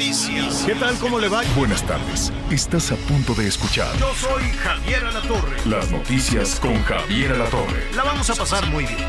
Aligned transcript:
Noticias. 0.00 0.64
¿Qué 0.64 0.74
tal? 0.76 0.96
¿Cómo 0.96 1.18
le 1.18 1.28
va? 1.28 1.42
Buenas 1.54 1.82
tardes. 1.82 2.32
Estás 2.50 2.90
a 2.90 2.96
punto 2.96 3.34
de 3.34 3.46
escuchar 3.46 3.94
Yo 3.98 4.14
soy 4.14 4.44
Javier 4.44 5.04
Alatorre. 5.04 5.56
las 5.66 5.90
noticias 5.90 6.58
con 6.58 6.82
Javier 6.84 7.32
Alatorre. 7.32 7.84
La 7.94 8.04
vamos 8.04 8.30
a 8.30 8.34
pasar 8.34 8.66
muy 8.70 8.86
bien. 8.86 9.06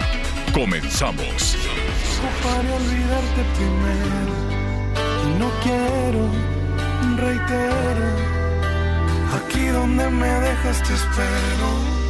Comenzamos. 0.54 1.56
para 2.44 2.76
olvidarte 2.76 3.42
primero. 3.56 4.34
Y 5.28 5.40
no 5.40 5.50
quiero, 5.64 6.28
reitero, 7.16 8.06
aquí 9.34 9.68
donde 9.68 10.10
me 10.10 10.28
dejas 10.28 10.84
te 10.84 10.94
espero. 10.94 12.01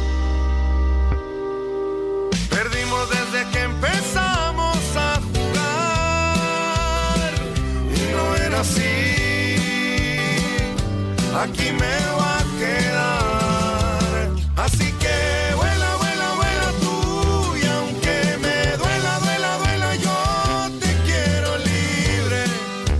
Así. 8.62 9.56
Aquí 11.34 11.68
me 11.72 11.96
va 12.18 12.38
a 12.38 12.44
quedar. 12.60 14.30
Así 14.56 14.88
que 15.02 15.16
vuela, 15.56 15.96
vuela, 16.02 16.28
vuela 16.40 16.68
tú 16.80 17.56
y 17.56 17.66
aunque 17.66 18.16
me 18.44 18.76
duela, 18.76 19.18
duela, 19.24 19.58
duela, 19.58 19.96
yo 19.96 20.16
te 20.78 20.90
quiero 21.06 21.58
libre 21.58 22.40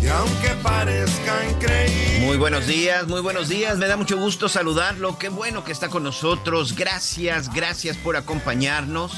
y 0.02 0.06
aunque 0.08 0.48
parezca 0.62 1.32
increíble. 1.48 2.26
Muy 2.26 2.36
buenos 2.38 2.66
días, 2.66 3.06
muy 3.06 3.20
buenos 3.20 3.48
días. 3.48 3.78
Me 3.78 3.86
da 3.86 3.96
mucho 3.96 4.16
gusto 4.18 4.48
saludarlo. 4.48 5.16
Qué 5.18 5.28
bueno 5.28 5.62
que 5.62 5.70
está 5.70 5.88
con 5.88 6.02
nosotros. 6.02 6.74
Gracias, 6.74 7.52
gracias 7.52 7.96
por 7.96 8.16
acompañarnos 8.16 9.12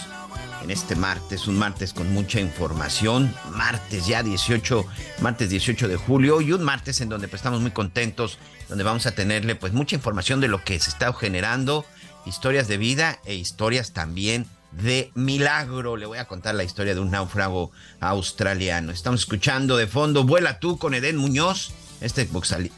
en 0.64 0.70
este 0.70 0.96
martes, 0.96 1.46
un 1.46 1.58
martes 1.58 1.92
con 1.92 2.12
mucha 2.12 2.40
información. 2.40 3.32
Martes 3.52 4.06
ya 4.06 4.22
18, 4.22 4.86
martes 5.20 5.50
18 5.50 5.88
de 5.88 5.96
julio 5.96 6.40
y 6.40 6.52
un 6.52 6.64
martes 6.64 7.02
en 7.02 7.10
donde 7.10 7.28
pues, 7.28 7.40
estamos 7.40 7.60
muy 7.60 7.70
contentos, 7.70 8.38
donde 8.70 8.82
vamos 8.82 9.04
a 9.04 9.12
tenerle 9.12 9.56
pues 9.56 9.74
mucha 9.74 9.94
información 9.94 10.40
de 10.40 10.48
lo 10.48 10.64
que 10.64 10.80
se 10.80 10.88
está 10.88 11.12
generando, 11.12 11.84
historias 12.24 12.66
de 12.66 12.78
vida 12.78 13.20
e 13.26 13.34
historias 13.34 13.92
también 13.92 14.46
de 14.72 15.12
milagro. 15.14 15.98
Le 15.98 16.06
voy 16.06 16.18
a 16.18 16.24
contar 16.24 16.54
la 16.54 16.64
historia 16.64 16.94
de 16.94 17.00
un 17.00 17.10
náufrago 17.10 17.70
australiano. 18.00 18.90
Estamos 18.90 19.20
escuchando 19.20 19.76
de 19.76 19.86
fondo 19.86 20.24
Vuela 20.24 20.60
tú 20.60 20.78
con 20.78 20.94
Eden 20.94 21.18
Muñoz, 21.18 21.72
este 22.00 22.26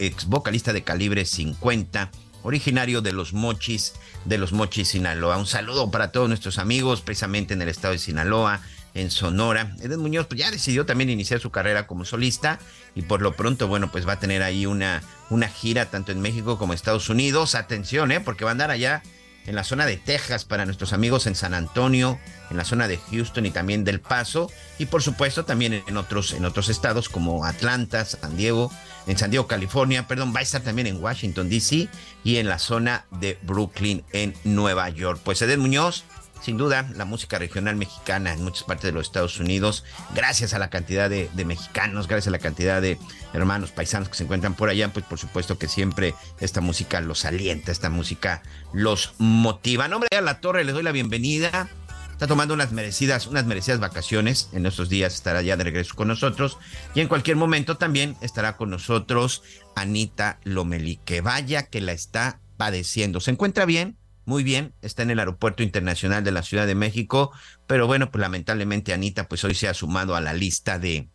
ex 0.00 0.26
vocalista 0.26 0.72
de 0.72 0.82
calibre 0.82 1.24
50, 1.24 2.10
originario 2.42 3.00
de 3.00 3.12
los 3.12 3.32
Mochis, 3.32 3.94
de 4.26 4.38
los 4.38 4.52
Mochis 4.52 4.88
Sinaloa. 4.88 5.36
Un 5.36 5.46
saludo 5.46 5.90
para 5.90 6.12
todos 6.12 6.28
nuestros 6.28 6.58
amigos, 6.58 7.00
precisamente 7.00 7.54
en 7.54 7.62
el 7.62 7.68
estado 7.68 7.92
de 7.92 7.98
Sinaloa, 7.98 8.60
en 8.94 9.10
Sonora. 9.10 9.74
Eden 9.80 10.00
Muñoz 10.00 10.26
pues, 10.26 10.40
ya 10.40 10.50
decidió 10.50 10.86
también 10.86 11.10
iniciar 11.10 11.40
su 11.40 11.50
carrera 11.50 11.86
como 11.86 12.04
solista 12.04 12.58
y 12.94 13.02
por 13.02 13.22
lo 13.22 13.34
pronto, 13.34 13.68
bueno, 13.68 13.90
pues 13.90 14.06
va 14.06 14.14
a 14.14 14.20
tener 14.20 14.42
ahí 14.42 14.66
una, 14.66 15.02
una 15.30 15.48
gira 15.48 15.86
tanto 15.86 16.12
en 16.12 16.20
México 16.20 16.58
como 16.58 16.72
en 16.72 16.76
Estados 16.76 17.08
Unidos. 17.08 17.54
Atención, 17.54 18.10
¿eh? 18.10 18.20
Porque 18.20 18.44
va 18.44 18.50
a 18.50 18.52
andar 18.52 18.70
allá 18.70 19.02
en 19.46 19.54
la 19.54 19.64
zona 19.64 19.86
de 19.86 19.96
Texas 19.96 20.44
para 20.44 20.64
nuestros 20.66 20.92
amigos 20.92 21.26
en 21.26 21.34
San 21.34 21.54
Antonio, 21.54 22.18
en 22.50 22.56
la 22.56 22.64
zona 22.64 22.88
de 22.88 22.98
Houston 22.98 23.46
y 23.46 23.50
también 23.50 23.84
del 23.84 24.00
Paso 24.00 24.50
y 24.78 24.86
por 24.86 25.02
supuesto 25.02 25.44
también 25.44 25.84
en 25.86 25.96
otros 25.96 26.32
en 26.32 26.44
otros 26.44 26.68
estados 26.68 27.08
como 27.08 27.44
Atlanta, 27.44 28.04
San 28.04 28.36
Diego, 28.36 28.72
en 29.06 29.18
San 29.18 29.30
Diego, 29.30 29.46
California, 29.46 30.06
perdón, 30.06 30.32
va 30.34 30.40
a 30.40 30.42
estar 30.42 30.62
también 30.62 30.86
en 30.86 31.02
Washington 31.02 31.48
DC 31.48 31.88
y 32.24 32.36
en 32.36 32.48
la 32.48 32.58
zona 32.58 33.06
de 33.10 33.38
Brooklyn 33.42 34.04
en 34.12 34.34
Nueva 34.44 34.88
York. 34.90 35.20
Pues 35.24 35.40
Eden 35.42 35.60
Muñoz 35.60 36.04
sin 36.46 36.58
duda, 36.58 36.88
la 36.94 37.04
música 37.04 37.38
regional 37.38 37.76
mexicana 37.76 38.32
en 38.32 38.44
muchas 38.44 38.64
partes 38.64 38.84
de 38.84 38.92
los 38.92 39.06
Estados 39.06 39.40
Unidos, 39.40 39.84
gracias 40.14 40.54
a 40.54 40.58
la 40.58 40.70
cantidad 40.70 41.10
de, 41.10 41.28
de, 41.34 41.44
mexicanos, 41.44 42.06
gracias 42.06 42.28
a 42.28 42.30
la 42.30 42.38
cantidad 42.38 42.80
de 42.80 42.98
hermanos 43.32 43.72
paisanos 43.72 44.08
que 44.08 44.14
se 44.14 44.24
encuentran 44.24 44.54
por 44.54 44.68
allá, 44.68 44.92
pues 44.92 45.04
por 45.04 45.18
supuesto 45.18 45.58
que 45.58 45.66
siempre 45.66 46.14
esta 46.38 46.60
música 46.60 47.00
los 47.00 47.24
alienta, 47.24 47.72
esta 47.72 47.90
música 47.90 48.42
los 48.72 49.14
motiva. 49.18 49.88
nombre 49.88 50.08
de 50.10 50.22
La 50.22 50.40
Torre, 50.40 50.64
les 50.64 50.74
doy 50.74 50.82
la 50.82 50.92
bienvenida. 50.92 51.68
Está 52.16 52.26
tomando 52.26 52.54
unas 52.54 52.72
merecidas, 52.72 53.26
unas 53.26 53.44
merecidas 53.44 53.78
vacaciones. 53.78 54.48
En 54.54 54.64
estos 54.64 54.88
días 54.88 55.14
estará 55.14 55.42
ya 55.42 55.58
de 55.58 55.64
regreso 55.64 55.94
con 55.94 56.08
nosotros. 56.08 56.56
Y 56.94 57.00
en 57.00 57.08
cualquier 57.08 57.36
momento 57.36 57.76
también 57.76 58.16
estará 58.22 58.56
con 58.56 58.70
nosotros 58.70 59.42
Anita 59.74 60.40
Lomeli, 60.42 60.96
que 61.04 61.20
vaya 61.20 61.66
que 61.66 61.82
la 61.82 61.92
está 61.92 62.40
padeciendo. 62.56 63.20
¿Se 63.20 63.32
encuentra 63.32 63.66
bien? 63.66 63.98
muy 64.24 64.42
bien, 64.42 64.74
está 64.82 65.02
en 65.04 65.10
el 65.10 65.20
Aeropuerto 65.20 65.62
Internacional 65.62 66.24
de 66.24 66.32
la 66.32 66.42
Ciudad 66.42 66.66
de 66.66 66.74
México, 66.74 67.32
pero 67.68 67.86
bueno, 67.86 68.10
pues 68.10 68.20
lamentablemente 68.20 68.92
Anita 68.92 69.28
pues 69.28 69.44
hoy 69.44 69.54
se 69.54 69.68
ha 69.68 69.74
sumado 69.74 70.16
a 70.16 70.20
la 70.20 70.32
lista 70.32 70.80
de, 70.80 71.08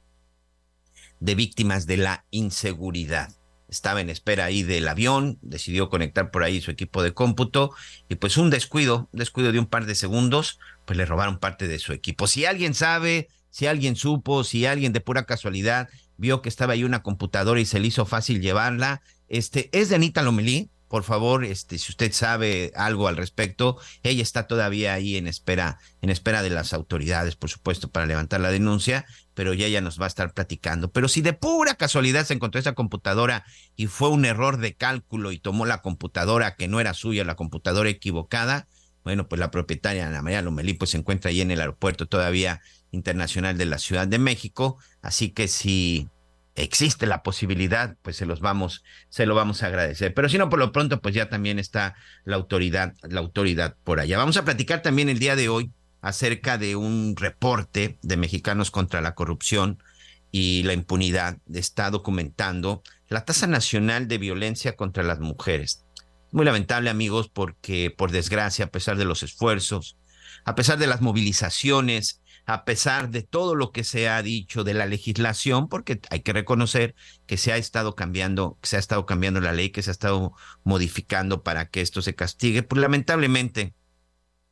de 1.19 1.35
víctimas 1.35 1.85
de 1.88 1.97
la 1.97 2.25
inseguridad. 2.31 3.41
Estaba 3.71 4.01
en 4.01 4.09
espera 4.09 4.45
ahí 4.45 4.61
del 4.61 4.87
avión, 4.87 5.39
decidió 5.41 5.89
conectar 5.89 6.29
por 6.29 6.43
ahí 6.43 6.61
su 6.61 6.69
equipo 6.69 7.01
de 7.01 7.13
cómputo 7.13 7.71
y 8.09 8.15
pues 8.15 8.37
un 8.37 8.51
descuido, 8.51 9.09
un 9.11 9.19
descuido 9.19 9.51
de 9.51 9.59
un 9.59 9.65
par 9.65 9.87
de 9.87 9.95
segundos, 9.95 10.59
pues 10.85 10.97
le 10.97 11.05
robaron 11.05 11.39
parte 11.39 11.67
de 11.67 11.79
su 11.79 11.93
equipo. 11.93 12.27
Si 12.27 12.45
alguien 12.45 12.73
sabe, 12.73 13.29
si 13.49 13.65
alguien 13.65 13.95
supo, 13.95 14.43
si 14.43 14.65
alguien 14.65 14.93
de 14.93 15.01
pura 15.01 15.25
casualidad 15.25 15.89
vio 16.17 16.41
que 16.41 16.49
estaba 16.49 16.73
ahí 16.73 16.83
una 16.83 17.01
computadora 17.01 17.59
y 17.59 17.65
se 17.65 17.79
le 17.79 17.87
hizo 17.87 18.05
fácil 18.05 18.41
llevarla, 18.41 19.01
este 19.29 19.69
es 19.71 19.89
de 19.89 19.95
Anita 19.95 20.21
Lomelí, 20.21 20.69
por 20.91 21.03
favor, 21.03 21.45
este, 21.45 21.77
si 21.77 21.93
usted 21.93 22.11
sabe 22.11 22.73
algo 22.75 23.07
al 23.07 23.15
respecto, 23.15 23.77
ella 24.03 24.21
está 24.21 24.45
todavía 24.45 24.93
ahí 24.93 25.15
en 25.15 25.25
espera, 25.25 25.79
en 26.01 26.09
espera 26.09 26.43
de 26.43 26.49
las 26.49 26.73
autoridades, 26.73 27.37
por 27.37 27.49
supuesto, 27.49 27.89
para 27.89 28.05
levantar 28.05 28.41
la 28.41 28.51
denuncia, 28.51 29.05
pero 29.33 29.53
ya 29.53 29.65
ella 29.65 29.81
nos 29.81 29.99
va 29.99 30.05
a 30.05 30.07
estar 30.07 30.33
platicando. 30.33 30.91
Pero 30.91 31.07
si 31.07 31.21
de 31.21 31.33
pura 31.33 31.75
casualidad 31.75 32.25
se 32.25 32.33
encontró 32.33 32.59
esa 32.59 32.73
computadora 32.73 33.45
y 33.75 33.87
fue 33.87 34.09
un 34.09 34.25
error 34.25 34.57
de 34.57 34.75
cálculo 34.75 35.31
y 35.31 35.39
tomó 35.39 35.65
la 35.65 35.81
computadora 35.81 36.55
que 36.55 36.67
no 36.67 36.79
era 36.79 36.93
suya, 36.93 37.23
la 37.23 37.35
computadora 37.35 37.89
equivocada, 37.89 38.67
bueno, 39.03 39.27
pues 39.27 39.39
la 39.39 39.51
propietaria 39.51 40.07
Ana 40.07 40.21
María 40.21 40.41
Lomelí 40.41 40.73
pues 40.73 40.91
se 40.91 40.97
encuentra 40.97 41.29
ahí 41.29 41.41
en 41.41 41.51
el 41.51 41.59
aeropuerto 41.59 42.07
todavía 42.07 42.61
internacional 42.91 43.57
de 43.57 43.65
la 43.65 43.77
Ciudad 43.77 44.07
de 44.07 44.19
México, 44.19 44.77
así 45.01 45.31
que 45.31 45.47
si 45.47 46.09
existe 46.55 47.07
la 47.07 47.23
posibilidad, 47.23 47.97
pues 48.01 48.17
se 48.17 48.25
los 48.25 48.41
vamos, 48.41 48.83
se 49.09 49.25
lo 49.25 49.33
vamos 49.33 49.63
a 49.63 49.67
agradecer. 49.67 50.13
Pero 50.13 50.29
si 50.29 50.37
no, 50.37 50.49
por 50.49 50.59
lo 50.59 50.71
pronto, 50.71 51.01
pues 51.01 51.15
ya 51.15 51.29
también 51.29 51.57
está 51.57 51.95
la 52.25 52.35
autoridad, 52.35 52.93
la 53.01 53.21
autoridad 53.21 53.75
por 53.83 53.99
allá. 53.99 54.17
Vamos 54.17 54.37
a 54.37 54.45
platicar 54.45 54.81
también 54.81 55.09
el 55.09 55.19
día 55.19 55.35
de 55.35 55.49
hoy 55.49 55.71
acerca 56.01 56.57
de 56.57 56.75
un 56.75 57.16
reporte 57.16 57.97
de 58.01 58.17
Mexicanos 58.17 58.72
contra 58.72 59.01
la 59.01 59.16
Corrupción 59.16 59.81
y 60.31 60.63
la 60.63 60.73
Impunidad. 60.73 61.38
Está 61.53 61.91
documentando 61.91 62.84
la 63.07 63.25
tasa 63.25 63.47
nacional 63.47 64.07
de 64.07 64.17
violencia 64.17 64.75
contra 64.75 65.03
las 65.03 65.19
mujeres. 65.19 65.85
Muy 66.31 66.45
lamentable, 66.45 66.90
amigos, 66.90 67.29
porque 67.29 67.94
por 67.95 68.11
desgracia, 68.11 68.66
a 68.66 68.72
pesar 68.72 68.97
de 68.97 69.06
los 69.06 69.22
esfuerzos, 69.22 69.97
a 70.45 70.56
pesar 70.56 70.78
de 70.78 70.88
las 70.88 71.01
movilizaciones, 71.01 72.22
a 72.45 72.66
pesar 72.66 73.09
de 73.09 73.22
todo 73.22 73.56
lo 73.56 73.72
que 73.72 73.84
se 73.84 74.09
ha 74.09 74.22
dicho 74.23 74.63
de 74.63 74.73
la 74.73 74.85
legislación, 74.85 75.67
porque 75.67 75.99
hay 76.09 76.22
que 76.22 76.34
reconocer 76.34 76.96
que 77.28 77.37
se 77.37 77.52
ha 77.52 77.58
estado 77.58 77.96
cambiando, 77.96 78.58
que 78.61 78.70
se 78.70 78.78
ha 78.78 78.79
estado 78.79 79.05
cambiando 79.05 79.41
la 79.41 79.53
ley, 79.53 79.70
que 79.70 79.84
se 79.84 79.91
ha 79.91 79.93
estado 79.93 80.34
modificando 80.64 81.43
para 81.43 81.70
que 81.70 81.81
esto 81.81 82.02
se 82.02 82.16
castigue, 82.16 82.64
pues 82.64 82.81
lamentablemente 82.81 83.75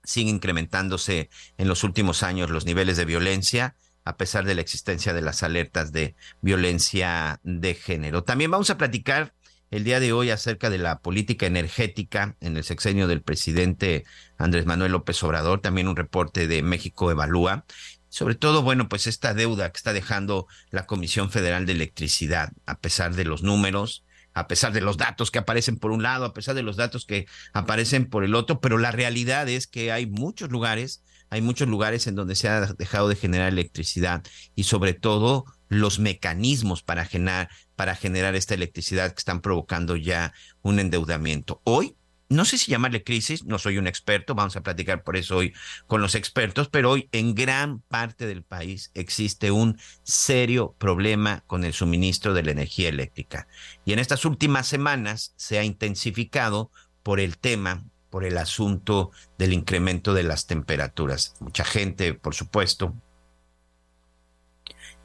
sigue 0.04 0.30
incrementándose 0.30 1.30
en 1.58 1.68
los 1.68 1.84
últimos 1.84 2.24
años 2.24 2.50
los 2.50 2.66
niveles 2.66 2.98
de 2.98 3.06
violencia, 3.06 3.76
a 4.06 4.18
pesar 4.18 4.46
de 4.46 4.56
la 4.56 4.62
existencia 4.62 5.14
de 5.14 5.22
las 5.22 5.44
alertas 5.44 5.92
de 5.92 6.16
violencia 6.42 7.40
de 7.44 7.76
género. 7.76 8.24
También 8.24 8.52
vamos 8.52 8.70
a 8.70 8.78
platicar 8.78 9.34
el 9.72 9.84
día 9.84 10.00
de 10.00 10.14
hoy 10.14 10.32
acerca 10.32 10.70
de 10.70 10.80
la 10.80 11.00
política 11.00 11.46
energética 11.46 12.36
en 12.42 12.58
el 12.58 12.64
sexenio 12.64 13.08
del 13.08 13.22
presidente 13.22 14.06
Andrés 14.38 14.66
Manuel 14.66 14.94
López 14.94 15.22
Obrador, 15.24 15.62
también 15.62 15.88
un 15.88 15.96
reporte 15.96 16.48
de 16.48 16.64
México 16.64 17.12
Evalúa. 17.12 17.66
Sobre 18.10 18.34
todo, 18.34 18.64
bueno, 18.64 18.90
pues 18.90 19.06
esta 19.06 19.36
deuda 19.36 19.72
que 19.72 19.78
está 19.78 19.94
dejando 19.94 20.48
la 20.72 20.88
Comisión 20.88 21.30
Federal 21.30 21.68
de 21.68 21.74
Electricidad, 21.74 22.52
a 22.66 22.80
pesar 22.80 23.14
de 23.14 23.26
los 23.26 23.44
números, 23.44 24.04
a 24.40 24.48
pesar 24.48 24.74
de 24.74 24.82
los 24.82 24.98
datos 24.98 25.32
que 25.32 25.40
aparecen 25.40 25.78
por 25.78 25.92
un 25.92 26.04
lado, 26.04 26.26
a 26.26 26.34
pesar 26.34 26.56
de 26.56 26.64
los 26.64 26.78
datos 26.78 27.06
que 27.06 27.28
aparecen 27.54 28.10
por 28.10 28.24
el 28.24 28.36
otro, 28.36 28.60
pero 28.60 28.78
la 28.78 28.92
realidad 28.92 29.48
es 29.50 29.68
que 29.68 29.92
hay 29.92 30.06
muchos 30.06 30.50
lugares 30.50 31.04
hay 31.30 31.42
muchos 31.42 31.68
lugares 31.68 32.08
en 32.08 32.16
donde 32.16 32.36
se 32.36 32.50
ha 32.50 32.74
dejado 32.74 33.08
de 33.08 33.16
generar 33.16 33.50
electricidad 33.50 34.24
y 34.56 34.64
sobre 34.64 34.94
todo 34.94 35.46
los 35.68 36.00
mecanismos 36.00 36.82
para 36.82 37.06
generar, 37.06 37.50
para 37.76 37.96
generar 37.96 38.36
esta 38.36 38.56
electricidad 38.56 39.12
que 39.12 39.20
están 39.20 39.42
provocando 39.42 39.96
ya 39.96 40.34
un 40.62 40.80
endeudamiento. 40.80 41.62
Hoy 41.64 41.96
no 42.30 42.46
sé 42.46 42.60
si 42.60 42.72
llamarle 42.72 43.04
crisis, 43.04 43.44
no 43.46 43.58
soy 43.58 43.80
un 43.80 43.88
experto, 43.88 44.36
vamos 44.36 44.56
a 44.56 44.62
platicar 44.62 45.04
por 45.04 45.18
eso 45.18 45.38
hoy 45.38 45.54
con 45.88 46.00
los 46.00 46.14
expertos, 46.14 46.70
pero 46.70 46.92
hoy 46.92 47.10
en 47.12 47.34
gran 47.34 47.80
parte 47.82 48.28
del 48.28 48.44
país 48.44 48.92
existe 48.94 49.50
un 49.52 49.80
serio 50.04 50.76
problema 50.78 51.44
con 51.48 51.64
el 51.64 51.74
suministro 51.74 52.36
de 52.36 52.44
la 52.44 52.52
energía 52.52 52.90
eléctrica. 52.90 53.48
Y 53.84 53.94
en 53.94 54.00
estas 54.00 54.26
últimas 54.26 54.68
semanas 54.68 55.34
se 55.38 55.58
ha 55.58 55.64
intensificado 55.64 56.72
por 57.02 57.20
el 57.20 57.40
tema, 57.40 57.84
por 58.12 58.24
el 58.24 58.38
asunto 58.38 59.12
del 59.40 59.54
incremento 59.54 60.14
de 60.14 60.24
las 60.24 60.46
temperaturas. 60.46 61.34
Mucha 61.40 61.66
gente, 61.66 62.14
por 62.14 62.36
supuesto, 62.36 62.94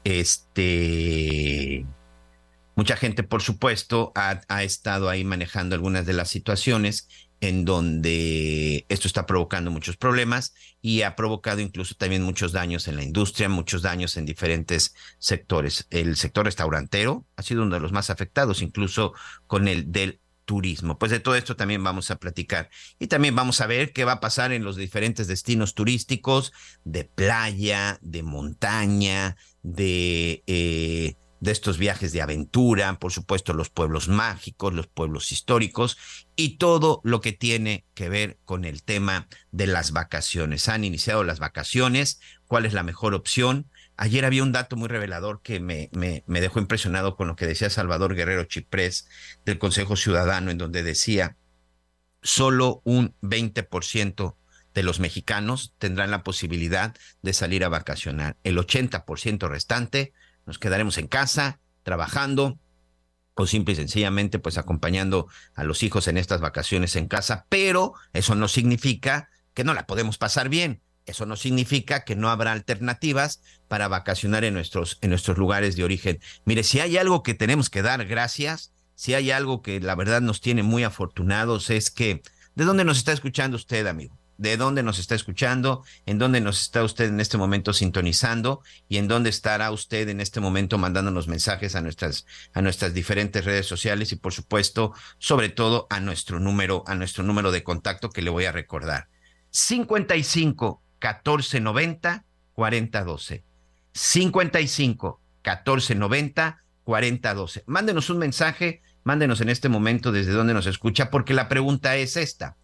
este 0.03 1.87
Mucha 2.75 2.97
gente, 2.97 3.23
por 3.23 3.41
supuesto, 3.41 4.11
ha, 4.15 4.41
ha, 4.47 4.63
estado 4.63 5.09
ahí 5.09 5.23
manejando 5.23 5.75
algunas 5.75 6.05
de 6.05 6.13
las 6.13 6.29
situaciones 6.29 7.07
en 7.41 7.65
donde 7.65 8.85
esto 8.89 9.07
está 9.07 9.25
provocando 9.25 9.71
muchos 9.71 9.97
problemas 9.97 10.53
y 10.81 11.01
ha 11.01 11.15
provocado 11.15 11.61
incluso 11.61 11.95
también 11.95 12.23
muchos 12.23 12.51
daños 12.51 12.87
en 12.87 12.95
la 12.95 13.03
industria, 13.03 13.49
muchos 13.49 13.81
daños 13.81 14.17
en 14.17 14.25
diferentes 14.25 14.93
sectores. 15.19 15.87
El 15.89 16.15
sector 16.15 16.45
restaurantero 16.45 17.25
ha 17.35 17.43
sido 17.43 17.63
uno 17.63 17.75
de 17.75 17.81
los 17.81 17.91
más 17.91 18.09
afectados, 18.09 18.61
incluso 18.61 19.13
con 19.47 19.67
el 19.67 19.91
del 19.91 20.19
turismo. 20.45 20.97
Pues 20.97 21.11
de 21.11 21.19
todo 21.19 21.35
esto 21.35 21.55
también 21.55 21.83
vamos 21.83 22.11
a 22.11 22.17
platicar. 22.17 22.69
Y 22.99 23.07
también 23.07 23.35
vamos 23.35 23.61
a 23.61 23.67
ver 23.67 23.91
qué 23.93 24.05
va 24.05 24.13
a 24.13 24.19
pasar 24.19 24.51
en 24.51 24.63
los 24.63 24.75
diferentes 24.75 25.27
destinos 25.27 25.73
turísticos 25.73 26.53
de 26.83 27.03
playa, 27.03 27.99
de 28.01 28.23
montaña, 28.23 29.35
de... 29.63 30.43
Eh, 30.47 31.15
de 31.45 31.51
estos 31.51 31.77
viajes 31.77 32.11
de 32.11 32.21
aventura, 32.21 32.97
por 32.99 33.11
supuesto 33.11 33.53
los 33.53 33.69
pueblos 33.69 34.07
mágicos, 34.07 34.73
los 34.73 34.87
pueblos 34.87 35.31
históricos 35.31 35.97
y 36.35 36.57
todo 36.57 37.01
lo 37.03 37.21
que 37.21 37.31
tiene 37.31 37.85
que 37.93 38.09
ver 38.09 38.39
con 38.45 38.65
el 38.65 38.83
tema 38.83 39.27
de 39.51 39.67
las 39.67 39.91
vacaciones. 39.91 40.67
Han 40.67 40.83
iniciado 40.83 41.23
las 41.23 41.39
vacaciones, 41.39 42.19
cuál 42.47 42.65
es 42.65 42.73
la 42.73 42.83
mejor 42.83 43.13
opción. 43.13 43.69
Ayer 43.95 44.25
había 44.25 44.43
un 44.43 44.51
dato 44.51 44.75
muy 44.75 44.89
revelador 44.89 45.41
que 45.41 45.59
me, 45.59 45.89
me, 45.93 46.41
dejó 46.41 46.59
impresionado 46.59 47.15
con 47.15 47.27
lo 47.27 47.35
que 47.35 47.45
decía 47.45 47.69
Salvador 47.69 48.15
Guerrero 48.15 48.43
Chiprés 48.45 49.07
del 49.45 49.59
Consejo 49.59 49.95
Ciudadano, 49.95 50.49
en 50.49 50.57
donde 50.57 50.81
decía, 50.83 51.37
solo 52.23 52.81
un 52.83 53.15
20% 53.21 54.35
de 54.73 54.83
los 54.83 54.99
mexicanos 54.99 55.73
tendrán 55.77 56.11
la 56.11 56.23
posibilidad 56.23 56.95
de 57.21 57.33
salir 57.33 57.63
a 57.63 57.69
vacacionar. 57.69 58.35
El 58.43 58.57
80% 58.57 59.47
restante 59.47 60.11
nos 60.45 60.59
quedaremos 60.59 60.97
en 60.97 61.07
casa 61.07 61.59
trabajando 61.83 62.57
o 63.35 63.45
simple 63.45 63.73
y 63.73 63.75
sencillamente 63.75 64.39
pues 64.39 64.57
acompañando 64.57 65.27
a 65.55 65.63
los 65.63 65.83
hijos 65.83 66.07
en 66.07 66.17
estas 66.17 66.41
vacaciones 66.41 66.95
en 66.95 67.07
casa, 67.07 67.45
pero 67.49 67.93
eso 68.13 68.35
no 68.35 68.47
significa 68.47 69.29
que 69.53 69.63
no 69.63 69.73
la 69.73 69.85
podemos 69.85 70.17
pasar 70.17 70.49
bien. 70.49 70.81
Eso 71.05 71.25
no 71.27 71.35
significa 71.35 72.03
que 72.03 72.15
no 72.15 72.29
habrá 72.29 72.51
alternativas 72.51 73.41
para 73.67 73.87
vacacionar 73.87 74.43
en 74.43 74.55
nuestros, 74.55 74.97
en 75.01 75.11
nuestros 75.11 75.37
lugares 75.37 75.75
de 75.75 75.83
origen. 75.83 76.19
Mire, 76.45 76.63
si 76.63 76.79
hay 76.79 76.97
algo 76.97 77.21
que 77.21 77.35
tenemos 77.35 77.69
que 77.69 77.83
dar 77.83 78.05
gracias, 78.05 78.73
si 78.95 79.13
hay 79.13 79.29
algo 79.29 79.61
que 79.61 79.79
la 79.79 79.93
verdad 79.93 80.21
nos 80.21 80.41
tiene 80.41 80.63
muy 80.63 80.83
afortunados, 80.83 81.69
es 81.69 81.91
que, 81.91 82.23
¿de 82.55 82.65
dónde 82.65 82.85
nos 82.85 82.97
está 82.97 83.11
escuchando 83.11 83.55
usted, 83.55 83.85
amigo? 83.85 84.17
De 84.37 84.57
dónde 84.57 84.83
nos 84.83 84.99
está 84.99 85.15
escuchando, 85.15 85.83
en 86.05 86.17
dónde 86.17 86.41
nos 86.41 86.61
está 86.61 86.83
usted 86.83 87.09
en 87.09 87.19
este 87.19 87.37
momento 87.37 87.73
sintonizando 87.73 88.61
y 88.89 88.97
en 88.97 89.07
dónde 89.07 89.29
estará 89.29 89.71
usted 89.71 90.09
en 90.09 90.21
este 90.21 90.39
momento 90.39 90.77
mandándonos 90.77 91.27
mensajes 91.27 91.75
a 91.75 91.81
nuestras, 91.81 92.25
a 92.53 92.61
nuestras 92.61 92.93
diferentes 92.93 93.45
redes 93.45 93.65
sociales 93.65 94.11
y 94.11 94.17
por 94.17 94.33
supuesto, 94.33 94.93
sobre 95.17 95.49
todo 95.49 95.87
a 95.89 95.99
nuestro 95.99 96.39
número, 96.39 96.83
a 96.87 96.95
nuestro 96.95 97.23
número 97.23 97.51
de 97.51 97.63
contacto 97.63 98.09
que 98.09 98.21
le 98.21 98.29
voy 98.29 98.45
a 98.45 98.51
recordar. 98.51 99.07
55 99.51 100.81
14 100.99 101.61
90 101.61 102.25
40 102.53 103.03
12. 103.03 103.43
55 103.93 105.21
14 105.41 105.95
90 105.95 106.63
40 106.83 107.33
12. 107.33 107.63
Mándenos 107.67 108.09
un 108.09 108.17
mensaje, 108.17 108.81
mándenos 109.03 109.39
en 109.39 109.49
este 109.49 109.69
momento 109.69 110.11
desde 110.11 110.33
dónde 110.33 110.53
nos 110.53 110.65
escucha, 110.65 111.09
porque 111.09 111.33
la 111.33 111.47
pregunta 111.47 111.95
es 111.95 112.17
esta 112.17 112.57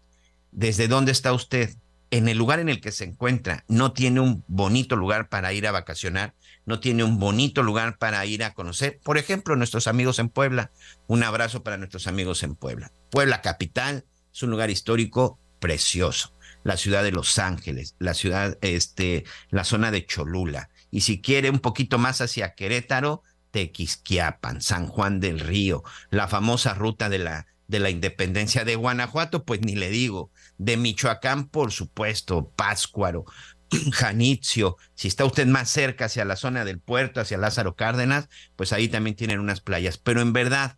desde 0.51 0.87
dónde 0.87 1.11
está 1.11 1.33
usted, 1.33 1.75
en 2.11 2.27
el 2.27 2.37
lugar 2.37 2.59
en 2.59 2.67
el 2.67 2.81
que 2.81 2.91
se 2.91 3.05
encuentra, 3.05 3.63
no 3.69 3.93
tiene 3.93 4.19
un 4.19 4.43
bonito 4.47 4.97
lugar 4.97 5.29
para 5.29 5.53
ir 5.53 5.65
a 5.65 5.71
vacacionar, 5.71 6.35
no 6.65 6.79
tiene 6.81 7.05
un 7.05 7.19
bonito 7.19 7.63
lugar 7.63 7.97
para 7.97 8.25
ir 8.25 8.43
a 8.43 8.53
conocer, 8.53 8.99
por 9.03 9.17
ejemplo, 9.17 9.55
nuestros 9.55 9.87
amigos 9.87 10.19
en 10.19 10.29
Puebla. 10.29 10.71
Un 11.07 11.23
abrazo 11.23 11.63
para 11.63 11.77
nuestros 11.77 12.07
amigos 12.07 12.43
en 12.43 12.55
Puebla. 12.55 12.91
Puebla 13.09 13.41
capital 13.41 14.05
es 14.33 14.43
un 14.43 14.51
lugar 14.51 14.69
histórico 14.69 15.39
precioso. 15.59 16.35
La 16.63 16.77
ciudad 16.77 17.03
de 17.03 17.11
Los 17.11 17.39
Ángeles, 17.39 17.95
la 17.97 18.13
ciudad, 18.13 18.57
este, 18.61 19.23
la 19.49 19.63
zona 19.63 19.89
de 19.89 20.05
Cholula. 20.05 20.69
Y 20.91 21.01
si 21.01 21.21
quiere 21.21 21.49
un 21.49 21.59
poquito 21.59 21.97
más 21.97 22.21
hacia 22.21 22.53
Querétaro, 22.53 23.23
Tequisquiapan, 23.51 24.61
San 24.61 24.87
Juan 24.87 25.19
del 25.19 25.39
Río, 25.39 25.83
la 26.09 26.27
famosa 26.27 26.73
ruta 26.73 27.09
de 27.09 27.19
la, 27.19 27.47
de 27.67 27.79
la 27.79 27.89
independencia 27.89 28.63
de 28.63 28.75
Guanajuato, 28.75 29.43
pues 29.43 29.61
ni 29.61 29.75
le 29.75 29.89
digo, 29.89 30.31
de 30.61 30.77
Michoacán, 30.77 31.47
por 31.47 31.71
supuesto, 31.71 32.51
Páscuaro, 32.55 33.25
Janitzio, 33.91 34.77
si 34.93 35.07
está 35.07 35.25
usted 35.25 35.47
más 35.47 35.69
cerca 35.69 36.05
hacia 36.05 36.23
la 36.23 36.35
zona 36.35 36.65
del 36.65 36.79
puerto, 36.79 37.19
hacia 37.19 37.39
Lázaro 37.39 37.75
Cárdenas, 37.75 38.29
pues 38.55 38.71
ahí 38.71 38.87
también 38.87 39.15
tienen 39.15 39.39
unas 39.39 39.59
playas, 39.59 39.97
pero 39.97 40.21
en 40.21 40.33
verdad, 40.33 40.77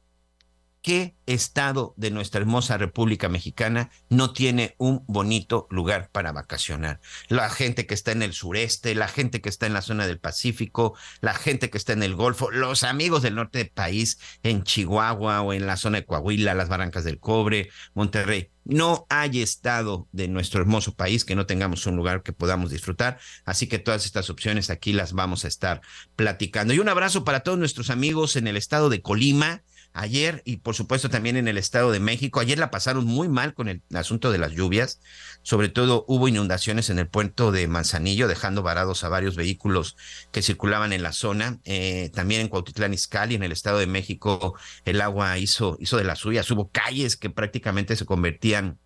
¿qué 0.84 1.16
estado 1.26 1.94
de 1.96 2.12
nuestra 2.12 2.42
hermosa 2.42 2.78
República 2.78 3.30
Mexicana 3.30 3.90
no 4.10 4.34
tiene 4.34 4.76
un 4.78 5.04
bonito 5.08 5.66
lugar 5.72 6.10
para 6.12 6.34
vacacionar? 6.34 7.00
La 7.30 7.50
gente 7.50 7.88
que 7.88 7.94
está 7.94 8.12
en 8.12 8.22
el 8.22 8.34
sureste, 8.34 8.94
la 8.94 9.08
gente 9.08 9.42
que 9.42 9.48
está 9.48 9.66
en 9.66 9.74
la 9.74 9.82
zona 9.82 10.06
del 10.06 10.20
Pacífico, 10.20 10.96
la 11.22 11.34
gente 11.34 11.70
que 11.70 11.78
está 11.78 11.94
en 11.94 12.04
el 12.04 12.16
Golfo, 12.16 12.52
los 12.52 12.84
amigos 12.84 13.22
del 13.22 13.36
norte 13.36 13.60
del 13.60 13.70
país, 13.70 14.20
en 14.44 14.64
Chihuahua 14.64 15.42
o 15.42 15.54
en 15.54 15.66
la 15.66 15.78
zona 15.78 16.00
de 16.00 16.06
Coahuila, 16.06 16.54
las 16.54 16.68
Barrancas 16.68 17.06
del 17.06 17.20
Cobre, 17.20 17.70
Monterrey. 17.94 18.50
No 18.66 19.06
hay 19.10 19.42
estado 19.42 20.08
de 20.12 20.28
nuestro 20.28 20.62
hermoso 20.62 20.96
país 20.96 21.24
que 21.24 21.36
no 21.36 21.46
tengamos 21.46 21.86
un 21.86 21.96
lugar 21.96 22.24
que 22.24 22.34
podamos 22.34 22.72
disfrutar. 22.72 23.20
Así 23.46 23.68
que 23.68 23.80
todas 23.80 24.06
estas 24.06 24.30
opciones 24.30 24.70
aquí 24.70 24.92
las 24.92 25.14
vamos 25.14 25.46
a 25.46 25.48
estar 25.48 25.82
platicando. 26.18 26.74
Y 26.74 26.80
un 26.80 26.90
abrazo 26.90 27.24
para 27.24 27.42
todos 27.42 27.58
nuestros 27.58 27.90
amigos 27.90 28.36
en 28.36 28.48
el 28.48 28.58
estado 28.58 28.90
de 28.90 29.02
Colima 29.02 29.64
ayer 29.94 30.42
y 30.46 30.58
por 30.58 30.76
supuesto 30.76 31.10
también 31.10 31.38
en 31.38 31.48
el 31.48 31.58
Estado 31.58 31.92
de 31.92 32.00
México. 32.00 32.40
Ayer 32.40 32.58
la 32.60 32.72
pasaron 32.72 33.06
muy 33.06 33.30
mal 33.30 33.54
con 33.54 33.70
el 33.70 33.82
asunto 33.94 34.32
de 34.32 34.40
las 34.40 34.52
lluvias. 34.52 35.00
Sobre 35.44 35.70
todo 35.70 36.04
hubo 36.08 36.28
inundaciones 36.28 36.90
en 36.90 37.00
el 37.00 37.08
puerto 37.08 37.52
de 37.52 37.68
Manzanillo, 37.68 38.28
dejando 38.28 38.64
varados 38.64 39.04
a 39.04 39.10
varios 39.10 39.36
vehículos 39.36 39.96
que 40.32 40.42
circulaban 40.42 40.94
en 40.94 41.04
la 41.04 41.14
zona. 41.14 41.60
Eh, 41.64 42.12
también 42.14 42.42
en 42.42 42.48
Cuautitlán 42.48 42.94
Izcalli, 42.94 43.36
en 43.36 43.44
el 43.44 43.52
Estado 43.52 43.78
de 43.78 43.88
México, 43.88 44.58
el 44.86 45.02
agua 45.02 45.38
hizo, 45.38 45.78
hizo 45.80 45.98
de 45.98 46.04
las 46.04 46.20
suyas. 46.20 46.50
Hubo 46.52 46.70
calles 46.70 47.16
que 47.16 47.30
prácticamente 47.30 47.96
se 47.96 48.06
convertían 48.06 48.80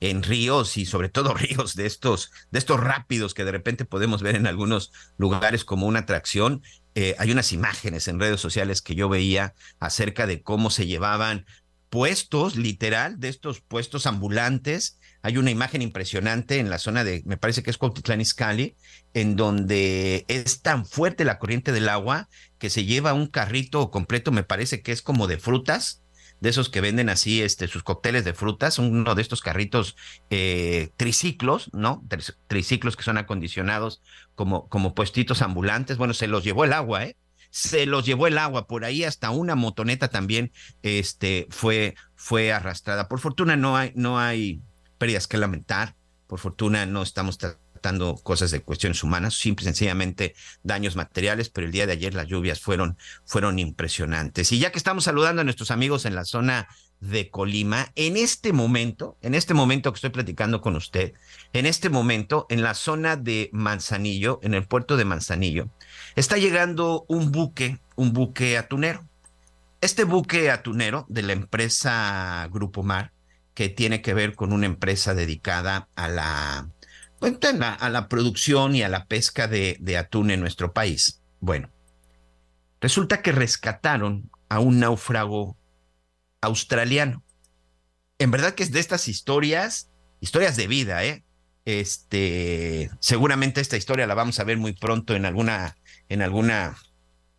en 0.00 0.22
ríos 0.22 0.76
y 0.76 0.86
sobre 0.86 1.08
todo 1.08 1.34
ríos 1.34 1.74
de 1.74 1.86
estos, 1.86 2.30
de 2.50 2.58
estos 2.58 2.80
rápidos 2.80 3.34
que 3.34 3.44
de 3.44 3.52
repente 3.52 3.84
podemos 3.84 4.22
ver 4.22 4.36
en 4.36 4.46
algunos 4.46 4.92
lugares 5.16 5.64
como 5.64 5.86
una 5.86 6.00
atracción. 6.00 6.62
Eh, 6.94 7.16
hay 7.18 7.32
unas 7.32 7.52
imágenes 7.52 8.06
en 8.08 8.20
redes 8.20 8.40
sociales 8.40 8.82
que 8.82 8.94
yo 8.94 9.08
veía 9.08 9.54
acerca 9.80 10.26
de 10.26 10.42
cómo 10.42 10.70
se 10.70 10.86
llevaban 10.86 11.44
puestos, 11.90 12.56
literal, 12.56 13.20
de 13.20 13.28
estos 13.28 13.60
puestos 13.60 14.06
ambulantes. 14.06 14.98
Hay 15.22 15.36
una 15.36 15.50
imagen 15.50 15.82
impresionante 15.82 16.58
en 16.58 16.70
la 16.70 16.78
zona 16.78 17.04
de, 17.04 17.22
me 17.24 17.36
parece 17.36 17.62
que 17.62 17.70
es 17.70 17.78
Cuautitlán 17.78 18.20
Izcalli, 18.20 18.76
en 19.12 19.36
donde 19.36 20.24
es 20.28 20.60
tan 20.60 20.86
fuerte 20.86 21.24
la 21.24 21.38
corriente 21.38 21.72
del 21.72 21.88
agua 21.88 22.28
que 22.58 22.70
se 22.70 22.84
lleva 22.84 23.12
un 23.12 23.26
carrito 23.26 23.90
completo, 23.90 24.32
me 24.32 24.44
parece 24.44 24.82
que 24.82 24.92
es 24.92 25.02
como 25.02 25.26
de 25.26 25.38
frutas, 25.38 26.03
de 26.44 26.50
esos 26.50 26.68
que 26.68 26.82
venden 26.82 27.08
así 27.08 27.40
este, 27.40 27.68
sus 27.68 27.82
cócteles 27.82 28.22
de 28.26 28.34
frutas, 28.34 28.78
uno 28.78 29.14
de 29.14 29.22
estos 29.22 29.40
carritos 29.40 29.96
eh, 30.28 30.90
triciclos, 30.98 31.70
¿no? 31.72 32.04
Triciclos 32.48 32.96
que 32.98 33.02
son 33.02 33.16
acondicionados 33.16 34.02
como, 34.34 34.68
como 34.68 34.94
puestitos 34.94 35.40
ambulantes. 35.40 35.96
Bueno, 35.96 36.12
se 36.12 36.26
los 36.26 36.44
llevó 36.44 36.64
el 36.64 36.74
agua, 36.74 37.04
¿eh? 37.04 37.16
Se 37.48 37.86
los 37.86 38.04
llevó 38.04 38.26
el 38.26 38.36
agua, 38.36 38.66
por 38.66 38.84
ahí 38.84 39.04
hasta 39.04 39.30
una 39.30 39.54
motoneta 39.54 40.08
también 40.08 40.52
este, 40.82 41.46
fue, 41.48 41.94
fue 42.14 42.52
arrastrada. 42.52 43.08
Por 43.08 43.20
fortuna 43.20 43.56
no 43.56 43.78
hay, 43.78 43.92
no 43.94 44.18
hay 44.18 44.60
pérdidas 44.98 45.26
que 45.26 45.38
lamentar, 45.38 45.96
por 46.26 46.40
fortuna 46.40 46.84
no 46.84 47.02
estamos 47.02 47.38
cosas 48.22 48.50
de 48.50 48.62
cuestiones 48.62 49.02
humanas, 49.02 49.34
simple 49.34 49.64
y 49.64 49.66
sencillamente 49.66 50.34
daños 50.62 50.96
materiales, 50.96 51.50
pero 51.50 51.66
el 51.66 51.72
día 51.72 51.86
de 51.86 51.92
ayer 51.92 52.14
las 52.14 52.26
lluvias 52.26 52.60
fueron, 52.60 52.96
fueron 53.24 53.58
impresionantes. 53.58 54.52
Y 54.52 54.58
ya 54.58 54.72
que 54.72 54.78
estamos 54.78 55.04
saludando 55.04 55.42
a 55.42 55.44
nuestros 55.44 55.70
amigos 55.70 56.04
en 56.04 56.14
la 56.14 56.24
zona 56.24 56.68
de 57.00 57.28
Colima, 57.30 57.92
en 57.96 58.16
este 58.16 58.52
momento, 58.52 59.18
en 59.20 59.34
este 59.34 59.52
momento 59.52 59.92
que 59.92 59.96
estoy 59.96 60.10
platicando 60.10 60.60
con 60.60 60.76
usted, 60.76 61.12
en 61.52 61.66
este 61.66 61.90
momento, 61.90 62.46
en 62.48 62.62
la 62.62 62.74
zona 62.74 63.16
de 63.16 63.50
Manzanillo, 63.52 64.40
en 64.42 64.54
el 64.54 64.66
puerto 64.66 64.96
de 64.96 65.04
Manzanillo, 65.04 65.68
está 66.16 66.38
llegando 66.38 67.04
un 67.08 67.30
buque, 67.30 67.78
un 67.96 68.12
buque 68.12 68.56
atunero. 68.56 69.06
Este 69.80 70.04
buque 70.04 70.50
atunero 70.50 71.04
de 71.10 71.22
la 71.22 71.34
empresa 71.34 72.48
Grupo 72.50 72.82
Mar, 72.82 73.12
que 73.52 73.68
tiene 73.68 74.00
que 74.00 74.14
ver 74.14 74.34
con 74.34 74.52
una 74.52 74.66
empresa 74.66 75.14
dedicada 75.14 75.88
a 75.94 76.08
la, 76.08 76.68
pues, 77.18 77.34
a 77.60 77.88
la 77.90 78.08
producción 78.08 78.74
y 78.74 78.82
a 78.82 78.88
la 78.88 79.06
pesca 79.06 79.48
de, 79.48 79.76
de 79.80 79.96
atún 79.96 80.30
en 80.30 80.40
nuestro 80.40 80.72
país. 80.72 81.22
Bueno, 81.40 81.70
resulta 82.80 83.22
que 83.22 83.32
rescataron 83.32 84.30
a 84.48 84.60
un 84.60 84.80
náufrago 84.80 85.56
australiano. 86.40 87.24
En 88.18 88.30
verdad 88.30 88.54
que 88.54 88.62
es 88.62 88.72
de 88.72 88.80
estas 88.80 89.08
historias, 89.08 89.90
historias 90.20 90.56
de 90.56 90.66
vida, 90.66 91.04
¿eh? 91.04 91.24
Este, 91.64 92.90
seguramente 93.00 93.60
esta 93.60 93.76
historia 93.76 94.06
la 94.06 94.14
vamos 94.14 94.38
a 94.38 94.44
ver 94.44 94.58
muy 94.58 94.74
pronto 94.74 95.14
en 95.14 95.24
alguna, 95.24 95.76
en 96.08 96.20
alguna, 96.20 96.76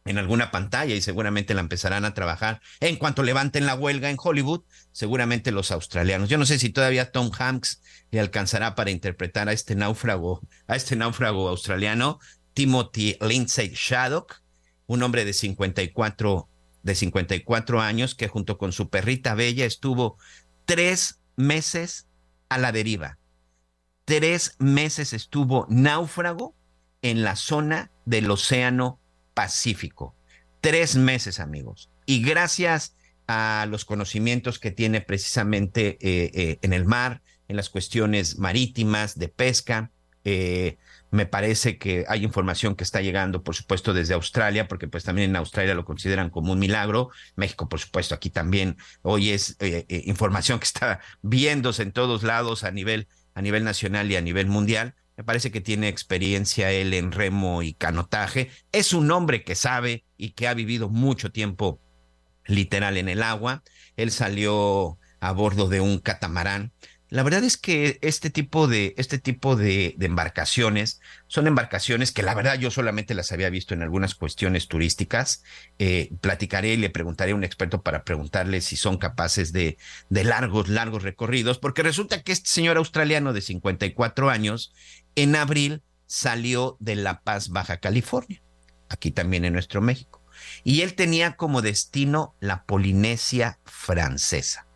en 0.06 0.20
alguna 0.20 0.52
pantalla 0.52 0.94
y 0.94 1.02
seguramente 1.02 1.56
la 1.56 1.62
empezarán 1.62 2.06
a 2.06 2.14
trabajar. 2.14 2.62
En 2.80 2.96
cuanto 2.96 3.24
levanten 3.24 3.66
la 3.66 3.74
huelga 3.74 4.12
en 4.12 4.18
Hollywood, 4.22 4.64
seguramente 4.92 5.52
los 5.52 5.72
australianos. 5.72 6.30
Yo 6.30 6.38
no 6.38 6.46
sé 6.46 6.60
si 6.60 6.70
todavía 6.70 7.12
Tom 7.12 7.32
Hanks 7.38 7.82
le 8.12 8.20
alcanzará 8.20 8.76
para 8.76 8.92
interpretar 8.92 9.50
a 9.50 9.54
este 9.54 9.76
náufrago, 9.76 10.42
a 10.68 10.76
este 10.76 10.96
náufrago 10.96 11.50
australiano, 11.50 12.20
Timothy 12.54 13.18
Lindsay 13.20 13.72
Shaddock, 13.76 14.44
un 14.86 15.02
hombre 15.02 15.26
de 15.26 15.34
54 15.34 16.50
de 16.84 16.94
54 16.94 17.82
años 17.82 18.14
que 18.14 18.28
junto 18.28 18.60
con 18.60 18.72
su 18.72 18.90
perrita 18.90 19.34
Bella 19.34 19.66
estuvo 19.66 20.20
tres 20.66 21.20
meses 21.36 22.08
a 22.48 22.60
la 22.60 22.72
deriva. 22.72 23.18
Tres 24.06 24.56
meses 24.60 25.14
estuvo 25.14 25.66
náufrago 25.68 26.56
en 27.02 27.24
la 27.24 27.36
zona 27.36 27.92
del 28.06 28.30
Océano 28.30 29.00
Pacífico. 29.36 30.16
Tres 30.62 30.96
meses, 30.96 31.40
amigos. 31.40 31.92
Y 32.08 32.24
gracias 32.24 32.96
a 33.28 33.68
los 33.70 33.86
conocimientos 33.86 34.60
que 34.60 34.72
tiene 34.72 35.02
precisamente 35.02 35.98
eh, 36.02 36.32
eh, 36.34 36.60
en 36.62 36.74
el 36.74 36.86
mar, 36.86 37.22
en 37.48 37.56
las 37.56 37.70
cuestiones 37.70 38.40
marítimas, 38.40 39.20
de 39.20 39.28
pesca, 39.28 39.92
eh, 40.24 40.78
me 41.12 41.28
parece 41.28 41.78
que 41.78 42.06
hay 42.08 42.24
información 42.24 42.76
que 42.76 42.84
está 42.84 43.02
llegando, 43.02 43.44
por 43.44 43.56
supuesto, 43.56 43.94
desde 43.94 44.16
Australia, 44.16 44.68
porque 44.68 44.88
pues 44.88 45.04
también 45.04 45.30
en 45.30 45.36
Australia 45.36 45.76
lo 45.76 45.86
consideran 45.86 46.30
como 46.30 46.54
un 46.54 46.60
milagro. 46.60 47.12
México, 47.36 47.70
por 47.70 47.80
supuesto, 47.80 48.16
aquí 48.16 48.32
también 48.32 48.78
hoy 49.04 49.30
es 49.30 49.56
información 49.88 50.60
que 50.60 50.66
está 50.66 51.00
viéndose 51.22 51.84
en 51.84 51.92
todos 51.92 52.24
lados 52.24 52.64
a 52.64 52.72
nivel, 52.72 53.08
a 53.36 53.42
nivel 53.42 53.64
nacional 53.64 54.12
y 54.12 54.16
a 54.16 54.22
nivel 54.22 54.48
mundial. 54.48 54.96
Me 55.18 55.24
parece 55.24 55.52
que 55.52 55.62
tiene 55.62 55.88
experiencia 55.88 56.72
él 56.72 56.94
en 56.94 57.12
remo 57.12 57.62
y 57.62 57.74
canotaje. 57.74 58.52
Es 58.72 58.94
un 58.94 59.10
hombre 59.12 59.44
que 59.44 59.56
sabe 59.56 60.04
y 60.18 60.32
que 60.32 60.48
ha 60.48 60.54
vivido 60.54 60.90
mucho 60.90 61.32
tiempo 61.32 61.80
literal 62.46 62.98
en 62.98 63.08
el 63.08 63.24
agua. 63.24 63.64
Él 63.96 64.12
salió 64.12 65.00
a 65.22 65.32
bordo 65.32 65.70
de 65.70 65.80
un 65.80 66.00
catamarán 66.00 66.74
la 67.10 67.22
verdad 67.22 67.44
es 67.44 67.56
que 67.56 68.00
este 68.02 68.32
tipo 68.32 68.68
de, 68.68 68.96
este 68.98 69.20
tipo 69.20 69.56
de, 69.56 69.96
embarcaciones 70.00 71.02
son 71.28 71.46
embarcaciones 71.46 72.12
que 72.12 72.24
la 72.24 72.34
verdad 72.34 72.58
yo 72.58 72.72
solamente 72.72 73.14
las 73.14 73.32
había 73.32 73.50
visto 73.50 73.76
en 73.76 73.84
algunas 73.84 74.16
cuestiones 74.16 74.68
turísticas. 74.68 75.44
Eh, 75.78 76.12
platicaré 76.20 76.74
y 76.74 76.78
le 76.78 76.90
preguntaré 76.90 77.32
a 77.32 77.36
un 77.36 77.44
experto 77.44 77.84
para 77.84 78.04
preguntarle 78.04 78.60
si 78.60 78.76
son 78.76 78.98
capaces 78.98 79.54
de, 79.54 79.78
de 80.10 80.24
largos, 80.24 80.68
largos 80.68 81.04
recorridos, 81.04 81.60
porque 81.60 81.84
resulta 81.84 82.24
que 82.24 82.32
este 82.32 82.50
señor 82.50 82.78
australiano 82.78 83.34
de 83.34 83.42
54 83.42 84.30
años 84.32 84.74
en 85.16 85.36
abril 85.36 85.82
salió 86.06 86.78
de 86.80 86.96
La 86.96 87.22
Paz, 87.22 87.50
Baja 87.50 87.78
California, 87.78 88.42
aquí 88.90 89.12
también 89.12 89.46
en 89.46 89.54
nuestro 89.54 89.82
México, 89.82 90.24
y 90.64 90.82
él 90.82 90.96
tenía 90.96 91.36
como 91.36 91.62
destino 91.62 92.36
la 92.40 92.66
Polinesia 92.66 93.60
francesa. 93.66 94.68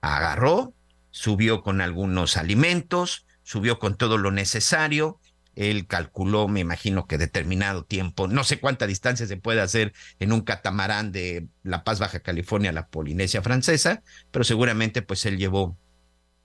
Agarró, 0.00 0.74
subió 1.10 1.62
con 1.62 1.80
algunos 1.80 2.36
alimentos, 2.36 3.26
subió 3.42 3.78
con 3.78 3.96
todo 3.96 4.18
lo 4.18 4.30
necesario. 4.30 5.20
Él 5.54 5.86
calculó, 5.86 6.48
me 6.48 6.60
imagino 6.60 7.06
que 7.06 7.16
determinado 7.16 7.84
tiempo, 7.84 8.28
no 8.28 8.44
sé 8.44 8.60
cuánta 8.60 8.86
distancia 8.86 9.26
se 9.26 9.38
puede 9.38 9.62
hacer 9.62 9.94
en 10.18 10.32
un 10.32 10.42
catamarán 10.42 11.12
de 11.12 11.48
La 11.62 11.82
Paz, 11.82 11.98
Baja 11.98 12.20
California 12.20 12.70
a 12.70 12.74
la 12.74 12.88
Polinesia 12.88 13.40
francesa, 13.40 14.02
pero 14.30 14.44
seguramente 14.44 15.00
pues 15.00 15.24
él 15.24 15.38
llevó 15.38 15.78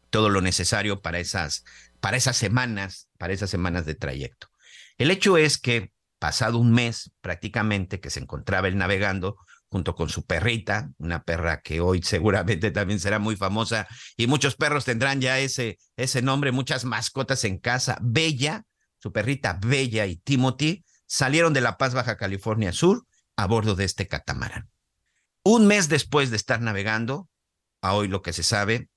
todo 0.10 0.30
lo 0.30 0.42
necesario 0.42 1.02
para 1.02 1.20
esas, 1.20 1.66
para 2.00 2.18
esas 2.18 2.38
semanas, 2.38 3.10
para 3.22 3.34
esas 3.34 3.52
semanas 3.52 3.86
de 3.86 3.94
trayecto. 3.94 4.48
El 4.98 5.12
hecho 5.12 5.38
es 5.38 5.60
que 5.60 5.94
pasado 6.18 6.58
un 6.58 6.72
mes 6.72 7.12
prácticamente 7.22 8.00
que 8.00 8.10
se 8.10 8.20
encontraba 8.20 8.68
él 8.68 8.80
navegando, 8.80 9.38
junto 9.70 9.94
con 9.94 10.10
su 10.10 10.26
perrita, 10.26 10.90
una 10.98 11.22
perra 11.22 11.62
que 11.62 11.82
hoy 11.82 12.02
seguramente 12.04 12.72
también 12.72 13.00
será 13.00 13.20
muy 13.20 13.36
famosa 13.36 13.88
y 14.18 14.26
muchos 14.26 14.56
perros 14.56 14.86
tendrán 14.86 15.22
ya 15.22 15.38
ese, 15.38 15.78
ese 15.98 16.24
nombre, 16.24 16.52
muchas 16.52 16.84
mascotas 16.84 17.44
en 17.44 17.60
casa. 17.60 18.00
Bella, 18.02 18.64
su 18.98 19.12
perrita 19.12 19.60
Bella 19.64 20.08
y 20.08 20.16
Timothy 20.16 20.84
salieron 21.06 21.54
de 21.54 21.62
La 21.62 21.78
Paz, 21.78 21.94
Baja 21.94 22.18
California 22.18 22.74
Sur, 22.74 23.06
a 23.36 23.46
bordo 23.46 23.76
de 23.76 23.84
este 23.84 24.08
catamarán. 24.08 24.72
Un 25.44 25.68
mes 25.68 25.90
después 25.90 26.32
de 26.32 26.38
estar 26.38 26.60
navegando, 26.60 27.30
a 27.84 27.94
hoy 27.94 28.08
lo 28.08 28.24
que 28.24 28.34
se 28.34 28.42
sabe, 28.42 28.90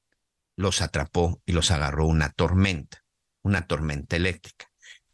los 0.56 0.80
atrapó 0.80 1.42
y 1.44 1.52
los 1.52 1.70
agarró 1.70 2.06
una 2.06 2.30
tormenta, 2.30 3.03
una 3.44 3.68
tormenta 3.68 4.16
eléctrica, 4.16 4.66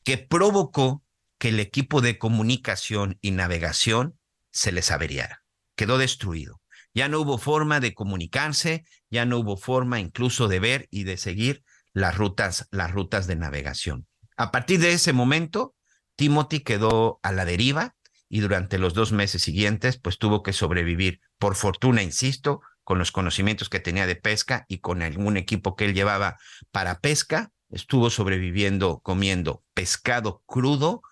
que 0.02 0.16
provocó 0.16 1.04
que 1.38 1.50
el 1.50 1.60
equipo 1.60 2.00
de 2.00 2.16
comunicación 2.16 3.18
y 3.20 3.32
navegación 3.32 4.18
se 4.50 4.72
les 4.72 4.90
averiara 4.90 5.40
quedó 5.80 5.96
destruido. 5.96 6.60
Ya 6.92 7.08
no 7.08 7.20
hubo 7.20 7.38
forma 7.38 7.80
de 7.80 7.94
comunicarse, 7.94 8.84
ya 9.08 9.24
no 9.24 9.38
hubo 9.38 9.56
forma 9.56 9.98
incluso 9.98 10.46
de 10.46 10.60
ver 10.60 10.88
y 10.90 11.04
de 11.04 11.16
seguir 11.16 11.64
las 11.94 12.18
rutas, 12.18 12.68
las 12.70 12.90
rutas 12.90 13.26
de 13.26 13.36
navegación. 13.36 14.06
A 14.36 14.50
partir 14.50 14.78
de 14.80 14.92
ese 14.92 15.14
momento, 15.14 15.74
Timothy 16.16 16.60
quedó 16.60 17.18
a 17.22 17.32
la 17.32 17.46
deriva 17.46 17.96
y 18.28 18.40
durante 18.40 18.76
los 18.76 18.92
dos 18.92 19.10
meses 19.10 19.40
siguientes, 19.40 19.98
pues 19.98 20.18
tuvo 20.18 20.42
que 20.42 20.52
sobrevivir. 20.52 21.22
Por 21.38 21.54
fortuna, 21.54 22.02
insisto, 22.02 22.60
con 22.84 22.98
los 22.98 23.10
conocimientos 23.10 23.70
que 23.70 23.80
tenía 23.80 24.06
de 24.06 24.16
pesca 24.16 24.66
y 24.68 24.80
con 24.80 25.00
algún 25.00 25.38
equipo 25.38 25.76
que 25.76 25.86
él 25.86 25.94
llevaba 25.94 26.36
para 26.72 27.00
pesca, 27.00 27.52
estuvo 27.70 28.10
sobreviviendo 28.10 29.00
comiendo 29.00 29.64
pescado 29.74 30.42
crudo 30.46 31.02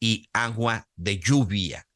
y 0.00 0.28
agua 0.32 0.88
de 0.96 1.18
lluvia. 1.18 1.86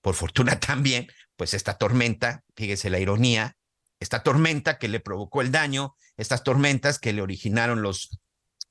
Por 0.00 0.14
fortuna 0.14 0.60
también, 0.60 1.08
pues 1.36 1.54
esta 1.54 1.78
tormenta, 1.78 2.44
fíjese 2.56 2.90
la 2.90 2.98
ironía, 2.98 3.56
esta 4.00 4.22
tormenta 4.22 4.78
que 4.78 4.88
le 4.88 5.00
provocó 5.00 5.42
el 5.42 5.52
daño, 5.52 5.94
estas 6.16 6.42
tormentas 6.42 6.98
que 6.98 7.12
le 7.12 7.22
originaron 7.22 7.82
los, 7.82 8.18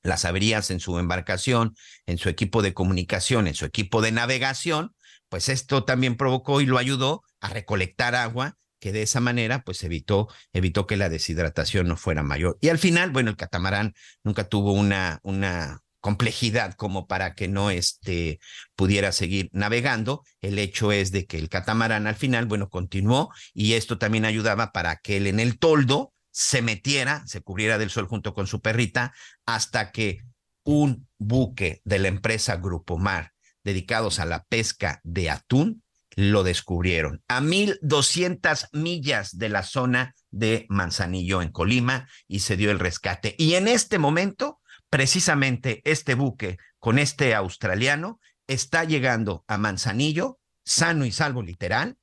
las 0.02 0.24
averías 0.24 0.70
en 0.70 0.80
su 0.80 0.98
embarcación, 0.98 1.74
en 2.06 2.18
su 2.18 2.28
equipo 2.28 2.62
de 2.62 2.74
comunicación, 2.74 3.46
en 3.46 3.54
su 3.54 3.64
equipo 3.64 4.02
de 4.02 4.12
navegación, 4.12 4.94
pues 5.28 5.48
esto 5.48 5.84
también 5.84 6.16
provocó 6.16 6.60
y 6.60 6.66
lo 6.66 6.76
ayudó 6.76 7.22
a 7.40 7.48
recolectar 7.48 8.14
agua 8.14 8.58
que 8.82 8.90
de 8.90 9.02
esa 9.02 9.20
manera 9.20 9.62
pues 9.62 9.84
evitó 9.84 10.28
evitó 10.52 10.88
que 10.88 10.96
la 10.96 11.08
deshidratación 11.08 11.86
no 11.86 11.96
fuera 11.96 12.24
mayor. 12.24 12.58
Y 12.60 12.68
al 12.68 12.78
final, 12.78 13.10
bueno, 13.12 13.30
el 13.30 13.36
catamarán 13.36 13.94
nunca 14.24 14.48
tuvo 14.48 14.72
una 14.72 15.20
una 15.22 15.82
complejidad 16.00 16.74
como 16.74 17.06
para 17.06 17.36
que 17.36 17.46
no 17.46 17.70
este, 17.70 18.40
pudiera 18.74 19.12
seguir 19.12 19.48
navegando. 19.52 20.24
El 20.40 20.58
hecho 20.58 20.90
es 20.90 21.12
de 21.12 21.26
que 21.26 21.38
el 21.38 21.48
catamarán 21.48 22.08
al 22.08 22.16
final, 22.16 22.46
bueno, 22.46 22.68
continuó 22.70 23.30
y 23.54 23.74
esto 23.74 23.98
también 23.98 24.24
ayudaba 24.24 24.72
para 24.72 24.96
que 24.96 25.18
él 25.18 25.28
en 25.28 25.38
el 25.38 25.60
toldo 25.60 26.12
se 26.32 26.60
metiera, 26.60 27.24
se 27.26 27.40
cubriera 27.40 27.78
del 27.78 27.90
sol 27.90 28.08
junto 28.08 28.34
con 28.34 28.48
su 28.48 28.60
perrita, 28.60 29.14
hasta 29.46 29.92
que 29.92 30.22
un 30.64 31.08
buque 31.18 31.82
de 31.84 32.00
la 32.00 32.08
empresa 32.08 32.56
Grupo 32.56 32.98
Mar 32.98 33.32
dedicados 33.62 34.18
a 34.18 34.24
la 34.24 34.42
pesca 34.42 35.00
de 35.04 35.30
atún 35.30 35.81
lo 36.16 36.42
descubrieron 36.42 37.22
a 37.28 37.40
1200 37.40 38.68
millas 38.72 39.36
de 39.38 39.48
la 39.48 39.62
zona 39.62 40.14
de 40.30 40.66
Manzanillo 40.68 41.42
en 41.42 41.50
Colima 41.50 42.08
y 42.28 42.40
se 42.40 42.56
dio 42.56 42.70
el 42.70 42.78
rescate. 42.78 43.34
Y 43.38 43.54
en 43.54 43.68
este 43.68 43.98
momento 43.98 44.60
precisamente 44.90 45.80
este 45.84 46.14
buque 46.14 46.58
con 46.78 46.98
este 46.98 47.34
australiano 47.34 48.20
está 48.46 48.84
llegando 48.84 49.44
a 49.46 49.56
Manzanillo, 49.56 50.38
sano 50.64 51.06
y 51.06 51.12
salvo 51.12 51.42
literal, 51.42 51.96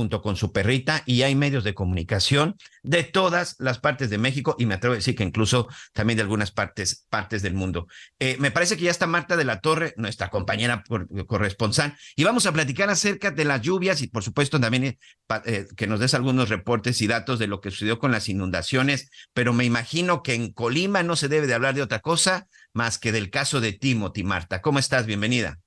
junto 0.00 0.22
con 0.22 0.34
su 0.34 0.50
perrita 0.50 1.02
y 1.04 1.24
hay 1.24 1.34
medios 1.34 1.62
de 1.62 1.74
comunicación 1.74 2.56
de 2.82 3.04
todas 3.04 3.56
las 3.58 3.80
partes 3.80 4.08
de 4.08 4.16
México 4.16 4.56
y 4.58 4.64
me 4.64 4.72
atrevo 4.72 4.94
a 4.94 4.96
decir 4.96 5.14
que 5.14 5.24
incluso 5.24 5.68
también 5.92 6.16
de 6.16 6.22
algunas 6.22 6.52
partes, 6.52 7.04
partes 7.10 7.42
del 7.42 7.52
mundo. 7.52 7.86
Eh, 8.18 8.38
me 8.40 8.50
parece 8.50 8.78
que 8.78 8.84
ya 8.84 8.90
está 8.90 9.06
Marta 9.06 9.36
de 9.36 9.44
la 9.44 9.60
Torre, 9.60 9.92
nuestra 9.98 10.30
compañera 10.30 10.82
corresponsal, 11.26 11.98
y 12.16 12.24
vamos 12.24 12.46
a 12.46 12.52
platicar 12.52 12.88
acerca 12.88 13.30
de 13.30 13.44
las 13.44 13.60
lluvias 13.60 14.00
y 14.00 14.06
por 14.06 14.22
supuesto 14.22 14.58
también 14.58 14.84
eh, 14.84 14.98
eh, 15.44 15.66
que 15.76 15.86
nos 15.86 16.00
des 16.00 16.14
algunos 16.14 16.48
reportes 16.48 17.02
y 17.02 17.06
datos 17.06 17.38
de 17.38 17.46
lo 17.46 17.60
que 17.60 17.70
sucedió 17.70 17.98
con 17.98 18.10
las 18.10 18.30
inundaciones, 18.30 19.10
pero 19.34 19.52
me 19.52 19.66
imagino 19.66 20.22
que 20.22 20.32
en 20.32 20.54
Colima 20.54 21.02
no 21.02 21.14
se 21.14 21.28
debe 21.28 21.46
de 21.46 21.52
hablar 21.52 21.74
de 21.74 21.82
otra 21.82 21.98
cosa 21.98 22.48
más 22.72 22.98
que 22.98 23.12
del 23.12 23.28
caso 23.28 23.60
de 23.60 23.74
Timothy, 23.74 24.24
Marta. 24.24 24.62
¿Cómo 24.62 24.78
estás? 24.78 25.04
Bienvenida. 25.04 25.58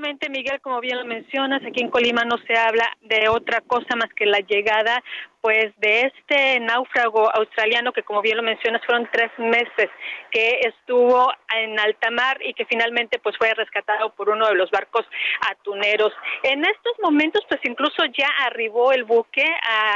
Efectivamente, 0.00 0.30
Miguel, 0.30 0.60
como 0.62 0.80
bien 0.80 0.96
lo 0.96 1.04
mencionas, 1.04 1.62
aquí 1.62 1.82
en 1.82 1.90
Colima 1.90 2.24
no 2.24 2.38
se 2.46 2.56
habla 2.56 2.90
de 3.02 3.28
otra 3.28 3.60
cosa 3.60 3.96
más 3.96 4.08
que 4.14 4.24
la 4.24 4.38
llegada, 4.38 5.02
pues, 5.42 5.78
de 5.78 6.10
este 6.10 6.58
náufrago 6.60 7.30
australiano 7.36 7.92
que, 7.92 8.02
como 8.02 8.22
bien 8.22 8.38
lo 8.38 8.42
mencionas, 8.42 8.80
fueron 8.86 9.06
tres 9.12 9.30
meses 9.36 9.90
que 10.30 10.60
estuvo 10.62 11.30
en 11.54 11.78
alta 11.78 12.10
mar 12.10 12.38
y 12.42 12.54
que 12.54 12.64
finalmente, 12.64 13.18
pues, 13.18 13.36
fue 13.36 13.52
rescatado 13.52 14.14
por 14.14 14.30
uno 14.30 14.48
de 14.48 14.54
los 14.54 14.70
barcos 14.70 15.04
atuneros. 15.50 16.14
En 16.44 16.64
estos 16.64 16.94
momentos, 17.02 17.42
pues, 17.46 17.60
incluso 17.64 18.02
ya 18.16 18.28
arribó 18.46 18.92
el 18.92 19.04
buque 19.04 19.44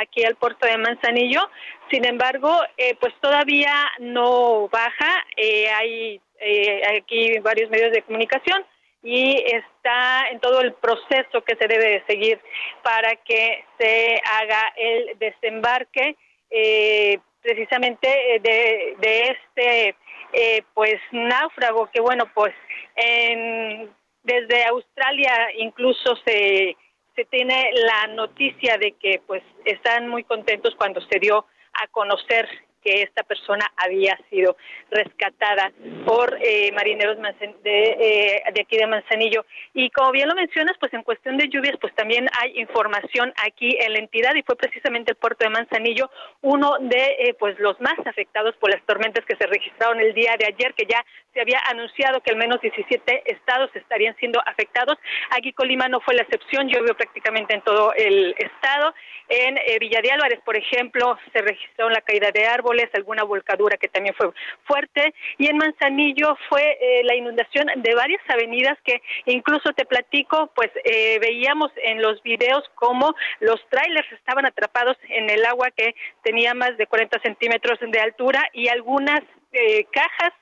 aquí 0.01 0.23
al 0.23 0.37
puerto 0.37 0.67
de 0.67 0.77
Manzanillo. 0.77 1.49
Sin 1.91 2.05
embargo, 2.05 2.61
eh, 2.77 2.95
pues, 3.01 3.15
todavía 3.23 3.73
no 4.01 4.69
baja. 4.69 5.25
Eh, 5.35 5.71
hay 5.71 6.21
eh, 6.41 6.83
aquí 6.99 7.39
varios 7.39 7.71
medios 7.71 7.91
de 7.91 8.03
comunicación 8.03 8.67
y 9.05 9.37
está 9.37 10.29
en 10.31 10.41
todo 10.41 10.63
el 10.63 10.73
proceso 10.73 11.45
que 11.47 11.57
se 11.57 11.69
debe 11.69 11.91
de 11.91 12.05
seguir 12.07 12.41
para 12.83 13.15
que 13.17 13.63
se 13.79 14.21
haga 14.25 14.73
el 14.77 15.19
desembarque 15.19 16.17
eh, 16.51 17.19
precisamente 17.43 18.37
eh, 18.37 18.97
de, 18.99 19.21
este 19.29 19.95
eh, 20.33 20.63
pues 20.73 20.95
náufrago 21.13 21.91
que 21.93 22.01
bueno 22.01 22.25
pues 22.35 22.55
en, 22.97 23.91
desde 24.23 24.65
Australia 24.65 25.51
incluso 25.59 26.17
se 26.25 26.77
se 27.15 27.25
tiene 27.27 27.71
la 27.75 28.09
noticia 28.09 28.77
de 28.79 28.93
que 28.93 29.21
pues 29.27 29.43
están 29.65 30.09
muy 30.09 30.25
contentos 30.25 30.75
cuando 30.77 31.01
se 31.03 31.19
dio 31.21 31.47
a 31.75 31.87
conocer 31.89 32.49
que 32.85 33.03
esta 33.03 33.23
persona 33.23 33.67
había 33.77 34.19
sido 34.31 34.57
rescatada 34.91 35.73
por 36.05 36.37
eh, 36.41 36.71
marineros 36.73 37.17
de, 37.63 37.83
eh, 37.99 38.43
de 38.53 38.61
aquí 38.61 38.77
de 38.77 38.87
Manzanillo. 38.87 39.45
Y 39.73 39.91
como 39.91 40.13
bien 40.13 40.29
lo 40.29 40.35
mencionas, 40.35 40.77
pues 40.79 40.93
en 40.93 41.03
cuestión 41.03 41.37
de 41.39 41.49
lluvias, 41.49 41.77
pues 41.81 41.95
también 41.95 42.29
hay 42.41 42.61
información 42.61 43.33
aquí 43.43 43.77
en 43.81 43.93
la 43.95 43.99
entidad 43.99 44.35
y 44.35 44.43
fue 44.43 44.57
precisamente 44.57 45.13
el 45.13 45.17
puerto 45.17 45.45
de 45.45 45.51
Manzanillo 45.51 46.11
uno 46.43 46.77
de 46.81 47.17
eh, 47.19 47.35
pues 47.39 47.59
los 47.59 47.81
más 47.81 47.95
afectados 48.07 48.55
por 48.57 48.71
las 48.71 48.85
tormentas 48.85 49.25
que 49.25 49.37
se 49.37 49.47
registraron 49.47 50.01
el 50.01 50.15
día 50.15 50.37
de 50.39 50.47
ayer, 50.47 50.75
que 50.75 50.87
ya 50.87 51.05
se 51.33 51.41
había 51.41 51.61
anunciado 51.71 52.21
que 52.21 52.31
al 52.31 52.37
menos 52.37 52.61
17 52.61 53.23
estados 53.27 53.71
estarían 53.75 54.17
siendo 54.17 54.41
afectados. 54.47 54.99
Aquí 55.31 55.53
Colima 55.53 55.89
no 55.89 56.01
fue 56.01 56.15
la 56.15 56.23
excepción, 56.23 56.69
llovió 56.69 56.95
prácticamente 56.95 57.55
en 57.55 57.63
todo 57.63 57.93
el 57.95 58.35
estado. 58.39 58.95
En 59.29 59.57
eh, 59.57 59.79
Villa 59.81 60.01
de 60.03 60.13
Álvarez, 60.13 60.41
por 60.45 60.57
ejemplo, 60.57 61.19
se 61.33 61.41
registró 61.41 61.89
la 61.89 62.03
caída 62.03 62.31
de 62.31 62.47
árboles, 62.47 62.74
alguna 62.95 63.25
volcadura 63.25 63.77
que 63.77 63.89
también 63.89 64.15
fue 64.15 64.31
fuerte. 64.65 65.15
Y 65.39 65.49
en 65.49 65.59
Manzanillo 65.59 66.37
fue 66.49 66.79
eh, 66.81 67.03
la 67.05 67.15
inundación 67.15 67.67
de 67.77 67.95
varias 67.95 68.23
avenidas 68.29 68.79
que 68.85 69.03
incluso 69.27 69.73
te 69.73 69.85
platico, 69.85 70.51
pues 70.55 70.71
eh, 70.85 71.19
veíamos 71.21 71.71
en 71.77 72.03
los 72.03 72.23
videos 72.23 72.65
cómo 72.75 73.15
los 73.41 73.61
trailers 73.71 74.11
estaban 74.13 74.47
atrapados 74.47 74.97
en 75.09 75.31
el 75.31 75.45
agua 75.45 75.71
que 75.71 75.95
tenía 76.23 76.55
más 76.55 76.77
de 76.77 76.87
40 76.87 77.21
centímetros 77.21 77.79
de 77.81 78.01
altura 78.01 78.49
y 78.53 78.69
algunas 78.69 79.23
eh, 79.53 79.87
cajas 79.93 80.33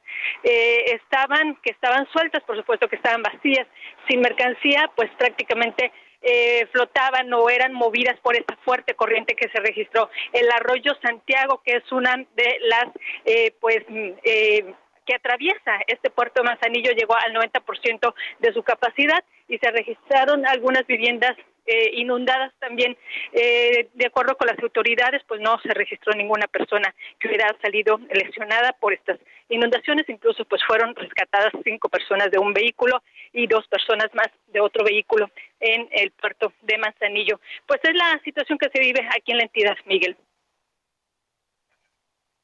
eh, 0.43 0.95
estaban 0.95 1.57
que 1.63 1.71
estaban 1.71 2.07
sueltas, 2.13 2.43
por 2.45 2.57
supuesto 2.57 2.89
que 2.89 2.97
estaban 2.97 3.23
vacías, 3.23 3.67
sin 4.09 4.21
mercancía, 4.21 4.91
pues 4.97 5.11
prácticamente 5.19 5.93
eh, 6.23 6.67
flotaban 6.73 7.33
o 7.33 7.51
eran 7.51 7.73
movidas 7.73 8.19
por 8.21 8.37
esta 8.37 8.57
fuerte 8.65 8.95
corriente 8.95 9.35
que 9.35 9.49
se 9.49 9.61
registró. 9.61 10.11
El 10.33 10.51
arroyo 10.51 10.93
Santiago, 11.03 11.61
que 11.65 11.77
es 11.77 11.93
una 11.93 12.17
de 12.17 12.59
las, 12.63 12.87
eh, 13.25 13.55
pues, 13.61 13.85
eh, 14.25 14.73
que 15.05 15.15
atraviesa 15.15 15.81
este 15.87 16.11
puerto 16.11 16.43
de 16.43 16.49
Manzanillo 16.49 16.93
llegó 16.93 17.17
al 17.17 17.33
90% 17.33 18.15
de 18.39 18.53
su 18.53 18.63
capacidad 18.63 19.25
y 19.49 19.59
se 19.59 19.71
registraron 19.71 20.47
algunas 20.47 20.87
viviendas 20.87 21.37
eh, 21.67 21.91
inundadas 21.95 22.53
también. 22.59 22.97
Eh, 23.33 23.89
de 23.95 24.07
acuerdo 24.07 24.37
con 24.37 24.49
las 24.49 24.59
autoridades, 24.59 25.23
pues 25.27 25.41
no 25.41 25.59
se 25.63 25.73
registró 25.75 26.13
ninguna 26.15 26.47
persona 26.47 26.95
que 27.19 27.29
hubiera 27.29 27.55
salido 27.63 27.99
lesionada 28.13 28.73
por 28.81 28.93
estas 28.93 29.19
inundaciones. 29.49 30.09
Incluso, 30.09 30.45
pues 30.45 30.63
fueron 30.67 30.95
rescatadas 30.95 31.53
cinco 31.65 31.89
personas 31.89 32.31
de 32.31 32.39
un 32.39 32.53
vehículo 32.53 33.03
y 33.33 33.47
dos 33.47 33.67
personas 33.69 34.09
más 34.15 34.29
de 34.49 34.61
otro 34.61 34.85
vehículo 34.85 35.31
en 35.61 35.89
el 35.93 36.11
puerto 36.13 36.53
de 36.63 36.79
Manzanillo. 36.79 37.41
Pues 37.67 37.81
es 37.85 37.95
la 37.95 38.21
situación 38.25 38.59
que 38.59 38.71
se 38.73 38.81
vive 38.81 39.07
aquí 39.17 39.33
en 39.33 39.39
la 39.39 39.45
entidad, 39.45 39.77
Miguel. 39.87 40.17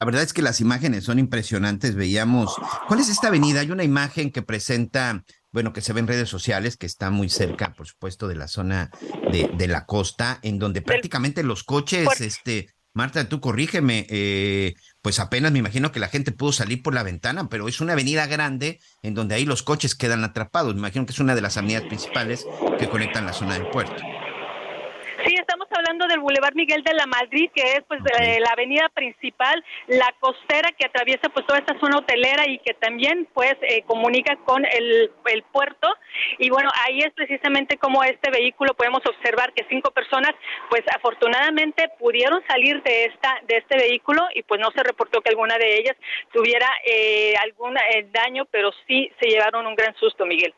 La 0.01 0.07
verdad 0.07 0.23
es 0.23 0.33
que 0.33 0.43
las 0.43 0.61
imágenes 0.61 1.05
son 1.05 1.19
impresionantes. 1.19 1.97
Veíamos, 1.97 2.55
¿cuál 2.87 3.01
es 3.01 3.09
esta 3.09 3.29
avenida? 3.29 3.61
Hay 3.61 3.73
una 3.73 3.83
imagen 3.83 4.31
que 4.31 4.43
presenta, 4.43 5.25
bueno, 5.53 5.73
que 5.73 5.81
se 5.81 5.93
ve 5.93 6.01
en 6.01 6.09
redes 6.09 6.29
sociales, 6.29 6.77
que 6.77 6.87
está 6.87 7.11
muy 7.11 7.29
cerca, 7.29 7.73
por 7.75 7.87
supuesto, 7.87 8.29
de 8.29 8.37
la 8.37 8.49
zona 8.49 8.91
de, 9.33 9.51
de 9.57 9.69
la 9.69 9.87
costa, 9.87 10.39
en 10.43 10.59
donde 10.59 10.83
prácticamente 10.83 11.43
los 11.43 11.65
coches, 11.65 12.21
este, 12.21 12.69
Marta, 12.99 13.29
tú 13.29 13.41
corrígeme, 13.41 14.07
eh, 14.11 14.75
pues 15.03 15.21
apenas 15.21 15.53
me 15.53 15.61
imagino 15.61 15.93
que 15.93 16.01
la 16.01 16.09
gente 16.09 16.33
pudo 16.33 16.51
salir 16.51 16.83
por 16.83 16.95
la 16.95 17.05
ventana, 17.05 17.49
pero 17.49 17.69
es 17.69 17.81
una 17.81 17.93
avenida 17.93 18.27
grande 18.27 18.81
en 19.03 19.15
donde 19.15 19.37
ahí 19.37 19.45
los 19.45 19.63
coches 19.63 19.95
quedan 19.95 20.25
atrapados. 20.25 20.75
Me 20.75 20.81
imagino 20.81 21.07
que 21.07 21.13
es 21.13 21.21
una 21.21 21.37
de 21.37 21.41
las 21.41 21.57
avenidas 21.57 21.85
principales 21.85 22.45
que 22.79 22.89
conectan 22.89 23.25
la 23.25 23.33
zona 23.33 23.55
del 23.55 23.69
puerto. 23.69 24.03
Hablando 25.89 26.07
del 26.07 26.21
Boulevard 26.21 26.55
Miguel 26.55 26.83
de 26.83 26.93
la 26.93 27.07
Madrid, 27.07 27.51
que 27.55 27.63
es 27.63 27.83
pues 27.89 28.03
okay. 28.03 28.41
la 28.41 28.51
avenida 28.51 28.91
principal, 28.91 29.65
la 29.87 30.15
costera 30.21 30.71
que 30.73 30.85
atraviesa 30.85 31.31
pues 31.31 31.47
toda 31.47 31.61
esta 31.61 31.81
zona 31.81 31.97
hotelera 31.97 32.47
y 32.47 32.59
que 32.59 32.75
también 32.75 33.27
pues 33.33 33.57
eh, 33.63 33.85
comunica 33.87 34.37
con 34.45 34.67
el, 34.67 35.11
el, 35.25 35.43
puerto. 35.45 35.89
Y 36.37 36.51
bueno, 36.51 36.69
ahí 36.87 36.99
es 36.99 37.11
precisamente 37.15 37.79
como 37.79 38.05
este 38.05 38.31
vehículo 38.31 38.75
podemos 38.75 39.01
observar 39.07 39.55
que 39.55 39.65
cinco 39.71 39.91
personas 39.91 40.33
pues 40.69 40.83
afortunadamente 40.95 41.89
pudieron 41.99 42.43
salir 42.47 42.83
de 42.83 43.07
esta 43.07 43.41
de 43.49 43.57
este 43.57 43.79
vehículo 43.79 44.29
y 44.35 44.43
pues 44.43 44.61
no 44.61 44.71
se 44.73 44.83
reportó 44.83 45.23
que 45.23 45.31
alguna 45.31 45.57
de 45.57 45.79
ellas 45.79 45.97
tuviera 46.35 46.69
eh, 46.85 47.33
algún 47.43 47.79
eh, 47.79 48.07
daño, 48.13 48.45
pero 48.51 48.73
sí 48.87 49.11
se 49.19 49.31
llevaron 49.31 49.67
un 49.67 49.75
gran 49.75 49.95
susto, 49.95 50.27
Miguel. 50.27 50.53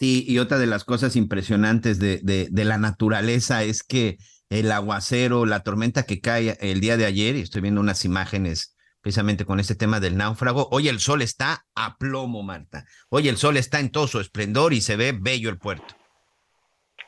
Sí, 0.00 0.24
y 0.26 0.38
otra 0.38 0.56
de 0.56 0.66
las 0.66 0.84
cosas 0.84 1.14
impresionantes 1.14 1.98
de, 1.98 2.20
de, 2.22 2.48
de, 2.50 2.64
la 2.64 2.78
naturaleza 2.78 3.64
es 3.64 3.82
que 3.82 4.16
el 4.48 4.72
aguacero, 4.72 5.44
la 5.44 5.62
tormenta 5.62 6.04
que 6.04 6.22
cae 6.22 6.56
el 6.62 6.80
día 6.80 6.96
de 6.96 7.04
ayer, 7.04 7.36
y 7.36 7.42
estoy 7.42 7.60
viendo 7.60 7.82
unas 7.82 8.06
imágenes 8.06 8.74
precisamente 9.02 9.44
con 9.44 9.60
este 9.60 9.74
tema 9.74 10.00
del 10.00 10.16
náufrago, 10.16 10.68
hoy 10.70 10.88
el 10.88 11.00
sol 11.00 11.20
está 11.20 11.66
a 11.74 11.98
plomo, 11.98 12.42
Marta. 12.42 12.86
Hoy 13.10 13.28
el 13.28 13.36
sol 13.36 13.58
está 13.58 13.78
en 13.78 13.90
todo 13.90 14.06
su 14.06 14.20
esplendor 14.20 14.72
y 14.72 14.80
se 14.80 14.96
ve 14.96 15.12
bello 15.12 15.50
el 15.50 15.58
puerto. 15.58 15.94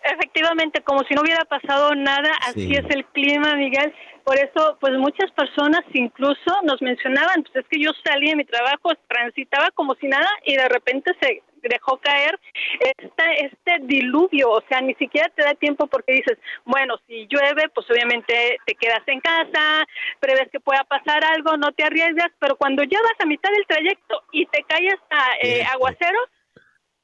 Efectivamente, 0.05 0.83
como 0.83 1.02
si 1.05 1.14
no 1.14 1.22
hubiera 1.22 1.46
pasado 1.46 1.94
nada, 1.94 2.31
así 2.46 2.66
sí. 2.66 2.74
es 2.74 2.85
el 2.90 3.07
clima, 3.07 3.57
Miguel. 3.57 3.94
Por 4.22 4.37
eso, 4.37 4.76
pues 4.83 4.92
muchas 4.98 5.31
personas 5.31 5.81
incluso 5.94 6.61
nos 6.64 6.83
mencionaban, 6.83 7.42
pues 7.42 7.64
es 7.64 7.66
que 7.70 7.83
yo 7.83 7.90
salí 8.05 8.28
de 8.28 8.37
mi 8.37 8.44
trabajo, 8.44 8.90
transitaba 9.09 9.70
como 9.70 9.94
si 9.94 10.09
nada 10.09 10.28
y 10.44 10.57
de 10.57 10.68
repente 10.68 11.11
se 11.22 11.42
dejó 11.68 11.98
caer 11.98 12.38
este, 12.81 13.46
este 13.46 13.79
diluvio, 13.83 14.51
o 14.51 14.62
sea, 14.68 14.81
ni 14.81 14.94
siquiera 14.94 15.29
te 15.31 15.42
da 15.42 15.55
tiempo 15.55 15.87
porque 15.87 16.12
dices, 16.14 16.38
bueno, 16.64 16.96
si 17.07 17.27
llueve, 17.29 17.68
pues 17.75 17.87
obviamente 17.90 18.59
te 18.66 18.75
quedas 18.75 19.03
en 19.07 19.20
casa, 19.20 19.87
prevés 20.20 20.48
que 20.51 20.61
pueda 20.61 20.85
pasar 20.85 21.25
algo, 21.25 21.57
no 21.57 21.72
te 21.72 21.85
arriesgas, 21.85 22.31
pero 22.38 22.57
cuando 22.57 22.83
ya 22.83 22.98
vas 23.03 23.20
a 23.20 23.27
mitad 23.27 23.51
del 23.51 23.66
trayecto 23.66 24.22
y 24.33 24.46
te 24.46 24.64
cae 24.64 24.88
hasta 24.88 25.18
eh, 25.42 25.64
aguacero, 25.64 26.18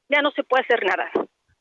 ya 0.09 0.21
no 0.21 0.31
se 0.31 0.43
puede 0.43 0.63
hacer 0.63 0.83
nada. 0.85 1.09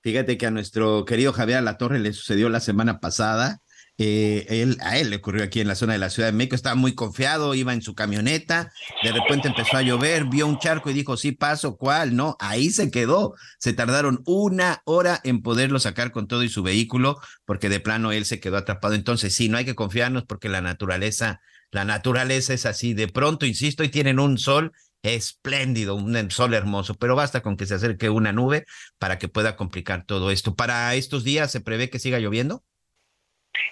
Fíjate 0.00 0.38
que 0.38 0.46
a 0.46 0.50
nuestro 0.50 1.04
querido 1.04 1.32
Javier 1.32 1.62
La 1.62 1.76
Torre 1.76 1.98
le 1.98 2.12
sucedió 2.12 2.48
la 2.48 2.60
semana 2.60 3.00
pasada. 3.00 3.58
Eh, 4.00 4.46
él, 4.48 4.78
a 4.80 4.96
él 4.96 5.10
le 5.10 5.16
ocurrió 5.16 5.42
aquí 5.42 5.60
en 5.60 5.66
la 5.66 5.74
zona 5.74 5.94
de 5.94 5.98
la 5.98 6.08
Ciudad 6.08 6.28
de 6.28 6.32
México, 6.32 6.54
estaba 6.54 6.76
muy 6.76 6.94
confiado, 6.94 7.54
iba 7.56 7.72
en 7.72 7.82
su 7.82 7.96
camioneta, 7.96 8.72
de 9.02 9.10
repente 9.10 9.48
empezó 9.48 9.76
a 9.76 9.82
llover, 9.82 10.26
vio 10.26 10.46
un 10.46 10.60
charco 10.60 10.88
y 10.88 10.92
dijo, 10.92 11.16
sí 11.16 11.32
paso, 11.32 11.76
¿cuál? 11.76 12.14
No, 12.14 12.36
ahí 12.38 12.70
se 12.70 12.92
quedó. 12.92 13.34
Se 13.58 13.72
tardaron 13.72 14.22
una 14.24 14.82
hora 14.84 15.20
en 15.24 15.42
poderlo 15.42 15.80
sacar 15.80 16.12
con 16.12 16.28
todo 16.28 16.44
y 16.44 16.48
su 16.48 16.62
vehículo, 16.62 17.20
porque 17.44 17.68
de 17.68 17.80
plano 17.80 18.12
él 18.12 18.24
se 18.24 18.38
quedó 18.38 18.56
atrapado. 18.56 18.94
Entonces, 18.94 19.34
sí, 19.34 19.48
no 19.48 19.58
hay 19.58 19.64
que 19.64 19.74
confiarnos 19.74 20.24
porque 20.24 20.48
la 20.48 20.60
naturaleza, 20.60 21.40
la 21.72 21.84
naturaleza 21.84 22.54
es 22.54 22.66
así. 22.66 22.94
De 22.94 23.08
pronto, 23.08 23.46
insisto, 23.46 23.82
y 23.82 23.88
tienen 23.88 24.20
un 24.20 24.38
sol 24.38 24.72
espléndido, 25.02 25.96
un 25.96 26.30
sol 26.30 26.54
hermoso, 26.54 26.94
pero 26.94 27.16
basta 27.16 27.42
con 27.42 27.56
que 27.56 27.66
se 27.66 27.74
acerque 27.74 28.10
una 28.10 28.32
nube 28.32 28.64
para 28.98 29.18
que 29.18 29.28
pueda 29.28 29.56
complicar 29.56 30.04
todo 30.06 30.30
esto. 30.30 30.54
¿Para 30.54 30.94
estos 30.94 31.24
días 31.24 31.50
se 31.50 31.60
prevé 31.60 31.90
que 31.90 31.98
siga 31.98 32.18
lloviendo? 32.20 32.64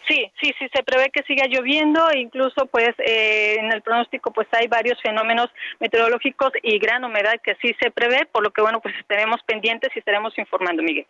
Sí, 0.09 0.31
sí, 0.41 0.53
sí, 0.59 0.67
se 0.75 0.83
prevé 0.83 1.11
que 1.13 1.23
siga 1.25 1.47
lloviendo, 1.49 2.07
incluso 2.15 2.67
pues 2.67 2.91
eh, 2.99 3.57
en 3.59 3.73
el 3.73 3.83
pronóstico 3.83 4.33
pues 4.33 4.47
hay 4.53 4.69
varios 4.69 5.01
fenómenos 5.03 5.49
meteorológicos 5.81 6.53
y 6.63 6.79
gran 6.79 7.05
humedad 7.05 7.35
que 7.43 7.57
sí 7.61 7.75
se 7.81 7.91
prevé, 7.91 8.27
por 8.31 8.43
lo 8.43 8.53
que 8.53 8.63
bueno, 8.63 8.81
pues 8.81 8.95
estaremos 8.99 9.41
pendientes 9.47 9.91
y 9.95 9.99
estaremos 9.99 10.37
informando, 10.39 10.83
Miguel. 10.83 11.07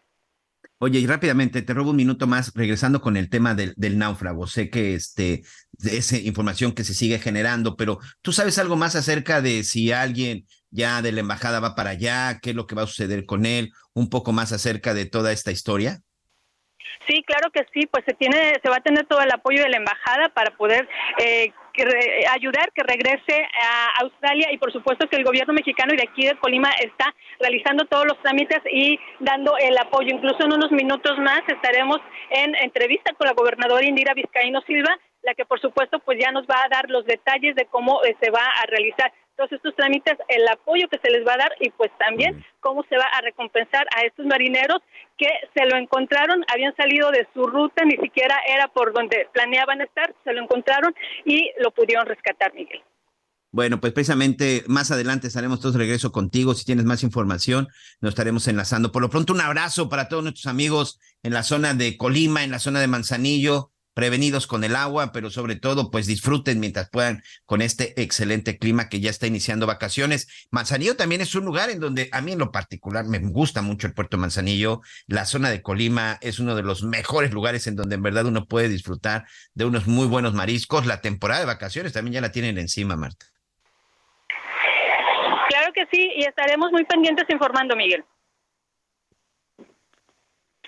Oye, 0.78 0.98
y 0.98 1.06
rápidamente, 1.06 1.62
te 1.62 1.72
robo 1.72 1.90
un 1.90 1.96
minuto 1.96 2.26
más, 2.26 2.52
regresando 2.54 3.00
con 3.00 3.16
el 3.16 3.30
tema 3.30 3.54
del, 3.54 3.72
del 3.76 3.96
náufrago. 3.96 4.46
Sé 4.46 4.68
que 4.68 4.94
este, 4.94 5.42
esa 5.82 6.18
información 6.18 6.72
que 6.72 6.84
se 6.84 6.92
sigue 6.92 7.18
generando, 7.18 7.76
pero 7.76 7.98
¿tú 8.20 8.32
sabes 8.32 8.58
algo 8.58 8.76
más 8.76 8.94
acerca 8.94 9.40
de 9.40 9.64
si 9.64 9.92
alguien 9.92 10.46
ya 10.70 11.00
de 11.00 11.12
la 11.12 11.20
embajada 11.20 11.60
va 11.60 11.74
para 11.74 11.90
allá? 11.90 12.40
¿Qué 12.40 12.50
es 12.50 12.56
lo 12.56 12.66
que 12.66 12.74
va 12.74 12.82
a 12.82 12.86
suceder 12.86 13.24
con 13.24 13.46
él? 13.46 13.72
Un 13.94 14.10
poco 14.10 14.32
más 14.32 14.52
acerca 14.52 14.92
de 14.92 15.06
toda 15.06 15.32
esta 15.32 15.50
historia. 15.50 16.02
Sí, 17.06 17.22
claro 17.22 17.50
que 17.52 17.64
sí, 17.72 17.86
pues 17.86 18.04
se 18.04 18.14
tiene, 18.14 18.54
se 18.62 18.68
va 18.68 18.76
a 18.76 18.80
tener 18.82 19.06
todo 19.06 19.20
el 19.20 19.30
apoyo 19.30 19.62
de 19.62 19.68
la 19.68 19.76
embajada 19.76 20.28
para 20.30 20.50
poder 20.56 20.88
eh, 21.18 21.52
que 21.72 21.84
re- 21.84 22.24
ayudar 22.32 22.72
que 22.72 22.82
regrese 22.82 23.46
a 23.62 24.00
Australia 24.02 24.50
y 24.50 24.58
por 24.58 24.72
supuesto 24.72 25.06
que 25.08 25.16
el 25.16 25.24
gobierno 25.24 25.52
mexicano 25.54 25.94
y 25.94 25.98
de 25.98 26.02
aquí 26.02 26.26
de 26.26 26.36
Colima 26.38 26.70
está 26.82 27.14
realizando 27.38 27.84
todos 27.84 28.06
los 28.06 28.20
trámites 28.22 28.60
y 28.72 28.98
dando 29.20 29.56
el 29.58 29.78
apoyo. 29.78 30.08
Incluso 30.10 30.44
en 30.44 30.52
unos 30.54 30.72
minutos 30.72 31.16
más 31.18 31.42
estaremos 31.46 31.98
en 32.30 32.54
entrevista 32.56 33.12
con 33.14 33.26
la 33.28 33.34
gobernadora 33.34 33.84
Indira 33.86 34.14
Vizcaíno 34.14 34.60
Silva, 34.62 34.98
la 35.22 35.34
que 35.34 35.44
por 35.44 35.60
supuesto 35.60 36.00
pues 36.00 36.18
ya 36.18 36.32
nos 36.32 36.46
va 36.46 36.56
a 36.64 36.68
dar 36.68 36.90
los 36.90 37.04
detalles 37.04 37.54
de 37.54 37.66
cómo 37.66 38.02
eh, 38.04 38.16
se 38.20 38.30
va 38.30 38.44
a 38.44 38.66
realizar 38.66 39.12
todos 39.36 39.52
estos 39.52 39.74
trámites, 39.76 40.14
el 40.28 40.48
apoyo 40.48 40.88
que 40.88 40.98
se 40.98 41.10
les 41.10 41.26
va 41.26 41.34
a 41.34 41.38
dar 41.38 41.52
y 41.60 41.70
pues 41.70 41.90
también 41.98 42.44
cómo 42.60 42.84
se 42.88 42.96
va 42.96 43.04
a 43.04 43.20
recompensar 43.20 43.86
a 43.94 44.02
estos 44.02 44.26
marineros 44.26 44.78
que 45.18 45.28
se 45.54 45.66
lo 45.66 45.76
encontraron, 45.76 46.44
habían 46.52 46.74
salido 46.76 47.10
de 47.10 47.26
su 47.32 47.46
ruta, 47.46 47.84
ni 47.84 47.96
siquiera 47.96 48.36
era 48.48 48.68
por 48.68 48.92
donde 48.92 49.28
planeaban 49.32 49.80
estar, 49.80 50.14
se 50.24 50.32
lo 50.32 50.42
encontraron 50.42 50.94
y 51.24 51.50
lo 51.60 51.70
pudieron 51.70 52.06
rescatar, 52.06 52.52
Miguel. 52.54 52.82
Bueno, 53.52 53.80
pues 53.80 53.94
precisamente 53.94 54.64
más 54.66 54.90
adelante 54.90 55.28
estaremos 55.28 55.60
todos 55.60 55.74
de 55.74 55.78
regreso 55.78 56.12
contigo. 56.12 56.52
Si 56.52 56.66
tienes 56.66 56.84
más 56.84 57.02
información, 57.02 57.68
nos 58.00 58.10
estaremos 58.10 58.46
enlazando. 58.48 58.92
Por 58.92 59.00
lo 59.00 59.08
pronto, 59.08 59.32
un 59.32 59.40
abrazo 59.40 59.88
para 59.88 60.08
todos 60.08 60.22
nuestros 60.22 60.46
amigos 60.46 61.00
en 61.22 61.32
la 61.32 61.42
zona 61.42 61.72
de 61.72 61.96
Colima, 61.96 62.44
en 62.44 62.50
la 62.50 62.58
zona 62.58 62.80
de 62.80 62.86
Manzanillo, 62.86 63.70
prevenidos 63.96 64.46
con 64.46 64.62
el 64.62 64.76
agua, 64.76 65.10
pero 65.10 65.30
sobre 65.30 65.56
todo, 65.56 65.90
pues 65.90 66.06
disfruten 66.06 66.60
mientras 66.60 66.90
puedan 66.90 67.22
con 67.46 67.62
este 67.62 67.98
excelente 68.02 68.58
clima 68.58 68.90
que 68.90 69.00
ya 69.00 69.08
está 69.08 69.26
iniciando 69.26 69.66
vacaciones. 69.66 70.28
Manzanillo 70.50 70.96
también 70.96 71.22
es 71.22 71.34
un 71.34 71.46
lugar 71.46 71.70
en 71.70 71.80
donde 71.80 72.10
a 72.12 72.20
mí 72.20 72.32
en 72.32 72.38
lo 72.38 72.52
particular 72.52 73.06
me 73.06 73.20
gusta 73.20 73.62
mucho 73.62 73.86
el 73.86 73.94
puerto 73.94 74.18
Manzanillo. 74.18 74.82
La 75.06 75.24
zona 75.24 75.48
de 75.48 75.62
Colima 75.62 76.18
es 76.20 76.38
uno 76.38 76.54
de 76.54 76.62
los 76.62 76.82
mejores 76.82 77.32
lugares 77.32 77.66
en 77.68 77.76
donde 77.76 77.94
en 77.94 78.02
verdad 78.02 78.26
uno 78.26 78.44
puede 78.44 78.68
disfrutar 78.68 79.24
de 79.54 79.64
unos 79.64 79.86
muy 79.86 80.06
buenos 80.06 80.34
mariscos. 80.34 80.84
La 80.84 81.00
temporada 81.00 81.40
de 81.40 81.46
vacaciones 81.46 81.94
también 81.94 82.12
ya 82.12 82.20
la 82.20 82.32
tienen 82.32 82.58
encima, 82.58 82.96
Marta. 82.96 83.24
Claro 85.48 85.72
que 85.72 85.86
sí, 85.90 86.10
y 86.16 86.24
estaremos 86.24 86.70
muy 86.70 86.84
pendientes 86.84 87.24
informando, 87.30 87.74
Miguel. 87.74 88.04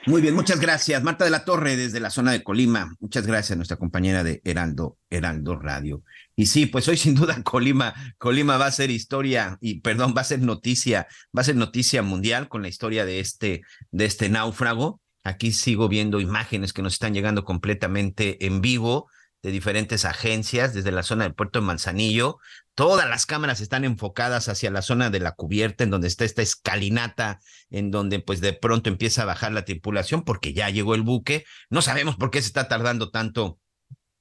Muy 0.09 0.23
bien, 0.23 0.35
muchas 0.35 0.59
gracias. 0.59 1.03
Marta 1.03 1.27
de 1.27 1.31
la 1.31 1.45
Torre 1.45 1.77
desde 1.77 2.01
la 2.01 2.09
zona 2.09 2.33
de 2.33 2.43
Colima. 2.43 2.97
Muchas 2.99 3.27
gracias, 3.27 3.59
nuestra 3.59 3.77
compañera 3.77 4.25
de 4.25 4.41
Heraldo, 4.43 4.97
Heraldo 5.11 5.57
Radio. 5.57 6.03
Y 6.35 6.47
sí, 6.47 6.65
pues 6.65 6.89
hoy 6.89 6.97
sin 6.97 7.15
duda 7.15 7.43
Colima, 7.43 7.95
Colima 8.17 8.57
va 8.57 8.65
a 8.65 8.73
ser 8.73 8.91
historia 8.91 9.59
y 9.61 9.83
perdón, 9.83 10.15
va 10.17 10.23
a 10.23 10.25
ser 10.25 10.41
noticia, 10.41 11.09
va 11.37 11.43
a 11.43 11.45
ser 11.45 11.57
noticia 11.57 12.01
mundial 12.01 12.49
con 12.49 12.63
la 12.63 12.69
historia 12.69 13.05
de 13.05 13.21
este, 13.21 13.61
de 13.91 14.07
este 14.07 14.31
náufrago. 14.31 15.03
Aquí 15.25 15.53
sigo 15.53 15.91
viendo 15.91 16.21
imágenes 16.21 16.73
que 16.73 16.81
nos 16.81 16.95
están 16.95 17.13
llegando 17.13 17.45
completamente 17.45 18.47
en 18.47 18.63
vivo 18.63 19.11
de 19.43 19.51
diferentes 19.51 20.05
agencias 20.05 20.75
desde 20.75 20.93
la 20.93 21.03
zona 21.03 21.25
del 21.25 21.35
puerto 21.35 21.61
de 21.61 21.67
Manzanillo. 21.67 22.39
Todas 22.75 23.09
las 23.09 23.27
cámaras 23.27 23.61
están 23.61 23.85
enfocadas 23.85 24.49
hacia 24.49 24.71
la 24.71 24.83
zona 24.83 25.11
de 25.11 25.21
la 25.21 25.33
cubierta, 25.33 25.85
en 25.85 25.91
donde 25.91 26.09
está 26.09 26.25
esta 26.25 26.43
escalinata, 26.43 27.41
en 27.71 27.91
donde 27.91 28.21
pues 28.21 28.41
de 28.41 28.53
pronto 28.53 28.91
empieza 28.91 29.23
a 29.23 29.27
bajar 29.27 29.53
la 29.53 29.65
tripulación 29.65 30.25
porque 30.25 30.53
ya 30.53 30.71
llegó 30.71 30.95
el 30.95 31.03
buque. 31.03 31.45
No 31.71 31.83
sabemos 31.83 32.17
por 32.17 32.31
qué 32.31 32.41
se 32.41 32.49
está 32.49 32.69
tardando 32.69 33.11
tanto 33.11 33.59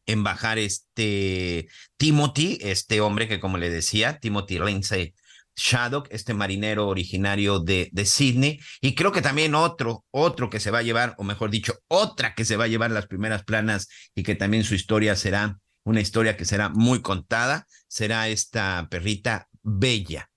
en 0.05 0.23
bajar 0.23 0.57
este 0.57 1.67
Timothy, 1.97 2.59
este 2.61 3.01
hombre 3.01 3.27
que 3.27 3.39
como 3.39 3.57
le 3.57 3.69
decía, 3.69 4.19
Timothy 4.19 4.59
Lindsay 4.59 5.13
Shaddock, 5.57 6.07
este 6.11 6.33
marinero 6.33 6.87
originario 6.87 7.59
de, 7.59 7.89
de 7.91 8.05
Sydney, 8.05 8.59
y 8.79 8.95
creo 8.95 9.11
que 9.11 9.21
también 9.21 9.55
otro, 9.55 10.05
otro 10.11 10.49
que 10.49 10.59
se 10.59 10.71
va 10.71 10.79
a 10.79 10.83
llevar, 10.83 11.15
o 11.17 11.23
mejor 11.23 11.49
dicho, 11.49 11.73
otra 11.87 12.35
que 12.35 12.45
se 12.45 12.55
va 12.55 12.65
a 12.65 12.67
llevar 12.67 12.91
las 12.91 13.07
primeras 13.07 13.43
planas 13.43 13.89
y 14.15 14.23
que 14.23 14.35
también 14.35 14.63
su 14.63 14.75
historia 14.75 15.15
será 15.15 15.57
una 15.83 16.01
historia 16.01 16.37
que 16.37 16.45
será 16.45 16.69
muy 16.69 17.01
contada, 17.01 17.65
será 17.87 18.27
esta 18.27 18.87
perrita 18.91 19.47
Bella, 19.63 20.29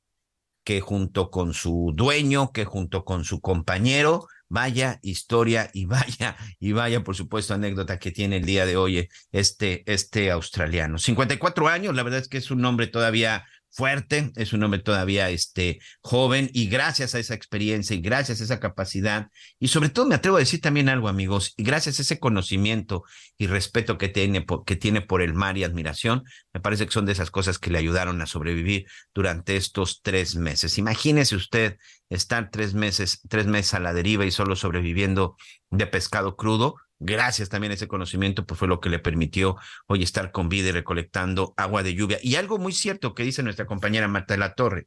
que 0.64 0.80
junto 0.80 1.30
con 1.30 1.54
su 1.54 1.92
dueño, 1.94 2.52
que 2.52 2.64
junto 2.64 3.04
con 3.04 3.24
su 3.24 3.40
compañero, 3.40 4.26
vaya 4.48 4.98
historia 5.02 5.70
y 5.72 5.86
vaya, 5.86 6.36
y 6.58 6.72
vaya, 6.72 7.02
por 7.02 7.16
supuesto, 7.16 7.54
anécdota 7.54 7.98
que 7.98 8.10
tiene 8.10 8.36
el 8.36 8.44
día 8.44 8.66
de 8.66 8.76
hoy 8.76 9.08
este, 9.32 9.82
este 9.90 10.30
australiano. 10.30 10.98
54 10.98 11.68
años, 11.68 11.94
la 11.94 12.02
verdad 12.02 12.20
es 12.20 12.28
que 12.28 12.38
es 12.38 12.50
un 12.50 12.60
nombre 12.60 12.86
todavía 12.86 13.44
fuerte, 13.70 14.32
es 14.36 14.52
un 14.52 14.62
hombre 14.62 14.80
todavía 14.80 15.30
este, 15.30 15.78
joven 16.00 16.50
y 16.52 16.68
gracias 16.68 17.14
a 17.14 17.18
esa 17.18 17.34
experiencia 17.34 17.94
y 17.94 18.00
gracias 18.00 18.40
a 18.40 18.44
esa 18.44 18.60
capacidad 18.60 19.28
y 19.58 19.68
sobre 19.68 19.88
todo 19.88 20.06
me 20.06 20.14
atrevo 20.14 20.36
a 20.36 20.40
decir 20.40 20.60
también 20.60 20.88
algo 20.88 21.08
amigos 21.08 21.54
y 21.56 21.62
gracias 21.62 21.98
a 21.98 22.02
ese 22.02 22.18
conocimiento 22.18 23.04
y 23.38 23.46
respeto 23.46 23.98
que 23.98 24.08
tiene, 24.08 24.42
por, 24.42 24.64
que 24.64 24.76
tiene 24.76 25.00
por 25.00 25.22
el 25.22 25.34
mar 25.34 25.56
y 25.56 25.64
admiración, 25.64 26.24
me 26.52 26.60
parece 26.60 26.86
que 26.86 26.92
son 26.92 27.06
de 27.06 27.12
esas 27.12 27.30
cosas 27.30 27.58
que 27.58 27.70
le 27.70 27.78
ayudaron 27.78 28.20
a 28.20 28.26
sobrevivir 28.26 28.86
durante 29.14 29.56
estos 29.56 30.02
tres 30.02 30.36
meses. 30.36 30.78
Imagínese 30.78 31.36
usted 31.36 31.76
estar 32.08 32.50
tres 32.50 32.74
meses, 32.74 33.20
tres 33.28 33.46
meses 33.46 33.74
a 33.74 33.80
la 33.80 33.92
deriva 33.92 34.24
y 34.24 34.30
solo 34.30 34.56
sobreviviendo 34.56 35.36
de 35.70 35.86
pescado 35.86 36.36
crudo, 36.36 36.76
gracias 37.00 37.48
también 37.48 37.72
a 37.72 37.74
ese 37.74 37.88
conocimiento, 37.88 38.46
pues 38.46 38.58
fue 38.58 38.68
lo 38.68 38.78
que 38.78 38.90
le 38.90 38.98
permitió 38.98 39.56
hoy 39.86 40.02
estar 40.02 40.30
con 40.30 40.48
vida 40.48 40.68
y 40.68 40.72
recolectando 40.72 41.54
agua 41.56 41.82
de 41.82 41.94
lluvia. 41.94 42.18
Y 42.22 42.36
algo 42.36 42.58
muy 42.58 42.72
cierto 42.72 43.14
que 43.14 43.24
dice 43.24 43.42
nuestra 43.42 43.66
compañera 43.66 44.06
Marta 44.06 44.34
de 44.34 44.38
la 44.38 44.54
Torre. 44.54 44.86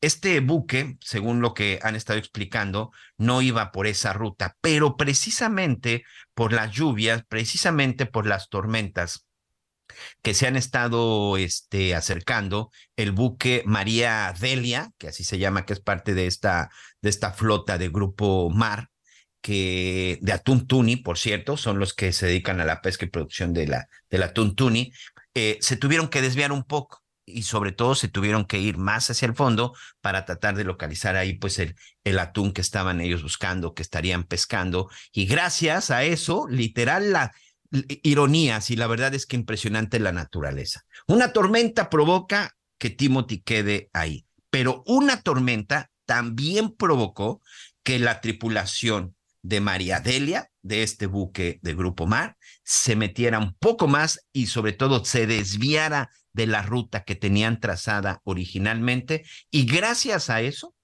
Este 0.00 0.40
buque, 0.40 0.96
según 1.02 1.42
lo 1.42 1.52
que 1.52 1.78
han 1.82 1.94
estado 1.94 2.18
explicando, 2.18 2.90
no 3.18 3.42
iba 3.42 3.70
por 3.70 3.86
esa 3.86 4.14
ruta, 4.14 4.56
pero 4.62 4.96
precisamente 4.96 6.04
por 6.34 6.54
las 6.54 6.72
lluvias, 6.72 7.22
precisamente 7.28 8.06
por 8.06 8.26
las 8.26 8.48
tormentas 8.48 9.26
que 10.22 10.34
se 10.34 10.46
han 10.46 10.56
estado 10.56 11.36
este, 11.36 11.94
acercando, 11.94 12.70
el 12.96 13.12
buque 13.12 13.62
María 13.66 14.32
Delia, 14.38 14.90
que 14.98 15.08
así 15.08 15.24
se 15.24 15.38
llama, 15.38 15.66
que 15.66 15.74
es 15.74 15.80
parte 15.80 16.14
de 16.14 16.26
esta, 16.26 16.70
de 17.02 17.10
esta 17.10 17.32
flota 17.32 17.76
de 17.76 17.88
Grupo 17.88 18.50
Mar, 18.50 18.89
que 19.40 20.18
de 20.20 20.32
atún 20.32 20.66
tuni, 20.66 20.96
por 20.96 21.18
cierto, 21.18 21.56
son 21.56 21.78
los 21.78 21.94
que 21.94 22.12
se 22.12 22.26
dedican 22.26 22.60
a 22.60 22.64
la 22.64 22.80
pesca 22.82 23.04
y 23.04 23.08
producción 23.08 23.52
de 23.52 23.66
la, 23.66 23.88
del 24.10 24.22
atún 24.22 24.54
tuni, 24.54 24.92
eh, 25.34 25.58
se 25.60 25.76
tuvieron 25.76 26.08
que 26.08 26.22
desviar 26.22 26.52
un 26.52 26.64
poco 26.64 27.02
y 27.24 27.42
sobre 27.42 27.72
todo 27.72 27.94
se 27.94 28.08
tuvieron 28.08 28.44
que 28.44 28.58
ir 28.58 28.76
más 28.76 29.08
hacia 29.10 29.26
el 29.26 29.34
fondo 29.34 29.74
para 30.00 30.24
tratar 30.24 30.56
de 30.56 30.64
localizar 30.64 31.16
ahí 31.16 31.34
pues 31.34 31.58
el, 31.58 31.76
el 32.04 32.18
atún 32.18 32.52
que 32.52 32.60
estaban 32.60 33.00
ellos 33.00 33.22
buscando, 33.22 33.74
que 33.74 33.82
estarían 33.82 34.24
pescando. 34.24 34.90
Y 35.12 35.26
gracias 35.26 35.90
a 35.90 36.04
eso, 36.04 36.46
literal, 36.48 37.12
la 37.12 37.32
ironía, 38.02 38.60
si 38.60 38.76
la 38.76 38.88
verdad 38.88 39.14
es 39.14 39.26
que 39.26 39.36
impresionante 39.36 40.00
la 40.00 40.12
naturaleza. 40.12 40.82
Una 41.06 41.32
tormenta 41.32 41.88
provoca 41.88 42.56
que 42.78 42.90
Timothy 42.90 43.40
quede 43.42 43.90
ahí, 43.92 44.26
pero 44.50 44.82
una 44.86 45.22
tormenta 45.22 45.90
también 46.04 46.74
provocó 46.74 47.40
que 47.84 47.98
la 47.98 48.20
tripulación 48.20 49.14
de 49.42 49.60
María 49.60 50.00
Delia, 50.00 50.50
de 50.62 50.82
este 50.82 51.06
buque 51.06 51.58
de 51.62 51.74
Grupo 51.74 52.06
Mar, 52.06 52.36
se 52.62 52.96
metiera 52.96 53.38
un 53.38 53.54
poco 53.54 53.88
más 53.88 54.26
y 54.32 54.46
sobre 54.46 54.72
todo 54.72 55.04
se 55.04 55.26
desviara 55.26 56.10
de 56.32 56.46
la 56.46 56.62
ruta 56.62 57.04
que 57.04 57.14
tenían 57.14 57.60
trazada 57.60 58.20
originalmente 58.24 59.24
y 59.50 59.66
gracias 59.66 60.30
a 60.30 60.40
eso 60.42 60.74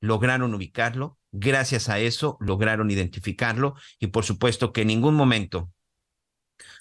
lograron 0.00 0.54
ubicarlo, 0.54 1.18
gracias 1.32 1.88
a 1.88 1.98
eso 1.98 2.36
lograron 2.40 2.90
identificarlo 2.90 3.74
y 3.98 4.08
por 4.08 4.24
supuesto 4.24 4.72
que 4.72 4.82
en 4.82 4.88
ningún 4.88 5.14
momento 5.14 5.72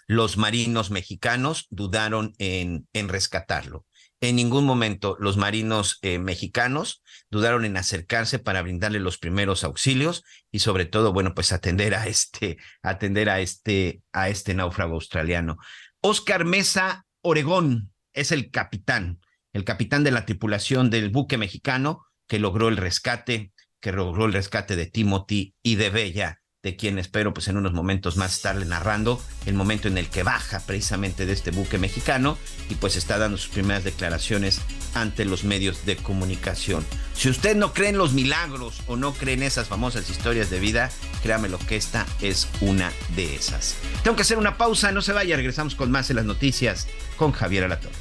los 0.05 0.37
marinos 0.37 0.91
mexicanos 0.91 1.67
dudaron 1.69 2.33
en, 2.37 2.87
en 2.93 3.09
rescatarlo. 3.09 3.85
En 4.19 4.35
ningún 4.35 4.65
momento 4.65 5.15
los 5.19 5.37
marinos 5.37 5.99
eh, 6.01 6.17
mexicanos 6.17 7.03
dudaron 7.29 7.65
en 7.65 7.77
acercarse 7.77 8.39
para 8.39 8.63
brindarle 8.63 8.99
los 8.99 9.19
primeros 9.19 9.63
auxilios 9.63 10.23
y 10.51 10.59
sobre 10.59 10.85
todo, 10.85 11.13
bueno, 11.13 11.35
pues 11.35 11.51
atender 11.51 11.93
a 11.93 12.07
este, 12.07 12.57
atender 12.81 13.29
a 13.29 13.39
este, 13.41 14.01
a 14.13 14.29
este 14.29 14.55
náufrago 14.55 14.95
australiano. 14.95 15.57
Oscar 16.01 16.45
Mesa 16.45 17.05
Oregón 17.21 17.91
es 18.13 18.31
el 18.31 18.49
capitán, 18.49 19.19
el 19.53 19.63
capitán 19.63 20.03
de 20.03 20.11
la 20.11 20.25
tripulación 20.25 20.89
del 20.89 21.09
buque 21.09 21.37
mexicano 21.37 22.07
que 22.27 22.39
logró 22.39 22.69
el 22.69 22.77
rescate, 22.77 23.51
que 23.79 23.91
logró 23.91 24.25
el 24.25 24.33
rescate 24.33 24.75
de 24.75 24.87
Timothy 24.87 25.53
y 25.61 25.75
de 25.75 25.89
Bella, 25.91 26.41
de 26.63 26.75
quien 26.75 26.97
espero 26.97 27.33
pues 27.33 27.47
en 27.47 27.57
unos 27.57 27.73
momentos 27.73 28.17
más 28.17 28.33
estarle 28.33 28.65
narrando 28.65 29.21
el 29.45 29.53
momento 29.53 29.87
en 29.87 29.97
el 29.97 30.09
que 30.09 30.23
baja 30.23 30.59
precisamente 30.65 31.25
de 31.25 31.33
este 31.33 31.51
buque 31.51 31.77
mexicano 31.77 32.37
y 32.69 32.75
pues 32.75 32.95
está 32.95 33.17
dando 33.19 33.37
sus 33.37 33.49
primeras 33.49 33.83
declaraciones 33.83 34.59
ante 34.95 35.23
los 35.25 35.43
medios 35.43 35.85
de 35.85 35.97
comunicación. 35.97 36.83
Si 37.13 37.29
usted 37.29 37.55
no 37.55 37.73
cree 37.73 37.89
en 37.89 37.97
los 37.97 38.13
milagros 38.13 38.81
o 38.87 38.95
no 38.95 39.13
cree 39.13 39.35
en 39.35 39.43
esas 39.43 39.67
famosas 39.67 40.09
historias 40.09 40.49
de 40.49 40.59
vida, 40.59 40.89
créame 41.21 41.47
lo 41.47 41.59
que 41.59 41.75
esta 41.75 42.07
es 42.21 42.47
una 42.61 42.91
de 43.15 43.35
esas. 43.35 43.75
Tengo 44.03 44.15
que 44.15 44.23
hacer 44.23 44.39
una 44.39 44.57
pausa, 44.57 44.91
no 44.91 45.01
se 45.01 45.13
vaya, 45.13 45.35
regresamos 45.35 45.75
con 45.75 45.91
más 45.91 46.09
en 46.09 46.15
las 46.15 46.25
noticias 46.25 46.87
con 47.17 47.33
Javier 47.33 47.65
Alatorre. 47.65 47.93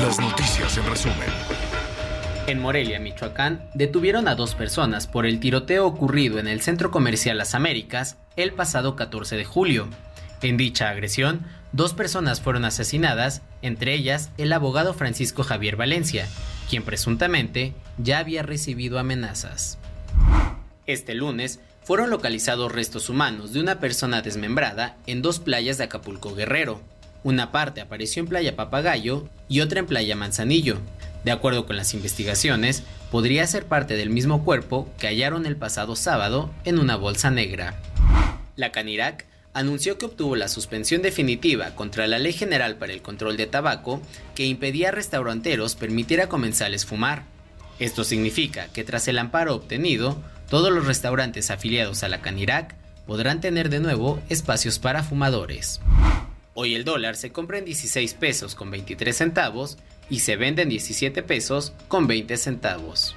Las 0.00 0.18
noticias 0.18 0.78
en 0.78 0.86
resumen. 0.86 1.28
En 2.46 2.58
Morelia, 2.58 2.98
Michoacán, 2.98 3.68
detuvieron 3.74 4.28
a 4.28 4.34
dos 4.34 4.54
personas 4.54 5.06
por 5.06 5.26
el 5.26 5.40
tiroteo 5.40 5.86
ocurrido 5.86 6.38
en 6.38 6.48
el 6.48 6.62
Centro 6.62 6.90
Comercial 6.90 7.36
Las 7.36 7.54
Américas 7.54 8.16
el 8.36 8.54
pasado 8.54 8.96
14 8.96 9.36
de 9.36 9.44
julio. 9.44 9.88
En 10.40 10.56
dicha 10.56 10.88
agresión, 10.88 11.44
dos 11.72 11.92
personas 11.92 12.40
fueron 12.40 12.64
asesinadas, 12.64 13.42
entre 13.60 13.92
ellas 13.92 14.30
el 14.38 14.54
abogado 14.54 14.94
Francisco 14.94 15.42
Javier 15.42 15.76
Valencia, 15.76 16.26
quien 16.70 16.82
presuntamente 16.82 17.74
ya 17.98 18.20
había 18.20 18.42
recibido 18.42 18.98
amenazas. 18.98 19.76
Este 20.86 21.14
lunes 21.14 21.60
fueron 21.82 22.08
localizados 22.08 22.72
restos 22.72 23.10
humanos 23.10 23.52
de 23.52 23.60
una 23.60 23.80
persona 23.80 24.22
desmembrada 24.22 24.96
en 25.06 25.20
dos 25.20 25.40
playas 25.40 25.76
de 25.76 25.84
Acapulco 25.84 26.34
Guerrero. 26.34 26.80
Una 27.22 27.52
parte 27.52 27.80
apareció 27.80 28.22
en 28.22 28.28
Playa 28.28 28.56
Papagayo 28.56 29.28
y 29.48 29.60
otra 29.60 29.80
en 29.80 29.86
Playa 29.86 30.16
Manzanillo. 30.16 30.78
De 31.24 31.30
acuerdo 31.30 31.66
con 31.66 31.76
las 31.76 31.92
investigaciones, 31.92 32.82
podría 33.10 33.46
ser 33.46 33.66
parte 33.66 33.96
del 33.96 34.08
mismo 34.08 34.42
cuerpo 34.42 34.88
que 34.98 35.06
hallaron 35.06 35.44
el 35.44 35.56
pasado 35.56 35.96
sábado 35.96 36.50
en 36.64 36.78
una 36.78 36.96
bolsa 36.96 37.30
negra. 37.30 37.78
La 38.56 38.72
Canirac 38.72 39.26
anunció 39.52 39.98
que 39.98 40.06
obtuvo 40.06 40.36
la 40.36 40.48
suspensión 40.48 41.02
definitiva 41.02 41.74
contra 41.74 42.06
la 42.06 42.18
Ley 42.18 42.32
General 42.32 42.76
para 42.76 42.92
el 42.92 43.02
Control 43.02 43.36
de 43.36 43.46
Tabaco 43.46 44.00
que 44.34 44.46
impedía 44.46 44.88
a 44.88 44.92
restauranteros 44.92 45.74
permitir 45.74 46.22
a 46.22 46.28
comensales 46.28 46.86
fumar. 46.86 47.24
Esto 47.78 48.04
significa 48.04 48.68
que 48.72 48.84
tras 48.84 49.08
el 49.08 49.18
amparo 49.18 49.54
obtenido, 49.54 50.22
todos 50.48 50.72
los 50.72 50.86
restaurantes 50.86 51.50
afiliados 51.50 52.02
a 52.02 52.08
la 52.08 52.22
Canirac 52.22 52.74
podrán 53.06 53.40
tener 53.40 53.68
de 53.68 53.80
nuevo 53.80 54.22
espacios 54.28 54.78
para 54.78 55.02
fumadores. 55.02 55.80
Hoy 56.62 56.74
el 56.74 56.84
dólar 56.84 57.16
se 57.16 57.32
compra 57.32 57.56
en 57.56 57.64
16 57.64 58.12
pesos 58.12 58.54
con 58.54 58.70
23 58.70 59.16
centavos 59.16 59.78
y 60.10 60.18
se 60.18 60.36
vende 60.36 60.60
en 60.60 60.68
17 60.68 61.22
pesos 61.22 61.72
con 61.88 62.06
20 62.06 62.36
centavos. 62.36 63.16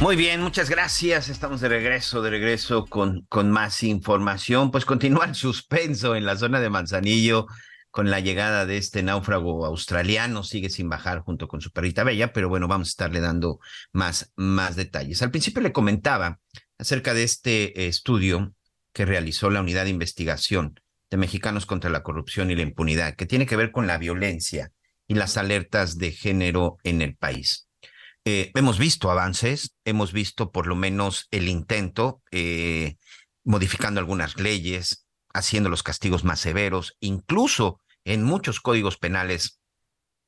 Muy 0.00 0.14
bien, 0.14 0.42
muchas 0.42 0.68
gracias. 0.68 1.30
Estamos 1.30 1.60
de 1.62 1.68
regreso, 1.70 2.20
de 2.20 2.30
regreso 2.30 2.84
con, 2.84 3.22
con 3.30 3.50
más 3.50 3.82
información. 3.82 4.70
Pues 4.70 4.84
continúa 4.84 5.24
el 5.24 5.34
suspenso 5.34 6.14
en 6.14 6.26
la 6.26 6.36
zona 6.36 6.60
de 6.60 6.68
Manzanillo 6.68 7.46
con 7.90 8.10
la 8.10 8.20
llegada 8.20 8.66
de 8.66 8.76
este 8.76 9.02
náufrago 9.02 9.64
australiano. 9.64 10.44
Sigue 10.44 10.68
sin 10.68 10.90
bajar 10.90 11.20
junto 11.20 11.48
con 11.48 11.62
su 11.62 11.70
perrita 11.72 12.04
Bella, 12.04 12.34
pero 12.34 12.50
bueno, 12.50 12.68
vamos 12.68 12.88
a 12.88 12.90
estarle 12.90 13.20
dando 13.20 13.58
más, 13.92 14.32
más 14.36 14.76
detalles. 14.76 15.22
Al 15.22 15.30
principio 15.30 15.62
le 15.62 15.72
comentaba 15.72 16.40
acerca 16.78 17.14
de 17.14 17.22
este 17.22 17.88
estudio 17.88 18.52
que 18.92 19.06
realizó 19.06 19.48
la 19.48 19.62
Unidad 19.62 19.84
de 19.84 19.90
Investigación 19.90 20.78
de 21.10 21.16
Mexicanos 21.16 21.64
contra 21.64 21.88
la 21.88 22.02
Corrupción 22.02 22.50
y 22.50 22.54
la 22.54 22.62
Impunidad, 22.62 23.16
que 23.16 23.24
tiene 23.24 23.46
que 23.46 23.56
ver 23.56 23.72
con 23.72 23.86
la 23.86 23.96
violencia 23.96 24.72
y 25.08 25.14
las 25.14 25.36
alertas 25.36 25.98
de 25.98 26.12
género 26.12 26.78
en 26.82 27.02
el 27.02 27.16
país. 27.16 27.68
Eh, 28.24 28.50
hemos 28.54 28.78
visto 28.78 29.10
avances, 29.10 29.74
hemos 29.84 30.12
visto 30.12 30.50
por 30.50 30.66
lo 30.66 30.74
menos 30.74 31.28
el 31.30 31.48
intento, 31.48 32.22
eh, 32.32 32.96
modificando 33.44 34.00
algunas 34.00 34.36
leyes, 34.40 35.06
haciendo 35.32 35.68
los 35.68 35.84
castigos 35.84 36.24
más 36.24 36.40
severos, 36.40 36.96
incluso 36.98 37.80
en 38.04 38.24
muchos 38.24 38.60
códigos 38.60 38.96
penales 38.96 39.60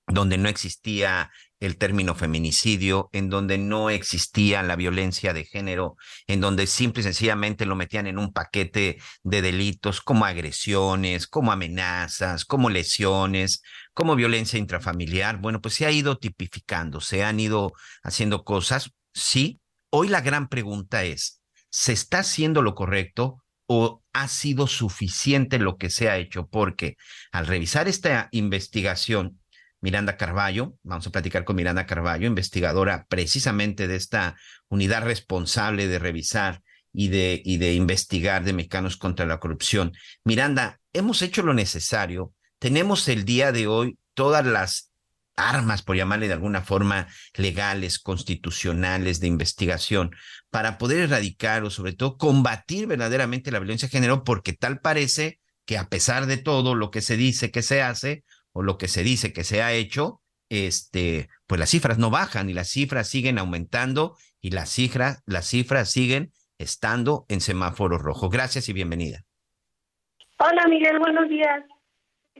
donde 0.06 0.38
no 0.38 0.48
existía 0.48 1.30
el 1.60 1.76
término 1.76 2.14
feminicidio, 2.14 3.08
en 3.12 3.30
donde 3.30 3.58
no 3.58 3.90
existía 3.90 4.62
la 4.62 4.76
violencia 4.76 5.32
de 5.32 5.44
género, 5.44 5.96
en 6.26 6.40
donde 6.40 6.66
simple 6.66 7.00
y 7.00 7.04
sencillamente 7.04 7.66
lo 7.66 7.76
metían 7.76 8.06
en 8.06 8.18
un 8.18 8.32
paquete 8.32 8.98
de 9.22 9.42
delitos 9.42 10.00
como 10.00 10.24
agresiones, 10.24 11.26
como 11.26 11.52
amenazas, 11.52 12.44
como 12.44 12.70
lesiones, 12.70 13.62
como 13.92 14.14
violencia 14.16 14.58
intrafamiliar. 14.58 15.38
Bueno, 15.38 15.60
pues 15.60 15.74
se 15.74 15.86
ha 15.86 15.90
ido 15.90 16.18
tipificando, 16.18 17.00
se 17.00 17.24
han 17.24 17.40
ido 17.40 17.72
haciendo 18.02 18.44
cosas. 18.44 18.90
Sí, 19.12 19.60
hoy 19.90 20.08
la 20.08 20.20
gran 20.20 20.48
pregunta 20.48 21.04
es, 21.04 21.42
¿se 21.70 21.92
está 21.92 22.20
haciendo 22.20 22.62
lo 22.62 22.74
correcto 22.74 23.42
o 23.66 24.02
ha 24.12 24.28
sido 24.28 24.66
suficiente 24.66 25.58
lo 25.58 25.76
que 25.76 25.90
se 25.90 26.08
ha 26.08 26.18
hecho? 26.18 26.46
Porque 26.46 26.96
al 27.32 27.46
revisar 27.46 27.88
esta 27.88 28.28
investigación, 28.30 29.40
Miranda 29.80 30.16
Carballo, 30.16 30.74
vamos 30.82 31.06
a 31.06 31.10
platicar 31.10 31.44
con 31.44 31.56
Miranda 31.56 31.86
Carballo, 31.86 32.26
investigadora 32.26 33.06
precisamente 33.08 33.86
de 33.86 33.96
esta 33.96 34.36
unidad 34.68 35.04
responsable 35.04 35.86
de 35.86 35.98
revisar 35.98 36.62
y 36.92 37.08
de, 37.08 37.40
y 37.44 37.58
de 37.58 37.74
investigar 37.74 38.44
de 38.44 38.52
mexicanos 38.52 38.96
contra 38.96 39.26
la 39.26 39.38
corrupción. 39.38 39.92
Miranda, 40.24 40.80
hemos 40.92 41.22
hecho 41.22 41.42
lo 41.42 41.54
necesario 41.54 42.32
tenemos 42.58 43.08
el 43.08 43.24
día 43.24 43.52
de 43.52 43.66
hoy 43.66 43.98
todas 44.14 44.44
las 44.44 44.92
armas, 45.36 45.82
por 45.82 45.96
llamarle 45.96 46.26
de 46.26 46.34
alguna 46.34 46.62
forma, 46.62 47.06
legales, 47.34 48.00
constitucionales, 48.00 49.20
de 49.20 49.28
investigación, 49.28 50.10
para 50.50 50.78
poder 50.78 50.98
erradicar 51.00 51.62
o 51.62 51.70
sobre 51.70 51.92
todo 51.92 52.16
combatir 52.16 52.88
verdaderamente 52.88 53.52
la 53.52 53.60
violencia 53.60 53.86
de 53.86 53.92
género, 53.92 54.24
porque 54.24 54.52
tal 54.52 54.80
parece 54.80 55.38
que 55.64 55.78
a 55.78 55.88
pesar 55.88 56.26
de 56.26 56.38
todo 56.38 56.74
lo 56.74 56.90
que 56.90 57.00
se 57.00 57.16
dice 57.16 57.52
que 57.52 57.62
se 57.62 57.82
hace 57.82 58.24
lo 58.62 58.78
que 58.78 58.88
se 58.88 59.02
dice 59.02 59.32
que 59.32 59.44
se 59.44 59.62
ha 59.62 59.72
hecho, 59.72 60.20
este, 60.50 61.28
pues 61.46 61.58
las 61.58 61.70
cifras 61.70 61.98
no 61.98 62.10
bajan 62.10 62.48
y 62.48 62.54
las 62.54 62.68
cifras 62.68 63.08
siguen 63.08 63.38
aumentando 63.38 64.16
y 64.40 64.50
las 64.50 64.70
cifras, 64.70 65.22
las 65.26 65.46
cifras 65.46 65.90
siguen 65.90 66.30
estando 66.58 67.24
en 67.28 67.40
semáforo 67.40 67.98
rojo. 67.98 68.28
Gracias 68.28 68.68
y 68.68 68.72
bienvenida. 68.72 69.18
Hola 70.38 70.66
Miguel, 70.68 70.98
buenos 70.98 71.28
días. 71.28 71.64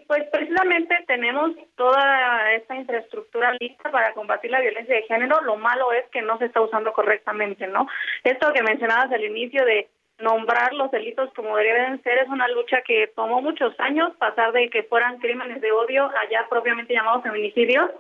Pues 0.07 0.24
precisamente 0.33 0.96
tenemos 1.07 1.50
toda 1.76 2.52
esta 2.54 2.76
infraestructura 2.76 3.52
lista 3.61 3.90
para 3.90 4.14
combatir 4.14 4.50
la 4.50 4.61
violencia 4.61 4.94
de 4.94 5.02
género. 5.02 5.40
Lo 5.42 5.57
malo 5.57 5.92
es 5.92 6.09
que 6.11 6.22
no 6.22 6.38
se 6.38 6.46
está 6.46 6.61
usando 6.62 6.92
correctamente, 6.92 7.66
¿no? 7.66 7.87
Esto 8.24 8.52
que 8.54 8.62
mencionabas 8.62 9.12
al 9.12 9.24
inicio 9.24 9.64
de 9.64 9.90
nombrar 10.18 10.74
los 10.74 10.90
delitos 10.90 11.33
como 11.35 11.57
deberían 11.57 12.02
ser 12.02 12.18
es 12.18 12.28
una 12.28 12.48
lucha 12.48 12.83
que 12.83 13.09
tomó 13.14 13.40
muchos 13.40 13.78
años, 13.78 14.12
pasar 14.18 14.52
de 14.52 14.68
que 14.70 14.83
fueran 14.83 15.18
crímenes 15.18 15.61
de 15.61 15.72
odio 15.72 16.04
allá 16.04 16.46
propiamente 16.48 16.94
llamados 16.94 17.22
feminicidios, 17.22 17.90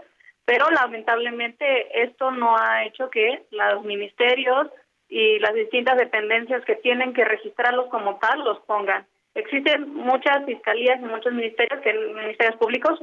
pero 0.44 0.68
lamentablemente 0.70 2.02
esto 2.02 2.30
no 2.30 2.56
ha 2.56 2.84
hecho 2.84 3.10
que 3.10 3.42
los 3.50 3.84
ministerios 3.84 4.68
y 5.08 5.38
las 5.38 5.54
distintas 5.54 5.96
dependencias 5.96 6.64
que 6.64 6.76
tienen 6.76 7.14
que 7.14 7.24
registrarlos 7.24 7.88
como 7.88 8.18
tal 8.18 8.40
los 8.44 8.58
pongan. 8.60 9.06
Existen 9.34 9.94
muchas 9.94 10.44
fiscalías 10.44 11.00
y 11.00 11.04
muchos 11.04 11.32
ministerios, 11.32 11.80
que 11.82 11.92
ministerios 11.92 12.56
públicos, 12.56 12.98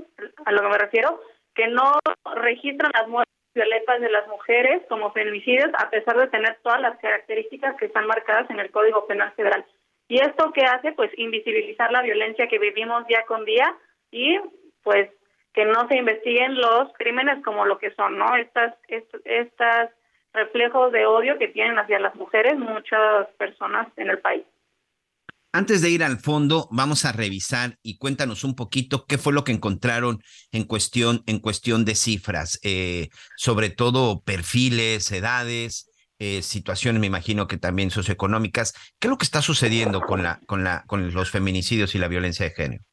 a 0.46 0.52
lo 0.52 0.62
que 0.62 0.68
me 0.68 0.78
refiero, 0.78 1.22
que 1.54 1.68
no 1.68 2.00
registran 2.36 2.92
las 2.94 3.08
muertes 3.08 3.35
violentas 3.56 4.02
de 4.02 4.10
las 4.10 4.28
mujeres 4.28 4.84
como 4.90 5.12
feminicidios, 5.14 5.72
a 5.78 5.90
pesar 5.90 6.18
de 6.18 6.28
tener 6.28 6.58
todas 6.62 6.82
las 6.82 7.00
características 7.00 7.76
que 7.78 7.86
están 7.86 8.06
marcadas 8.06 8.50
en 8.50 8.60
el 8.60 8.70
Código 8.70 9.08
Penal 9.08 9.32
Federal. 9.32 9.66
¿Y 10.08 10.20
esto 10.20 10.52
qué 10.54 10.66
hace? 10.66 10.92
Pues 10.92 11.10
invisibilizar 11.18 11.92
la 11.92 12.04
violencia 12.04 12.48
que 12.48 12.60
vivimos 12.60 13.08
día 13.08 13.24
con 13.26 13.46
día 13.46 13.76
y 14.12 14.40
pues 14.84 15.10
que 15.54 15.66
no 15.66 15.88
se 15.88 15.98
investiguen 15.98 16.56
los 16.56 16.94
crímenes 16.94 17.44
como 17.44 17.66
lo 17.66 17.80
que 17.80 17.92
son, 17.92 18.18
¿no? 18.18 18.36
Estas, 18.36 18.76
estas 19.24 19.90
reflejos 20.34 20.92
de 20.92 21.06
odio 21.06 21.38
que 21.38 21.48
tienen 21.48 21.80
hacia 21.80 21.98
las 21.98 22.14
mujeres 22.16 22.58
muchas 22.58 23.28
personas 23.38 23.88
en 23.96 24.10
el 24.10 24.20
país. 24.20 24.44
Antes 25.56 25.82
de 25.82 25.90
ir 25.90 26.04
al 26.04 26.18
fondo, 26.18 26.68
vamos 26.70 27.06
a 27.06 27.14
revisar 27.14 27.78
y 27.82 27.98
cuéntanos 27.98 28.44
un 28.44 28.58
poquito 28.58 29.06
qué 29.08 29.18
fue 29.18 29.32
lo 29.32 29.46
que 29.46 29.54
encontraron 29.54 30.20
en 30.52 30.66
cuestión, 30.66 31.24
en 31.28 31.40
cuestión 31.40 31.86
de 31.86 31.96
cifras, 31.96 32.60
eh, 32.62 33.08
sobre 33.38 33.70
todo 33.70 34.20
perfiles, 34.20 35.10
edades, 35.14 35.90
eh, 36.20 36.42
situaciones, 36.42 37.00
me 37.00 37.08
imagino 37.08 37.48
que 37.48 37.56
también 37.56 37.90
socioeconómicas. 37.90 38.74
¿Qué 39.00 39.08
es 39.08 39.10
lo 39.10 39.18
que 39.18 39.24
está 39.24 39.42
sucediendo 39.42 40.02
con 40.02 40.24
la, 40.24 40.42
con 40.46 40.66
la, 40.66 40.84
con 40.88 41.14
los 41.14 41.32
feminicidios 41.32 41.96
y 41.96 42.00
la 42.00 42.10
violencia 42.10 42.46
de 42.46 42.52
género? 42.52 42.84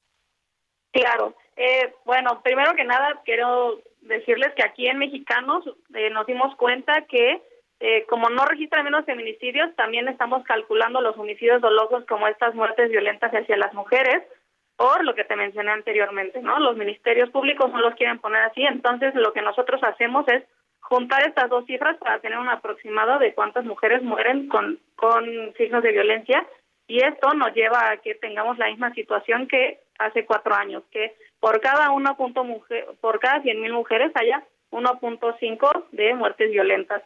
Claro. 0.92 1.34
Eh, 1.56 1.92
bueno, 2.04 2.42
primero 2.44 2.76
que 2.76 2.84
nada 2.84 3.22
quiero 3.24 3.82
decirles 4.02 4.52
que 4.54 4.62
aquí 4.62 4.86
en 4.86 4.98
Mexicanos 4.98 5.64
nos 6.12 6.26
dimos 6.28 6.54
cuenta 6.54 7.06
que 7.10 7.42
eh, 7.84 8.06
como 8.08 8.30
no 8.30 8.44
registran 8.44 8.84
menos 8.84 9.04
feminicidios, 9.04 9.74
también 9.74 10.06
estamos 10.06 10.44
calculando 10.44 11.00
los 11.00 11.18
homicidios 11.18 11.60
dolosos 11.60 12.04
como 12.06 12.28
estas 12.28 12.54
muertes 12.54 12.88
violentas 12.88 13.32
hacia 13.32 13.56
las 13.56 13.74
mujeres, 13.74 14.22
por 14.76 15.04
lo 15.04 15.16
que 15.16 15.24
te 15.24 15.34
mencioné 15.34 15.72
anteriormente, 15.72 16.40
¿no? 16.40 16.60
Los 16.60 16.76
ministerios 16.76 17.28
públicos 17.30 17.72
no 17.72 17.80
los 17.80 17.96
quieren 17.96 18.20
poner 18.20 18.42
así, 18.42 18.62
entonces 18.62 19.16
lo 19.16 19.32
que 19.32 19.42
nosotros 19.42 19.82
hacemos 19.82 20.28
es 20.28 20.44
juntar 20.78 21.26
estas 21.26 21.50
dos 21.50 21.66
cifras 21.66 21.96
para 21.96 22.20
tener 22.20 22.38
un 22.38 22.48
aproximado 22.48 23.18
de 23.18 23.34
cuántas 23.34 23.64
mujeres 23.64 24.00
mueren 24.00 24.48
con, 24.48 24.78
con 24.94 25.24
signos 25.56 25.82
de 25.82 25.90
violencia 25.90 26.46
y 26.86 27.02
esto 27.02 27.34
nos 27.34 27.52
lleva 27.52 27.90
a 27.90 27.96
que 27.96 28.14
tengamos 28.14 28.58
la 28.58 28.68
misma 28.68 28.94
situación 28.94 29.48
que 29.48 29.80
hace 29.98 30.24
cuatro 30.24 30.54
años, 30.54 30.84
que 30.92 31.16
por 31.40 31.60
cada 31.60 31.90
una 31.90 32.14
punto 32.16 32.44
mujer, 32.44 32.86
por 33.00 33.18
cada 33.18 33.42
100.000 33.42 33.72
mujeres 33.72 34.12
haya 34.14 34.44
1.5 34.70 35.84
de 35.90 36.14
muertes 36.14 36.52
violentas. 36.52 37.02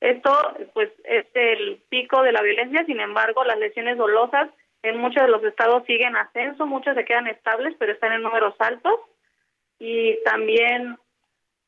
Esto 0.00 0.32
pues 0.74 0.90
es 1.04 1.26
el 1.34 1.82
pico 1.88 2.22
de 2.22 2.32
la 2.32 2.42
violencia, 2.42 2.84
sin 2.84 3.00
embargo, 3.00 3.44
las 3.44 3.58
lesiones 3.58 3.98
dolosas 3.98 4.48
en 4.82 4.98
muchos 4.98 5.24
de 5.24 5.28
los 5.28 5.42
estados 5.42 5.84
siguen 5.86 6.16
ascenso, 6.16 6.66
muchos 6.66 6.94
se 6.94 7.04
quedan 7.04 7.26
estables, 7.26 7.74
pero 7.78 7.92
están 7.92 8.12
en 8.12 8.22
números 8.22 8.54
altos. 8.58 9.00
Y 9.78 10.22
también 10.24 10.96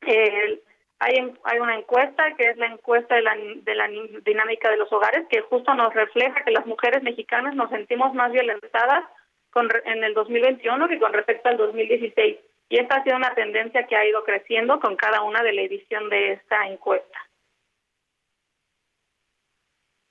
eh, 0.07 0.61
hay, 1.01 1.33
hay 1.45 1.59
una 1.59 1.77
encuesta 1.77 2.35
que 2.37 2.51
es 2.51 2.57
la 2.57 2.66
encuesta 2.66 3.16
de 3.16 3.23
la, 3.23 3.37
de 3.37 3.75
la 3.75 3.88
dinámica 4.25 4.71
de 4.71 4.77
los 4.77 4.93
hogares, 4.93 5.27
que 5.29 5.40
justo 5.43 5.75
nos 5.75 5.93
refleja 5.95 6.45
que 6.45 6.53
las 6.53 6.66
mujeres 6.66 7.03
mexicanas 7.03 7.55
nos 7.55 7.71
sentimos 7.71 8.14
más 8.14 8.31
violentadas 8.33 9.05
con, 9.51 9.69
en 9.85 10.05
el 10.05 10.14
2021 10.14 10.88
que 10.88 11.01
con 11.01 11.12
respecto 11.12 11.49
al 11.49 11.57
2016. 11.57 12.38
Y 12.69 12.79
esta 12.79 12.97
ha 12.97 13.03
sido 13.03 13.16
una 13.16 13.35
tendencia 13.35 13.87
que 13.87 13.97
ha 13.97 14.07
ido 14.07 14.23
creciendo 14.23 14.79
con 14.79 14.95
cada 14.95 15.23
una 15.23 15.43
de 15.43 15.53
la 15.53 15.62
edición 15.62 16.09
de 16.09 16.33
esta 16.35 16.69
encuesta. 16.69 17.19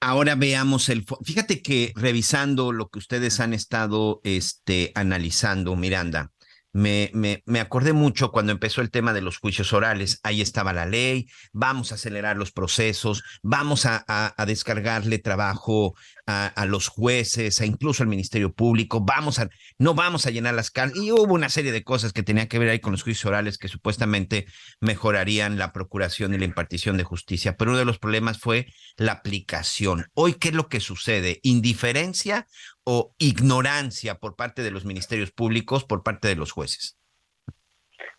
Ahora 0.02 0.36
veamos 0.36 0.88
el. 0.90 1.06
Fíjate 1.24 1.62
que 1.62 1.92
revisando 1.96 2.72
lo 2.72 2.90
que 2.90 3.00
ustedes 3.00 3.40
han 3.40 3.54
estado 3.54 4.22
este, 4.24 4.92
analizando, 4.96 5.76
Miranda, 5.76 6.32
me, 6.72 7.44
acordé 7.60 7.94
mucho 7.94 8.32
cuando 8.32 8.52
empezó 8.52 8.82
el 8.82 8.92
tema 8.92 9.14
de 9.14 9.22
los 9.22 9.38
juicios 9.38 9.74
orales. 9.74 10.20
Ahí 10.24 10.42
estaba 10.42 10.74
la 10.74 10.86
ley, 10.86 11.28
vamos 11.52 11.92
a 11.92 11.96
acelerar 11.96 12.38
los 12.38 12.52
procesos, 12.52 13.24
vamos 13.42 13.86
a, 13.86 14.06
descargarle 14.46 15.20
trabajo 15.20 15.96
a, 16.26 16.66
los 16.68 16.88
jueces, 16.88 17.60
a 17.62 17.66
incluso 17.66 18.04
al 18.04 18.10
Ministerio 18.10 18.54
Público, 18.54 19.02
vamos 19.02 19.40
a, 19.40 19.50
no 19.78 19.96
vamos 19.96 20.26
a 20.26 20.30
llenar 20.30 20.54
las 20.54 20.72
calles. 20.72 20.96
Y 20.96 21.12
hubo 21.12 21.34
una 21.34 21.50
serie 21.50 21.72
de 21.72 21.84
cosas 21.84 22.14
que 22.14 22.24
tenían 22.24 22.48
que 22.48 22.60
ver 22.60 22.70
ahí 22.70 22.80
con 22.80 22.92
los 22.92 23.04
juicios 23.04 23.26
orales 23.26 23.58
que 23.58 23.68
supuestamente 23.68 24.46
mejorarían 24.80 25.58
la 25.58 25.74
procuración 25.74 26.34
y 26.34 26.38
la 26.38 26.46
impartición 26.46 26.98
de 26.98 27.04
justicia. 27.04 27.58
Pero 27.58 27.72
uno 27.72 27.80
de 27.80 27.86
los 27.86 28.00
problemas 28.00 28.40
fue 28.40 28.68
la 28.98 29.14
aplicación. 29.14 30.08
Hoy, 30.14 30.36
¿qué 30.36 30.50
es 30.50 30.54
lo 30.54 30.70
que 30.70 30.80
sucede? 30.80 31.40
¿Indiferencia 31.42 32.48
o 32.92 33.12
ignorancia 33.20 34.16
por 34.16 34.36
parte 34.36 34.64
de 34.64 34.72
los 34.72 34.84
ministerios 34.84 35.30
públicos, 35.32 35.86
por 35.86 36.02
parte 36.02 36.28
de 36.28 36.36
los 36.36 36.52
jueces? 36.52 36.98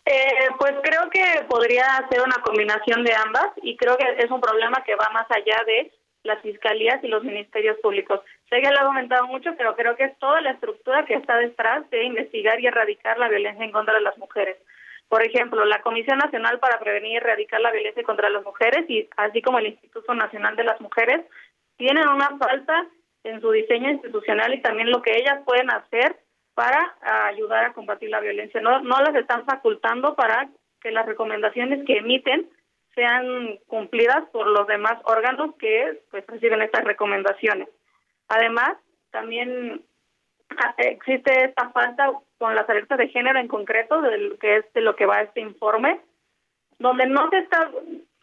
Eh, 0.05 0.47
pues 0.57 0.75
creo 0.81 1.09
que 1.09 1.43
podría 1.49 1.83
ser 2.09 2.21
una 2.21 2.41
combinación 2.41 3.03
de 3.03 3.13
ambas 3.13 3.47
y 3.61 3.75
creo 3.75 3.97
que 3.97 4.05
es 4.17 4.31
un 4.31 4.39
problema 4.39 4.81
que 4.85 4.95
va 4.95 5.09
más 5.11 5.25
allá 5.29 5.61
de 5.67 5.91
las 6.23 6.41
fiscalías 6.41 7.03
y 7.03 7.09
los 7.09 7.21
ministerios 7.21 7.77
públicos. 7.79 8.21
Sé 8.49 8.61
que 8.61 8.69
lo 8.69 8.79
he 8.79 8.85
comentado 8.85 9.27
mucho, 9.27 9.53
pero 9.57 9.75
creo 9.75 9.97
que 9.97 10.05
es 10.05 10.17
toda 10.19 10.39
la 10.39 10.51
estructura 10.51 11.03
que 11.03 11.15
está 11.15 11.35
detrás 11.35 11.89
de 11.89 12.05
investigar 12.05 12.57
y 12.61 12.67
erradicar 12.67 13.17
la 13.17 13.27
violencia 13.27 13.65
en 13.65 13.73
contra 13.73 13.95
de 13.95 14.01
las 14.01 14.17
mujeres. 14.17 14.55
Por 15.09 15.21
ejemplo, 15.21 15.65
la 15.65 15.81
Comisión 15.81 16.17
Nacional 16.17 16.59
para 16.59 16.79
Prevenir 16.79 17.11
y 17.11 17.15
Erradicar 17.17 17.59
la 17.59 17.71
Violencia 17.71 18.03
contra 18.03 18.29
las 18.29 18.45
Mujeres 18.45 18.89
y 18.89 19.09
así 19.17 19.41
como 19.41 19.59
el 19.59 19.67
Instituto 19.67 20.13
Nacional 20.13 20.55
de 20.55 20.63
las 20.63 20.79
Mujeres 20.79 21.25
tienen 21.75 22.07
una 22.07 22.37
falta 22.37 22.87
en 23.23 23.41
su 23.41 23.51
diseño 23.51 23.91
institucional 23.91 24.53
y 24.53 24.61
también 24.61 24.89
lo 24.89 25.01
que 25.01 25.15
ellas 25.15 25.41
pueden 25.45 25.69
hacer 25.69 26.17
para 26.53 26.95
ayudar 27.27 27.65
a 27.65 27.73
combatir 27.73 28.09
la 28.09 28.19
violencia. 28.19 28.61
No, 28.61 28.81
no 28.81 29.01
las 29.01 29.15
están 29.15 29.45
facultando 29.45 30.15
para 30.15 30.49
que 30.81 30.91
las 30.91 31.05
recomendaciones 31.05 31.85
que 31.85 31.97
emiten 31.97 32.49
sean 32.95 33.57
cumplidas 33.67 34.23
por 34.31 34.47
los 34.47 34.67
demás 34.67 34.99
órganos 35.05 35.55
que 35.55 36.01
pues 36.09 36.25
reciben 36.27 36.61
estas 36.61 36.83
recomendaciones. 36.83 37.69
Además, 38.27 38.77
también 39.11 39.81
existe 40.77 41.45
esta 41.45 41.69
falta 41.69 42.11
con 42.37 42.55
las 42.55 42.69
alertas 42.69 42.97
de 42.97 43.07
género 43.09 43.39
en 43.39 43.47
concreto, 43.47 44.01
de 44.01 44.17
lo 44.17 44.37
que 44.37 44.57
es 44.57 44.73
de 44.73 44.81
lo 44.81 44.95
que 44.95 45.05
va 45.05 45.21
este 45.21 45.39
informe, 45.39 46.01
donde 46.79 47.05
no 47.05 47.29
se 47.29 47.39
está 47.39 47.71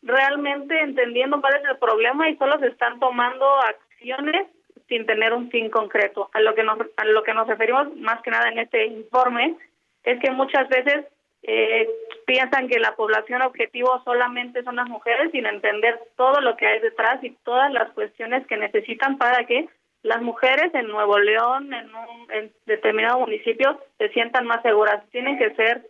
realmente 0.03 0.79
entendiendo 0.81 1.41
cuál 1.41 1.57
es 1.57 1.65
el 1.69 1.79
problema 1.79 2.29
y 2.29 2.37
solo 2.37 2.59
se 2.59 2.69
están 2.69 3.01
tomando 3.01 3.47
acciones 3.61 4.49
sin 4.88 5.07
tener 5.07 5.33
un 5.33 5.51
fin 5.51 5.70
concreto. 5.70 6.31
A 6.33 6.40
lo 6.40 6.55
que 6.55 6.62
nos, 6.62 6.79
a 6.96 7.05
lo 7.05 7.22
que 7.22 7.35
nos 7.35 7.46
referimos 7.46 7.94
más 7.96 8.22
que 8.22 8.31
nada 8.31 8.48
en 8.48 8.59
este 8.59 8.87
informe 8.87 9.57
es 10.03 10.18
que 10.20 10.31
muchas 10.31 10.68
veces 10.68 11.05
eh, 11.42 11.88
piensan 12.27 12.68
que 12.68 12.79
la 12.79 12.96
población 12.96 13.42
objetivo 13.42 14.03
solamente 14.05 14.62
son 14.64 14.77
las 14.77 14.88
mujeres 14.88 15.31
sin 15.31 15.46
entender 15.46 16.01
todo 16.16 16.40
lo 16.40 16.57
que 16.57 16.66
hay 16.66 16.81
detrás 16.81 17.22
y 17.22 17.31
todas 17.44 17.72
las 17.72 17.90
cuestiones 17.92 18.46
que 18.46 18.57
necesitan 18.57 19.18
para 19.18 19.44
que 19.44 19.68
las 20.03 20.22
mujeres 20.22 20.74
en 20.74 20.88
Nuevo 20.88 21.18
León, 21.18 21.72
en, 21.72 21.94
un, 21.94 22.33
en 22.33 22.53
determinado 22.66 23.20
municipio, 23.20 23.81
se 23.98 24.09
sientan 24.11 24.46
más 24.46 24.62
seguras. 24.62 25.03
Tienen 25.11 25.38
que 25.38 25.55
ser 25.55 25.83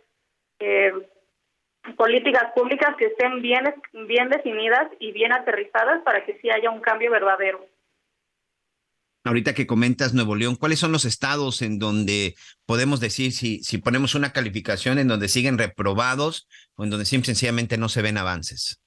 eh, 0.59 0.93
políticas 1.95 2.51
públicas 2.53 2.95
que 2.97 3.05
estén 3.05 3.41
bien, 3.41 3.63
bien 4.07 4.29
definidas 4.29 4.87
y 4.99 5.11
bien 5.11 5.31
aterrizadas 5.31 6.01
para 6.03 6.25
que 6.25 6.37
sí 6.39 6.49
haya 6.49 6.69
un 6.69 6.81
cambio 6.81 7.11
verdadero. 7.11 7.65
Ahorita 9.25 9.53
que 9.53 9.67
comentas 9.67 10.13
Nuevo 10.13 10.35
León, 10.35 10.55
¿cuáles 10.55 10.79
son 10.79 10.91
los 10.91 11.05
estados 11.05 11.61
en 11.61 11.77
donde 11.77 12.35
podemos 12.65 12.99
decir 12.99 13.31
si, 13.33 13.63
si 13.63 13.77
ponemos 13.77 14.15
una 14.15 14.31
calificación 14.31 14.97
en 14.97 15.07
donde 15.07 15.27
siguen 15.27 15.57
reprobados 15.57 16.47
o 16.75 16.83
en 16.83 16.89
donde 16.89 17.05
sencillamente 17.05 17.77
no 17.77 17.89
se 17.89 18.01
ven 18.01 18.17
avances? 18.17 18.81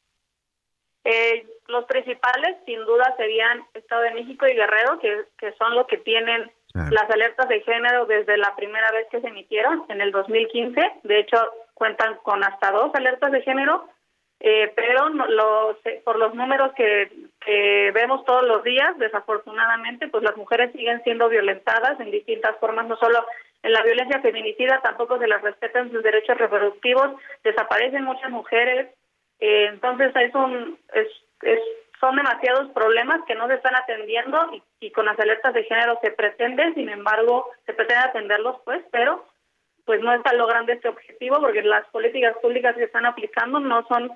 Eh, 1.04 1.46
los 1.68 1.84
principales, 1.84 2.56
sin 2.64 2.84
duda, 2.84 3.14
serían 3.16 3.62
Estado 3.74 4.02
de 4.02 4.14
México 4.14 4.46
y 4.46 4.54
Guerrero, 4.54 4.98
que, 5.00 5.24
que 5.38 5.52
son 5.58 5.74
los 5.74 5.86
que 5.86 5.98
tienen 5.98 6.50
las 6.74 7.10
alertas 7.10 7.48
de 7.48 7.60
género 7.60 8.06
desde 8.06 8.38
la 8.38 8.56
primera 8.56 8.90
vez 8.92 9.06
que 9.10 9.20
se 9.20 9.28
emitieron, 9.28 9.84
en 9.90 10.00
el 10.00 10.10
2015. 10.10 10.80
De 11.02 11.20
hecho, 11.20 11.36
cuentan 11.74 12.16
con 12.22 12.42
hasta 12.42 12.70
dos 12.70 12.90
alertas 12.94 13.30
de 13.30 13.42
género, 13.42 13.88
eh, 14.44 14.72
pero 14.74 15.08
los, 15.08 15.76
por 16.02 16.18
los 16.18 16.34
números 16.34 16.72
que 16.74 17.08
vemos 17.94 18.24
todos 18.24 18.42
los 18.42 18.64
días, 18.64 18.98
desafortunadamente, 18.98 20.08
pues 20.08 20.24
las 20.24 20.36
mujeres 20.36 20.72
siguen 20.72 21.00
siendo 21.04 21.28
violentadas 21.28 22.00
en 22.00 22.10
distintas 22.10 22.56
formas, 22.58 22.88
no 22.88 22.96
solo 22.96 23.24
en 23.62 23.72
la 23.72 23.84
violencia 23.84 24.20
feminicida, 24.20 24.80
tampoco 24.82 25.16
se 25.20 25.28
les 25.28 25.40
respetan 25.40 25.92
sus 25.92 26.02
derechos 26.02 26.36
reproductivos, 26.38 27.12
desaparecen 27.44 28.02
muchas 28.02 28.30
mujeres, 28.32 28.88
eh, 29.38 29.66
entonces 29.70 30.12
es 30.16 30.32
es, 31.42 31.58
son 32.00 32.16
demasiados 32.16 32.68
problemas 32.72 33.20
que 33.28 33.36
no 33.36 33.46
se 33.46 33.54
están 33.54 33.76
atendiendo 33.76 34.50
y, 34.54 34.62
y 34.80 34.90
con 34.90 35.06
las 35.06 35.18
alertas 35.20 35.54
de 35.54 35.62
género 35.62 36.00
se 36.02 36.10
pretende, 36.10 36.74
sin 36.74 36.88
embargo, 36.88 37.48
se 37.64 37.74
pretende 37.74 38.08
atenderlos, 38.08 38.56
pues, 38.64 38.82
pero 38.90 39.24
pues 39.84 40.00
no 40.00 40.12
está 40.12 40.32
logrando 40.32 40.72
este 40.72 40.88
objetivo 40.88 41.40
porque 41.40 41.62
las 41.62 41.86
políticas 41.88 42.36
públicas 42.38 42.74
que 42.74 42.84
están 42.84 43.06
aplicando 43.06 43.60
no 43.60 43.86
son 43.86 44.12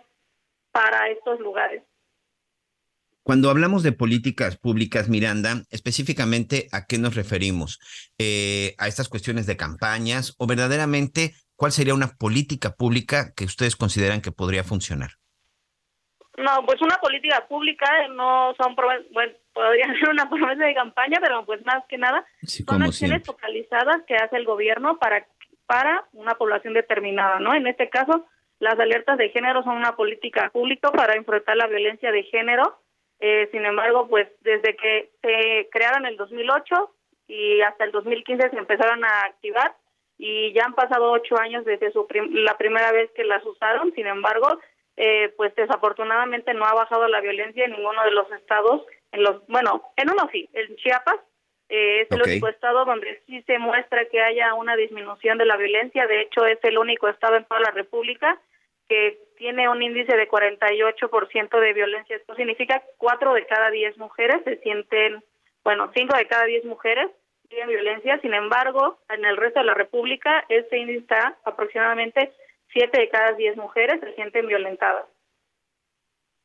para 0.77 1.09
estos 1.09 1.41
lugares. 1.41 1.83
Cuando 3.23 3.49
hablamos 3.49 3.83
de 3.83 3.93
políticas 3.93 4.59
públicas, 4.59 5.09
Miranda, 5.09 5.63
específicamente 5.71 6.69
a 6.71 6.85
qué 6.87 6.99
nos 6.99 7.17
referimos? 7.17 7.81
Eh, 8.19 8.75
¿A 8.79 8.87
estas 8.87 9.09
cuestiones 9.09 9.47
de 9.47 9.57
campañas 9.57 10.35
o 10.39 10.47
verdaderamente 10.47 11.33
cuál 11.57 11.73
sería 11.73 11.95
una 11.95 12.09
política 12.19 12.75
pública 12.77 13.33
que 13.35 13.47
ustedes 13.47 13.75
consideran 13.75 14.21
que 14.21 14.33
podría 14.33 14.65
funcionar? 14.65 15.13
No, 16.37 16.67
pues 16.67 16.83
una 16.83 16.99
política 16.99 17.47
pública 17.49 17.87
no 18.09 18.55
son 18.61 18.77
bueno, 18.77 19.33
podría 19.55 19.87
ser 19.99 20.11
una 20.11 20.29
promesa 20.29 20.67
de 20.67 20.75
campaña, 20.75 21.19
pero 21.23 21.47
pues 21.47 21.65
más 21.65 21.85
que 21.89 21.97
nada 21.97 22.23
sí, 22.43 22.65
son 22.65 22.83
acciones 22.83 23.23
siempre. 23.25 23.33
focalizadas 23.33 24.03
que 24.07 24.15
hace 24.17 24.37
el 24.37 24.45
gobierno 24.45 24.99
para 24.99 25.27
para 25.67 26.05
una 26.13 26.35
población 26.35 26.75
determinada, 26.75 27.41
¿no? 27.41 27.53
En 27.55 27.67
este 27.67 27.89
caso, 27.89 28.27
las 28.59 28.79
alertas 28.79 29.19
de 29.19 29.29
género 29.31 29.63
son 29.63 29.77
una 29.77 29.97
política 29.97 30.51
pública 30.51 30.91
para 30.91 31.15
enfrentar 31.15 31.57
la 31.57 31.67
violencia 31.67 32.11
de 32.11 32.23
género 32.25 32.79
eh, 33.19 33.49
sin 33.51 33.65
embargo, 33.65 34.09
pues 34.09 34.29
desde 34.41 34.77
que 34.77 35.11
se 35.23 35.69
crearon 35.71 36.05
en 36.05 36.13
el 36.13 36.17
2008 36.17 36.91
y 37.29 37.61
hasta 37.63 37.85
el 37.85 37.93
2015 37.93 38.51
se 38.51 38.57
empezaron 38.59 39.05
a 39.05 39.21
activar 39.23 39.75
y 40.19 40.53
ya 40.53 40.65
han 40.65 40.75
pasado 40.75 41.11
ocho 41.13 41.39
años 41.39 41.65
desde 41.65 41.93
su 41.93 42.07
prim 42.07 42.33
la 42.35 42.57
primera 42.57 42.93
vez 42.93 43.11
que 43.13 43.25
las 43.25 43.45
usaron. 43.45 43.93
Sin 43.95 44.07
embargo, 44.07 44.61
eh, 44.97 45.33
pues 45.37 45.55
desafortunadamente 45.55 46.53
no 46.55 46.65
ha 46.65 46.75
bajado 46.75 47.09
la 47.09 47.21
violencia 47.21 47.65
en 47.65 47.73
ninguno 47.73 48.03
de 48.05 48.11
los 48.11 48.31
estados. 48.33 48.85
En 49.13 49.23
los, 49.23 49.47
bueno, 49.47 49.83
en 49.97 50.11
uno 50.11 50.29
sí, 50.31 50.49
en 50.53 50.77
Chiapas 50.77 51.17
eh, 51.69 52.03
es 52.03 52.11
el 52.11 52.21
Okay. 52.21 52.33
único 52.35 52.49
estado 52.49 52.85
donde 52.85 53.21
sí 53.27 53.43
se 53.43 53.59
muestra 53.59 54.05
que 54.07 54.21
haya 54.21 54.55
una 54.55 54.77
disminución 54.77 55.39
de 55.39 55.47
la 55.47 55.57
violencia. 55.57 56.07
De 56.07 56.23
hecho, 56.23 56.47
es 56.47 56.59
el 56.63 56.79
único 56.79 57.09
estado 57.09 57.37
en 57.37 57.45
toda 57.45 57.61
la 57.61 57.71
República 57.71 58.41
que 58.89 59.19
tiene 59.37 59.69
un 59.69 59.83
índice 59.83 60.17
de 60.17 60.29
48% 60.29 61.61
de 61.61 61.73
violencia. 61.73 62.17
Esto 62.17 62.35
significa 62.37 62.83
cuatro 62.99 63.35
de 63.35 63.47
cada 63.47 63.71
diez 63.71 63.97
mujeres 63.99 64.43
se 64.45 64.57
sienten, 64.59 65.23
bueno, 65.65 65.91
cinco 65.95 66.17
de 66.17 66.27
cada 66.27 66.45
diez 66.45 66.65
mujeres 66.65 67.11
tienen 67.49 67.69
violencia. 67.69 68.19
Sin 68.21 68.35
embargo, 68.35 68.99
en 69.09 69.25
el 69.25 69.37
resto 69.37 69.61
de 69.61 69.67
la 69.67 69.75
República, 69.75 70.45
ese 70.49 70.79
índice 70.79 71.01
está 71.01 71.37
aproximadamente 71.45 72.33
siete 72.73 73.01
de 73.01 73.09
cada 73.09 73.33
diez 73.33 73.57
mujeres 73.57 74.01
se 74.01 74.15
sienten 74.15 74.47
violentadas. 74.47 75.07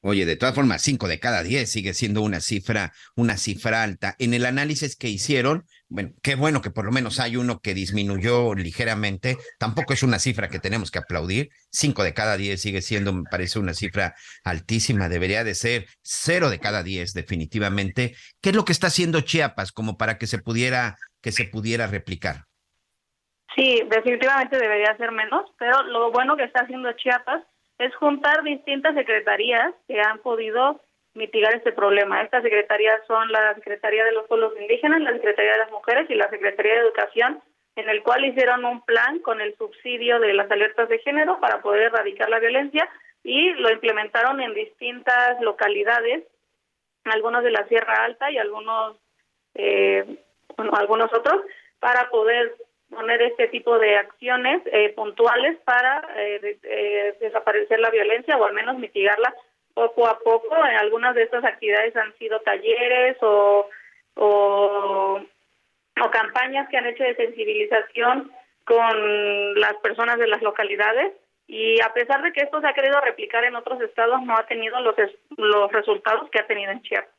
Oye, 0.04 0.26
de 0.26 0.36
todas 0.36 0.56
formas, 0.56 0.82
cinco 0.82 1.08
de 1.08 1.20
cada 1.20 1.44
diez 1.44 1.72
sigue 1.72 1.94
siendo 1.94 2.24
una 2.24 2.40
cifra, 2.40 2.92
una 3.16 3.38
cifra 3.38 3.84
alta. 3.84 4.16
En 4.18 4.34
el 4.34 4.48
análisis 4.48 4.96
que 4.96 5.10
hicieron, 5.10 5.66
bueno, 5.90 6.10
qué 6.24 6.34
bueno 6.34 6.62
que 6.62 6.72
por 6.72 6.86
lo 6.86 6.92
menos 6.92 7.20
hay 7.20 7.38
uno 7.38 7.60
que 7.60 7.76
disminuyó 7.76 8.56
ligeramente. 8.56 9.38
Tampoco 9.60 9.94
es 9.94 10.02
una 10.02 10.18
cifra 10.18 10.50
que 10.50 10.58
tenemos 10.58 10.90
que 10.90 10.98
aplaudir. 10.98 11.50
Cinco 11.70 12.04
de 12.04 12.16
cada 12.16 12.36
diez 12.36 12.62
sigue 12.62 12.82
siendo, 12.82 13.14
me 13.14 13.24
parece, 13.30 13.60
una 13.60 13.76
cifra 13.76 14.16
altísima. 14.44 15.08
Debería 15.08 15.44
de 15.44 15.54
ser 15.54 15.86
cero 16.02 16.50
de 16.50 16.60
cada 16.60 16.82
diez, 16.82 17.14
definitivamente. 17.14 18.16
¿Qué 18.42 18.50
es 18.50 18.56
lo 18.56 18.66
que 18.66 18.72
está 18.72 18.88
haciendo 18.88 19.22
Chiapas 19.22 19.72
como 19.72 19.98
para 19.98 20.18
que 20.18 20.26
se 20.26 20.40
pudiera, 20.40 20.98
que 21.22 21.32
se 21.32 21.46
pudiera 21.46 21.86
replicar? 21.86 22.46
Sí, 23.56 23.84
definitivamente 23.88 24.58
debería 24.58 24.98
ser 24.98 25.12
menos, 25.12 25.46
pero 25.60 25.84
lo 25.84 26.12
bueno 26.12 26.38
que 26.38 26.46
está 26.46 26.64
haciendo 26.64 26.92
Chiapas 26.94 27.44
es 27.82 27.96
juntar 27.96 28.44
distintas 28.44 28.94
secretarías 28.94 29.74
que 29.88 30.00
han 30.00 30.20
podido 30.20 30.80
mitigar 31.16 31.56
este 31.56 31.72
problema. 31.72 32.22
Estas 32.22 32.44
secretarías 32.44 33.02
son 33.08 33.32
la 33.32 33.56
Secretaría 33.56 34.06
de 34.06 34.12
los 34.12 34.28
Pueblos 34.28 34.54
Indígenas, 34.60 35.02
la 35.02 35.14
Secretaría 35.14 35.54
de 35.54 35.58
las 35.58 35.72
Mujeres 35.72 36.08
y 36.08 36.14
la 36.14 36.30
Secretaría 36.30 36.74
de 36.74 36.80
Educación, 36.82 37.42
en 37.76 37.90
el 37.90 38.04
cual 38.04 38.24
hicieron 38.24 38.66
un 38.66 38.82
plan 38.82 39.18
con 39.20 39.42
el 39.42 39.58
subsidio 39.58 40.20
de 40.20 40.34
las 40.34 40.50
alertas 40.52 40.90
de 40.90 41.00
género 41.00 41.40
para 41.40 41.64
poder 41.64 41.84
erradicar 41.84 42.30
la 42.30 42.38
violencia 42.38 42.88
y 43.24 43.50
lo 43.54 43.72
implementaron 43.72 44.40
en 44.42 44.54
distintas 44.54 45.42
localidades, 45.42 46.24
algunos 47.06 47.44
de 47.44 47.50
la 47.50 47.68
Sierra 47.68 48.06
Alta 48.06 48.30
y 48.30 48.38
algunos, 48.38 48.96
eh, 49.56 50.06
algunos 50.74 51.12
otros, 51.12 51.42
para 51.80 52.12
poder 52.12 52.56
poner 52.92 53.22
este 53.22 53.48
tipo 53.48 53.80
de 53.80 53.96
acciones 53.98 54.62
eh, 54.66 54.94
puntuales 54.94 55.58
para 55.64 56.02
eh, 56.18 56.60
eh, 56.62 57.18
desaparecer 57.20 57.80
la 57.80 57.90
violencia 57.90 58.38
o 58.38 58.46
al 58.46 58.54
menos 58.54 58.78
mitigarla 58.78 59.34
poco 59.74 60.08
a 60.08 60.20
poco. 60.20 60.56
En 60.58 60.76
algunas 60.76 61.16
de 61.16 61.24
estas 61.24 61.44
actividades 61.44 61.96
han 61.96 62.14
sido 62.18 62.40
talleres 62.42 63.18
o, 63.22 63.68
o, 64.16 65.22
o 66.02 66.12
campañas 66.12 66.68
que 66.70 66.78
han 66.78 66.88
hecho 66.88 67.04
de 67.04 67.16
sensibilización 67.16 68.32
con 68.66 69.60
las 69.60 69.76
personas 69.78 70.20
de 70.20 70.28
las 70.28 70.42
localidades 70.42 71.14
y 71.48 71.82
a 71.82 71.94
pesar 71.94 72.22
de 72.22 72.32
que 72.32 72.42
esto 72.42 72.62
se 72.62 72.68
ha 72.68 72.74
querido 72.74 73.00
replicar 73.02 73.44
en 73.44 73.56
otros 73.56 73.82
estados 73.82 74.22
no 74.24 74.38
ha 74.38 74.46
tenido 74.46 74.80
los, 74.82 74.96
los 75.38 75.72
resultados 75.72 76.30
que 76.30 76.40
ha 76.40 76.48
tenido 76.48 76.72
en 76.72 76.82
Chiapas. 76.82 77.10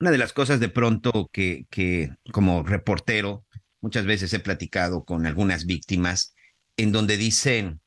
Una 0.00 0.12
de 0.12 0.18
las 0.18 0.32
cosas 0.32 0.60
de 0.60 0.68
pronto 0.68 1.28
que, 1.32 1.64
que 1.70 2.10
como 2.32 2.62
reportero 2.62 3.42
muchas 3.80 4.06
veces 4.06 4.32
he 4.32 4.40
platicado 4.40 5.04
con 5.04 5.26
algunas 5.26 5.66
víctimas 5.66 6.34
en 6.76 6.92
donde 6.92 7.16
dicen, 7.16 7.80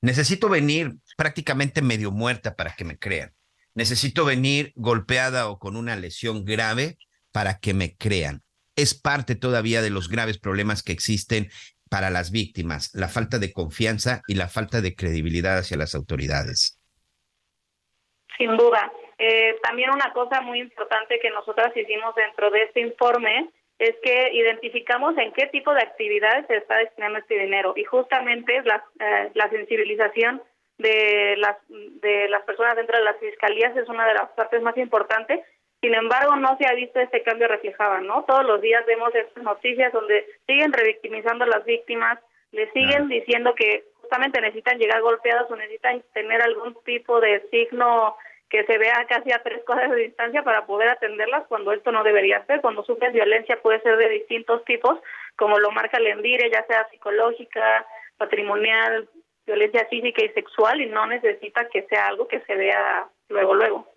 necesito 0.00 0.48
venir 0.48 0.96
prácticamente 1.16 1.82
medio 1.82 2.10
muerta 2.10 2.54
para 2.54 2.74
que 2.74 2.84
me 2.84 2.98
crean. 2.98 3.32
Necesito 3.74 4.24
venir 4.24 4.72
golpeada 4.74 5.48
o 5.48 5.58
con 5.58 5.76
una 5.76 5.96
lesión 5.96 6.44
grave 6.44 6.98
para 7.32 7.58
que 7.58 7.74
me 7.74 7.96
crean. 7.96 8.42
Es 8.74 8.94
parte 8.94 9.34
todavía 9.34 9.82
de 9.82 9.90
los 9.90 10.08
graves 10.08 10.38
problemas 10.38 10.82
que 10.82 10.92
existen 10.92 11.50
para 11.90 12.10
las 12.10 12.30
víctimas, 12.30 12.94
la 12.94 13.08
falta 13.08 13.38
de 13.38 13.52
confianza 13.52 14.22
y 14.26 14.34
la 14.34 14.48
falta 14.48 14.80
de 14.80 14.94
credibilidad 14.94 15.58
hacia 15.58 15.76
las 15.76 15.94
autoridades. 15.94 16.80
Sin 18.36 18.56
duda. 18.56 18.92
Eh, 19.18 19.56
también 19.62 19.90
una 19.90 20.12
cosa 20.12 20.40
muy 20.42 20.60
importante 20.60 21.18
que 21.20 21.30
nosotras 21.30 21.74
hicimos 21.74 22.14
dentro 22.14 22.50
de 22.50 22.64
este 22.64 22.80
informe 22.80 23.50
es 23.78 23.94
que 24.02 24.30
identificamos 24.32 25.16
en 25.18 25.32
qué 25.32 25.46
tipo 25.48 25.72
de 25.74 25.82
actividades 25.82 26.46
se 26.46 26.56
está 26.56 26.78
destinando 26.78 27.18
este 27.18 27.38
dinero 27.38 27.74
y 27.76 27.84
justamente 27.84 28.62
la, 28.62 28.82
eh, 28.98 29.30
la 29.34 29.50
sensibilización 29.50 30.42
de 30.78 31.36
las 31.38 31.56
de 31.68 32.28
las 32.28 32.42
personas 32.42 32.76
dentro 32.76 32.98
de 32.98 33.04
las 33.04 33.18
fiscalías 33.18 33.76
es 33.76 33.88
una 33.88 34.06
de 34.06 34.14
las 34.14 34.30
partes 34.30 34.62
más 34.62 34.76
importantes. 34.76 35.40
Sin 35.80 35.94
embargo, 35.94 36.36
no 36.36 36.56
se 36.58 36.66
ha 36.66 36.74
visto 36.74 37.00
este 37.00 37.22
cambio 37.22 37.48
reflejado, 37.48 38.00
¿no? 38.00 38.24
Todos 38.24 38.44
los 38.44 38.60
días 38.60 38.84
vemos 38.86 39.14
estas 39.14 39.42
noticias 39.42 39.92
donde 39.92 40.26
siguen 40.46 40.72
revictimizando 40.72 41.44
a 41.44 41.48
las 41.48 41.64
víctimas, 41.64 42.18
le 42.52 42.70
siguen 42.72 43.08
diciendo 43.08 43.54
que 43.54 43.84
justamente 44.00 44.40
necesitan 44.40 44.78
llegar 44.78 45.02
golpeados 45.02 45.50
o 45.50 45.56
necesitan 45.56 46.02
tener 46.14 46.40
algún 46.40 46.76
tipo 46.84 47.20
de 47.20 47.42
signo 47.50 48.16
que 48.48 48.64
se 48.64 48.78
vea 48.78 49.06
casi 49.08 49.32
a 49.32 49.42
tres 49.42 49.62
cuadras 49.64 49.90
de 49.90 50.04
distancia 50.04 50.42
para 50.42 50.66
poder 50.66 50.88
atenderlas 50.88 51.44
cuando 51.48 51.72
esto 51.72 51.90
no 51.90 52.04
debería 52.04 52.44
ser. 52.46 52.60
Cuando 52.60 52.84
sufren 52.84 53.12
violencia 53.12 53.60
puede 53.60 53.80
ser 53.80 53.96
de 53.96 54.08
distintos 54.08 54.64
tipos, 54.64 54.98
como 55.36 55.58
lo 55.58 55.70
marca 55.72 55.98
el 55.98 56.06
ENDIRE, 56.06 56.50
ya 56.50 56.64
sea 56.66 56.88
psicológica, 56.90 57.86
patrimonial, 58.16 59.08
violencia 59.46 59.86
física 59.88 60.24
y 60.24 60.28
sexual, 60.30 60.80
y 60.80 60.86
no 60.86 61.06
necesita 61.06 61.68
que 61.68 61.86
sea 61.88 62.06
algo 62.06 62.28
que 62.28 62.40
se 62.40 62.54
vea 62.54 63.08
luego, 63.28 63.54
luego. 63.54 63.96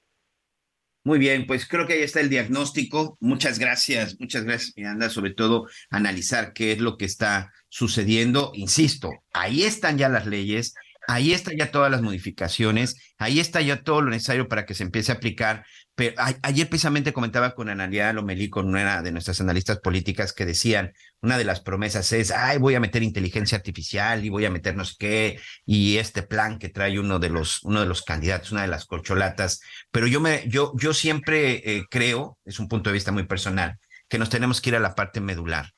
Muy 1.04 1.18
bien, 1.18 1.48
pues 1.48 1.68
creo 1.68 1.88
que 1.88 1.94
ahí 1.94 2.04
está 2.04 2.20
el 2.20 2.30
diagnóstico. 2.30 3.18
Muchas 3.20 3.58
gracias, 3.58 4.20
muchas 4.20 4.44
gracias, 4.44 4.74
Miranda, 4.76 5.10
sobre 5.10 5.34
todo 5.34 5.68
analizar 5.90 6.54
qué 6.54 6.74
es 6.74 6.80
lo 6.80 6.98
que 6.98 7.06
está 7.06 7.52
sucediendo. 7.70 8.52
Insisto, 8.54 9.10
ahí 9.34 9.64
están 9.64 9.98
ya 9.98 10.10
las 10.10 10.26
leyes, 10.26 10.76
ahí 11.10 11.34
están 11.34 11.58
ya 11.58 11.72
todas 11.72 11.90
las 11.90 12.04
modificaciones, 12.04 12.96
ahí 13.18 13.40
está 13.40 13.62
ya 13.62 13.82
todo 13.82 14.04
lo 14.04 14.12
necesario 14.12 14.48
para 14.48 14.68
que 14.68 14.76
se 14.76 14.84
empiece 14.84 15.12
a 15.12 15.16
aplicar. 15.16 15.66
Pero 15.96 16.16
ayer 16.44 16.70
precisamente 16.70 17.14
comentaba 17.14 17.56
con 17.56 17.68
Analia 17.68 18.14
Lomelí, 18.14 18.48
con 18.50 18.68
una 18.68 19.02
de 19.02 19.12
nuestras 19.12 19.42
analistas 19.42 19.80
políticas, 19.80 20.34
que 20.34 20.46
decían, 20.46 20.94
una 21.22 21.40
de 21.40 21.46
las 21.46 21.62
promesas 21.62 22.12
es, 22.14 22.30
ay, 22.30 22.60
voy 22.60 22.76
a 22.76 22.80
meter 22.80 23.02
inteligencia 23.02 23.58
artificial 23.58 24.24
y 24.24 24.30
voy 24.30 24.46
a 24.46 24.52
meter 24.52 24.76
no 24.76 24.86
sé 24.86 24.96
qué, 25.00 25.40
y 25.66 25.98
este 25.98 26.22
plan 26.22 26.60
que 26.60 26.70
trae 26.70 27.00
uno 27.00 27.18
de 27.18 27.30
los, 27.30 27.64
uno 27.64 27.80
de 27.80 27.88
los 27.88 28.04
candidatos, 28.04 28.52
una 28.52 28.62
de 28.62 28.68
las 28.68 28.86
corcholatas. 28.86 29.62
Pero 29.90 30.06
yo 30.06 30.22
me, 30.22 30.48
yo, 30.48 30.74
yo 30.78 30.94
siempre 30.94 31.64
eh, 31.66 31.86
creo, 31.90 32.38
es 32.46 32.60
un 32.60 32.68
punto 32.68 32.92
de 32.92 32.94
vista 32.94 33.12
muy 33.12 33.24
personal, 33.24 33.80
que 34.08 34.20
nos 34.20 34.30
tenemos 34.30 34.62
que 34.62 34.70
ir 34.70 34.76
a 34.76 34.80
la 34.80 34.94
parte 34.94 35.22
medular. 35.22 35.72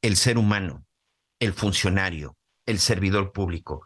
El 0.00 0.14
ser 0.14 0.38
humano, 0.38 0.86
el 1.40 1.52
funcionario, 1.54 2.36
el 2.66 2.78
servidor 2.78 3.32
público, 3.32 3.84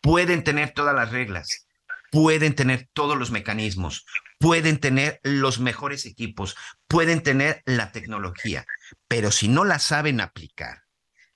pueden 0.00 0.44
tener 0.44 0.72
todas 0.72 0.94
las 0.94 1.12
reglas, 1.12 1.68
pueden 2.10 2.54
tener 2.54 2.88
todos 2.92 3.16
los 3.16 3.30
mecanismos, 3.30 4.06
pueden 4.38 4.80
tener 4.80 5.20
los 5.22 5.60
mejores 5.60 6.06
equipos, 6.06 6.56
pueden 6.88 7.22
tener 7.22 7.62
la 7.66 7.92
tecnología, 7.92 8.64
pero 9.08 9.30
si 9.30 9.48
no 9.48 9.64
la 9.64 9.78
saben 9.78 10.20
aplicar, 10.20 10.78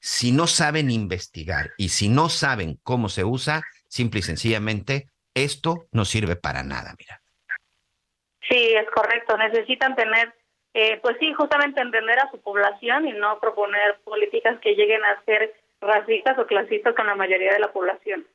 si 0.00 0.32
no 0.32 0.46
saben 0.46 0.90
investigar 0.90 1.70
y 1.78 1.88
si 1.90 2.08
no 2.08 2.28
saben 2.28 2.78
cómo 2.82 3.08
se 3.08 3.24
usa, 3.24 3.62
simple 3.88 4.20
y 4.20 4.22
sencillamente, 4.22 5.08
esto 5.34 5.86
no 5.92 6.04
sirve 6.04 6.36
para 6.36 6.62
nada, 6.62 6.94
mira. 6.98 7.20
Sí, 8.48 8.74
es 8.74 8.88
correcto. 8.90 9.36
Necesitan 9.36 9.96
tener, 9.96 10.34
eh, 10.74 10.98
pues 11.00 11.16
sí, 11.18 11.32
justamente 11.32 11.80
entender 11.80 12.18
a 12.18 12.30
su 12.30 12.40
población 12.40 13.08
y 13.08 13.12
no 13.12 13.40
proponer 13.40 13.98
políticas 14.04 14.58
que 14.60 14.74
lleguen 14.74 15.02
a 15.04 15.24
ser 15.24 15.54
racistas 15.80 16.38
o 16.38 16.46
clasistas 16.46 16.94
con 16.94 17.06
la 17.06 17.14
mayoría 17.14 17.52
de 17.52 17.60
la 17.60 17.72
población. 17.72 18.26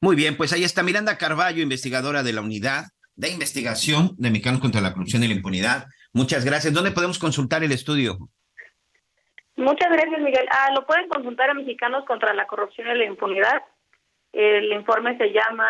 Muy 0.00 0.14
bien, 0.14 0.36
pues 0.36 0.52
ahí 0.52 0.62
está 0.62 0.82
Miranda 0.82 1.18
Carballo, 1.18 1.62
investigadora 1.62 2.22
de 2.22 2.32
la 2.32 2.40
Unidad 2.40 2.84
de 3.16 3.30
Investigación 3.30 4.10
de 4.16 4.30
Mexicanos 4.30 4.60
contra 4.60 4.80
la 4.80 4.92
Corrupción 4.92 5.24
y 5.24 5.28
la 5.28 5.34
Impunidad. 5.34 5.86
Muchas 6.12 6.44
gracias. 6.44 6.72
¿Dónde 6.72 6.92
podemos 6.92 7.18
consultar 7.18 7.64
el 7.64 7.72
estudio? 7.72 8.16
Muchas 9.56 9.90
gracias, 9.90 10.20
Miguel. 10.20 10.46
Ah, 10.52 10.70
lo 10.72 10.86
pueden 10.86 11.08
consultar 11.08 11.50
a 11.50 11.54
Mexicanos 11.54 12.04
contra 12.04 12.32
la 12.32 12.46
Corrupción 12.46 12.86
y 12.86 12.96
la 12.96 13.06
Impunidad. 13.06 13.62
El 14.32 14.72
informe 14.72 15.18
se 15.18 15.32
llama 15.32 15.66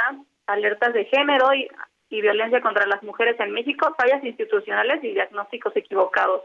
Alertas 0.46 0.92
de 0.92 1.06
Género 1.06 1.54
y, 1.54 1.68
y 2.10 2.20
Violencia 2.20 2.60
contra 2.60 2.86
las 2.86 3.02
Mujeres 3.02 3.40
en 3.40 3.52
México, 3.52 3.96
fallas 3.98 4.22
institucionales 4.22 5.02
y 5.02 5.14
diagnósticos 5.14 5.74
equivocados. 5.74 6.42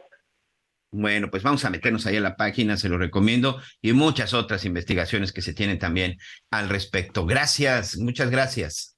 Bueno, 0.96 1.32
pues 1.32 1.41
vamos 1.41 1.66
a 1.66 1.72
meternos 1.72 2.06
ahí 2.06 2.18
a 2.18 2.22
la 2.22 2.36
página, 2.36 2.78
se 2.78 2.88
lo 2.88 3.00
recomiendo, 3.00 3.60
y 3.82 3.94
muchas 3.94 4.36
otras 4.36 4.64
investigaciones 4.64 5.34
que 5.34 5.41
se 5.41 5.56
tienen 5.56 5.80
también 5.80 6.18
al 6.52 6.70
respecto. 6.70 7.26
Gracias, 7.26 7.98
muchas 7.98 8.30
gracias. 8.30 8.96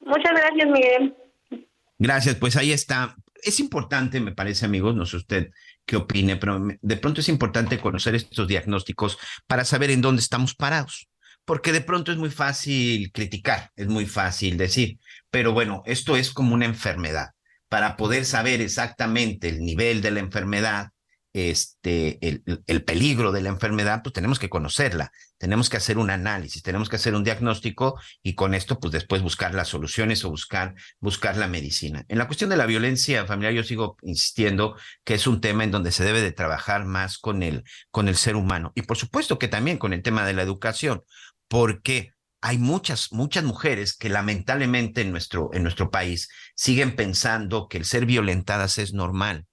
Muchas 0.00 0.32
gracias, 0.32 0.66
Miguel. 0.68 1.14
Gracias, 1.96 2.34
pues 2.34 2.56
ahí 2.56 2.72
está. 2.72 3.14
Es 3.40 3.60
importante, 3.60 4.20
me 4.20 4.34
parece, 4.34 4.66
amigos, 4.66 4.96
no 4.96 5.06
sé 5.06 5.16
usted 5.16 5.50
qué 5.86 5.94
opine, 5.94 6.36
pero 6.38 6.60
de 6.82 6.96
pronto 6.96 7.20
es 7.20 7.28
importante 7.28 7.78
conocer 7.78 8.16
estos 8.16 8.48
diagnósticos 8.48 9.16
para 9.46 9.64
saber 9.64 9.92
en 9.92 10.00
dónde 10.00 10.20
estamos 10.20 10.56
parados, 10.56 11.08
porque 11.44 11.70
de 11.70 11.82
pronto 11.82 12.10
es 12.10 12.18
muy 12.18 12.30
fácil 12.30 13.12
criticar, 13.12 13.70
es 13.76 13.86
muy 13.86 14.06
fácil 14.06 14.56
decir, 14.56 14.98
pero 15.30 15.52
bueno, 15.52 15.84
esto 15.86 16.16
es 16.16 16.32
como 16.32 16.54
una 16.54 16.64
enfermedad. 16.64 17.28
Para 17.68 17.96
poder 17.96 18.24
saber 18.24 18.60
exactamente 18.60 19.48
el 19.50 19.60
nivel 19.60 20.00
de 20.00 20.10
la 20.10 20.20
enfermedad, 20.20 20.88
este, 21.32 22.18
el, 22.26 22.42
el, 22.66 22.84
peligro 22.84 23.32
de 23.32 23.42
la 23.42 23.50
enfermedad, 23.50 24.02
pues 24.02 24.12
tenemos 24.12 24.38
que 24.38 24.48
conocerla, 24.48 25.12
tenemos 25.36 25.68
que 25.68 25.76
hacer 25.76 25.98
un 25.98 26.10
análisis, 26.10 26.62
tenemos 26.62 26.88
que 26.88 26.96
hacer 26.96 27.14
un 27.14 27.24
diagnóstico 27.24 28.00
y 28.22 28.34
con 28.34 28.54
esto, 28.54 28.80
pues 28.80 28.92
después 28.92 29.22
buscar 29.22 29.54
las 29.54 29.68
soluciones 29.68 30.24
o 30.24 30.30
buscar, 30.30 30.74
buscar 31.00 31.36
la 31.36 31.46
medicina. 31.46 32.04
En 32.08 32.18
la 32.18 32.26
cuestión 32.26 32.50
de 32.50 32.56
la 32.56 32.66
violencia 32.66 33.26
familiar, 33.26 33.52
yo 33.52 33.62
sigo 33.62 33.96
insistiendo 34.02 34.76
que 35.04 35.14
es 35.14 35.26
un 35.26 35.40
tema 35.40 35.64
en 35.64 35.70
donde 35.70 35.92
se 35.92 36.04
debe 36.04 36.22
de 36.22 36.32
trabajar 36.32 36.86
más 36.86 37.18
con 37.18 37.42
el, 37.42 37.64
con 37.90 38.08
el 38.08 38.16
ser 38.16 38.36
humano 38.36 38.72
y 38.74 38.82
por 38.82 38.96
supuesto 38.96 39.38
que 39.38 39.48
también 39.48 39.78
con 39.78 39.92
el 39.92 40.02
tema 40.02 40.26
de 40.26 40.32
la 40.32 40.42
educación, 40.42 41.02
porque 41.46 42.12
hay 42.40 42.58
muchas, 42.58 43.12
muchas 43.12 43.44
mujeres 43.44 43.96
que 43.96 44.08
lamentablemente 44.08 45.02
en 45.02 45.10
nuestro, 45.10 45.50
en 45.52 45.62
nuestro 45.62 45.90
país 45.90 46.28
siguen 46.54 46.94
pensando 46.94 47.68
que 47.68 47.78
el 47.78 47.84
ser 47.84 48.06
violentadas 48.06 48.78
es 48.78 48.92
normal 48.94 49.46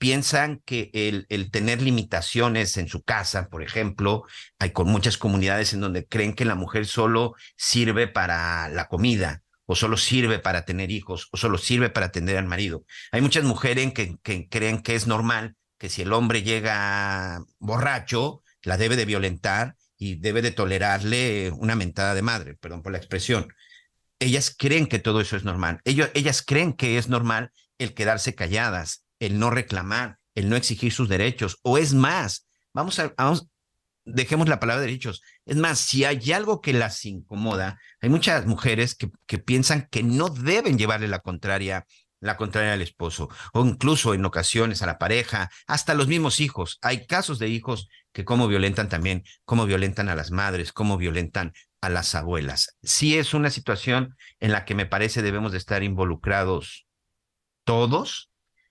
piensan 0.00 0.62
que 0.64 0.90
el, 0.94 1.26
el, 1.28 1.50
tener 1.50 1.82
limitaciones 1.82 2.78
en 2.78 2.88
su 2.88 3.02
casa, 3.02 3.50
por 3.50 3.62
ejemplo, 3.62 4.24
hay 4.58 4.70
con 4.70 4.88
muchas 4.88 5.18
comunidades 5.18 5.74
en 5.74 5.80
donde 5.80 6.06
creen 6.06 6.32
que 6.32 6.46
la 6.46 6.54
mujer 6.54 6.86
solo 6.86 7.34
sirve 7.58 8.08
para 8.08 8.70
la 8.70 8.88
comida, 8.88 9.42
o 9.66 9.76
solo 9.76 9.98
sirve 9.98 10.38
para 10.38 10.64
tener 10.64 10.90
hijos, 10.90 11.28
o 11.32 11.36
solo 11.36 11.58
sirve 11.58 11.90
para 11.90 12.06
atender 12.06 12.38
al 12.38 12.46
marido. 12.46 12.86
Hay 13.12 13.20
muchas 13.20 13.44
mujeres 13.44 13.92
que, 13.92 14.16
que 14.22 14.48
creen 14.48 14.80
que 14.80 14.94
es 14.94 15.06
normal 15.06 15.54
que 15.76 15.90
si 15.90 16.00
el 16.00 16.14
hombre 16.14 16.42
llega 16.42 17.44
borracho, 17.58 18.42
la 18.62 18.78
debe 18.78 18.96
de 18.96 19.04
violentar 19.04 19.76
y 19.98 20.14
debe 20.14 20.40
de 20.40 20.50
tolerarle 20.50 21.50
una 21.50 21.74
mentada 21.74 22.14
de 22.14 22.22
madre, 22.22 22.54
perdón 22.54 22.82
por 22.82 22.92
la 22.92 22.98
expresión. 22.98 23.52
Ellas 24.18 24.54
creen 24.56 24.86
que 24.86 24.98
todo 24.98 25.20
eso 25.20 25.36
es 25.36 25.44
normal. 25.44 25.82
Ellas 25.84 26.42
creen 26.42 26.72
que 26.72 26.96
es 26.96 27.08
normal 27.08 27.52
el 27.76 27.92
quedarse 27.92 28.34
calladas, 28.34 29.04
el 29.20 29.38
no 29.38 29.50
reclamar, 29.50 30.18
el 30.34 30.48
no 30.48 30.56
exigir 30.56 30.92
sus 30.92 31.08
derechos, 31.08 31.58
o 31.62 31.78
es 31.78 31.94
más, 31.94 32.48
vamos 32.74 32.98
a, 32.98 33.14
vamos, 33.16 33.46
dejemos 34.04 34.48
la 34.48 34.58
palabra 34.58 34.80
derechos, 34.80 35.22
es 35.46 35.56
más, 35.56 35.78
si 35.78 36.04
hay 36.04 36.32
algo 36.32 36.60
que 36.60 36.72
las 36.72 37.04
incomoda, 37.04 37.78
hay 38.00 38.08
muchas 38.08 38.46
mujeres 38.46 38.96
que, 38.96 39.10
que 39.26 39.38
piensan 39.38 39.86
que 39.90 40.02
no 40.02 40.28
deben 40.28 40.78
llevarle 40.78 41.06
la 41.06 41.20
contraria 41.20 41.86
la 42.20 42.36
contraria 42.36 42.74
al 42.74 42.82
esposo, 42.82 43.28
o 43.52 43.64
incluso 43.64 44.14
en 44.14 44.24
ocasiones 44.24 44.82
a 44.82 44.86
la 44.86 44.98
pareja, 44.98 45.50
hasta 45.66 45.94
los 45.94 46.06
mismos 46.06 46.40
hijos. 46.40 46.78
Hay 46.82 47.06
casos 47.06 47.38
de 47.38 47.48
hijos 47.48 47.88
que 48.12 48.24
como 48.24 48.46
violentan 48.46 48.88
también, 48.88 49.24
como 49.44 49.66
violentan 49.66 50.08
a 50.08 50.14
las 50.14 50.30
madres, 50.30 50.72
como 50.72 50.98
violentan 50.98 51.54
a 51.80 51.88
las 51.88 52.14
abuelas. 52.14 52.76
Sí 52.82 53.16
es 53.16 53.32
una 53.32 53.50
situación 53.50 54.16
en 54.38 54.52
la 54.52 54.64
que 54.64 54.74
me 54.74 54.86
parece 54.86 55.22
debemos 55.22 55.52
de 55.52 55.58
estar 55.58 55.82
involucrados 55.82 56.86
todos, 57.64 58.29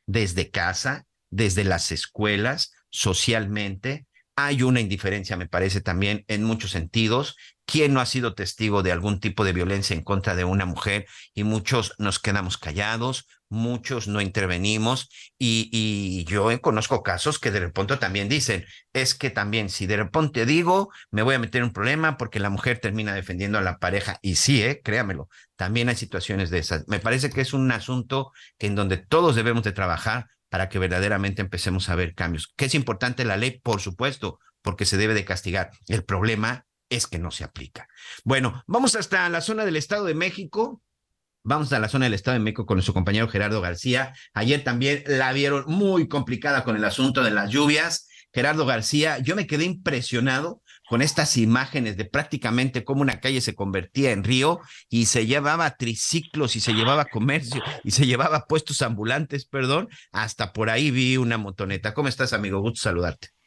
desde 0.09 0.49
casa, 0.49 1.05
desde 1.29 1.63
las 1.63 1.91
escuelas, 1.91 2.73
socialmente. 2.89 4.07
Hay 4.35 4.63
una 4.63 4.79
indiferencia, 4.79 5.37
me 5.37 5.47
parece, 5.47 5.81
también 5.81 6.25
en 6.27 6.43
muchos 6.43 6.71
sentidos. 6.71 7.35
¿Quién 7.65 7.93
no 7.93 8.01
ha 8.01 8.07
sido 8.07 8.33
testigo 8.33 8.81
de 8.81 8.91
algún 8.91 9.19
tipo 9.19 9.45
de 9.45 9.53
violencia 9.53 9.95
en 9.95 10.03
contra 10.03 10.33
de 10.33 10.45
una 10.45 10.65
mujer? 10.65 11.05
Y 11.35 11.43
muchos 11.43 11.93
nos 11.99 12.17
quedamos 12.17 12.57
callados, 12.57 13.27
muchos 13.49 14.07
no 14.07 14.19
intervenimos 14.19 15.09
y, 15.37 16.25
yo 16.25 16.59
conozco 16.61 17.03
casos 17.03 17.37
que 17.37 17.51
de 17.51 17.59
repente 17.59 17.97
también 17.97 18.29
dicen, 18.29 18.65
es 18.93 19.13
que 19.13 19.29
también 19.29 19.69
si 19.69 19.85
de 19.85 19.97
repente 19.97 20.45
digo, 20.45 20.89
me 21.11 21.21
voy 21.21 21.35
a 21.35 21.39
meter 21.39 21.59
en 21.59 21.65
un 21.65 21.73
problema 21.73 22.17
porque 22.17 22.39
la 22.39 22.49
mujer 22.49 22.79
termina 22.79 23.13
defendiendo 23.13 23.57
a 23.57 23.61
la 23.61 23.77
pareja 23.77 24.19
y 24.21 24.35
sí, 24.35 24.61
eh, 24.63 24.81
créamelo, 24.83 25.29
también 25.59 25.89
hay 25.89 25.97
situaciones 25.97 26.49
de 26.51 26.59
esas. 26.59 26.87
Me 26.87 27.01
parece 27.01 27.29
que 27.29 27.41
es 27.41 27.51
un 27.51 27.69
asunto 27.73 28.31
en 28.59 28.75
donde 28.75 28.95
todos 28.95 29.35
debemos 29.35 29.65
de 29.65 29.73
trabajar 29.73 30.27
para 30.47 30.69
que 30.69 30.79
verdaderamente 30.79 31.41
empecemos 31.41 31.89
a 31.89 31.95
ver 31.95 32.15
cambios. 32.15 32.53
¿Qué 32.55 32.63
es 32.63 32.75
importante 32.75 33.25
la 33.25 33.35
ley? 33.35 33.59
Por 33.59 33.81
supuesto, 33.81 34.39
porque 34.61 34.85
se 34.85 34.95
debe 34.95 35.13
de 35.13 35.25
castigar. 35.25 35.71
El 35.89 36.05
problema 36.05 36.65
es 36.87 37.07
que 37.07 37.19
no 37.19 37.29
se 37.29 37.43
aplica. 37.43 37.89
Bueno, 38.23 38.63
vamos 38.67 38.95
hasta 38.95 39.27
la 39.27 39.41
zona 39.41 39.65
del 39.65 39.75
Estado 39.75 40.05
de 40.05 40.13
México. 40.13 40.81
Vamos 41.43 41.73
a 41.73 41.79
la 41.79 41.89
zona 41.89 42.05
del 42.05 42.13
Estado 42.13 42.35
de 42.35 42.43
México 42.43 42.65
con 42.65 42.77
nuestro 42.77 42.93
compañero 42.93 43.27
Gerardo 43.27 43.59
García. 43.59 44.13
Ayer 44.33 44.63
también 44.63 45.03
la 45.07 45.33
vieron 45.33 45.65
muy 45.67 46.07
complicada 46.07 46.63
con 46.63 46.77
el 46.77 46.85
asunto 46.85 47.21
de 47.21 47.31
las 47.31 47.49
lluvias. 47.49 48.07
Gerardo 48.31 48.65
García, 48.65 49.19
yo 49.19 49.35
me 49.35 49.45
quedé 49.45 49.65
impresionado 49.65 50.61
con 50.89 51.01
estas 51.01 51.37
imágenes 51.37 51.97
de 51.97 52.05
prácticamente 52.05 52.83
cómo 52.83 53.01
una 53.01 53.19
calle 53.19 53.41
se 53.41 53.55
convertía 53.55 54.11
en 54.11 54.23
río 54.23 54.59
y 54.89 55.05
se 55.05 55.27
llevaba 55.27 55.75
triciclos 55.75 56.55
y 56.55 56.59
se 56.59 56.73
llevaba 56.73 57.05
comercio 57.05 57.61
y 57.83 57.91
se 57.91 58.05
llevaba 58.05 58.45
puestos 58.47 58.81
ambulantes, 58.81 59.45
perdón, 59.45 59.87
hasta 60.11 60.51
por 60.51 60.69
ahí 60.69 60.91
vi 60.91 61.17
una 61.17 61.37
motoneta. 61.37 61.93
¿Cómo 61.93 62.09
estás, 62.09 62.33
amigo? 62.33 62.59
Gusto 62.59 62.81
saludarte. 62.81 63.38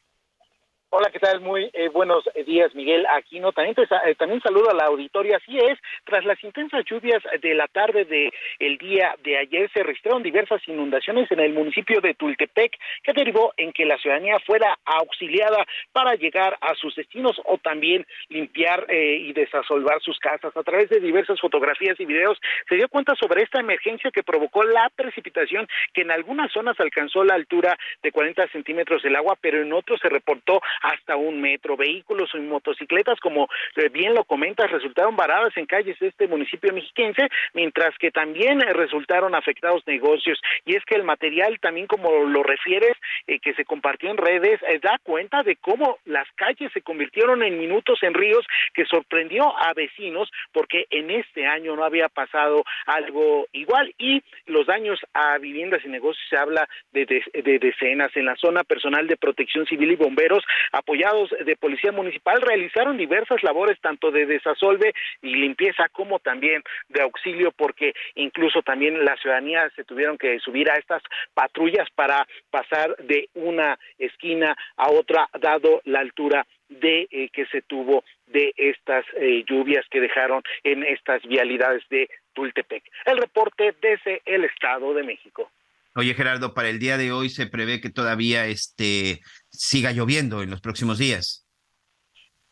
Hola, 0.95 1.09
¿qué 1.11 1.21
tal? 1.21 1.41
Muy 1.41 1.71
eh, 1.73 1.89
buenos 1.89 2.23
días, 2.45 2.75
Miguel 2.75 3.07
Aquino. 3.07 3.51
También, 3.53 3.75
eh, 4.05 4.15
también 4.15 4.43
saludo 4.43 4.69
a 4.69 4.75
la 4.75 4.85
auditoría. 4.85 5.39
Así 5.39 5.57
es, 5.57 5.79
tras 6.05 6.23
las 6.27 6.45
intensas 6.45 6.85
lluvias 6.85 7.23
de 7.41 7.55
la 7.55 7.67
tarde 7.67 8.05
de 8.05 8.31
el 8.59 8.77
día 8.77 9.17
de 9.25 9.39
ayer, 9.39 9.71
se 9.73 9.83
registraron 9.83 10.23
diversas 10.23 10.61
inundaciones 10.69 11.31
en 11.31 11.41
el 11.41 11.55
municipio 11.55 12.03
de 12.03 12.13
Tultepec, 12.13 12.77
que 13.03 13.15
derivó 13.15 13.55
en 13.57 13.73
que 13.73 13.87
la 13.87 13.97
ciudadanía 13.97 14.39
fuera 14.41 14.79
auxiliada 14.85 15.65
para 15.93 16.15
llegar 16.15 16.59
a 16.61 16.75
sus 16.75 16.95
destinos 16.95 17.41
o 17.47 17.57
también 17.57 18.07
limpiar 18.29 18.85
eh, 18.91 19.17
y 19.17 19.33
desasolvar 19.33 20.03
sus 20.03 20.19
casas. 20.19 20.55
A 20.55 20.63
través 20.63 20.91
de 20.91 21.01
diversas 21.01 21.41
fotografías 21.41 21.99
y 22.01 22.05
videos, 22.05 22.39
se 22.69 22.75
dio 22.75 22.91
cuenta 22.91 23.15
sobre 23.15 23.45
esta 23.45 23.61
emergencia 23.61 24.11
que 24.11 24.23
provocó 24.23 24.63
la 24.63 24.91
precipitación 24.95 25.67
que 25.95 26.03
en 26.03 26.11
algunas 26.11 26.53
zonas 26.53 26.79
alcanzó 26.79 27.25
la 27.25 27.35
altura 27.35 27.79
de 28.03 28.13
40 28.13 28.47
centímetros 28.49 29.03
del 29.03 29.17
agua, 29.17 29.39
pero 29.41 29.63
en 29.63 29.73
otros 29.73 29.99
se 29.99 30.11
reportó 30.11 30.61
hasta 30.83 31.17
un 31.17 31.41
metro. 31.41 31.77
Vehículos 31.77 32.31
y 32.35 32.39
motocicletas, 32.39 33.19
como 33.21 33.49
bien 33.93 34.15
lo 34.15 34.25
comentas, 34.25 34.71
resultaron 34.71 35.17
varadas 35.17 35.57
en 35.57 35.67
calles 35.67 35.99
de 35.99 36.09
este 36.09 36.29
municipio 36.29 36.73
mexiquense, 36.73 37.29
mientras 37.55 37.97
que 37.99 38.11
también 38.11 38.61
resultaron 38.61 39.35
afectados 39.35 39.87
negocios. 39.87 40.41
Y 40.65 40.77
es 40.77 40.85
que 40.85 40.97
el 40.97 41.05
material, 41.05 41.59
también 41.61 41.87
como 41.87 42.25
lo 42.25 42.43
refieres, 42.43 42.97
eh, 43.27 43.39
que 43.39 43.55
se 43.55 43.65
compartió 43.65 44.11
en 44.11 44.17
redes, 44.17 44.61
eh, 44.69 44.79
da 44.83 44.99
cuenta 45.03 45.43
de 45.43 45.57
cómo 45.57 45.99
las 46.05 46.27
calles 46.35 46.73
se 46.73 46.83
convirtieron 46.83 47.43
en 47.43 47.59
minutos 47.59 48.03
en 48.03 48.15
ríos, 48.15 48.45
que 48.75 48.85
sorprendió 48.87 49.57
a 49.59 49.73
vecinos 49.75 50.31
porque 50.53 50.87
en 50.91 51.11
este 51.11 51.47
año 51.47 51.77
no 51.77 51.85
había 51.85 52.09
pasado 52.09 52.65
algo 52.87 53.47
igual. 53.53 53.95
Y 53.99 54.23
los 54.47 54.67
daños 54.67 55.01
a 55.15 55.39
viviendas 55.39 55.85
y 55.85 55.89
negocios 55.89 56.25
se 56.29 56.37
habla 56.37 56.69
de, 56.93 57.07
de 57.07 57.59
decenas. 57.59 58.11
En 58.17 58.27
la 58.27 58.37
zona 58.37 58.65
personal 58.65 59.07
de 59.07 59.17
protección 59.17 59.67
civil 59.67 59.93
y 59.93 59.97
bomberos 59.97 60.45
apoyados 60.73 61.31
de 61.45 61.57
Policía 61.57 61.93
Municipal, 61.93 62.41
realizaron 62.41 62.97
diversas 62.97 63.43
labores 63.43 63.81
tanto 63.81 64.11
de 64.11 64.27
desasolve 64.27 64.93
y 65.21 65.37
limpieza 65.37 65.89
como 65.91 66.19
también 66.19 66.63
de 66.89 67.03
auxilio, 67.03 67.53
porque 67.53 67.95
incluso 68.15 68.63
también 68.63 69.05
la 69.05 69.17
ciudadanía 69.17 69.71
se 69.77 69.85
tuvieron 69.85 70.19
que 70.19 70.39
subir 70.41 70.71
a 70.71 70.77
estas 70.77 71.03
patrullas 71.35 71.89
para 71.95 72.27
pasar 72.51 72.97
de 72.97 73.29
una 73.35 73.79
esquina 73.99 74.57
a 74.77 74.91
otra, 74.91 75.29
dado 75.41 75.81
la 75.85 76.01
altura 76.01 76.47
de 76.69 77.07
eh, 77.11 77.29
que 77.33 77.47
se 77.47 77.63
tuvo 77.63 78.05
de 78.27 78.53
estas 78.57 79.05
eh, 79.17 79.45
lluvias 79.47 79.85
que 79.91 80.01
dejaron 80.01 80.43
en 80.65 80.83
estas 80.85 81.23
vialidades 81.23 81.83
de 81.91 82.09
Tultepec. 82.33 82.83
El 83.05 83.19
reporte 83.19 83.75
desde 83.81 84.23
el 84.25 84.45
Estado 84.45 84.95
de 84.95 85.03
México. 85.03 85.51
Oye, 85.95 86.15
Gerardo, 86.15 86.55
para 86.55 86.71
el 86.71 86.79
día 86.79 86.97
de 86.97 87.13
hoy 87.13 87.29
se 87.29 87.47
prevé 87.47 87.81
que 87.81 87.91
todavía 87.91 88.47
este 88.47 89.21
siga 89.51 89.93
lloviendo 89.93 90.43
en 90.43 90.51
los 90.51 90.61
próximos 90.61 90.99
días. 90.99 91.42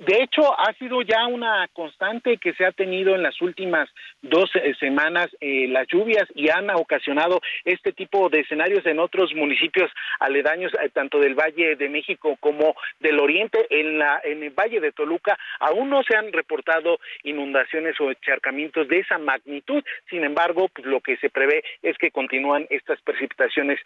De 0.01 0.23
hecho, 0.23 0.59
ha 0.59 0.73
sido 0.79 1.03
ya 1.03 1.27
una 1.27 1.69
constante 1.75 2.39
que 2.39 2.55
se 2.55 2.65
ha 2.65 2.73
tenido 2.73 3.15
en 3.15 3.23
las 3.23 3.39
últimas 3.43 3.87
dos 4.23 4.51
eh, 4.55 4.75
semanas 4.81 5.29
eh, 5.43 5.67
las 5.69 5.87
lluvias 5.89 6.25
y 6.35 6.49
han 6.49 6.71
ocasionado 6.71 7.43
este 7.67 7.93
tipo 7.93 8.31
de 8.31 8.41
escenarios 8.41 8.87
en 8.87 8.99
otros 8.99 9.35
municipios 9.35 9.91
aledaños, 10.19 10.73
eh, 10.81 10.89
tanto 10.89 11.19
del 11.19 11.35
Valle 11.35 11.77
de 11.77 11.91
México 11.91 12.39
como 12.41 12.77
del 12.99 13.21
Oriente. 13.21 13.67
En, 13.69 13.99
la, 13.99 14.23
en 14.25 14.43
el 14.43 14.53
Valle 14.59 14.81
de 14.81 14.93
Toluca 14.93 15.39
aún 15.59 15.91
no 15.91 16.03
se 16.03 16.17
han 16.17 16.33
reportado 16.33 16.99
inundaciones 17.25 18.01
o 18.01 18.09
encharcamientos 18.09 18.89
de 18.89 19.01
esa 19.01 19.19
magnitud. 19.19 19.85
Sin 20.09 20.25
embargo, 20.25 20.71
pues, 20.71 20.87
lo 20.87 21.03
que 21.03 21.19
se 21.19 21.29
prevé 21.29 21.63
es 21.83 21.99
que 21.99 22.11
continúan 22.11 22.67
estas 22.71 23.03
precipitaciones 23.03 23.79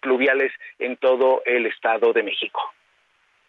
pluviales 0.00 0.52
en 0.78 0.98
todo 0.98 1.40
el 1.46 1.64
Estado 1.64 2.12
de 2.12 2.22
México 2.22 2.60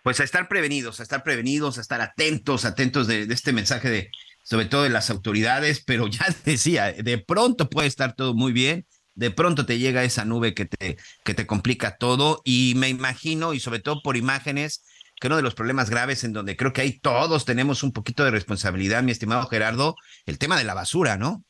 pues 0.05 0.19
a 0.19 0.23
estar 0.23 0.47
prevenidos, 0.47 0.99
a 0.99 1.03
estar 1.03 1.23
prevenidos, 1.23 1.79
a 1.79 1.81
estar 1.81 1.99
atentos, 1.99 2.63
atentos 2.63 3.07
de, 3.07 3.23
este 3.23 3.53
mensaje 3.53 3.89
de, 3.89 4.11
sobre 4.43 4.67
todo 4.67 4.83
de 4.83 4.91
las 4.91 5.09
autoridades, 5.09 5.83
pero 5.83 6.05
ya 6.05 6.27
decía, 6.45 6.91
de 6.93 7.17
pronto 7.17 7.71
puede 7.71 7.87
estar 7.87 8.13
todo 8.13 8.35
muy 8.35 8.53
bien, 8.53 8.85
de 9.15 9.31
pronto 9.31 9.65
te 9.65 9.79
llega 9.79 10.03
esa 10.03 10.23
nube 10.23 10.53
que 10.53 10.65
te, 10.65 10.97
que 11.23 11.33
te 11.33 11.47
complica 11.47 11.97
todo 11.97 12.43
y 12.45 12.73
me 12.75 12.87
imagino, 12.87 13.55
y 13.55 13.59
sobre 13.59 13.79
todo 13.79 14.03
por 14.03 14.15
imágenes, 14.15 14.85
que 15.19 15.25
uno 15.25 15.37
de 15.37 15.41
los 15.41 15.55
problemas 15.55 15.89
graves 15.89 16.23
en 16.23 16.33
donde 16.33 16.55
creo 16.55 16.71
que 16.71 16.81
ahí 16.81 16.99
todos 16.99 17.43
tenemos 17.43 17.81
un 17.81 17.91
poquito 17.91 18.23
de 18.23 18.29
responsabilidad, 18.29 19.01
mi 19.01 19.11
estimado 19.11 19.47
Gerardo, 19.47 19.95
el 20.27 20.37
tema 20.37 20.55
de 20.55 20.65
la 20.65 20.75
basura, 20.75 21.17
¿no? 21.17 21.43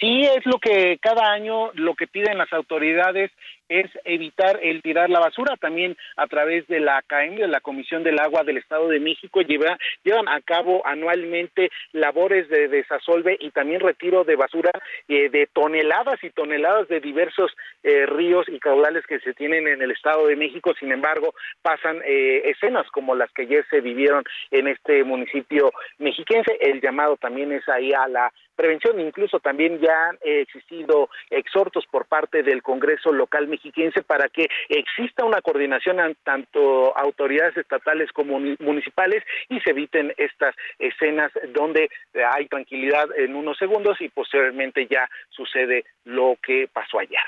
Sí, 0.00 0.22
es 0.22 0.46
lo 0.46 0.58
que 0.58 0.98
cada 1.02 1.30
año 1.30 1.70
lo 1.74 1.94
que 1.96 2.06
piden 2.06 2.38
las 2.38 2.50
autoridades 2.54 3.30
es 3.70 3.88
evitar 4.04 4.58
el 4.62 4.82
tirar 4.82 5.08
la 5.08 5.20
basura. 5.20 5.56
También 5.56 5.96
a 6.16 6.26
través 6.26 6.66
de 6.66 6.80
la 6.80 7.00
CAEM, 7.02 7.36
de 7.36 7.48
la 7.48 7.60
Comisión 7.60 8.02
del 8.02 8.18
Agua 8.18 8.42
del 8.42 8.58
Estado 8.58 8.88
de 8.88 9.00
México, 9.00 9.40
lleva, 9.40 9.78
llevan 10.02 10.28
a 10.28 10.40
cabo 10.40 10.84
anualmente 10.84 11.70
labores 11.92 12.48
de 12.48 12.68
desasolve 12.68 13.38
y 13.40 13.52
también 13.52 13.80
retiro 13.80 14.24
de 14.24 14.36
basura 14.36 14.72
eh, 15.08 15.30
de 15.30 15.46
toneladas 15.52 16.22
y 16.22 16.30
toneladas 16.30 16.88
de 16.88 17.00
diversos 17.00 17.52
eh, 17.84 18.06
ríos 18.06 18.46
y 18.48 18.58
caudales 18.58 19.06
que 19.06 19.20
se 19.20 19.32
tienen 19.34 19.68
en 19.68 19.80
el 19.80 19.92
Estado 19.92 20.26
de 20.26 20.36
México. 20.36 20.74
Sin 20.78 20.90
embargo, 20.90 21.32
pasan 21.62 22.02
eh, 22.04 22.42
escenas 22.46 22.86
como 22.90 23.14
las 23.14 23.30
que 23.32 23.42
ayer 23.42 23.64
se 23.70 23.80
vivieron 23.80 24.24
en 24.50 24.66
este 24.66 25.04
municipio 25.04 25.70
mexiquense. 25.98 26.58
El 26.60 26.80
llamado 26.80 27.16
también 27.16 27.52
es 27.52 27.68
ahí 27.68 27.92
a 27.92 28.08
la 28.08 28.32
prevención. 28.56 28.98
Incluso 28.98 29.38
también 29.38 29.78
ya 29.80 30.08
han 30.08 30.18
existido 30.22 31.08
exhortos 31.30 31.86
por 31.86 32.06
parte 32.06 32.42
del 32.42 32.62
Congreso 32.62 33.12
local 33.12 33.46
mexicano 33.46 33.59
para 34.06 34.28
que 34.28 34.48
exista 34.68 35.24
una 35.24 35.40
coordinación 35.40 35.98
tanto 36.24 36.96
autoridades 36.96 37.56
estatales 37.56 38.10
como 38.12 38.40
municipales 38.58 39.22
y 39.48 39.60
se 39.60 39.70
eviten 39.70 40.12
estas 40.16 40.54
escenas 40.78 41.32
donde 41.54 41.90
hay 42.32 42.46
tranquilidad 42.46 43.08
en 43.16 43.34
unos 43.34 43.58
segundos 43.58 44.00
y 44.00 44.08
posteriormente 44.08 44.86
ya 44.90 45.08
sucede 45.30 45.84
lo 46.04 46.36
que 46.42 46.68
pasó 46.72 46.98
ayer. 46.98 47.18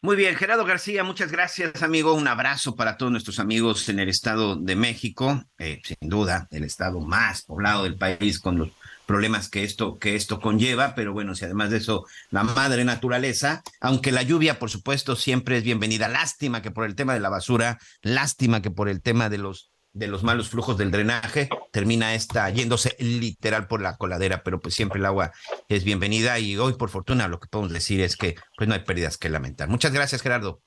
Muy 0.00 0.14
bien, 0.14 0.36
Gerardo 0.36 0.64
García, 0.64 1.02
muchas 1.02 1.32
gracias, 1.32 1.82
amigo. 1.82 2.14
Un 2.14 2.28
abrazo 2.28 2.76
para 2.76 2.96
todos 2.96 3.10
nuestros 3.10 3.40
amigos 3.40 3.88
en 3.88 3.98
el 3.98 4.08
Estado 4.08 4.54
de 4.54 4.76
México, 4.76 5.42
eh, 5.58 5.80
sin 5.82 6.08
duda, 6.08 6.46
el 6.52 6.62
estado 6.62 7.00
más 7.00 7.42
poblado 7.42 7.82
del 7.82 7.96
país 7.96 8.38
con 8.38 8.58
los 8.58 8.70
problemas 9.08 9.48
que 9.48 9.64
esto, 9.64 9.98
que 9.98 10.14
esto 10.14 10.38
conlleva, 10.38 10.94
pero 10.94 11.14
bueno, 11.14 11.34
si 11.34 11.46
además 11.46 11.70
de 11.70 11.78
eso, 11.78 12.04
la 12.30 12.44
madre 12.44 12.84
naturaleza, 12.84 13.62
aunque 13.80 14.12
la 14.12 14.22
lluvia, 14.22 14.58
por 14.58 14.68
supuesto, 14.68 15.16
siempre 15.16 15.56
es 15.56 15.64
bienvenida. 15.64 16.08
Lástima 16.08 16.60
que 16.60 16.70
por 16.70 16.84
el 16.84 16.94
tema 16.94 17.14
de 17.14 17.20
la 17.20 17.30
basura, 17.30 17.78
lástima 18.02 18.60
que 18.60 18.70
por 18.70 18.90
el 18.90 19.00
tema 19.00 19.30
de 19.30 19.38
los 19.38 19.72
de 19.94 20.06
los 20.06 20.22
malos 20.22 20.50
flujos 20.50 20.76
del 20.76 20.90
drenaje, 20.90 21.48
termina 21.72 22.14
esta 22.14 22.48
yéndose 22.50 22.94
literal 23.00 23.66
por 23.66 23.80
la 23.80 23.96
coladera, 23.96 24.42
pero 24.44 24.60
pues 24.60 24.74
siempre 24.74 25.00
el 25.00 25.06
agua 25.06 25.32
es 25.68 25.82
bienvenida 25.82 26.38
y 26.38 26.56
hoy 26.58 26.74
por 26.74 26.90
fortuna 26.90 27.26
lo 27.26 27.40
que 27.40 27.48
podemos 27.48 27.72
decir 27.72 28.02
es 28.02 28.16
que 28.16 28.36
pues 28.56 28.68
no 28.68 28.74
hay 28.74 28.80
pérdidas 28.80 29.16
que 29.16 29.30
lamentar. 29.30 29.68
Muchas 29.68 29.92
gracias, 29.92 30.22
Gerardo. 30.22 30.60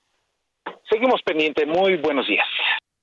Seguimos 0.89 1.21
pendientes, 1.23 1.65
muy 1.67 1.95
buenos 1.97 2.27
días. 2.27 2.47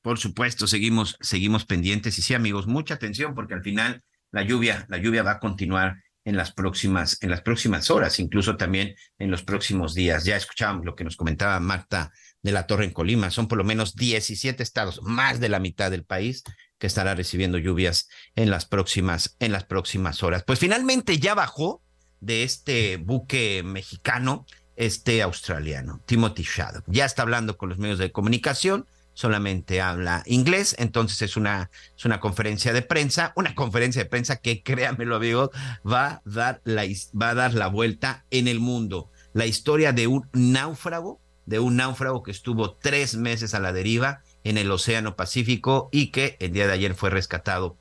Por 0.03 0.19
supuesto, 0.19 0.67
seguimos, 0.67 1.17
seguimos 1.21 1.65
pendientes 1.65 2.19
y 2.19 2.23
sí, 2.23 2.35
amigos, 2.35 2.67
mucha 2.67 2.95
atención 2.95 3.35
porque 3.35 3.55
al 3.55 3.63
final 3.63 4.03
la 4.31 4.43
lluvia, 4.43 4.87
la 4.89 4.99
lluvia 4.99 5.23
va 5.23 5.33
a 5.33 5.41
continuar 5.41 5.97
en 6.25 6.37
las 6.37 6.53
próximas, 6.53 7.17
en 7.23 7.31
las 7.31 7.41
próximas 7.41 7.91
horas, 7.91 8.19
incluso 8.19 8.57
también 8.57 8.95
en 9.19 9.31
los 9.31 9.43
próximos 9.43 9.95
días. 9.95 10.25
Ya 10.25 10.37
escuchábamos 10.37 10.85
lo 10.85 10.95
que 10.95 11.05
nos 11.05 11.17
comentaba 11.17 11.59
Marta 11.59 12.13
de 12.43 12.53
la 12.53 12.67
Torre 12.67 12.85
en 12.85 12.93
Colima. 12.93 13.31
Son 13.31 13.49
por 13.49 13.57
lo 13.57 13.65
menos 13.65 13.97
17 13.97 14.63
estados, 14.63 15.01
más 15.03 15.41
de 15.41 15.49
la 15.49 15.59
mitad 15.59 15.91
del 15.91 16.05
país, 16.05 16.45
que 16.79 16.87
estará 16.87 17.15
recibiendo 17.15 17.57
lluvias 17.57 18.09
en 18.37 18.51
las 18.51 18.67
próximas, 18.67 19.37
en 19.41 19.53
las 19.53 19.65
próximas 19.65 20.23
horas. 20.23 20.45
Pues 20.45 20.59
finalmente 20.59 21.19
ya 21.19 21.35
bajó 21.35 21.83
de 22.21 22.43
este 22.43 22.99
buque 22.99 23.63
mexicano, 23.65 24.45
este 24.77 25.23
australiano, 25.23 26.03
Timothy 26.07 26.43
Shadow. 26.43 26.83
Ya 26.87 27.05
está 27.05 27.23
hablando 27.23 27.57
con 27.57 27.71
los 27.71 27.79
medios 27.79 27.99
de 27.99 28.13
comunicación 28.13 28.87
solamente 29.19 29.81
habla 29.81 30.23
inglés, 30.27 30.77
entonces 30.79 31.23
es 31.23 31.37
una, 31.37 31.73
es 31.97 32.05
una 32.05 32.21
conferencia 32.21 32.73
de 32.73 32.83
prensa, 32.83 33.33
una 33.35 33.53
conferencia 33.57 34.05
de 34.05 34.09
prensa 34.09 34.37
que, 34.37 34.63
créanmelo 34.63 35.17
amigos, 35.17 35.51
va 35.85 36.07
a, 36.07 36.23
dar 36.25 36.61
la, 36.63 36.85
va 37.21 37.31
a 37.31 37.35
dar 37.35 37.53
la 37.53 37.67
vuelta 37.67 38.25
en 38.31 38.47
el 38.47 38.61
mundo. 38.61 39.11
La 39.33 39.47
historia 39.47 39.93
de 39.93 40.07
un 40.07 40.29
náufrago, 40.33 41.21
de 41.47 41.59
un 41.59 41.75
náufrago 41.75 42.23
que 42.23 42.31
estuvo 42.31 42.77
tres 42.77 43.17
meses 43.17 43.55
a 43.55 43.59
la 43.59 43.73
deriva 43.73 44.23
en 44.45 44.57
el 44.57 44.71
Océano 44.71 45.17
Pacífico 45.17 45.89
y 45.91 46.13
que 46.13 46.37
el 46.39 46.53
día 46.53 46.69
de 46.69 46.75
ayer 46.75 46.95
fue 46.95 47.11
rescatado 47.11 47.77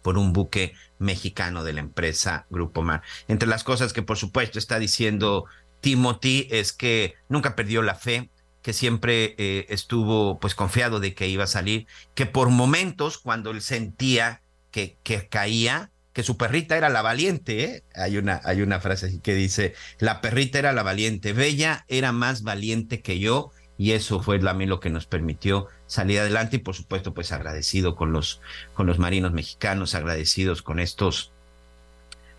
por 0.00 0.16
un 0.16 0.32
buque 0.32 0.72
mexicano 0.98 1.64
de 1.64 1.74
la 1.74 1.80
empresa 1.80 2.46
Grupo 2.48 2.80
Mar. 2.80 3.02
Entre 3.28 3.46
las 3.46 3.62
cosas 3.62 3.92
que 3.92 4.00
por 4.00 4.16
supuesto 4.16 4.58
está 4.58 4.78
diciendo 4.78 5.44
Timothy 5.82 6.48
es 6.50 6.72
que 6.72 7.12
nunca 7.28 7.56
perdió 7.56 7.82
la 7.82 7.94
fe, 7.94 8.30
que 8.62 8.72
siempre 8.72 9.34
eh, 9.38 9.66
estuvo 9.68 10.38
pues 10.38 10.54
confiado 10.54 11.00
de 11.00 11.14
que 11.14 11.28
iba 11.28 11.44
a 11.44 11.48
salir, 11.48 11.86
que 12.14 12.26
por 12.26 12.48
momentos 12.48 13.18
cuando 13.18 13.50
él 13.50 13.60
sentía 13.60 14.42
que, 14.70 14.96
que 15.02 15.28
caía, 15.28 15.90
que 16.12 16.22
su 16.22 16.36
perrita 16.36 16.76
era 16.76 16.88
la 16.88 17.02
valiente, 17.02 17.64
¿eh? 17.64 17.84
hay, 17.94 18.18
una, 18.18 18.40
hay 18.44 18.62
una 18.62 18.80
frase 18.80 19.20
que 19.20 19.34
dice, 19.34 19.74
la 19.98 20.20
perrita 20.20 20.58
era 20.58 20.72
la 20.72 20.82
valiente, 20.82 21.32
Bella 21.32 21.84
era 21.88 22.12
más 22.12 22.42
valiente 22.42 23.02
que 23.02 23.18
yo 23.18 23.50
y 23.78 23.92
eso 23.92 24.20
fue 24.22 24.38
también 24.38 24.70
lo 24.70 24.80
que 24.80 24.90
nos 24.90 25.06
permitió 25.06 25.66
salir 25.86 26.20
adelante 26.20 26.56
y 26.56 26.60
por 26.60 26.74
supuesto 26.74 27.14
pues 27.14 27.32
agradecido 27.32 27.96
con 27.96 28.12
los, 28.12 28.40
con 28.74 28.86
los 28.86 28.98
marinos 28.98 29.32
mexicanos, 29.32 29.94
agradecidos 29.94 30.62
con 30.62 30.78
estos 30.78 31.32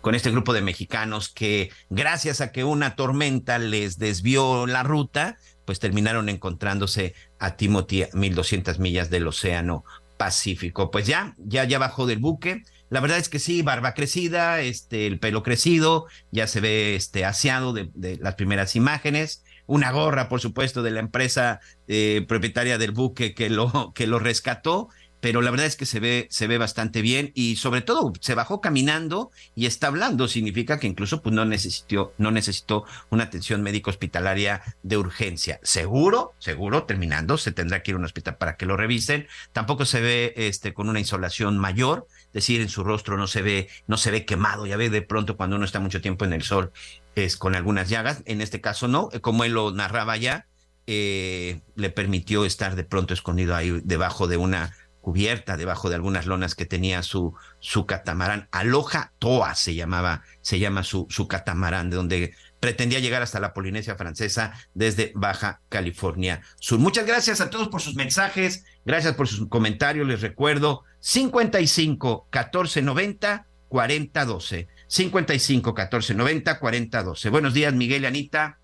con 0.00 0.14
este 0.14 0.30
grupo 0.30 0.52
de 0.52 0.60
mexicanos 0.60 1.30
que 1.30 1.70
gracias 1.88 2.42
a 2.42 2.52
que 2.52 2.62
una 2.62 2.94
tormenta 2.94 3.58
les 3.58 3.98
desvió 3.98 4.66
la 4.66 4.82
ruta, 4.82 5.38
pues 5.64 5.80
terminaron 5.80 6.28
encontrándose 6.28 7.14
a 7.38 7.56
Timothy 7.56 8.02
a 8.02 8.08
1200 8.12 8.78
millas 8.78 9.10
del 9.10 9.26
Océano 9.26 9.84
Pacífico. 10.16 10.90
Pues 10.90 11.06
ya, 11.06 11.34
ya, 11.38 11.64
ya 11.64 11.78
bajó 11.78 12.06
del 12.06 12.18
buque. 12.18 12.62
La 12.90 13.00
verdad 13.00 13.18
es 13.18 13.28
que 13.28 13.38
sí, 13.38 13.62
barba 13.62 13.94
crecida, 13.94 14.60
este, 14.60 15.06
el 15.06 15.18
pelo 15.18 15.42
crecido, 15.42 16.06
ya 16.30 16.46
se 16.46 16.60
ve 16.60 16.94
este 16.94 17.24
aseado 17.24 17.72
de, 17.72 17.90
de 17.94 18.18
las 18.18 18.34
primeras 18.34 18.76
imágenes. 18.76 19.42
Una 19.66 19.90
gorra, 19.90 20.28
por 20.28 20.40
supuesto, 20.40 20.82
de 20.82 20.90
la 20.90 21.00
empresa 21.00 21.60
eh, 21.88 22.24
propietaria 22.28 22.76
del 22.78 22.92
buque 22.92 23.34
que 23.34 23.48
lo, 23.48 23.92
que 23.94 24.06
lo 24.06 24.18
rescató 24.18 24.88
pero 25.24 25.40
la 25.40 25.50
verdad 25.50 25.64
es 25.64 25.76
que 25.76 25.86
se 25.86 26.00
ve, 26.00 26.26
se 26.28 26.46
ve 26.46 26.58
bastante 26.58 27.00
bien 27.00 27.32
y 27.34 27.56
sobre 27.56 27.80
todo 27.80 28.12
se 28.20 28.34
bajó 28.34 28.60
caminando 28.60 29.30
y 29.54 29.64
está 29.64 29.86
hablando. 29.86 30.28
Significa 30.28 30.78
que 30.78 30.86
incluso 30.86 31.22
pues, 31.22 31.34
no, 31.34 31.46
necesitó, 31.46 32.12
no 32.18 32.30
necesitó 32.30 32.84
una 33.08 33.24
atención 33.24 33.62
médico 33.62 33.88
hospitalaria 33.88 34.60
de 34.82 34.98
urgencia. 34.98 35.60
Seguro, 35.62 36.34
seguro, 36.38 36.84
terminando, 36.84 37.38
se 37.38 37.52
tendrá 37.52 37.82
que 37.82 37.92
ir 37.92 37.94
a 37.94 38.00
un 38.00 38.04
hospital 38.04 38.36
para 38.36 38.58
que 38.58 38.66
lo 38.66 38.76
revisen. 38.76 39.26
Tampoco 39.54 39.86
se 39.86 40.02
ve 40.02 40.34
este, 40.36 40.74
con 40.74 40.90
una 40.90 40.98
insolación 40.98 41.56
mayor, 41.56 42.06
es 42.26 42.32
decir, 42.34 42.60
en 42.60 42.68
su 42.68 42.84
rostro 42.84 43.16
no 43.16 43.26
se 43.26 43.40
ve, 43.40 43.68
no 43.86 43.96
se 43.96 44.10
ve 44.10 44.26
quemado. 44.26 44.66
Ya 44.66 44.76
ve 44.76 44.90
de 44.90 45.00
pronto 45.00 45.38
cuando 45.38 45.56
uno 45.56 45.64
está 45.64 45.80
mucho 45.80 46.02
tiempo 46.02 46.26
en 46.26 46.34
el 46.34 46.42
sol, 46.42 46.70
es 47.14 47.38
con 47.38 47.54
algunas 47.54 47.88
llagas. 47.88 48.20
En 48.26 48.42
este 48.42 48.60
caso 48.60 48.88
no, 48.88 49.08
como 49.22 49.44
él 49.44 49.52
lo 49.52 49.70
narraba 49.70 50.18
ya, 50.18 50.44
eh, 50.86 51.62
le 51.76 51.88
permitió 51.88 52.44
estar 52.44 52.76
de 52.76 52.84
pronto 52.84 53.14
escondido 53.14 53.56
ahí 53.56 53.80
debajo 53.84 54.26
de 54.26 54.36
una 54.36 54.74
cubierta, 55.04 55.58
debajo 55.58 55.90
de 55.90 55.96
algunas 55.96 56.24
lonas 56.24 56.54
que 56.54 56.64
tenía 56.64 57.02
su, 57.02 57.34
su 57.60 57.84
catamarán. 57.84 58.48
Aloha 58.52 59.12
Toa 59.18 59.54
se 59.54 59.74
llamaba, 59.74 60.22
se 60.40 60.58
llama 60.58 60.82
su, 60.82 61.06
su 61.10 61.28
catamarán, 61.28 61.90
de 61.90 61.96
donde 61.96 62.34
pretendía 62.58 63.00
llegar 63.00 63.20
hasta 63.20 63.38
la 63.38 63.52
Polinesia 63.52 63.96
francesa 63.96 64.54
desde 64.72 65.12
Baja 65.14 65.60
California 65.68 66.40
Sur. 66.58 66.78
Muchas 66.78 67.06
gracias 67.06 67.42
a 67.42 67.50
todos 67.50 67.68
por 67.68 67.82
sus 67.82 67.96
mensajes, 67.96 68.64
gracias 68.86 69.14
por 69.14 69.28
sus 69.28 69.46
comentarios, 69.50 70.08
les 70.08 70.22
recuerdo 70.22 70.84
55 71.00 72.28
14 72.30 72.80
90 72.80 73.46
40 73.68 74.24
12. 74.24 74.68
55 74.86 75.74
14 75.74 76.14
90 76.14 76.58
40 76.58 77.02
12. 77.02 77.28
Buenos 77.28 77.52
días, 77.52 77.74
Miguel 77.74 78.04
y 78.04 78.06
Anita. 78.06 78.58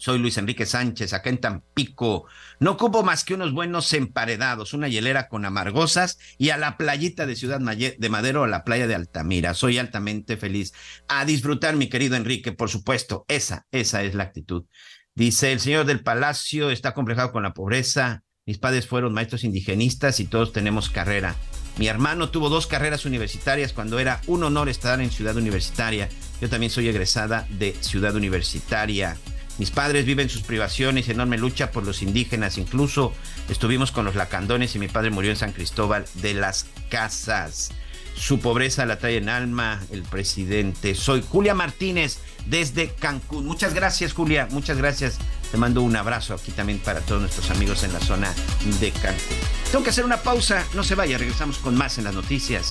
Soy 0.00 0.18
Luis 0.18 0.38
Enrique 0.38 0.64
Sánchez, 0.64 1.12
acá 1.12 1.28
en 1.28 1.36
Tampico. 1.38 2.24
No 2.58 2.70
ocupo 2.70 3.02
más 3.02 3.22
que 3.22 3.34
unos 3.34 3.52
buenos 3.52 3.92
emparedados, 3.92 4.72
una 4.72 4.88
hielera 4.88 5.28
con 5.28 5.44
amargosas 5.44 6.18
y 6.38 6.48
a 6.48 6.56
la 6.56 6.78
playita 6.78 7.26
de 7.26 7.36
Ciudad 7.36 7.60
de 7.60 8.08
Madero, 8.08 8.44
a 8.44 8.48
la 8.48 8.64
playa 8.64 8.86
de 8.86 8.94
Altamira. 8.94 9.52
Soy 9.52 9.76
altamente 9.76 10.38
feliz. 10.38 10.72
A 11.06 11.26
disfrutar, 11.26 11.76
mi 11.76 11.90
querido 11.90 12.16
Enrique, 12.16 12.52
por 12.52 12.70
supuesto. 12.70 13.26
Esa, 13.28 13.66
esa 13.72 14.02
es 14.02 14.14
la 14.14 14.22
actitud. 14.22 14.64
Dice, 15.14 15.52
el 15.52 15.60
señor 15.60 15.84
del 15.84 16.02
palacio 16.02 16.70
está 16.70 16.94
complejado 16.94 17.30
con 17.30 17.42
la 17.42 17.52
pobreza. 17.52 18.22
Mis 18.46 18.56
padres 18.56 18.86
fueron 18.86 19.12
maestros 19.12 19.44
indigenistas 19.44 20.18
y 20.18 20.24
todos 20.24 20.54
tenemos 20.54 20.88
carrera. 20.88 21.36
Mi 21.76 21.88
hermano 21.88 22.30
tuvo 22.30 22.48
dos 22.48 22.66
carreras 22.66 23.04
universitarias 23.04 23.74
cuando 23.74 23.98
era 23.98 24.22
un 24.26 24.44
honor 24.44 24.70
estar 24.70 24.98
en 25.02 25.10
Ciudad 25.10 25.36
Universitaria. 25.36 26.08
Yo 26.40 26.48
también 26.48 26.70
soy 26.70 26.88
egresada 26.88 27.46
de 27.50 27.74
Ciudad 27.80 28.16
Universitaria. 28.16 29.18
Mis 29.60 29.70
padres 29.70 30.06
viven 30.06 30.30
sus 30.30 30.40
privaciones 30.40 31.10
enorme 31.10 31.36
lucha 31.36 31.70
por 31.70 31.84
los 31.84 32.00
indígenas. 32.00 32.56
Incluso 32.56 33.12
estuvimos 33.50 33.92
con 33.92 34.06
los 34.06 34.14
lacandones 34.14 34.74
y 34.74 34.78
mi 34.78 34.88
padre 34.88 35.10
murió 35.10 35.30
en 35.30 35.36
San 35.36 35.52
Cristóbal 35.52 36.06
de 36.14 36.32
las 36.32 36.64
Casas. 36.88 37.70
Su 38.16 38.40
pobreza 38.40 38.86
la 38.86 38.98
trae 38.98 39.18
en 39.18 39.28
alma 39.28 39.82
el 39.90 40.02
presidente. 40.02 40.94
Soy 40.94 41.22
Julia 41.28 41.54
Martínez 41.54 42.20
desde 42.46 42.94
Cancún. 42.94 43.44
Muchas 43.44 43.74
gracias, 43.74 44.14
Julia. 44.14 44.48
Muchas 44.50 44.78
gracias. 44.78 45.18
Te 45.50 45.58
mando 45.58 45.82
un 45.82 45.94
abrazo 45.94 46.32
aquí 46.32 46.52
también 46.52 46.78
para 46.78 47.00
todos 47.00 47.20
nuestros 47.20 47.50
amigos 47.50 47.84
en 47.84 47.92
la 47.92 48.00
zona 48.00 48.32
de 48.80 48.92
Cancún. 48.92 49.36
Tengo 49.70 49.84
que 49.84 49.90
hacer 49.90 50.06
una 50.06 50.22
pausa. 50.22 50.64
No 50.72 50.82
se 50.82 50.94
vaya. 50.94 51.18
Regresamos 51.18 51.58
con 51.58 51.76
más 51.76 51.98
en 51.98 52.04
las 52.04 52.14
noticias. 52.14 52.70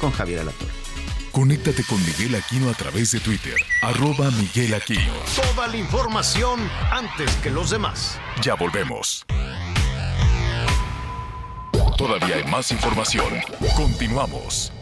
Con 0.00 0.12
Javier 0.12 0.40
Alatorre. 0.40 0.70
Conéctate 1.30 1.84
con 1.84 2.04
Miguel 2.04 2.34
Aquino 2.34 2.70
a 2.70 2.74
través 2.74 3.12
de 3.12 3.20
Twitter, 3.20 3.54
arroba 3.82 4.30
Miguel 4.32 4.74
Aquino. 4.74 5.12
Toda 5.36 5.68
la 5.68 5.76
información 5.76 6.58
antes 6.90 7.34
que 7.36 7.50
los 7.50 7.70
demás. 7.70 8.18
Ya 8.42 8.54
volvemos. 8.54 9.24
Todavía 11.96 12.36
hay 12.36 12.44
más 12.44 12.72
información. 12.72 13.28
Continuamos. 13.76 14.72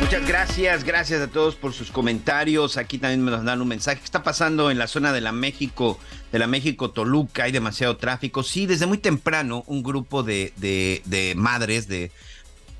Muchas 0.00 0.26
gracias, 0.26 0.84
gracias 0.84 1.20
a 1.20 1.28
todos 1.28 1.56
por 1.56 1.72
sus 1.72 1.90
comentarios. 1.90 2.76
Aquí 2.76 2.98
también 2.98 3.24
me 3.24 3.30
nos 3.30 3.44
dan 3.44 3.60
un 3.60 3.68
mensaje. 3.68 3.98
¿Qué 3.98 4.04
está 4.04 4.22
pasando 4.22 4.70
en 4.70 4.78
la 4.78 4.86
zona 4.86 5.12
de 5.12 5.20
la 5.20 5.32
México, 5.32 5.98
de 6.32 6.38
la 6.38 6.46
México 6.46 6.90
Toluca? 6.90 7.44
Hay 7.44 7.52
demasiado 7.52 7.96
tráfico. 7.98 8.42
Sí, 8.42 8.66
desde 8.66 8.86
muy 8.86 8.98
temprano 8.98 9.62
un 9.66 9.82
grupo 9.82 10.22
de, 10.22 10.52
de, 10.56 11.02
de 11.04 11.34
madres, 11.36 11.86
de, 11.86 12.10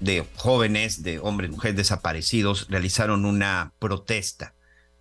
de 0.01 0.27
jóvenes, 0.37 1.03
de 1.03 1.21
hombres, 1.21 1.51
mujeres 1.51 1.77
desaparecidos, 1.77 2.67
realizaron 2.69 3.25
una 3.25 3.73
protesta. 3.79 4.55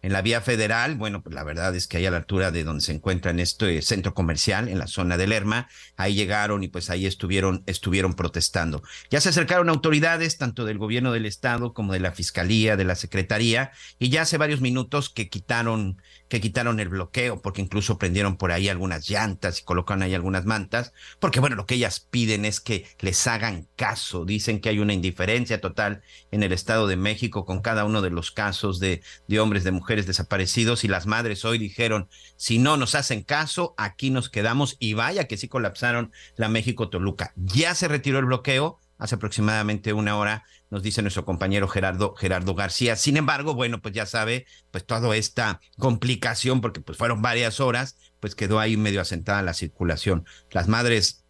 En 0.03 0.13
la 0.13 0.23
vía 0.23 0.41
federal, 0.41 0.95
bueno, 0.95 1.21
pues 1.21 1.35
la 1.35 1.43
verdad 1.43 1.75
es 1.75 1.85
que 1.85 1.97
ahí 1.97 2.07
a 2.07 2.11
la 2.11 2.17
altura 2.17 2.49
de 2.49 2.63
donde 2.63 2.83
se 2.83 2.91
encuentra 2.91 3.29
en 3.29 3.39
este 3.39 3.83
centro 3.83 4.15
comercial, 4.15 4.67
en 4.67 4.79
la 4.79 4.87
zona 4.87 5.15
de 5.15 5.27
Lerma, 5.27 5.69
ahí 5.95 6.15
llegaron 6.15 6.63
y 6.63 6.69
pues 6.69 6.89
ahí 6.89 7.05
estuvieron, 7.05 7.61
estuvieron 7.67 8.15
protestando. 8.15 8.81
Ya 9.11 9.21
se 9.21 9.29
acercaron 9.29 9.69
autoridades, 9.69 10.39
tanto 10.39 10.65
del 10.65 10.79
gobierno 10.79 11.11
del 11.11 11.27
estado 11.27 11.73
como 11.73 11.93
de 11.93 11.99
la 11.99 12.13
fiscalía, 12.13 12.77
de 12.77 12.83
la 12.83 12.95
secretaría, 12.95 13.73
y 13.99 14.09
ya 14.09 14.23
hace 14.23 14.39
varios 14.39 14.59
minutos 14.59 15.11
que 15.11 15.29
quitaron, 15.29 16.01
que 16.31 16.39
quitaron 16.39 16.79
el 16.79 16.87
bloqueo, 16.87 17.41
porque 17.41 17.61
incluso 17.61 17.97
prendieron 17.97 18.37
por 18.37 18.53
ahí 18.53 18.69
algunas 18.69 19.09
llantas 19.09 19.59
y 19.59 19.63
colocaron 19.65 20.01
ahí 20.01 20.15
algunas 20.15 20.45
mantas, 20.45 20.93
porque 21.19 21.41
bueno, 21.41 21.57
lo 21.57 21.65
que 21.65 21.75
ellas 21.75 21.99
piden 21.99 22.45
es 22.45 22.61
que 22.61 22.87
les 22.99 23.27
hagan 23.27 23.67
caso. 23.75 24.23
Dicen 24.23 24.61
que 24.61 24.69
hay 24.69 24.79
una 24.79 24.93
indiferencia 24.93 25.59
total 25.59 26.03
en 26.31 26.41
el 26.41 26.53
Estado 26.53 26.87
de 26.87 26.95
México 26.95 27.43
con 27.43 27.59
cada 27.59 27.83
uno 27.83 28.01
de 28.01 28.11
los 28.11 28.31
casos 28.31 28.79
de, 28.79 29.01
de 29.27 29.39
hombres, 29.41 29.65
de 29.65 29.71
mujeres 29.71 30.07
desaparecidos 30.07 30.85
y 30.85 30.87
las 30.87 31.05
madres 31.05 31.43
hoy 31.43 31.57
dijeron, 31.57 32.07
si 32.37 32.59
no 32.59 32.77
nos 32.77 32.95
hacen 32.95 33.23
caso, 33.23 33.73
aquí 33.75 34.09
nos 34.09 34.29
quedamos 34.29 34.77
y 34.79 34.93
vaya 34.93 35.25
que 35.25 35.35
sí 35.35 35.49
colapsaron 35.49 36.13
la 36.37 36.47
México 36.47 36.87
Toluca. 36.87 37.33
Ya 37.35 37.75
se 37.75 37.89
retiró 37.89 38.19
el 38.19 38.25
bloqueo 38.25 38.79
hace 39.01 39.15
aproximadamente 39.15 39.93
una 39.93 40.15
hora, 40.15 40.45
nos 40.71 40.81
dice 40.81 41.01
nuestro 41.01 41.25
compañero 41.25 41.67
Gerardo, 41.67 42.15
Gerardo 42.15 42.55
García. 42.55 42.95
Sin 42.95 43.17
embargo, 43.17 43.53
bueno, 43.53 43.81
pues 43.81 43.93
ya 43.93 44.05
sabe, 44.05 44.47
pues 44.71 44.85
toda 44.85 45.15
esta 45.15 45.59
complicación, 45.77 46.61
porque 46.61 46.81
pues 46.81 46.97
fueron 46.97 47.21
varias 47.21 47.59
horas, 47.59 47.97
pues 48.19 48.33
quedó 48.33 48.59
ahí 48.59 48.77
medio 48.77 49.01
asentada 49.01 49.43
la 49.43 49.53
circulación. 49.53 50.25
Las 50.49 50.67
madres 50.67 51.21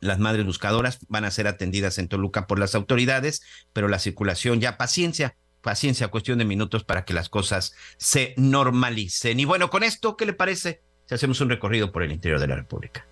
las 0.00 0.18
madres 0.20 0.46
buscadoras 0.46 0.98
van 1.08 1.24
a 1.24 1.30
ser 1.30 1.48
atendidas 1.48 1.98
en 1.98 2.06
Toluca 2.06 2.46
por 2.46 2.60
las 2.60 2.76
autoridades, 2.76 3.42
pero 3.72 3.88
la 3.88 3.98
circulación 3.98 4.60
ya 4.60 4.76
paciencia, 4.76 5.36
paciencia, 5.60 6.08
cuestión 6.08 6.38
de 6.38 6.44
minutos 6.44 6.84
para 6.84 7.04
que 7.04 7.14
las 7.14 7.28
cosas 7.28 7.74
se 7.96 8.34
normalicen. 8.36 9.40
Y 9.40 9.44
bueno, 9.44 9.70
con 9.70 9.82
esto, 9.82 10.16
¿qué 10.16 10.26
le 10.26 10.34
parece 10.34 10.82
si 11.06 11.14
hacemos 11.14 11.40
un 11.40 11.48
recorrido 11.48 11.90
por 11.90 12.04
el 12.04 12.12
interior 12.12 12.38
de 12.38 12.46
la 12.46 12.54
República? 12.54 13.06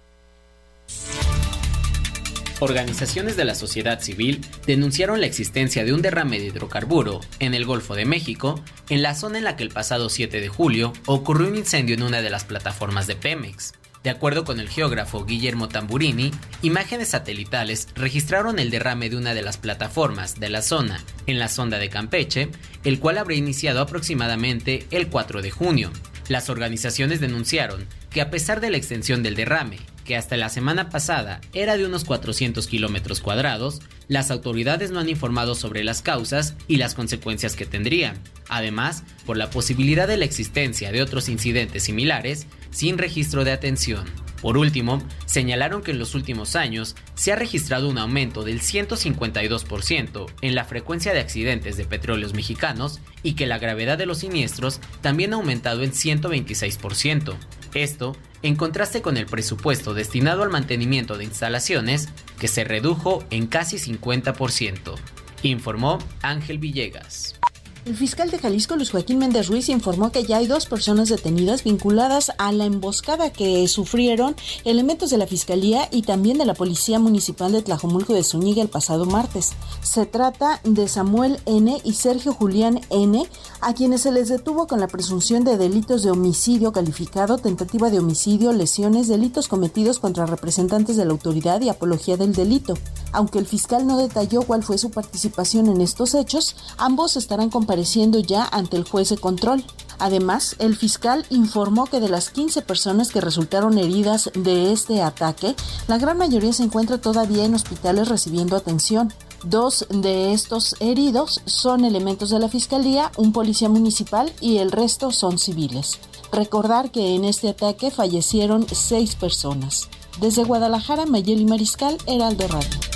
Organizaciones 2.59 3.37
de 3.37 3.45
la 3.45 3.55
sociedad 3.55 4.01
civil 4.01 4.41
denunciaron 4.67 5.21
la 5.21 5.27
existencia 5.27 5.85
de 5.85 5.93
un 5.93 6.01
derrame 6.01 6.39
de 6.39 6.47
hidrocarburo 6.47 7.21
en 7.39 7.53
el 7.53 7.67
Golfo 7.67 7.95
de 7.95 8.07
México, 8.07 8.63
en 8.89 9.03
la 9.03 9.15
zona 9.15 9.37
en 9.37 9.45
la 9.45 9.57
que 9.57 9.63
el 9.63 9.69
pasado 9.69 10.09
7 10.09 10.41
de 10.41 10.49
julio 10.49 10.95
ocurrió 11.05 11.49
un 11.49 11.57
incendio 11.57 11.95
en 11.95 12.03
una 12.03 12.23
de 12.23 12.31
las 12.31 12.45
plataformas 12.45 13.07
de 13.07 13.15
Pemex. 13.15 13.75
De 14.03 14.09
acuerdo 14.09 14.45
con 14.45 14.59
el 14.59 14.71
geógrafo 14.71 15.27
Guillermo 15.27 15.69
Tamburini, 15.69 16.31
imágenes 16.63 17.09
satelitales 17.09 17.89
registraron 17.95 18.59
el 18.59 18.71
derrame 18.71 19.11
de 19.11 19.17
una 19.17 19.35
de 19.35 19.43
las 19.43 19.59
plataformas 19.59 20.41
de 20.41 20.49
la 20.49 20.63
zona 20.63 21.05
en 21.27 21.39
la 21.39 21.49
sonda 21.49 21.79
de 21.79 21.91
Campeche, 21.91 22.49
el 22.85 23.01
cual 23.01 23.19
habría 23.19 23.37
iniciado 23.37 23.83
aproximadamente 23.83 24.87
el 24.93 25.09
4 25.09 25.43
de 25.43 25.51
junio. 25.51 25.91
Las 26.29 26.49
organizaciones 26.49 27.21
denunciaron 27.21 27.87
que 28.09 28.23
a 28.23 28.31
pesar 28.31 28.61
de 28.61 28.71
la 28.71 28.79
extensión 28.79 29.23
del 29.23 29.35
derrame, 29.35 29.79
que 30.07 30.17
hasta 30.17 30.37
la 30.37 30.49
semana 30.49 30.89
pasada 30.89 31.41
era 31.53 31.77
de 31.77 31.85
unos 31.85 32.05
400 32.05 32.67
kilómetros 32.67 33.21
cuadrados, 33.21 33.81
las 34.09 34.31
autoridades 34.31 34.91
no 34.91 35.01
han 35.01 35.09
informado 35.09 35.55
sobre 35.55 35.85
las 35.85 36.01
causas 36.01 36.55
y 36.69 36.77
las 36.77 36.95
consecuencias 36.95 37.57
que 37.57 37.67
tendrían. 37.67 38.17
Además, 38.49 39.03
por 39.27 39.37
la 39.37 39.51
posibilidad 39.51 40.09
de 40.09 40.17
la 40.17 40.25
existencia 40.25 40.93
de 40.93 41.03
otros 41.03 41.29
incidentes 41.29 41.83
similares 41.83 42.47
sin 42.71 42.97
registro 42.97 43.45
de 43.45 43.53
atención. 43.53 44.07
Por 44.41 44.59
último, 44.59 45.03
señalaron 45.25 45.83
que 45.83 45.91
en 45.91 45.99
los 45.99 46.15
últimos 46.15 46.57
años 46.57 46.95
se 47.15 47.33
ha 47.33 47.37
registrado 47.37 47.89
un 47.89 47.99
aumento 47.99 48.45
del 48.45 48.61
152% 48.61 50.27
en 50.43 50.55
la 50.55 50.65
frecuencia 50.65 51.13
de 51.13 51.21
accidentes 51.21 51.77
de 51.77 51.85
petróleos 51.85 52.35
mexicanos 52.35 53.01
y 53.23 53.33
que 53.33 53.47
la 53.47 53.59
gravedad 53.59 53.99
de 53.99 54.07
los 54.07 54.19
siniestros 54.19 54.81
también 55.01 55.33
ha 55.33 55.37
aumentado 55.37 55.83
en 55.83 55.93
126%. 55.93 57.35
Esto 57.77 58.17
en 58.43 58.57
contraste 58.57 59.03
con 59.03 59.19
el 59.19 59.27
presupuesto 59.27 59.93
destinado 59.93 60.43
al 60.43 60.49
mantenimiento 60.49 61.19
de 61.19 61.25
instalaciones, 61.25 62.09
que 62.39 62.49
se 62.49 62.65
redujo 62.65 63.23
en 63.31 63.47
casi 63.47 63.77
50%, 63.77 64.95
informó 65.43 65.99
Ángel 66.23 66.59
Villegas. 66.59 67.39
El 67.87 67.95
fiscal 67.95 68.33
de 68.33 68.41
Jalisco, 68.41 68.75
Luis 68.75 68.91
Joaquín 68.91 69.19
Méndez 69.19 69.47
Ruiz, 69.47 69.69
informó 69.69 70.11
que 70.11 70.25
ya 70.25 70.39
hay 70.39 70.49
dos 70.49 70.67
personas 70.67 71.09
detenidas 71.09 71.63
vinculadas 71.63 72.33
a 72.37 72.51
la 72.51 72.65
emboscada 72.65 73.31
que 73.31 73.69
sufrieron 73.69 74.35
elementos 74.65 75.11
de 75.11 75.19
la 75.19 75.29
Fiscalía 75.29 75.89
y 75.93 76.03
también 76.03 76.37
de 76.37 76.47
la 76.47 76.55
Policía 76.55 76.99
Municipal 76.99 77.53
de 77.53 77.63
Tlajomulco 77.63 78.13
de 78.13 78.25
Zúñiga 78.25 78.61
el 78.61 78.69
pasado 78.69 79.07
martes. 79.07 79.53
Se 79.83 80.05
trata 80.05 80.61
de 80.65 80.89
Samuel 80.89 81.39
N. 81.47 81.81
y 81.85 81.93
Sergio 81.93 82.33
Julián 82.33 82.81
N., 82.91 83.25
a 83.61 83.73
quienes 83.73 84.01
se 84.01 84.11
les 84.11 84.29
detuvo 84.31 84.67
con 84.67 84.81
la 84.81 84.89
presunción 84.89 85.45
de 85.45 85.57
delitos 85.57 86.03
de 86.03 86.11
homicidio 86.11 86.73
calificado, 86.73 87.39
tentativa 87.39 87.89
de 87.89 88.01
homicidio, 88.01 88.53
lesiones, 88.53 89.07
delitos 89.07 89.47
cometidos 89.47 90.01
contra 90.01 90.27
representantes 90.27 90.97
de 90.97 91.05
la 91.05 91.13
autoridad 91.13 91.61
y 91.61 91.69
apología 91.69 92.17
del 92.17 92.33
delito. 92.33 92.75
Aunque 93.13 93.39
el 93.39 93.47
fiscal 93.47 93.87
no 93.87 93.97
detalló 93.97 94.43
cuál 94.43 94.65
fue 94.65 94.77
su 94.77 94.91
participación 94.91 95.69
en 95.69 95.81
estos 95.81 96.15
hechos, 96.15 96.57
ambos 96.79 97.17
estarán 97.17 97.49
compareciendo 97.77 98.21
ya 98.21 98.49
ante 98.53 98.79
el 98.79 98.85
juez 98.85 99.11
de 99.11 99.19
control. 99.19 99.63
Además, 99.99 100.57
el 100.61 100.77
fiscal 100.77 101.27
informó 101.29 101.85
que 101.85 102.01
de 102.01 102.09
las 102.09 102.31
15 102.31 102.63
personas 102.63 103.11
que 103.11 103.21
resultaron 103.21 103.77
heridas 103.77 104.31
de 104.33 104.73
este 104.73 105.03
ataque, 105.03 105.55
la 105.87 105.99
gran 105.99 106.17
mayoría 106.17 106.55
se 106.55 106.63
encuentra 106.63 106.97
todavía 106.97 107.45
en 107.45 107.55
hospitales 107.55 108.09
recibiendo 108.09 108.57
atención. 108.57 109.13
Dos 109.45 109.87
de 109.91 110.33
estos 110.33 110.75
heridos 110.81 111.43
son 111.45 111.85
elementos 111.85 112.31
de 112.31 112.39
la 112.39 112.49
Fiscalía, 112.49 113.13
un 113.19 113.33
policía 113.33 113.69
municipal 113.69 114.33
y 114.41 114.57
el 114.57 114.73
resto 114.73 115.13
son 115.13 115.39
civiles. 115.39 115.99
Recordar 116.33 116.91
que 116.91 117.15
en 117.15 117.27
este 117.27 117.51
ataque 117.51 117.91
fallecieron 117.91 118.67
seis 118.73 119.17
personas. 119.17 119.91
Desde 120.19 120.45
Guadalajara, 120.45 121.05
Mayeli 121.05 121.45
Mariscal, 121.45 121.99
Heraldo 122.07 122.49
Radio. 122.49 122.96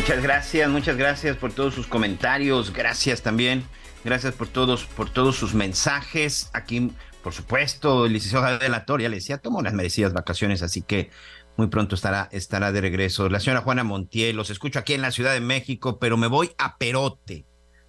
Muchas 0.00 0.22
gracias, 0.22 0.70
muchas 0.70 0.96
gracias 0.96 1.36
por 1.36 1.52
todos 1.52 1.74
sus 1.74 1.86
comentarios. 1.86 2.72
Gracias 2.72 3.20
también. 3.20 3.62
Gracias 4.02 4.32
por 4.32 4.48
todos, 4.48 4.86
por 4.86 5.10
todos 5.10 5.36
sus 5.36 5.52
mensajes. 5.52 6.48
Aquí, 6.54 6.90
por 7.22 7.34
supuesto, 7.34 8.06
el 8.06 8.14
licenciado 8.14 8.46
Javier 8.46 8.70
la 8.70 8.86
Toria 8.86 9.10
le 9.10 9.16
decía, 9.16 9.36
tomó 9.36 9.58
unas 9.58 9.74
merecidas 9.74 10.14
vacaciones, 10.14 10.62
así 10.62 10.80
que 10.80 11.10
muy 11.58 11.66
pronto 11.66 11.96
estará, 11.96 12.30
estará 12.32 12.72
de 12.72 12.80
regreso. 12.80 13.28
La 13.28 13.40
señora 13.40 13.60
Juana 13.60 13.84
Montiel, 13.84 14.36
los 14.36 14.48
escucho 14.48 14.78
aquí 14.78 14.94
en 14.94 15.02
la 15.02 15.10
Ciudad 15.10 15.34
de 15.34 15.42
México, 15.42 15.98
pero 15.98 16.16
me 16.16 16.28
voy 16.28 16.52
a 16.56 16.78
Perote, 16.78 17.44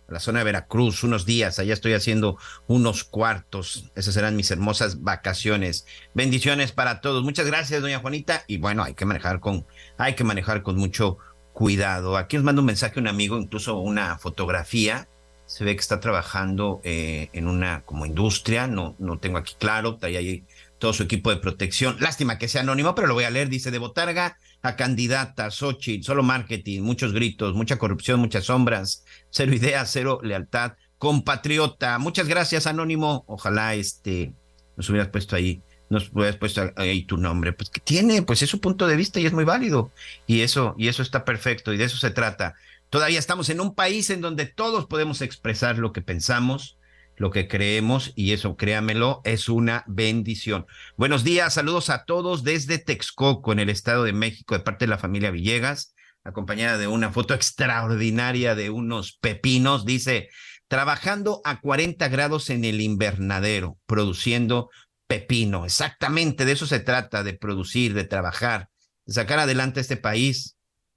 a 0.10 0.14
la 0.14 0.20
zona 0.20 0.40
de 0.40 0.46
Veracruz, 0.46 1.06
unos 1.06 1.26
días. 1.26 1.60
Allá 1.60 1.74
estoy 1.74 1.94
haciendo 1.94 2.38
unos 2.68 3.06
cuartos. 3.06 3.90
Esas 3.96 4.16
serán 4.16 4.36
mis 4.36 4.52
hermosas 4.52 5.02
vacaciones. 5.02 5.86
Bendiciones 6.14 6.74
para 6.74 7.00
todos. 7.00 7.24
Muchas 7.24 7.48
gracias, 7.48 7.82
doña 7.82 8.00
Juanita. 8.00 8.44
Y 8.48 8.58
bueno, 8.58 8.84
hay 8.84 8.96
que 8.96 9.06
manejar 9.06 9.40
con, 9.40 9.66
hay 9.98 10.14
que 10.16 10.26
manejar 10.26 10.62
con 10.62 10.76
mucho 10.76 11.18
cuidado. 11.54 12.18
Aquí 12.18 12.36
nos 12.38 12.46
manda 12.46 12.62
un 12.62 12.66
mensaje 12.66 13.00
un 13.00 13.08
amigo, 13.08 13.38
incluso 13.38 13.80
una 13.80 14.18
fotografía. 14.18 15.08
Se 15.46 15.66
ve 15.66 15.76
que 15.76 15.82
está 15.82 16.00
trabajando 16.00 16.80
eh, 16.84 17.30
en 17.34 17.48
una 17.48 17.84
como 17.84 18.06
industria, 18.06 18.68
no, 18.68 18.96
no 19.00 19.20
tengo 19.20 19.38
aquí 19.38 19.56
claro, 19.60 19.96
está 19.96 20.08
ahí 20.08 20.46
todo 20.80 20.94
su 20.94 21.04
equipo 21.04 21.30
de 21.30 21.38
protección. 21.38 21.98
Lástima 22.00 22.38
que 22.38 22.48
sea 22.48 22.62
anónimo, 22.62 22.96
pero 22.96 23.08
lo 23.08 23.14
voy 23.14 23.26
a 23.26 23.30
leer. 23.30 23.50
Dice 23.50 23.70
de 23.70 23.78
Botarga 23.78 24.38
a 24.62 24.76
candidata, 24.76 25.52
Xochitl, 25.52 26.06
solo 26.06 26.24
marketing, 26.24 26.82
muchos 26.82 27.14
gritos, 27.14 27.54
mucha 27.54 27.78
corrupción, 27.78 28.20
muchas 28.20 28.46
sombras, 28.46 29.04
cero 29.30 29.54
idea, 29.54 29.86
cero 29.86 30.20
lealtad. 30.24 30.74
Compatriota, 30.98 31.98
muchas 31.98 32.28
gracias, 32.28 32.66
Anónimo. 32.68 33.24
Ojalá 33.28 33.76
este 33.76 34.34
nos 34.78 34.90
hubieras 34.90 35.10
puesto 35.10 35.36
ahí 35.36 35.62
nos 35.92 36.10
hubieras 36.14 36.38
puesto 36.38 36.72
ahí 36.78 37.04
tu 37.04 37.18
nombre, 37.18 37.52
pues 37.52 37.70
que 37.70 37.82
tiene, 37.82 38.22
pues 38.22 38.42
es 38.42 38.50
su 38.50 38.62
punto 38.62 38.88
de 38.88 38.96
vista 38.96 39.20
y 39.20 39.26
es 39.26 39.34
muy 39.34 39.44
válido. 39.44 39.92
Y 40.26 40.42
eso, 40.42 40.74
y 40.78 40.88
eso 40.88 41.04
está 41.04 41.26
perfecto, 41.26 41.74
y 41.74 41.78
de 41.78 41.84
eso 41.84 41.98
se 41.98 42.12
trata. 42.12 42.56
Todavía 42.90 43.20
estamos 43.20 43.50
en 43.50 43.60
un 43.60 43.76
país 43.76 44.10
en 44.10 44.22
donde 44.22 44.46
todos 44.46 44.88
podemos 44.88 45.22
expresar 45.22 45.78
lo 45.78 45.92
que 45.92 46.02
pensamos, 46.02 46.78
lo 47.18 47.30
que 47.30 47.50
creemos, 47.50 48.14
y 48.16 48.32
eso, 48.32 48.56
créamelo, 48.56 49.22
es 49.26 49.50
una 49.50 49.84
bendición. 49.86 50.66
Buenos 50.96 51.26
días, 51.26 51.54
saludos 51.54 51.90
a 51.90 52.06
todos 52.06 52.44
desde 52.44 52.78
Texcoco, 52.78 53.52
en 53.52 53.60
el 53.60 53.70
Estado 53.70 54.06
de 54.06 54.14
México, 54.14 54.56
de 54.56 54.64
parte 54.64 54.86
de 54.86 54.90
la 54.90 54.98
familia 54.98 55.30
Villegas, 55.30 55.94
acompañada 56.24 56.78
de 56.78 56.88
una 56.88 57.12
foto 57.12 57.34
extraordinaria 57.34 58.56
de 58.56 58.70
unos 58.70 59.18
pepinos, 59.20 59.86
dice, 59.86 60.30
trabajando 60.72 61.42
a 61.44 61.60
40 61.60 62.08
grados 62.08 62.50
en 62.50 62.64
el 62.64 62.80
invernadero, 62.80 63.78
produciendo 63.88 64.70
pepino. 65.12 65.66
Exactamente 65.66 66.46
de 66.46 66.54
eso 66.54 66.66
se 66.66 66.80
trata, 66.80 67.22
de 67.22 67.34
producir, 67.34 67.94
de 67.94 68.06
trabajar, 68.06 68.70
de 69.06 69.14
sacar 69.14 69.40
adelante 69.40 69.82
este 69.82 69.98
país, 69.98 70.56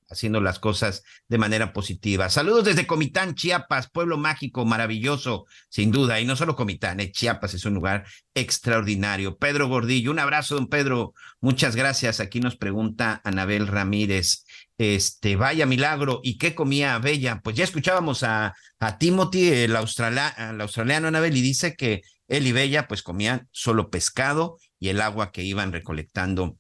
haciendo 0.09 0.41
las 0.41 0.61
cosas 0.61 1.03
de 1.27 1.39
manera 1.39 1.73
positiva. 1.73 2.31
Saludos 2.31 2.65
desde 2.65 2.87
Comitán, 2.87 3.35
Chiapas, 3.35 3.91
pueblo 3.91 4.17
mágico, 4.17 4.65
maravilloso, 4.65 5.47
sin 5.69 5.91
duda. 5.91 6.21
Y 6.21 6.27
no 6.27 6.37
solo 6.37 6.55
Comitán, 6.55 7.01
eh, 7.01 7.11
Chiapas 7.11 7.55
es 7.55 7.65
un 7.65 7.75
lugar 7.75 8.07
extraordinario. 8.35 9.37
Pedro 9.37 9.67
Gordillo, 9.67 10.13
un 10.13 10.21
abrazo, 10.21 10.55
don 10.55 10.69
Pedro. 10.69 11.15
Muchas 11.41 11.75
gracias. 11.75 12.21
Aquí 12.21 12.39
nos 12.39 12.57
pregunta 12.57 13.21
Anabel 13.25 13.67
Ramírez. 13.67 14.45
Este, 14.79 15.35
vaya 15.35 15.67
milagro, 15.67 16.21
¿y 16.23 16.39
qué 16.39 16.55
comía 16.55 16.99
Bella? 16.99 17.41
Pues 17.43 17.57
ya 17.57 17.65
escuchábamos 17.65 18.23
a, 18.23 18.55
a 18.79 18.99
Timothy, 18.99 19.49
el, 19.49 19.75
australiano, 19.77 20.35
el 20.51 20.61
australiano 20.61 21.09
Anabel, 21.09 21.37
y 21.37 21.41
dice 21.41 21.75
que 21.77 22.03
él 22.29 22.47
y 22.47 22.53
Bella 22.53 22.89
pues 22.89 23.03
comían 23.03 23.49
solo 23.53 23.91
pescado 23.91 24.59
y 24.79 24.89
el 24.89 25.01
agua 25.01 25.33
que 25.33 25.43
iban 25.43 25.73
recolectando 25.73 26.59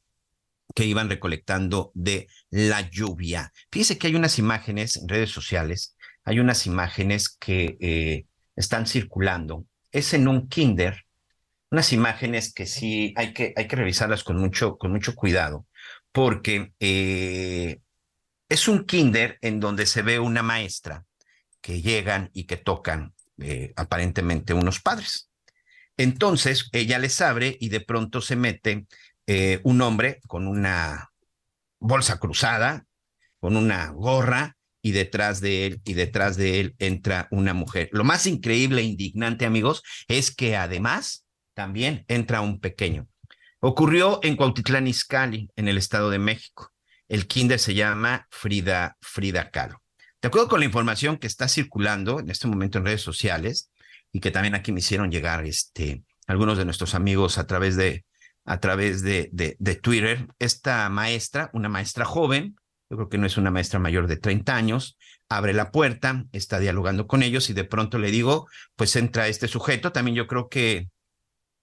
que 0.75 0.85
iban 0.87 1.09
recolectando 1.09 1.93
de 1.95 2.27
la 2.51 2.89
lluvia. 2.91 3.53
Fíjese 3.71 3.99
que 3.99 4.09
hay 4.09 4.15
unas 4.15 4.39
imágenes 4.39 4.97
en 4.97 5.09
redes 5.09 5.31
sociales, 5.31 5.97
hay 6.25 6.41
unas 6.41 6.67
imágenes 6.67 7.29
que 7.29 7.77
eh, 7.81 8.27
están 8.57 8.87
circulando. 8.87 9.67
Es 9.93 10.15
en 10.15 10.27
un 10.27 10.49
kinder, 10.49 11.05
unas 11.71 11.93
imágenes 11.93 12.53
que 12.53 12.67
sí 12.67 13.12
hay 13.17 13.33
que, 13.33 13.53
hay 13.57 13.69
que 13.69 13.77
revisarlas 13.77 14.25
con 14.25 14.37
mucho, 14.37 14.77
con 14.77 14.91
mucho 14.91 15.15
cuidado, 15.15 15.67
porque 16.12 16.73
eh, 16.81 17.81
es 18.49 18.69
un 18.69 18.85
kinder 18.85 19.39
en 19.43 19.61
donde 19.61 19.87
se 19.87 20.03
ve 20.03 20.19
una 20.19 20.43
maestra 20.43 21.05
que 21.61 21.83
llegan 21.83 22.31
y 22.33 22.45
que 22.45 22.57
tocan 22.57 23.15
eh, 23.39 23.73
aparentemente 23.77 24.55
unos 24.55 24.81
padres. 24.81 25.31
Entonces 25.97 26.69
ella 26.73 26.99
les 26.99 27.21
abre 27.21 27.57
y 27.61 27.69
de 27.69 27.81
pronto 27.81 28.21
se 28.21 28.37
mete 28.37 28.87
eh, 29.27 29.61
un 29.63 29.81
hombre 29.81 30.21
con 30.27 30.47
una 30.47 31.11
bolsa 31.79 32.19
cruzada, 32.19 32.87
con 33.39 33.57
una 33.57 33.91
gorra, 33.91 34.57
y 34.85 34.93
detrás 34.93 35.41
de 35.41 35.65
él, 35.65 35.81
y 35.87 35.95
detrás 35.95 36.37
de 36.37 36.61
él 36.61 36.75
entra 36.79 37.27
una 37.31 37.55
mujer. 37.55 37.89
Lo 37.93 38.05
más 38.05 38.27
increíble 38.27 38.83
e 38.83 38.85
indignante, 38.85 39.47
amigos, 39.47 39.83
es 40.09 40.31
que 40.31 40.57
además 40.57 41.27
también 41.55 42.05
entra 42.07 42.43
un 42.43 42.61
pequeño. 42.61 43.09
Ocurrió 43.61 44.21
en 44.23 44.37
Cuautitlán 44.37 44.87
Izcalli, 44.87 45.49
en 45.57 45.69
el 45.69 45.79
Estado 45.79 46.11
de 46.11 46.19
México. 46.19 46.71
El 47.09 47.27
kinder 47.27 47.59
se 47.59 47.73
llama 47.73 48.27
Frida, 48.31 48.99
Frida 49.01 49.51
Kahlo. 49.51 49.83
De 50.21 50.29
acuerdo 50.29 50.49
con 50.49 50.61
la 50.61 50.67
información 50.67 51.17
que 51.17 51.29
está 51.29 51.49
circulando 51.49 52.21
en 52.21 52.29
este 52.29 52.47
momento 52.47 52.77
en 52.77 52.85
redes 52.85 53.01
sociales, 53.01 53.71
y 54.15 54.21
que 54.21 54.31
también 54.31 54.55
aquí 54.55 54.71
me 54.71 54.79
hicieron 54.79 55.11
llegar 55.11 55.45
este, 55.45 56.05
algunos 56.29 56.57
de 56.57 56.65
nuestros 56.65 56.95
amigos 56.95 57.37
a 57.37 57.49
través 57.49 57.75
de, 57.75 58.05
a 58.45 58.61
través 58.61 59.03
de, 59.03 59.29
de, 59.33 59.75
Twitter. 59.75 60.29
Esta 60.39 60.89
maestra, 60.89 61.51
una 61.53 61.69
maestra 61.69 62.05
joven, 62.05 62.55
yo 62.89 62.97
creo 62.97 63.09
que 63.09 63.19
no 63.19 63.27
es 63.27 63.37
una 63.37 63.51
maestra 63.51 63.81
mayor 63.81 64.07
de 64.07 64.17
30 64.17 64.55
años, 64.55 64.97
abre 65.29 65.53
la 65.53 65.73
puerta, 65.73 66.27
está 66.31 66.61
dialogando 66.61 67.09
con 67.09 67.25
ellos 67.25 67.51
y 67.51 67.55
de 67.55 67.65
pronto 67.65 67.99
le 67.99 68.12
digo, 68.12 68.47
pues 68.77 68.95
entra 68.95 69.27
este 69.27 69.49
sujeto, 69.49 69.91
también 69.91 70.15
yo 70.15 70.29
creo 70.29 70.49
que 70.49 70.89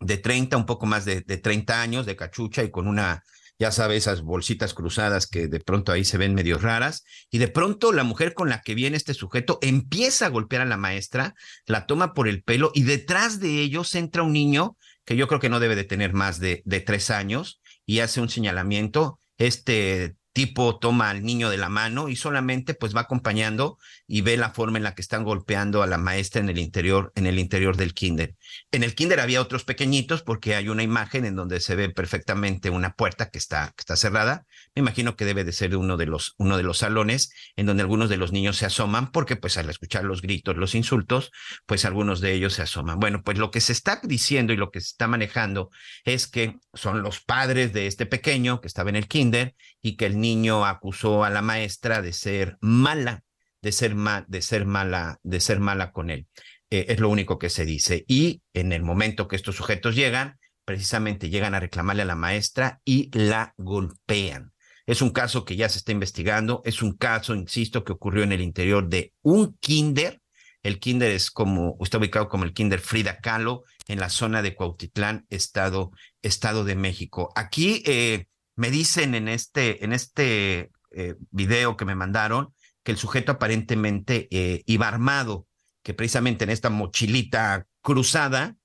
de 0.01 0.17
30, 0.17 0.57
un 0.57 0.65
poco 0.65 0.85
más 0.85 1.05
de, 1.05 1.21
de 1.21 1.37
30 1.37 1.81
años, 1.81 2.05
de 2.05 2.17
cachucha 2.17 2.63
y 2.65 2.69
con 2.69 2.85
una 2.85 3.23
ya 3.61 3.71
sabe, 3.71 3.95
esas 3.95 4.23
bolsitas 4.23 4.73
cruzadas 4.73 5.27
que 5.27 5.47
de 5.47 5.59
pronto 5.59 5.91
ahí 5.91 6.03
se 6.03 6.17
ven 6.17 6.33
medio 6.33 6.57
raras, 6.57 7.03
y 7.29 7.37
de 7.37 7.47
pronto 7.47 7.91
la 7.91 8.03
mujer 8.03 8.33
con 8.33 8.49
la 8.49 8.61
que 8.61 8.73
viene 8.73 8.97
este 8.97 9.13
sujeto 9.13 9.59
empieza 9.61 10.25
a 10.25 10.29
golpear 10.29 10.63
a 10.63 10.65
la 10.65 10.77
maestra, 10.77 11.35
la 11.67 11.85
toma 11.85 12.15
por 12.15 12.27
el 12.27 12.41
pelo 12.41 12.71
y 12.73 12.85
detrás 12.85 13.39
de 13.39 13.61
ellos 13.61 13.93
entra 13.93 14.23
un 14.23 14.33
niño 14.33 14.77
que 15.05 15.15
yo 15.15 15.27
creo 15.27 15.39
que 15.39 15.49
no 15.49 15.59
debe 15.59 15.75
de 15.75 15.83
tener 15.83 16.11
más 16.11 16.39
de, 16.39 16.63
de 16.65 16.79
tres 16.79 17.11
años 17.11 17.61
y 17.85 17.99
hace 17.99 18.19
un 18.19 18.29
señalamiento. 18.29 19.19
Este 19.37 20.15
tipo 20.33 20.79
toma 20.79 21.11
al 21.11 21.23
niño 21.23 21.51
de 21.51 21.57
la 21.57 21.69
mano 21.69 22.09
y 22.09 22.15
solamente 22.15 22.73
pues 22.73 22.95
va 22.95 23.01
acompañando 23.01 23.77
y 24.07 24.21
ve 24.21 24.37
la 24.37 24.49
forma 24.49 24.79
en 24.79 24.85
la 24.85 24.95
que 24.95 25.03
están 25.03 25.23
golpeando 25.23 25.83
a 25.83 25.87
la 25.87 25.99
maestra 25.99 26.41
en 26.41 26.49
el 26.49 26.57
interior, 26.57 27.11
en 27.13 27.27
el 27.27 27.37
interior 27.37 27.77
del 27.77 27.93
kinder. 27.93 28.35
En 28.71 28.83
el 28.83 28.95
kinder 28.95 29.19
había 29.19 29.41
otros 29.41 29.63
pequeñitos 29.63 30.21
porque 30.23 30.55
hay 30.55 30.69
una 30.69 30.83
imagen 30.83 31.25
en 31.25 31.35
donde 31.35 31.59
se 31.59 31.75
ve 31.75 31.89
perfectamente 31.89 32.69
una 32.69 32.93
puerta 32.93 33.29
que 33.29 33.37
está, 33.37 33.73
que 33.75 33.81
está 33.81 33.95
cerrada. 33.95 34.45
Me 34.75 34.81
imagino 34.81 35.15
que 35.15 35.25
debe 35.25 35.43
de 35.43 35.51
ser 35.51 35.75
uno 35.75 35.97
de 35.97 36.05
los, 36.05 36.35
uno 36.37 36.57
de 36.57 36.63
los 36.63 36.79
salones 36.79 37.33
en 37.55 37.65
donde 37.65 37.81
algunos 37.81 38.09
de 38.09 38.17
los 38.17 38.31
niños 38.31 38.57
se 38.57 38.65
asoman 38.65 39.11
porque 39.11 39.35
pues 39.35 39.57
al 39.57 39.69
escuchar 39.69 40.03
los 40.03 40.21
gritos, 40.21 40.57
los 40.57 40.75
insultos, 40.75 41.31
pues 41.65 41.85
algunos 41.85 42.21
de 42.21 42.33
ellos 42.33 42.53
se 42.53 42.61
asoman. 42.61 42.99
Bueno, 42.99 43.21
pues 43.23 43.37
lo 43.37 43.51
que 43.51 43.61
se 43.61 43.73
está 43.73 43.99
diciendo 44.03 44.53
y 44.53 44.57
lo 44.57 44.71
que 44.71 44.81
se 44.81 44.87
está 44.87 45.07
manejando 45.07 45.69
es 46.05 46.27
que 46.27 46.57
son 46.73 47.01
los 47.01 47.21
padres 47.21 47.73
de 47.73 47.87
este 47.87 48.05
pequeño 48.05 48.61
que 48.61 48.67
estaba 48.67 48.89
en 48.89 48.95
el 48.95 49.07
kinder 49.07 49.55
y 49.81 49.95
que 49.95 50.05
el 50.05 50.19
niño 50.19 50.65
acusó 50.65 51.23
a 51.23 51.29
la 51.29 51.41
maestra 51.41 52.01
de 52.01 52.13
ser 52.13 52.57
mala, 52.61 53.23
de 53.61 53.71
ser, 53.71 53.95
de 54.27 54.41
ser 54.41 54.65
mala, 54.65 55.19
de 55.23 55.39
ser 55.39 55.59
mala 55.59 55.91
con 55.91 56.09
él. 56.09 56.27
Eh, 56.71 56.85
es 56.87 56.99
lo 56.99 57.09
único 57.09 57.37
que 57.37 57.49
se 57.49 57.65
dice. 57.65 58.05
Y 58.07 58.41
en 58.53 58.71
el 58.71 58.81
momento 58.81 59.27
que 59.27 59.35
estos 59.35 59.57
sujetos 59.57 59.93
llegan, 59.93 60.39
precisamente 60.65 61.29
llegan 61.29 61.53
a 61.53 61.59
reclamarle 61.59 62.03
a 62.03 62.05
la 62.05 62.15
maestra 62.15 62.81
y 62.85 63.11
la 63.15 63.53
golpean. 63.57 64.53
Es 64.85 65.01
un 65.01 65.11
caso 65.11 65.43
que 65.43 65.57
ya 65.57 65.67
se 65.69 65.79
está 65.79 65.91
investigando, 65.91 66.61
es 66.65 66.81
un 66.81 66.93
caso, 66.95 67.35
insisto, 67.35 67.83
que 67.83 67.91
ocurrió 67.91 68.23
en 68.23 68.31
el 68.31 68.41
interior 68.41 68.87
de 68.87 69.13
un 69.21 69.57
kinder. 69.59 70.21
El 70.63 70.79
kinder 70.79 71.11
es 71.11 71.29
como, 71.29 71.77
está 71.81 71.97
ubicado 71.97 72.29
como 72.29 72.45
el 72.45 72.53
kinder 72.53 72.79
Frida 72.79 73.19
Kahlo 73.19 73.63
en 73.87 73.99
la 73.99 74.09
zona 74.09 74.41
de 74.41 74.55
Cuautitlán, 74.55 75.25
Estado, 75.29 75.91
Estado 76.21 76.63
de 76.63 76.75
México. 76.75 77.33
Aquí 77.35 77.83
eh, 77.85 78.27
me 78.55 78.71
dicen 78.71 79.13
en 79.13 79.27
este, 79.27 79.83
en 79.83 79.91
este 79.91 80.71
eh, 80.91 81.15
video 81.31 81.75
que 81.75 81.85
me 81.85 81.95
mandaron 81.95 82.53
que 82.83 82.91
el 82.91 82.97
sujeto 82.97 83.33
aparentemente 83.33 84.27
iba 84.65 84.87
armado, 84.87 85.45
que 85.83 85.93
precisamente 85.93 86.43
en 86.43 86.49
esta 86.49 86.69
mochilita 86.69 87.67
cruzada 87.81 88.57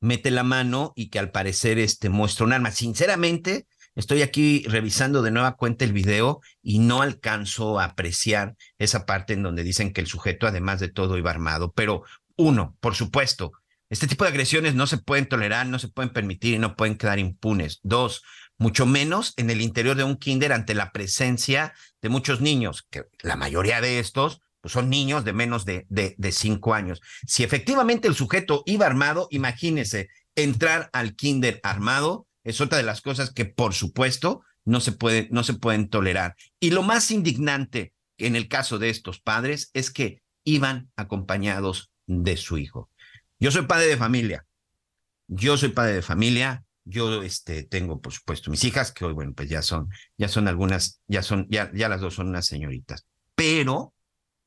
mete 0.00 0.30
la 0.30 0.44
mano 0.44 0.92
y 0.96 1.10
que 1.10 1.18
al 1.18 1.30
parecer 1.30 1.78
este, 1.78 2.08
muestra 2.08 2.46
un 2.46 2.52
arma. 2.52 2.70
Sinceramente, 2.70 3.66
estoy 3.94 4.22
aquí 4.22 4.64
revisando 4.66 5.22
de 5.22 5.30
nueva 5.30 5.56
cuenta 5.56 5.84
el 5.84 5.92
video 5.92 6.40
y 6.62 6.78
no 6.78 7.02
alcanzo 7.02 7.78
a 7.78 7.84
apreciar 7.84 8.56
esa 8.78 9.06
parte 9.06 9.34
en 9.34 9.42
donde 9.42 9.62
dicen 9.62 9.92
que 9.92 10.00
el 10.00 10.06
sujeto, 10.06 10.46
además 10.46 10.80
de 10.80 10.88
todo, 10.88 11.18
iba 11.18 11.30
armado. 11.30 11.72
Pero 11.72 12.02
uno, 12.36 12.76
por 12.80 12.94
supuesto, 12.94 13.52
este 13.90 14.06
tipo 14.06 14.24
de 14.24 14.30
agresiones 14.30 14.74
no 14.74 14.86
se 14.86 14.98
pueden 14.98 15.28
tolerar, 15.28 15.66
no 15.66 15.78
se 15.78 15.88
pueden 15.88 16.12
permitir 16.12 16.54
y 16.54 16.58
no 16.58 16.76
pueden 16.76 16.96
quedar 16.96 17.18
impunes. 17.18 17.80
Dos, 17.82 18.22
mucho 18.56 18.86
menos 18.86 19.34
en 19.36 19.50
el 19.50 19.60
interior 19.60 19.96
de 19.96 20.04
un 20.04 20.16
kinder 20.16 20.52
ante 20.52 20.74
la 20.74 20.92
presencia 20.92 21.74
de 22.00 22.08
muchos 22.08 22.40
niños, 22.40 22.86
que 22.88 23.04
la 23.20 23.36
mayoría 23.36 23.80
de 23.80 23.98
estos 23.98 24.40
pues 24.60 24.72
son 24.72 24.90
niños 24.90 25.24
de 25.24 25.32
menos 25.32 25.64
de, 25.64 25.86
de, 25.88 26.14
de 26.18 26.32
cinco 26.32 26.74
años. 26.74 27.00
Si 27.26 27.44
efectivamente 27.44 28.08
el 28.08 28.14
sujeto 28.14 28.62
iba 28.66 28.86
armado, 28.86 29.28
imagínese, 29.30 30.08
entrar 30.34 30.90
al 30.92 31.14
kinder 31.16 31.60
armado 31.62 32.26
es 32.44 32.60
otra 32.60 32.78
de 32.78 32.84
las 32.84 33.00
cosas 33.00 33.32
que, 33.32 33.44
por 33.44 33.74
supuesto, 33.74 34.42
no 34.64 34.80
se, 34.80 34.96
no 35.30 35.42
se 35.42 35.54
pueden 35.54 35.88
tolerar. 35.88 36.36
Y 36.58 36.70
lo 36.70 36.82
más 36.82 37.10
indignante 37.10 37.92
en 38.18 38.36
el 38.36 38.48
caso 38.48 38.78
de 38.78 38.90
estos 38.90 39.20
padres 39.20 39.70
es 39.74 39.90
que 39.90 40.22
iban 40.44 40.90
acompañados 40.96 41.90
de 42.06 42.36
su 42.36 42.58
hijo. 42.58 42.90
Yo 43.38 43.50
soy 43.50 43.66
padre 43.66 43.86
de 43.86 43.96
familia. 43.96 44.46
Yo 45.28 45.56
soy 45.56 45.70
padre 45.70 45.94
de 45.94 46.02
familia 46.02 46.64
yo 46.84 47.22
este, 47.22 47.62
tengo, 47.62 48.00
por 48.00 48.12
supuesto, 48.12 48.50
mis 48.50 48.64
hijas, 48.64 48.92
que 48.92 49.04
hoy, 49.04 49.12
bueno, 49.12 49.32
pues 49.34 49.48
ya 49.48 49.62
son, 49.62 49.88
ya 50.16 50.28
son 50.28 50.48
algunas, 50.48 51.00
ya 51.06 51.22
son, 51.22 51.46
ya, 51.50 51.70
ya 51.74 51.88
las 51.88 52.00
dos 52.00 52.14
son 52.14 52.28
unas 52.28 52.46
señoritas. 52.46 53.06
Pero, 53.34 53.94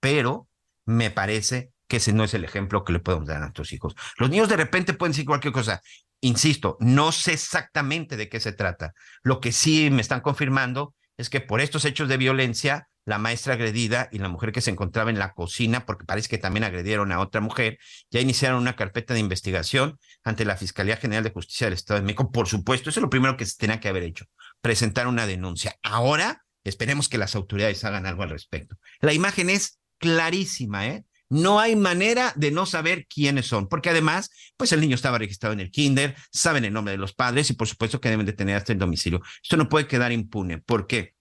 pero, 0.04 0.49
me 0.86 1.12
parece 1.12 1.72
que 1.88 1.95
ese 1.95 2.12
no 2.12 2.26
es 2.26 2.34
el 2.34 2.43
ejemplo 2.43 2.84
que 2.84 2.91
le 2.91 2.99
podemos 2.99 3.26
dar 3.26 3.38
a 3.38 3.39
nuestros 3.39 3.72
hijos. 3.72 3.95
Los 4.18 4.30
niños 4.30 4.49
de 4.49 4.58
repente 4.58 4.93
pueden 4.93 5.14
decir 5.14 5.26
cualquier 5.26 5.54
cosa. 5.54 5.82
Insisto, 6.20 6.76
no 6.82 7.14
sé 7.14 7.32
exactamente 7.32 8.18
de 8.18 8.28
qué 8.28 8.41
se 8.41 8.51
trata. 8.51 8.91
Lo 9.22 9.39
que 9.39 9.54
sí 9.54 9.89
me 9.91 10.01
están 10.01 10.20
confirmando 10.20 10.93
es 11.16 11.30
que 11.30 11.39
por 11.39 11.62
estos 11.62 11.86
hechos 11.86 12.10
de 12.10 12.18
violencia, 12.18 12.89
la 13.06 13.18
maestra 13.18 13.54
agredida 13.54 14.10
y 14.12 14.18
la 14.18 14.28
mujer 14.28 14.51
que 14.51 14.60
se 14.60 14.72
encontraba 14.72 15.10
en 15.10 15.20
la 15.20 15.32
cocina, 15.32 15.86
porque 15.86 16.04
parece 16.04 16.28
que 16.28 16.38
también 16.38 16.66
agredieron 16.66 17.14
a 17.14 17.22
otra 17.22 17.39
mujer, 17.39 17.78
ya 18.12 18.20
iniciaron 18.20 18.62
una 18.62 18.76
carpeta 18.76 19.14
de 19.14 19.22
investigación 19.22 19.99
ante 20.26 20.43
la 20.43 20.58
Fiscalía 20.58 20.97
General 20.97 21.24
de 21.24 21.32
Justicia 21.32 21.68
del 21.68 21.76
Estado 21.76 22.01
de 22.01 22.06
México. 22.06 22.30
Por 22.30 22.49
supuesto, 22.49 22.89
eso 22.89 22.99
es 22.99 23.04
lo 23.04 23.10
primero 23.10 23.38
que 23.38 23.45
se 23.45 23.56
tenía 23.56 23.80
que 23.80 23.88
haber 23.88 24.04
hecho, 24.04 24.26
presentar 24.60 25.08
una 25.08 25.28
denuncia. 25.28 25.78
Ahora 25.82 26.43
esperemos 26.66 27.08
que 27.08 27.18
las 27.18 27.36
autoridades 27.36 27.86
hagan 27.86 28.06
algo 28.06 28.24
al 28.24 28.32
respecto. 28.32 28.76
La 28.99 29.14
imagen 29.14 29.49
es 29.49 29.80
clarísima, 30.04 30.86
¿eh? 30.88 31.06
No 31.30 31.62
hay 31.62 31.78
manera 31.78 32.34
de 32.36 32.51
no 32.51 32.66
saber 32.66 33.08
quiénes 33.08 33.47
son, 33.47 33.70
porque 33.70 33.89
además, 33.89 34.30
pues 34.58 34.74
el 34.74 34.82
niño 34.82 34.95
estaba 34.95 35.18
registrado 35.18 35.54
en 35.54 35.62
el 35.62 35.72
kinder, 35.72 36.16
saben 36.32 36.66
el 36.66 36.74
nombre 36.74 36.91
de 36.91 36.97
los 36.97 37.14
padres 37.14 37.49
y 37.49 37.54
por 37.54 37.68
supuesto 37.68 38.01
que 38.01 38.10
deben 38.10 38.26
de 38.26 38.34
tener 38.34 38.58
hasta 38.58 38.74
el 38.74 38.80
domicilio. 38.80 39.22
Esto 39.41 39.58
no 39.58 39.70
puede 39.70 39.88
quedar 39.88 40.12
impune, 40.12 40.60
porque, 40.60 41.16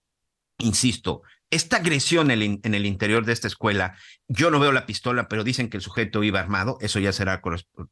insisto, 0.59 1.23
esta 1.53 1.77
agresión 1.77 2.31
en 2.31 2.75
el, 2.75 2.87
interior 2.87 3.25
de 3.25 3.33
esta 3.33 3.47
escuela, 3.47 3.97
yo 4.27 4.51
no 4.51 4.59
veo 4.59 4.73
la 4.73 4.87
pistola, 4.87 5.29
pero 5.29 5.45
dicen 5.45 5.69
que 5.69 5.77
el 5.77 5.83
sujeto 5.83 6.25
iba 6.25 6.41
armado, 6.41 6.79
eso 6.81 6.99
ya 6.99 7.13
será 7.13 7.41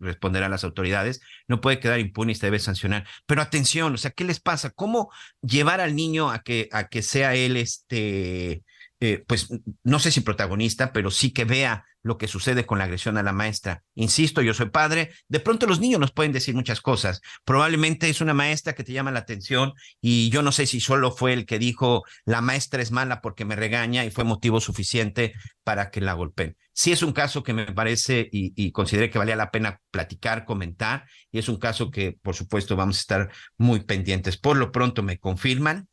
responderá 0.01 0.47
a 0.47 0.49
las 0.49 0.65
autoridades, 0.65 1.21
no 1.47 1.61
puede 1.61 1.79
quedar 1.79 2.01
impune 2.01 2.33
y 2.33 2.35
se 2.35 2.47
debe 2.47 2.59
sancionar. 2.59 3.07
Pero 3.27 3.43
atención, 3.43 3.95
o 3.95 3.99
sea, 3.99 4.11
¿qué 4.11 4.25
les 4.25 4.41
pasa? 4.41 4.71
¿Cómo 4.71 5.13
llevar 5.43 5.83
al 5.83 5.95
niño 5.95 6.31
a 6.31 6.41
que, 6.41 6.69
a 6.73 6.89
que 6.89 7.03
sea 7.03 7.35
él 7.35 7.59
este, 7.59 8.63
eh, 9.01 9.25
pues 9.27 9.49
no 9.83 9.99
sé 9.99 10.11
si 10.11 10.21
protagonista, 10.21 10.93
pero 10.93 11.11
sí 11.11 11.33
que 11.33 11.47
vea 11.47 11.87
lo 12.03 12.19
que 12.19 12.29
sucede 12.29 12.67
con 12.67 12.79
la 12.79 12.85
agresión 12.85 13.17
a 13.17 13.23
la 13.23 13.33
maestra. 13.33 13.83
Insisto, 13.95 14.43
yo 14.43 14.55
soy 14.55 14.71
padre, 14.71 15.11
de 15.29 15.41
pronto 15.41 15.67
los 15.67 15.81
niños 15.81 16.01
nos 16.01 16.13
pueden 16.13 16.33
decir 16.33 16.55
muchas 16.55 16.81
cosas. 16.81 17.21
Probablemente 17.45 18.09
es 18.09 18.21
una 18.21 18.35
maestra 18.35 18.75
que 18.75 18.85
te 18.85 18.93
llama 18.93 19.11
la 19.11 19.21
atención 19.21 19.73
y 20.01 20.31
yo 20.31 20.43
no 20.43 20.53
sé 20.53 20.67
si 20.67 20.81
solo 20.81 21.13
fue 21.13 21.33
el 21.33 21.47
que 21.47 21.59
dijo 21.59 22.05
la 22.25 22.41
maestra 22.41 22.83
es 22.83 22.91
mala 22.91 23.21
porque 23.21 23.45
me 23.45 23.57
regaña 23.57 24.05
y 24.05 24.11
fue 24.11 24.25
motivo 24.25 24.61
suficiente 24.61 25.35
para 25.65 25.91
que 25.91 26.01
la 26.01 26.15
golpeen. 26.15 26.57
Sí 26.73 26.93
es 26.93 27.03
un 27.03 27.13
caso 27.13 27.43
que 27.43 27.53
me 27.53 27.67
parece 27.73 28.29
y, 28.31 28.53
y 28.55 28.73
consideré 28.73 29.11
que 29.11 29.19
valía 29.19 29.37
la 29.37 29.51
pena 29.51 29.81
platicar, 29.91 30.45
comentar 30.45 31.07
y 31.31 31.39
es 31.39 31.49
un 31.49 31.59
caso 31.59 31.91
que 31.91 32.19
por 32.23 32.35
supuesto 32.35 32.77
vamos 32.77 32.97
a 32.97 33.01
estar 33.01 33.31
muy 33.59 33.81
pendientes. 33.81 34.37
Por 34.37 34.57
lo 34.57 34.73
pronto 34.73 35.03
me 35.03 35.19
confirman 35.19 35.89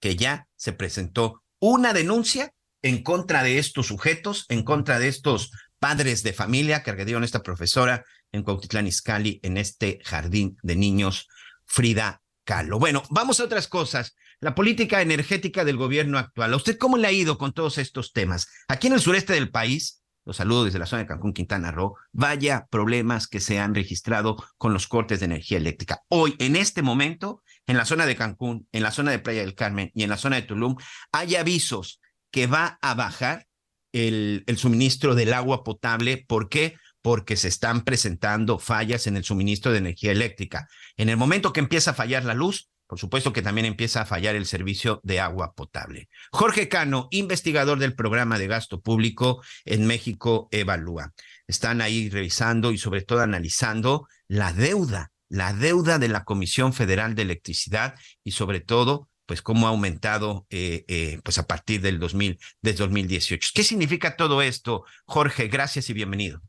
que 0.00 0.16
ya 0.16 0.48
se 0.56 0.72
presentó 0.72 1.39
una 1.60 1.92
denuncia 1.92 2.52
en 2.82 3.02
contra 3.02 3.42
de 3.42 3.58
estos 3.58 3.86
sujetos, 3.86 4.46
en 4.48 4.64
contra 4.64 4.98
de 4.98 5.08
estos 5.08 5.52
padres 5.78 6.22
de 6.22 6.32
familia 6.32 6.82
que 6.82 6.90
agredieron 6.90 7.24
esta 7.24 7.42
profesora 7.42 8.04
en 8.32 8.42
Cuautitlán 8.42 8.86
Izcalli, 8.86 9.40
en 9.42 9.56
este 9.56 9.98
jardín 10.04 10.56
de 10.62 10.76
niños 10.76 11.28
Frida 11.66 12.22
Kahlo. 12.44 12.78
Bueno, 12.78 13.02
vamos 13.10 13.40
a 13.40 13.44
otras 13.44 13.68
cosas. 13.68 14.16
La 14.40 14.54
política 14.54 15.02
energética 15.02 15.64
del 15.64 15.76
gobierno 15.76 16.18
actual. 16.18 16.52
¿A 16.54 16.56
usted 16.56 16.78
cómo 16.78 16.96
le 16.96 17.06
ha 17.06 17.12
ido 17.12 17.36
con 17.36 17.52
todos 17.52 17.76
estos 17.76 18.12
temas? 18.12 18.48
Aquí 18.68 18.86
en 18.86 18.94
el 18.94 19.00
sureste 19.00 19.34
del 19.34 19.50
país, 19.50 20.02
los 20.24 20.38
saludo 20.38 20.64
desde 20.64 20.78
la 20.78 20.86
zona 20.86 21.02
de 21.02 21.08
Cancún, 21.08 21.34
Quintana 21.34 21.70
Roo, 21.70 21.96
vaya 22.12 22.66
problemas 22.70 23.26
que 23.26 23.40
se 23.40 23.58
han 23.58 23.74
registrado 23.74 24.42
con 24.56 24.72
los 24.72 24.88
cortes 24.88 25.20
de 25.20 25.26
energía 25.26 25.58
eléctrica. 25.58 26.00
Hoy, 26.08 26.36
en 26.38 26.56
este 26.56 26.80
momento, 26.82 27.42
en 27.70 27.76
la 27.76 27.84
zona 27.84 28.04
de 28.04 28.16
Cancún, 28.16 28.66
en 28.72 28.82
la 28.82 28.90
zona 28.90 29.12
de 29.12 29.20
Playa 29.20 29.42
del 29.42 29.54
Carmen 29.54 29.92
y 29.94 30.02
en 30.02 30.10
la 30.10 30.16
zona 30.16 30.36
de 30.36 30.42
Tulum, 30.42 30.76
hay 31.12 31.36
avisos 31.36 32.00
que 32.32 32.48
va 32.48 32.78
a 32.82 32.94
bajar 32.94 33.46
el, 33.92 34.44
suministro 34.56 35.14
del 35.14 35.32
agua 35.32 35.62
potable. 35.62 36.24
¿Por 36.26 36.48
qué? 36.48 36.74
Porque 37.00 37.36
se 37.36 37.46
están 37.46 37.82
presentando 37.82 38.58
fallas 38.58 39.06
en 39.06 39.16
el 39.16 39.22
suministro 39.22 39.70
de 39.70 39.78
energía 39.78 40.10
eléctrica. 40.10 40.68
En 40.96 41.10
el 41.10 41.16
momento 41.16 41.52
que 41.52 41.60
empieza 41.60 41.92
a 41.92 41.94
fallar 41.94 42.24
la 42.24 42.34
luz, 42.34 42.70
por 42.88 42.98
supuesto 42.98 43.32
que 43.32 43.40
también 43.40 43.66
empieza 43.66 44.00
a 44.00 44.06
fallar 44.06 44.34
el 44.34 44.46
servicio 44.46 45.00
de 45.04 45.20
agua 45.20 45.54
potable. 45.54 46.08
Jorge 46.32 46.68
Cano, 46.68 47.06
investigador 47.12 47.78
del 47.78 47.94
programa 47.94 48.36
de 48.36 48.48
gasto 48.48 48.80
público 48.80 49.44
en 49.64 49.86
México 49.86 50.48
Evalúa. 50.50 51.12
Están 51.46 51.82
ahí 51.82 52.10
revisando 52.10 52.72
y 52.72 52.78
sobre 52.78 53.02
todo 53.02 53.20
analizando 53.20 54.08
la 54.26 54.52
deuda 54.52 55.09
la 55.30 55.52
deuda 55.54 55.98
de 55.98 56.08
la 56.08 56.24
Comisión 56.24 56.72
Federal 56.74 57.14
de 57.14 57.22
Electricidad 57.22 57.94
y 58.22 58.32
sobre 58.32 58.60
todo 58.60 59.08
pues 59.26 59.42
cómo 59.42 59.68
ha 59.68 59.70
aumentado 59.70 60.44
eh, 60.50 60.84
eh, 60.88 61.20
pues 61.22 61.38
a 61.38 61.46
partir 61.46 61.80
del 61.80 62.00
2000, 62.00 62.36
del 62.62 62.76
2018. 62.76 63.50
¿Qué 63.54 63.62
significa 63.62 64.16
todo 64.16 64.42
esto? 64.42 64.84
Jorge, 65.06 65.46
gracias 65.46 65.88
y 65.88 65.92
bienvenido. 65.94 66.40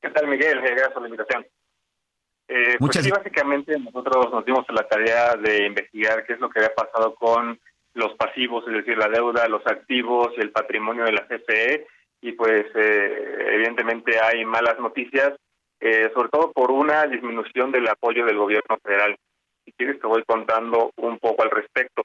¿Qué 0.00 0.08
tal, 0.10 0.28
Miguel? 0.28 0.58
Eh, 0.58 0.70
gracias 0.70 0.92
por 0.92 1.02
la 1.02 1.08
invitación. 1.08 1.44
Eh, 2.46 2.76
pues 2.78 2.96
sí, 2.96 3.10
básicamente 3.10 3.76
nosotros 3.76 4.30
nos 4.30 4.44
dimos 4.44 4.64
la 4.68 4.86
tarea 4.86 5.34
de 5.34 5.66
investigar 5.66 6.24
qué 6.24 6.34
es 6.34 6.40
lo 6.40 6.48
que 6.48 6.60
había 6.60 6.74
pasado 6.74 7.16
con 7.16 7.60
los 7.94 8.14
pasivos, 8.14 8.64
es 8.68 8.74
decir, 8.74 8.96
la 8.96 9.08
deuda, 9.08 9.48
los 9.48 9.66
activos 9.66 10.28
y 10.36 10.42
el 10.42 10.52
patrimonio 10.52 11.04
de 11.04 11.12
la 11.12 11.26
CFE, 11.26 11.88
y 12.20 12.32
pues 12.32 12.66
evidentemente 12.74 14.20
hay 14.20 14.44
malas 14.44 14.78
noticias 14.78 15.32
eh, 15.80 16.10
sobre 16.14 16.28
todo 16.28 16.52
por 16.52 16.70
una 16.70 17.06
disminución 17.06 17.72
del 17.72 17.88
apoyo 17.88 18.26
del 18.26 18.36
gobierno 18.36 18.76
federal. 18.82 19.16
Si 19.64 19.72
quieres 19.72 19.98
te 20.00 20.06
voy 20.06 20.22
contando 20.24 20.92
un 20.96 21.18
poco 21.18 21.42
al 21.42 21.50
respecto. 21.50 22.02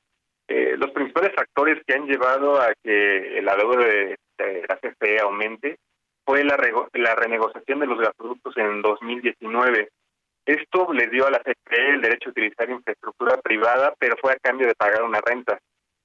eh, 0.47 0.75
los 0.77 0.91
principales 0.91 1.33
factores 1.35 1.81
que 1.85 1.95
han 1.95 2.05
llevado 2.05 2.61
a 2.61 2.71
que 2.83 3.41
la 3.41 3.55
deuda 3.55 3.83
de, 3.83 4.17
la 4.69 4.77
CFE 4.77 5.19
aumente 5.19 5.77
fue 6.23 6.43
la, 6.43 6.57
la 6.93 7.15
renegociación 7.15 7.79
de 7.79 7.87
los 7.87 7.99
gasoductos 7.99 8.55
en 8.57 8.81
2019. 8.81 9.89
Esto 10.45 10.93
le 10.93 11.07
dio 11.07 11.25
a 11.25 11.31
la 11.31 11.39
CFE 11.39 11.89
el 11.89 12.01
derecho 12.01 12.29
a 12.29 12.31
utilizar 12.31 12.69
infraestructura 12.69 13.37
privada, 13.41 13.95
pero 13.97 14.15
fue 14.21 14.33
a 14.33 14.39
cambio 14.39 14.67
de 14.67 14.75
pagar 14.75 15.03
una 15.03 15.19
renta. 15.19 15.59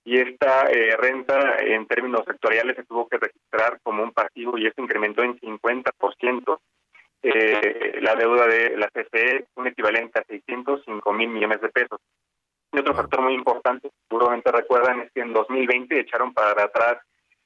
Y 0.04 0.18
esta 0.18 0.70
eh, 0.70 0.96
renta, 0.96 1.58
en 1.58 1.86
términos 1.86 2.22
sectoriales, 2.26 2.76
se 2.76 2.84
tuvo 2.84 3.06
que 3.08 3.18
registrar 3.18 3.78
como 3.82 4.02
un 4.02 4.12
pasivo 4.12 4.56
y 4.56 4.66
esto 4.66 4.82
incrementó 4.82 5.22
en 5.22 5.38
50% 5.38 6.58
eh, 7.22 7.98
la 8.00 8.14
deuda 8.14 8.46
de 8.46 8.76
la 8.76 8.88
CFE, 8.88 9.46
un 9.56 9.66
equivalente 9.66 10.18
a 10.18 10.24
605 10.24 11.12
mil 11.12 11.28
millones 11.28 11.60
de 11.60 11.68
pesos. 11.68 12.00
Y 12.72 12.78
otro 12.78 12.94
factor 12.94 13.20
muy 13.20 13.34
importante, 13.34 13.90
seguramente 14.08 14.52
recuerdan, 14.52 15.00
es 15.00 15.12
que 15.12 15.20
en 15.20 15.32
2020 15.32 15.98
echaron 15.98 16.32
para 16.32 16.62
atrás 16.62 16.98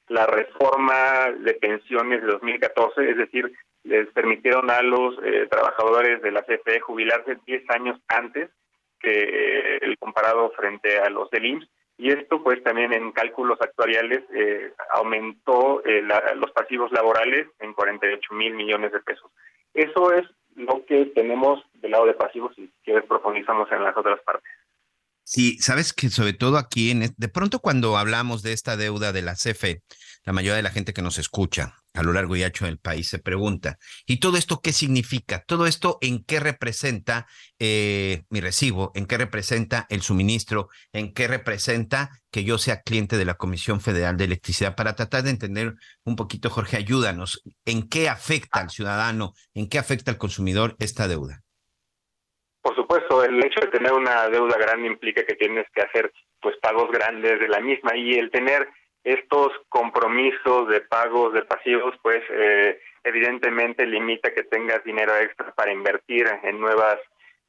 la 0.07 0.27
reforma 0.27 1.31
de 1.39 1.53
pensiones 1.55 2.21
de 2.21 2.27
2014, 2.27 3.09
es 3.09 3.17
decir, 3.17 3.51
les 3.83 4.07
permitieron 4.11 4.69
a 4.69 4.81
los 4.81 5.15
eh, 5.23 5.47
trabajadores 5.49 6.21
de 6.21 6.31
la 6.31 6.43
CFE 6.43 6.79
jubilarse 6.79 7.37
10 7.45 7.69
años 7.69 7.99
antes 8.07 8.49
que 8.99 9.11
eh, 9.11 9.79
el 9.81 9.97
comparado 9.97 10.51
frente 10.51 10.99
a 10.99 11.09
los 11.09 11.29
del 11.29 11.45
IMSS 11.45 11.69
y 11.97 12.11
esto 12.11 12.43
pues 12.43 12.61
también 12.63 12.93
en 12.93 13.11
cálculos 13.11 13.59
actuariales 13.61 14.23
eh, 14.33 14.73
aumentó 14.93 15.81
los 16.35 16.51
pasivos 16.51 16.91
laborales 16.91 17.47
en 17.59 17.73
48 17.73 18.33
mil 18.33 18.53
millones 18.53 18.91
de 18.91 18.99
pesos. 18.99 19.31
Eso 19.75 20.11
es 20.13 20.25
lo 20.55 20.85
que 20.85 21.05
tenemos 21.13 21.61
del 21.75 21.91
lado 21.91 22.05
de 22.05 22.13
pasivos 22.13 22.53
y 22.57 22.71
quieres 22.83 23.03
profundizamos 23.05 23.71
en 23.71 23.83
las 23.83 23.95
otras 23.95 24.19
partes. 24.21 24.49
Sí, 25.23 25.57
sabes 25.59 25.91
que 25.91 26.09
sobre 26.09 26.33
todo 26.33 26.57
aquí, 26.57 26.91
en, 26.91 27.13
de 27.15 27.27
pronto 27.27 27.59
cuando 27.59 27.97
hablamos 27.97 28.41
de 28.41 28.53
esta 28.53 28.77
deuda 28.77 29.11
de 29.11 29.21
la 29.21 29.33
CFE, 29.33 29.81
la 30.23 30.33
mayoría 30.33 30.55
de 30.55 30.63
la 30.63 30.71
gente 30.71 30.93
que 30.93 31.01
nos 31.01 31.17
escucha 31.17 31.75
a 31.95 32.03
lo 32.03 32.13
largo 32.13 32.35
y 32.35 32.43
ancho 32.43 32.65
del 32.65 32.77
país 32.77 33.07
se 33.07 33.19
pregunta, 33.19 33.77
¿y 34.05 34.19
todo 34.19 34.37
esto 34.37 34.59
qué 34.61 34.73
significa? 34.73 35.43
¿Todo 35.45 35.65
esto 35.65 35.97
en 36.01 36.23
qué 36.23 36.39
representa 36.39 37.25
eh, 37.59 38.23
mi 38.29 38.41
recibo? 38.41 38.91
¿En 38.95 39.05
qué 39.05 39.17
representa 39.17 39.85
el 39.89 40.01
suministro? 40.01 40.69
¿En 40.93 41.13
qué 41.13 41.27
representa 41.27 42.09
que 42.31 42.43
yo 42.43 42.57
sea 42.57 42.81
cliente 42.81 43.17
de 43.17 43.25
la 43.25 43.35
Comisión 43.35 43.81
Federal 43.81 44.17
de 44.17 44.25
Electricidad? 44.25 44.75
Para 44.75 44.95
tratar 44.95 45.23
de 45.23 45.31
entender 45.31 45.73
un 46.03 46.15
poquito, 46.15 46.49
Jorge, 46.49 46.77
ayúdanos, 46.77 47.41
¿en 47.65 47.87
qué 47.87 48.09
afecta 48.09 48.59
al 48.59 48.69
ciudadano? 48.69 49.33
¿En 49.53 49.69
qué 49.69 49.79
afecta 49.79 50.11
al 50.11 50.17
consumidor 50.17 50.75
esta 50.79 51.07
deuda? 51.07 51.41
Por 52.61 52.75
supuesto, 52.75 53.23
el 53.23 53.37
hecho 53.45 53.61
de 53.61 53.67
tener 53.67 53.93
una 53.93 54.27
deuda 54.27 54.57
grande 54.57 54.87
implica 54.87 55.23
que 55.23 55.35
tienes 55.35 55.65
que 55.73 55.81
hacer 55.81 56.11
pues 56.41 56.55
pagos 56.61 56.91
grandes 56.91 57.39
de 57.39 57.47
la 57.47 57.59
misma 57.59 57.95
y 57.95 58.15
el 58.15 58.31
tener 58.31 58.67
estos 59.05 59.53
compromisos 59.69 60.67
de 60.67 60.81
pagos 60.81 61.31
de 61.33 61.43
pasivos 61.43 61.95
pues 62.01 62.21
eh, 62.29 62.81
evidentemente 63.03 63.85
limita 63.85 64.33
que 64.33 64.43
tengas 64.43 64.83
dinero 64.83 65.15
extra 65.15 65.53
para 65.53 65.71
invertir 65.71 66.27
en 66.43 66.59
nuevas 66.59 66.97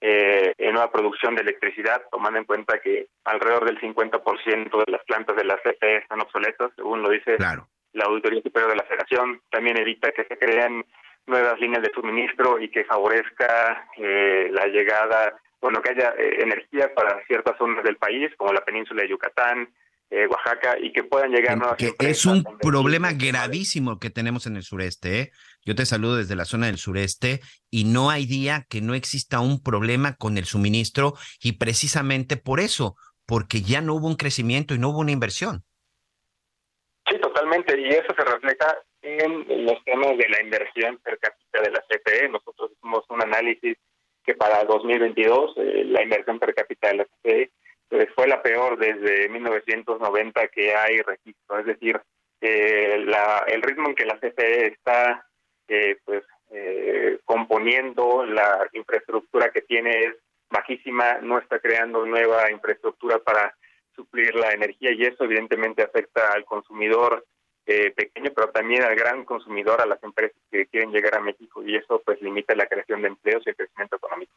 eh, 0.03 0.53
en 0.59 0.75
nueva 0.75 0.93
producción 0.93 1.35
de 1.35 1.41
electricidad, 1.41 2.03
tomando 2.11 2.39
en 2.39 2.45
cuenta 2.45 2.79
que 2.81 3.09
alrededor 3.25 3.65
del 3.65 3.81
50% 3.81 4.85
de 4.85 4.93
las 4.93 5.03
plantas 5.05 5.35
de 5.37 5.45
la 5.45 5.57
CFE 5.57 5.97
están 5.97 6.21
obsoletas, 6.21 6.71
según 6.77 7.03
lo 7.03 7.09
dice 7.09 7.37
la 7.39 8.05
Auditoría 8.05 8.43
Superior 8.43 8.71
de 8.71 8.77
la 8.77 8.85
Federación. 8.85 9.41
También 9.51 9.79
evita 9.79 10.13
que 10.13 10.25
se 10.25 10.37
creen 10.37 10.85
nuevas 11.27 11.59
líneas 11.59 11.83
de 11.83 11.91
suministro 11.95 12.61
y 12.61 12.69
que 12.69 12.85
favorezca 12.85 13.89
eh, 13.97 14.51
la 14.53 14.67
llegada, 14.67 15.35
bueno, 15.63 15.81
que 15.81 15.91
haya 15.91 16.15
eh, 16.19 16.43
energía 16.43 16.93
para 16.95 17.25
ciertas 17.27 17.57
zonas 17.57 17.83
del 17.83 17.97
país, 17.97 18.31
como 18.37 18.53
la 18.53 18.65
península 18.65 19.03
de 19.03 19.09
Yucatán, 19.09 19.69
eh, 20.11 20.27
Oaxaca, 20.29 20.77
y 20.81 20.93
que 20.93 21.03
puedan 21.03 21.33
llegar 21.33 21.59
nuevas 21.59 21.77
que 21.77 21.93
Es 21.99 22.27
un 22.27 22.45
problema 22.61 23.13
gravísimo 23.13 23.99
que 23.99 24.11
tenemos 24.11 24.47
en 24.47 24.57
el 24.57 24.63
sureste. 24.63 25.21
¿eh? 25.21 25.31
Yo 25.65 25.75
te 25.75 25.85
saludo 25.85 26.17
desde 26.17 26.37
la 26.37 26.45
zona 26.45 26.67
del 26.67 26.79
sureste 26.79 27.41
y 27.71 27.85
no 27.85 28.11
hay 28.11 28.27
día 28.27 28.67
que 28.69 28.81
no 28.81 28.95
exista 28.95 29.41
un 29.41 29.63
problema 29.63 30.15
con 30.17 30.39
el 30.39 30.45
suministro 30.45 31.15
y 31.43 31.59
precisamente 31.59 32.37
por 32.37 32.61
eso, 32.61 32.95
porque 33.27 33.63
ya 33.63 33.81
no 33.81 33.95
hubo 33.95 34.07
un 34.07 34.17
crecimiento 34.17 34.75
y 34.75 34.79
no 34.79 34.91
hubo 34.91 35.01
una 35.01 35.13
inversión. 35.13 35.65
Sí, 37.09 37.19
totalmente, 37.21 37.79
y 37.81 37.89
eso 37.89 38.15
se 38.17 38.25
refleja 38.25 38.79
en 39.03 39.65
los 39.65 39.83
temas 39.85 40.17
de 40.19 40.29
la 40.29 40.43
inversión 40.43 40.99
per 40.99 41.19
cápita 41.19 41.63
de 41.63 41.71
la 41.71 41.81
CFE. 41.89 42.29
Nosotros 42.29 42.73
hicimos 42.73 43.05
un 43.09 43.23
análisis 43.23 43.77
que 44.25 44.35
para 44.35 44.65
2022 44.65 45.55
eh, 45.57 45.85
la 45.87 46.03
inversión 46.03 46.39
per 46.39 46.55
cápita 46.55 46.89
de 46.89 46.95
la 46.95 47.05
CFE 47.05 47.51
pues, 47.89 48.09
desde 48.77 49.29
1990 49.29 50.49
que 50.49 50.75
hay 50.75 51.01
registro. 51.03 51.59
Es 51.59 51.67
decir, 51.67 52.01
eh, 52.41 53.07
el 53.49 53.63
ritmo 53.63 53.89
en 53.89 53.95
que 53.95 54.07
la 54.07 54.19
CFE 54.19 54.67
está 54.69 55.27
eh, 55.69 55.99
pues 56.05 56.25
componiendo 57.25 58.25
la 58.25 58.69
infraestructura 58.73 59.51
que 59.51 59.63
tiene 59.63 59.99
es 60.01 60.15
bajísima, 60.49 61.19
no 61.21 61.39
está 61.39 61.59
creando 61.59 62.07
nueva 62.07 62.51
infraestructura 62.51 63.19
para 63.19 63.55
suplir 63.95 64.35
la 64.37 64.53
energía 64.53 64.93
y 64.93 65.03
eso 65.03 65.25
evidentemente 65.25 65.83
afecta 65.83 66.33
al 66.33 66.45
consumidor 66.45 67.27
eh, 67.69 67.91
pequeño, 67.91 68.31
pero 68.33 68.51
también 68.51 68.85
al 68.85 68.95
gran 68.95 69.25
consumidor, 69.25 69.81
a 69.81 69.87
las 69.87 70.01
empresas 70.05 70.41
que 70.53 70.67
quieren 70.67 70.93
llegar 70.93 71.17
a 71.17 71.21
México 71.21 71.65
y 71.65 71.75
eso 71.75 72.01
pues 72.05 72.23
limita 72.23 72.55
la 72.55 72.67
creación 72.67 73.03
de 73.03 73.09
empleos 73.09 73.43
y 73.45 73.51
el 73.51 73.57
crecimiento 73.57 73.97
económico. 73.97 74.36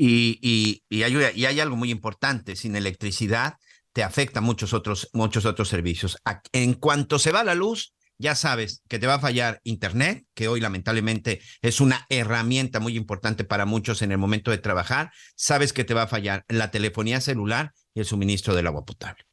Y, 0.00 0.38
y, 0.40 0.84
y, 0.88 1.02
hay, 1.02 1.12
y 1.34 1.46
hay 1.46 1.58
algo 1.58 1.74
muy 1.74 1.90
importante, 1.90 2.54
sin 2.54 2.76
electricidad 2.76 3.54
te 3.92 4.04
afecta 4.04 4.40
muchos 4.40 4.74
otros, 4.74 5.10
muchos 5.12 5.44
otros 5.44 5.68
servicios. 5.68 6.18
En 6.52 6.74
cuanto 6.74 7.18
se 7.18 7.32
va 7.32 7.42
la 7.42 7.56
luz, 7.56 7.94
ya 8.16 8.36
sabes 8.36 8.84
que 8.88 9.00
te 9.00 9.08
va 9.08 9.14
a 9.14 9.18
fallar 9.18 9.58
Internet, 9.64 10.24
que 10.36 10.46
hoy 10.46 10.60
lamentablemente 10.60 11.40
es 11.62 11.80
una 11.80 12.06
herramienta 12.08 12.78
muy 12.78 12.96
importante 12.96 13.42
para 13.42 13.64
muchos 13.64 14.00
en 14.02 14.12
el 14.12 14.18
momento 14.18 14.52
de 14.52 14.58
trabajar. 14.58 15.10
Sabes 15.34 15.72
que 15.72 15.82
te 15.82 15.94
va 15.94 16.02
a 16.02 16.06
fallar 16.06 16.44
la 16.46 16.70
telefonía 16.70 17.20
celular 17.20 17.72
y 17.92 17.98
el 17.98 18.06
suministro 18.06 18.54
del 18.54 18.68
agua 18.68 18.84
potable. 18.84 19.24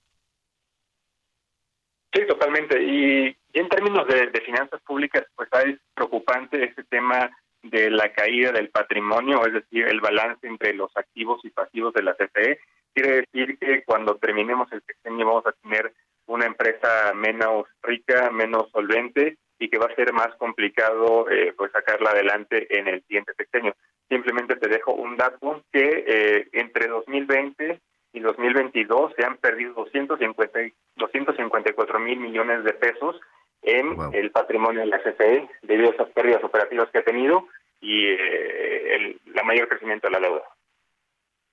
Sí, 2.12 2.22
totalmente. 2.28 2.82
Y, 2.82 3.38
en 3.54 3.70
términos 3.70 4.08
de, 4.08 4.42
finanzas 4.42 4.82
públicas, 4.82 5.26
pues 5.36 5.48
es 5.66 5.80
preocupante 5.94 6.64
este 6.64 6.84
tema 6.86 7.30
de 7.70 7.90
la 7.90 8.12
caída 8.14 8.52
del 8.52 8.70
patrimonio, 8.70 9.46
es 9.46 9.54
decir, 9.54 9.88
el 9.88 10.00
balance 10.00 10.48
entre 10.48 10.74
los 10.74 10.96
activos 10.96 11.44
y 11.44 11.50
pasivos 11.50 11.94
de 11.94 12.04
la 12.04 12.14
CFE. 12.14 12.60
Quiere 12.94 13.22
decir 13.22 13.58
que 13.60 13.84
cuando 13.84 14.16
terminemos 14.16 14.72
el 14.72 14.82
sexenio 14.82 15.26
vamos 15.26 15.48
a 15.48 15.52
tener 15.52 15.94
una 16.28 16.46
empresa 16.46 17.14
menos 17.14 17.66
rica, 17.82 18.30
menos 18.32 18.70
solvente 18.72 19.38
y 19.60 19.70
que 19.70 19.78
va 19.78 19.88
a 19.88 19.96
ser 19.96 20.12
más 20.14 20.36
complicado 20.38 21.30
eh, 21.30 21.54
pues 21.58 21.72
sacarla 21.72 22.12
adelante 22.12 22.68
en 22.78 22.88
el 22.88 23.02
siguiente 23.04 23.34
sexenio. 23.38 23.76
Simplemente 24.10 24.56
te 24.58 24.70
dejo 24.70 24.94
un 24.94 25.18
dato 25.18 25.64
que 25.72 26.06
eh, 26.08 26.48
entre 26.54 26.88
2020 26.88 27.80
y 28.14 28.20
2022 28.20 29.14
se 29.18 29.26
han 29.26 29.38
perdido 29.38 29.74
250, 29.74 30.60
254 30.96 32.00
mil 32.00 32.20
millones 32.20 32.64
de 32.64 32.74
pesos 32.74 33.20
en 33.66 33.98
el 34.14 34.32
patrimonio 34.32 34.82
de 34.82 34.88
la 34.88 35.00
CFE 35.00 35.50
debido 35.64 35.90
a 35.90 35.94
esas 35.94 36.10
pérdidas 36.10 36.44
operativas 36.44 36.90
que 36.92 37.00
ha 37.00 37.04
tenido 37.04 37.48
y 37.82 38.06
eh, 38.06 38.96
el 38.96 39.22
la 39.36 39.44
mayor 39.44 39.68
crecimiento 39.68 40.08
de 40.08 40.12
la 40.12 40.20
deuda. 40.20 40.44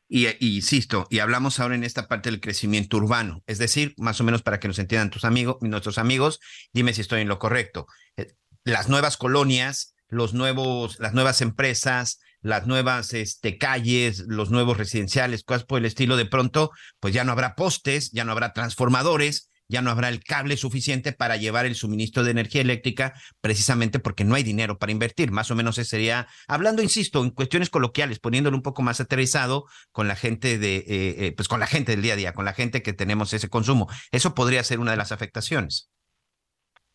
Y, 0.09 0.29
insisto, 0.57 1.07
y 1.09 1.21
hablamos 1.21 1.59
ahora 1.59 1.75
en 1.75 1.85
esta 1.85 2.07
parte 2.07 2.31
del 2.31 2.41
crecimiento 2.41 2.99
urbano, 2.99 3.43
es 3.47 3.59
decir, 3.59 3.95
más 3.97 4.21
o 4.21 4.25
menos 4.25 4.43
para 4.43 4.61
que 4.61 4.69
nos 4.69 4.79
entiendan 4.79 5.11
tus 5.11 5.25
amigos, 5.25 5.57
nuestros 5.63 5.97
amigos, 5.97 6.39
dime 6.73 6.93
si 6.93 7.01
estoy 7.01 7.23
en 7.23 7.29
lo 7.29 7.39
correcto. 7.39 7.87
Eh, 8.19 8.35
las 8.63 8.91
nuevas 8.91 9.17
colonias, 9.17 9.95
los 10.09 10.35
nuevos, 10.35 11.01
las 11.01 11.15
nuevas 11.15 11.41
empresas, 11.41 12.21
las 12.43 12.67
nuevas 12.67 13.15
este, 13.15 13.57
calles, 13.57 14.25
los 14.29 14.51
nuevos 14.51 14.77
residenciales, 14.77 15.45
cosas 15.45 15.65
por 15.65 15.79
el 15.79 15.87
estilo, 15.87 16.17
de 16.17 16.27
pronto, 16.27 16.73
pues 17.01 17.15
ya 17.15 17.25
no 17.25 17.33
habrá 17.33 17.55
postes, 17.55 18.11
ya 18.13 18.25
no 18.25 18.33
habrá 18.33 18.53
transformadores, 18.53 19.51
ya 19.69 19.83
no 19.83 19.91
habrá 19.91 20.09
el 20.09 20.23
cable 20.23 20.57
suficiente 20.57 21.13
para 21.13 21.37
llevar 21.37 21.67
el 21.67 21.75
suministro 21.75 22.25
de 22.25 22.31
energía 22.33 22.61
eléctrica, 22.61 23.15
precisamente 23.41 23.99
porque 23.99 24.25
no 24.25 24.35
hay 24.35 24.43
dinero 24.43 24.79
para 24.79 24.93
invertir. 24.93 25.31
Más 25.31 25.51
o 25.51 25.55
menos 25.55 25.79
ese 25.79 25.93
sería, 25.93 26.27
hablando, 26.49 26.83
insisto, 26.83 27.23
en 27.23 27.31
cuestiones 27.31 27.69
coloquiales, 27.69 28.19
poniéndolo 28.19 28.57
un 28.57 28.63
poco 28.63 28.83
más 28.83 29.01
aterrizado 29.01 29.67
con 29.93 30.09
la 30.09 30.17
gente 30.17 30.59
de, 30.59 30.77
eh, 30.77 30.85
eh, 30.89 31.33
pues 31.37 31.49
con 31.49 31.61
la 31.61 31.67
gente 31.67 31.93
del 31.93 32.03
día 32.03 32.15
a 32.15 32.17
día, 32.17 32.33
con 32.33 32.45
la 32.45 32.55
gente 32.55 32.83
que 32.83 32.93
tenemos 32.93 33.33
ese 33.33 33.49
consumo. 33.49 33.89
Eso 34.11 34.35
podría 34.35 34.65
ser 34.65 34.79
una 34.79 34.93
de 34.93 34.97
las 34.97 35.13
afectaciones. 35.13 35.91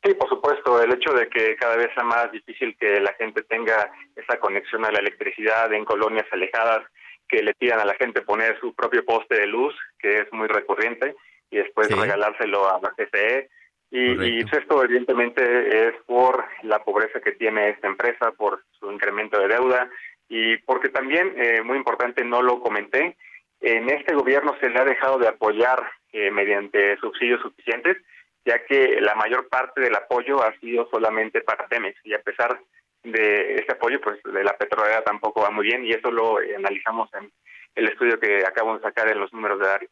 Sí, 0.04 0.14
por 0.14 0.30
supuesto, 0.30 0.82
el 0.82 0.94
hecho 0.94 1.14
de 1.14 1.28
que 1.30 1.56
cada 1.56 1.76
vez 1.76 1.90
sea 1.94 2.04
más 2.04 2.32
difícil 2.32 2.76
que 2.80 3.00
la 3.00 3.14
gente 3.14 3.44
tenga 3.44 3.92
esa 4.16 4.40
conexión 4.40 4.86
a 4.86 4.92
la 4.92 5.00
electricidad 5.00 5.72
en 5.74 5.86
colonias 5.86 6.26
alejadas, 6.32 6.84
que 7.28 7.44
le 7.44 7.54
pidan 7.56 7.80
a 7.80 7.86
la 7.86 7.96
gente 7.96 8.22
poner 8.22 8.60
su 8.60 8.74
propio 8.74 9.04
poste 9.04 9.36
de 9.36 9.48
luz, 9.48 9.76
que 10.00 10.22
es 10.22 10.32
muy 10.32 10.48
recurrente, 10.48 11.16
y 11.50 11.58
después 11.58 11.90
regalárselo 11.90 12.70
a 12.70 12.80
la 12.82 12.92
CFE. 12.92 13.50
Y, 13.90 14.40
esto 14.42 14.84
evidentemente 14.84 15.88
es 15.88 15.96
por 16.06 16.46
la 16.64 16.84
pobreza 16.84 17.22
que 17.22 17.32
tiene 17.32 17.70
esta 17.70 17.88
empresa, 17.88 18.32
por 18.34 18.64
su 18.80 18.92
incremento 18.92 19.40
de 19.40 19.48
deuda 19.48 19.90
y 20.28 20.58
porque 20.58 20.90
también, 20.90 21.34
eh, 21.38 21.62
muy 21.62 21.78
importante, 21.78 22.24
no 22.26 22.42
lo 22.42 22.60
comenté, 22.60 23.16
en 23.62 23.90
este 23.90 24.14
gobierno 24.14 24.56
se 24.60 24.70
le 24.70 24.80
ha 24.80 24.84
dejado 24.84 25.18
de 25.18 25.30
apoyar 25.30 25.90
eh, 26.12 26.32
mediante 26.32 26.98
subsidios 26.98 27.42
suficientes, 27.42 27.98
ya 28.46 28.64
que 28.66 29.00
la 29.02 29.16
mayor 29.16 29.48
parte 29.48 29.82
del 29.82 29.96
apoyo 29.96 30.44
ha 30.44 30.54
sido 30.60 30.88
solamente 30.92 31.42
para 31.42 31.68
Pemex 31.68 31.98
y 32.06 32.14
a 32.14 32.22
pesar 32.22 32.60
de 33.04 33.56
este 33.56 33.74
apoyo, 33.74 34.02
pues 34.02 34.22
de 34.24 34.44
la 34.44 34.58
petrolera 34.58 35.04
tampoco 35.04 35.42
va 35.42 35.50
muy 35.50 35.66
bien 35.66 35.86
y 35.86 35.92
eso 35.92 36.12
lo 36.12 36.42
eh, 36.42 36.56
analizamos 36.56 37.10
en 37.14 37.32
el 37.76 37.88
estudio 37.88 38.20
que 38.20 38.46
acabo 38.46 38.76
de 38.76 38.82
sacar 38.82 39.10
en 39.10 39.20
los 39.20 39.32
números 39.34 39.60
de 39.60 39.68
Dario. 39.68 39.90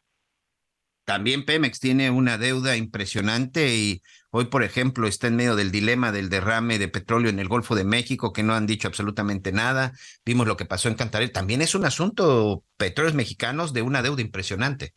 También 1.06 1.44
Pemex 1.44 1.78
tiene 1.78 2.10
una 2.10 2.36
deuda 2.36 2.76
impresionante 2.76 3.68
y 3.68 4.02
hoy, 4.32 4.46
por 4.46 4.64
ejemplo, 4.64 5.06
está 5.06 5.28
en 5.28 5.36
medio 5.36 5.54
del 5.54 5.70
dilema 5.70 6.10
del 6.10 6.28
derrame 6.28 6.80
de 6.80 6.88
petróleo 6.88 7.30
en 7.30 7.38
el 7.38 7.46
Golfo 7.46 7.76
de 7.76 7.84
México, 7.84 8.32
que 8.32 8.42
no 8.42 8.54
han 8.54 8.66
dicho 8.66 8.88
absolutamente 8.88 9.52
nada. 9.52 9.92
Vimos 10.24 10.48
lo 10.48 10.56
que 10.56 10.64
pasó 10.64 10.88
en 10.88 10.96
Cantarell. 10.96 11.30
También 11.30 11.62
es 11.62 11.76
un 11.76 11.84
asunto, 11.84 12.64
petróleos 12.76 13.14
mexicanos, 13.14 13.72
de 13.72 13.82
una 13.82 14.02
deuda 14.02 14.20
impresionante. 14.20 14.94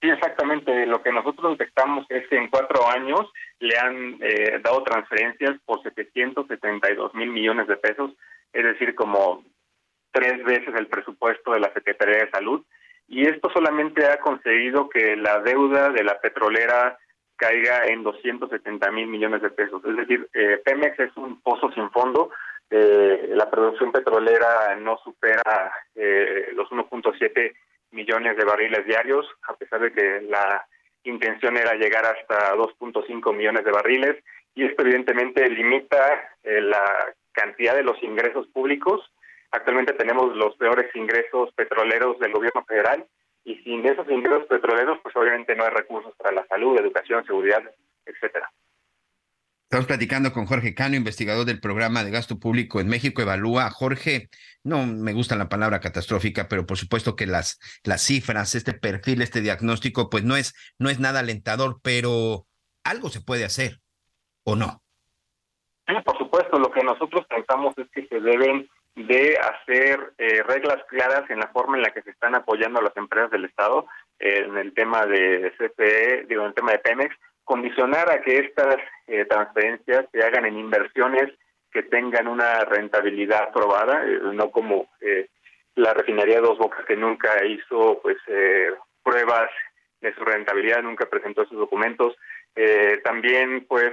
Sí, 0.00 0.08
exactamente. 0.08 0.86
Lo 0.86 1.02
que 1.02 1.10
nosotros 1.10 1.58
detectamos 1.58 2.06
es 2.08 2.28
que 2.28 2.36
en 2.36 2.48
cuatro 2.48 2.88
años 2.88 3.26
le 3.58 3.76
han 3.76 4.18
eh, 4.22 4.60
dado 4.62 4.84
transferencias 4.84 5.58
por 5.66 5.82
772 5.82 7.12
mil 7.14 7.30
millones 7.30 7.66
de 7.66 7.76
pesos, 7.76 8.12
es 8.52 8.62
decir, 8.62 8.94
como 8.94 9.44
tres 10.12 10.44
veces 10.44 10.72
el 10.76 10.86
presupuesto 10.86 11.54
de 11.54 11.60
la 11.60 11.72
Secretaría 11.72 12.24
de 12.24 12.30
Salud 12.30 12.64
y 13.10 13.26
esto 13.26 13.50
solamente 13.50 14.06
ha 14.06 14.20
conseguido 14.20 14.88
que 14.88 15.16
la 15.16 15.40
deuda 15.40 15.90
de 15.90 16.04
la 16.04 16.20
petrolera 16.20 16.96
caiga 17.34 17.86
en 17.86 18.04
270 18.04 18.88
mil 18.92 19.08
millones 19.08 19.42
de 19.42 19.50
pesos. 19.50 19.82
Es 19.84 19.96
decir, 19.96 20.28
eh, 20.32 20.62
Pemex 20.64 20.96
es 21.00 21.16
un 21.16 21.40
pozo 21.42 21.72
sin 21.72 21.90
fondo. 21.90 22.30
Eh, 22.70 23.30
la 23.34 23.50
producción 23.50 23.90
petrolera 23.90 24.76
no 24.76 24.96
supera 24.98 25.72
eh, 25.96 26.50
los 26.54 26.68
1.7 26.70 27.52
millones 27.90 28.36
de 28.36 28.44
barriles 28.44 28.86
diarios, 28.86 29.26
a 29.48 29.56
pesar 29.56 29.80
de 29.80 29.92
que 29.92 30.20
la 30.28 30.64
intención 31.02 31.56
era 31.56 31.74
llegar 31.74 32.06
hasta 32.06 32.54
2.5 32.54 33.34
millones 33.34 33.64
de 33.64 33.72
barriles. 33.72 34.22
Y 34.54 34.66
esto 34.66 34.82
evidentemente 34.82 35.48
limita 35.48 36.30
la 36.44 37.12
cantidad 37.32 37.74
de 37.74 37.82
los 37.82 38.00
ingresos 38.04 38.46
públicos 38.48 39.02
Actualmente 39.52 39.92
tenemos 39.94 40.36
los 40.36 40.56
peores 40.56 40.94
ingresos 40.94 41.52
petroleros 41.54 42.18
del 42.18 42.32
gobierno 42.32 42.64
federal 42.64 43.06
y 43.44 43.56
sin 43.62 43.84
esos 43.86 44.08
ingresos 44.08 44.46
petroleros, 44.46 44.98
pues 45.02 45.14
obviamente 45.16 45.56
no 45.56 45.64
hay 45.64 45.70
recursos 45.70 46.14
para 46.16 46.32
la 46.32 46.46
salud, 46.46 46.78
educación, 46.78 47.24
seguridad, 47.24 47.62
etcétera. 48.04 48.50
Estamos 49.64 49.86
platicando 49.86 50.32
con 50.32 50.46
Jorge 50.46 50.74
Cano, 50.74 50.96
investigador 50.96 51.46
del 51.46 51.60
programa 51.60 52.02
de 52.02 52.10
gasto 52.10 52.40
público 52.40 52.80
en 52.80 52.88
México 52.88 53.22
Evalúa. 53.22 53.70
Jorge, 53.70 54.28
no 54.64 54.84
me 54.84 55.12
gusta 55.12 55.36
la 55.36 55.48
palabra 55.48 55.78
catastrófica, 55.78 56.48
pero 56.48 56.66
por 56.66 56.76
supuesto 56.76 57.14
que 57.14 57.26
las, 57.26 57.60
las 57.84 58.02
cifras, 58.02 58.56
este 58.56 58.72
perfil, 58.72 59.22
este 59.22 59.40
diagnóstico, 59.40 60.10
pues 60.10 60.24
no 60.24 60.34
es, 60.36 60.54
no 60.80 60.90
es 60.90 60.98
nada 60.98 61.20
alentador, 61.20 61.78
pero 61.84 62.46
algo 62.82 63.10
se 63.10 63.20
puede 63.20 63.44
hacer, 63.44 63.78
¿o 64.42 64.56
no? 64.56 64.82
Sí, 65.86 65.94
por 66.04 66.18
supuesto, 66.18 66.58
lo 66.58 66.72
que 66.72 66.82
nosotros 66.82 67.24
pensamos 67.28 67.72
es 67.78 67.88
que 67.92 68.08
se 68.08 68.20
deben 68.20 68.68
de 68.96 69.38
hacer 69.38 70.12
eh, 70.18 70.42
reglas 70.42 70.82
claras 70.88 71.28
en 71.30 71.38
la 71.38 71.48
forma 71.48 71.76
en 71.76 71.82
la 71.82 71.90
que 71.90 72.02
se 72.02 72.10
están 72.10 72.34
apoyando 72.34 72.80
a 72.80 72.82
las 72.82 72.96
empresas 72.96 73.30
del 73.30 73.44
Estado 73.44 73.86
eh, 74.18 74.44
en 74.46 74.56
el 74.56 74.74
tema 74.74 75.06
de 75.06 75.52
CPE, 75.58 76.26
digo, 76.28 76.42
en 76.42 76.48
el 76.48 76.54
tema 76.54 76.72
de 76.72 76.78
Pemex, 76.80 77.14
condicionar 77.44 78.10
a 78.10 78.20
que 78.20 78.38
estas 78.38 78.76
eh, 79.06 79.24
transferencias 79.26 80.06
se 80.12 80.22
hagan 80.22 80.46
en 80.46 80.58
inversiones 80.58 81.32
que 81.72 81.82
tengan 81.84 82.26
una 82.26 82.64
rentabilidad 82.64 83.52
probada, 83.52 84.04
no 84.04 84.50
como 84.50 84.88
la 85.76 85.94
refinería 85.94 86.40
Dos 86.40 86.58
Bocas 86.58 86.84
que 86.84 86.96
nunca 86.96 87.44
hizo 87.44 88.00
pues 88.02 88.16
pruebas 89.04 89.48
de 90.00 90.12
su 90.14 90.24
rentabilidad, 90.24 90.82
nunca 90.82 91.06
presentó 91.08 91.44
sus 91.44 91.58
documentos. 91.58 92.16
también 93.04 93.66
pues 93.68 93.92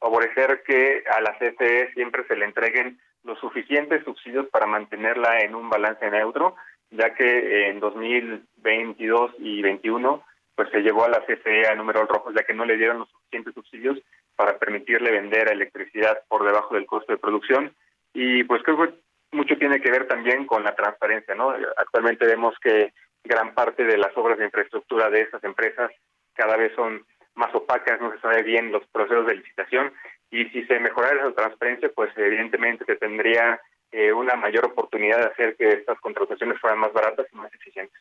favorecer 0.00 0.62
que 0.62 1.04
a 1.14 1.20
la 1.20 1.36
CFE 1.36 1.92
siempre 1.92 2.24
se 2.28 2.36
le 2.36 2.46
entreguen 2.46 2.98
los 3.24 3.38
suficientes 3.38 4.04
subsidios 4.04 4.46
para 4.48 4.66
mantenerla 4.66 5.40
en 5.40 5.54
un 5.54 5.68
balance 5.68 6.10
neutro, 6.10 6.56
ya 6.90 7.14
que 7.14 7.68
en 7.68 7.80
2022 7.80 9.32
y 9.38 9.62
2021 9.62 10.24
pues 10.54 10.70
se 10.70 10.80
llevó 10.80 11.04
a 11.04 11.08
la 11.08 11.24
CFE 11.24 11.68
a 11.68 11.76
números 11.76 12.08
rojos, 12.08 12.34
ya 12.34 12.42
que 12.42 12.52
no 12.52 12.64
le 12.64 12.76
dieron 12.76 12.98
los 12.98 13.08
suficientes 13.10 13.54
subsidios 13.54 13.96
para 14.34 14.58
permitirle 14.58 15.12
vender 15.12 15.52
electricidad 15.52 16.22
por 16.26 16.44
debajo 16.44 16.74
del 16.74 16.84
costo 16.84 17.12
de 17.12 17.18
producción. 17.18 17.72
Y 18.12 18.42
pues 18.42 18.64
creo 18.64 18.76
que 18.76 18.94
mucho 19.30 19.56
tiene 19.56 19.80
que 19.80 19.92
ver 19.92 20.08
también 20.08 20.46
con 20.46 20.64
la 20.64 20.74
transparencia, 20.74 21.36
¿no? 21.36 21.54
Actualmente 21.76 22.26
vemos 22.26 22.56
que 22.60 22.92
gran 23.22 23.54
parte 23.54 23.84
de 23.84 23.98
las 23.98 24.16
obras 24.16 24.36
de 24.38 24.46
infraestructura 24.46 25.10
de 25.10 25.20
estas 25.20 25.44
empresas 25.44 25.92
cada 26.34 26.56
vez 26.56 26.72
son 26.74 27.04
más 27.34 27.54
opacas, 27.54 28.00
no 28.00 28.10
se 28.12 28.20
sabe 28.20 28.42
bien 28.42 28.72
los 28.72 28.84
procesos 28.88 29.26
de 29.26 29.36
licitación 29.36 29.92
y 30.30 30.44
si 30.46 30.64
se 30.64 30.78
mejorara 30.80 31.20
esa 31.20 31.34
transparencia, 31.34 31.90
pues 31.94 32.10
evidentemente 32.16 32.84
se 32.84 32.96
tendría 32.96 33.60
eh, 33.90 34.12
una 34.12 34.36
mayor 34.36 34.66
oportunidad 34.66 35.18
de 35.18 35.26
hacer 35.26 35.56
que 35.56 35.68
estas 35.68 35.98
contrataciones 36.00 36.60
fueran 36.60 36.78
más 36.80 36.92
baratas 36.92 37.26
y 37.32 37.36
más 37.36 37.52
eficientes. 37.54 38.00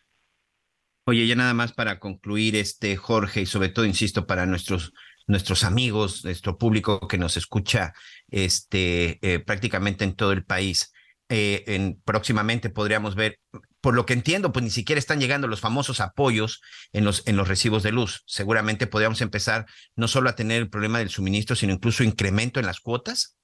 Oye, 1.06 1.26
ya 1.26 1.36
nada 1.36 1.54
más 1.54 1.72
para 1.72 2.00
concluir, 2.00 2.58
este 2.58 2.98
Jorge, 2.98 3.42
y 3.42 3.46
sobre 3.46 3.70
todo, 3.70 3.86
insisto, 3.86 4.28
para 4.28 4.46
nuestros 4.46 4.94
nuestros 5.28 5.66
amigos, 5.66 6.24
nuestro 6.24 6.58
público 6.58 7.06
que 7.08 7.18
nos 7.18 7.38
escucha 7.38 7.94
este, 8.30 9.20
eh, 9.22 9.40
prácticamente 9.40 10.06
en 10.06 10.16
todo 10.16 10.32
el 10.32 10.46
país. 10.46 10.94
Eh, 11.30 11.66
en, 11.68 12.02
próximamente 12.06 12.70
podríamos 12.70 13.16
ver, 13.16 13.40
por 13.82 13.94
lo 13.94 14.06
que 14.06 14.14
entiendo, 14.14 14.54
pues 14.54 14.64
ni 14.64 14.70
siquiera 14.70 14.98
están 14.98 15.20
llegando 15.20 15.48
los 15.48 15.60
famosos 15.60 16.00
apoyos 16.00 16.62
en 16.94 17.04
los, 17.04 17.28
en 17.28 17.36
los 17.36 17.50
recibos 17.50 17.84
de 17.84 17.92
luz. 17.92 18.24
Seguramente 18.28 18.88
podríamos 18.88 19.20
empezar 19.22 19.66
no 19.98 20.08
solo 20.08 20.30
a 20.30 20.36
tener 20.36 20.62
el 20.62 20.70
problema 20.70 21.00
del 21.00 21.10
suministro, 21.10 21.56
sino 21.58 21.74
incluso 21.74 22.04
incremento 22.04 22.62
en 22.62 22.66
las 22.66 22.80
cuotas. 22.80 23.38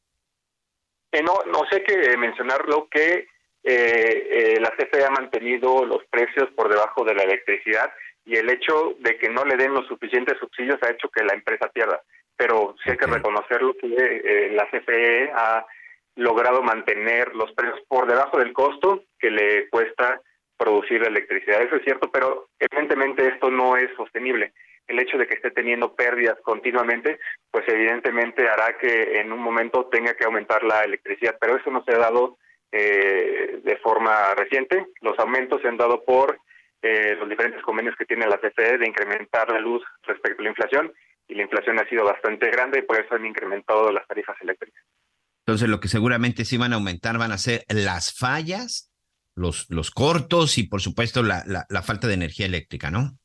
Eh, 1.11 1.21
no, 1.23 1.39
no 1.51 1.65
sé 1.69 1.83
que 1.83 2.15
mencionarlo 2.15 2.87
que 2.89 3.27
eh, 3.63 4.57
la 4.61 4.71
CFE 4.71 5.05
ha 5.05 5.11
mantenido 5.11 5.85
los 5.85 6.05
precios 6.05 6.49
por 6.55 6.69
debajo 6.69 7.03
de 7.03 7.15
la 7.15 7.23
electricidad 7.23 7.91
y 8.25 8.37
el 8.37 8.49
hecho 8.49 8.95
de 8.99 9.17
que 9.17 9.29
no 9.29 9.43
le 9.43 9.57
den 9.57 9.73
los 9.73 9.87
suficientes 9.87 10.37
subsidios 10.39 10.81
ha 10.83 10.91
hecho 10.91 11.09
que 11.09 11.23
la 11.23 11.33
empresa 11.33 11.67
pierda. 11.67 12.01
Pero 12.37 12.75
sí 12.81 12.91
hay 12.91 12.97
que 12.97 13.07
reconocerlo 13.07 13.75
que 13.75 14.51
la 14.53 14.67
CFE 14.69 15.31
ha 15.35 15.65
logrado 16.15 16.61
mantener 16.61 17.35
los 17.35 17.51
precios 17.53 17.79
por 17.87 18.07
debajo 18.07 18.37
del 18.37 18.53
costo 18.53 19.03
que 19.19 19.31
le 19.31 19.69
cuesta 19.69 20.21
producir 20.57 21.01
la 21.01 21.07
electricidad. 21.07 21.61
Eso 21.61 21.75
es 21.75 21.83
cierto, 21.83 22.11
pero 22.11 22.49
evidentemente 22.59 23.27
esto 23.27 23.49
no 23.49 23.77
es 23.77 23.89
sostenible. 23.95 24.53
El 24.87 24.99
hecho 24.99 25.17
de 25.17 25.27
que 25.27 25.35
esté 25.35 25.51
teniendo 25.51 25.95
pérdidas 25.95 26.37
continuamente, 26.41 27.19
pues 27.49 27.67
evidentemente 27.67 28.47
hará 28.47 28.77
que 28.77 29.19
en 29.19 29.31
un 29.31 29.39
momento 29.39 29.85
tenga 29.85 30.13
que 30.13 30.25
aumentar 30.25 30.63
la 30.63 30.83
electricidad, 30.83 31.37
pero 31.39 31.57
eso 31.57 31.71
no 31.71 31.83
se 31.83 31.93
ha 31.93 31.97
dado 31.97 32.37
eh, 32.71 33.61
de 33.63 33.77
forma 33.77 34.33
reciente. 34.35 34.87
Los 35.01 35.17
aumentos 35.19 35.61
se 35.61 35.67
han 35.67 35.77
dado 35.77 36.03
por 36.03 36.37
eh, 36.81 37.15
los 37.17 37.29
diferentes 37.29 37.61
convenios 37.61 37.95
que 37.95 38.05
tiene 38.05 38.27
la 38.27 38.39
CFE 38.39 38.77
de 38.77 38.87
incrementar 38.87 39.49
la 39.51 39.59
luz 39.59 39.83
respecto 40.03 40.41
a 40.41 40.43
la 40.43 40.49
inflación, 40.49 40.93
y 41.27 41.35
la 41.35 41.43
inflación 41.43 41.79
ha 41.79 41.87
sido 41.87 42.03
bastante 42.03 42.49
grande 42.49 42.79
y 42.79 42.81
por 42.83 42.99
eso 42.99 43.15
han 43.15 43.25
incrementado 43.25 43.91
las 43.91 44.05
tarifas 44.07 44.35
eléctricas. 44.41 44.82
Entonces, 45.45 45.67
lo 45.67 45.81
que 45.81 45.89
seguramente 45.89 46.45
sí 46.45 46.57
van 46.57 46.71
a 46.71 46.77
aumentar 46.77 47.17
van 47.17 47.33
a 47.33 47.37
ser 47.37 47.65
las 47.67 48.17
fallas, 48.17 48.91
los, 49.35 49.69
los 49.69 49.91
cortos 49.91 50.57
y, 50.57 50.67
por 50.67 50.79
supuesto, 50.79 51.21
la, 51.21 51.43
la, 51.45 51.81
falta 51.81 52.07
de 52.07 52.13
energía 52.13 52.45
eléctrica, 52.45 52.89
¿no? 52.89 53.17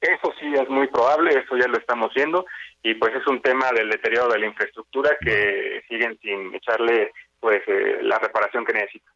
Eso 0.00 0.32
sí 0.40 0.46
es 0.52 0.68
muy 0.68 0.88
probable, 0.88 1.30
eso 1.30 1.56
ya 1.56 1.68
lo 1.68 1.78
estamos 1.78 2.10
viendo, 2.14 2.44
y 2.82 2.94
pues 2.94 3.14
es 3.14 3.26
un 3.28 3.40
tema 3.42 3.70
del 3.72 3.90
deterioro 3.90 4.32
de 4.32 4.40
la 4.40 4.46
infraestructura 4.46 5.16
que 5.20 5.82
siguen 5.88 6.18
sin 6.20 6.52
echarle 6.54 7.12
pues 7.38 7.62
eh, 7.68 7.98
la 8.02 8.18
reparación 8.18 8.64
que 8.64 8.72
necesita. 8.72 9.10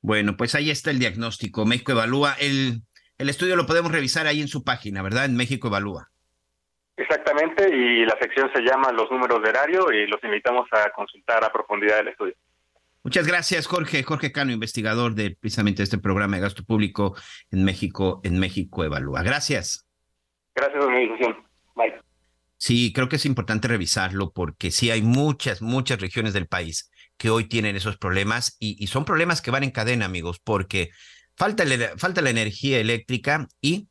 Bueno, 0.00 0.36
pues 0.36 0.54
ahí 0.54 0.70
está 0.70 0.90
el 0.90 0.98
diagnóstico. 0.98 1.66
México 1.66 1.92
Evalúa. 1.92 2.34
El, 2.40 2.82
el 3.18 3.28
estudio 3.28 3.54
lo 3.54 3.66
podemos 3.66 3.92
revisar 3.92 4.26
ahí 4.26 4.40
en 4.40 4.48
su 4.48 4.64
página, 4.64 5.02
¿verdad? 5.02 5.26
En 5.26 5.36
México 5.36 5.68
Evalúa. 5.68 6.11
Exactamente, 7.02 7.68
y 7.74 8.04
la 8.06 8.16
sección 8.20 8.48
se 8.54 8.62
llama 8.62 8.92
Los 8.92 9.10
números 9.10 9.42
de 9.42 9.50
erario 9.50 9.90
y 9.92 10.06
los 10.06 10.22
invitamos 10.22 10.68
a 10.70 10.90
consultar 10.90 11.44
a 11.44 11.52
profundidad 11.52 11.98
el 11.98 12.08
estudio. 12.08 12.34
Muchas 13.02 13.26
gracias, 13.26 13.66
Jorge. 13.66 14.04
Jorge 14.04 14.30
Cano, 14.30 14.52
investigador 14.52 15.16
de 15.16 15.36
precisamente 15.38 15.82
este 15.82 15.98
programa 15.98 16.36
de 16.36 16.42
gasto 16.42 16.62
público 16.62 17.16
en 17.50 17.64
México, 17.64 18.20
en 18.22 18.38
México 18.38 18.84
Evalúa. 18.84 19.24
Gracias. 19.24 19.84
Gracias, 20.54 20.84
organización. 20.84 21.44
Bye. 21.74 21.94
Sí, 22.56 22.92
creo 22.92 23.08
que 23.08 23.16
es 23.16 23.26
importante 23.26 23.66
revisarlo 23.66 24.30
porque 24.30 24.70
sí 24.70 24.92
hay 24.92 25.02
muchas, 25.02 25.60
muchas 25.60 26.00
regiones 26.00 26.32
del 26.34 26.46
país 26.46 26.92
que 27.16 27.30
hoy 27.30 27.48
tienen 27.48 27.74
esos 27.74 27.98
problemas 27.98 28.56
y, 28.60 28.86
son 28.86 29.04
problemas 29.04 29.42
que 29.42 29.50
van 29.50 29.64
en 29.64 29.72
cadena, 29.72 30.04
amigos, 30.04 30.38
porque 30.38 30.90
falta, 31.36 31.64
falta 31.96 32.22
la 32.22 32.30
energía 32.30 32.78
eléctrica 32.78 33.48
y 33.60 33.88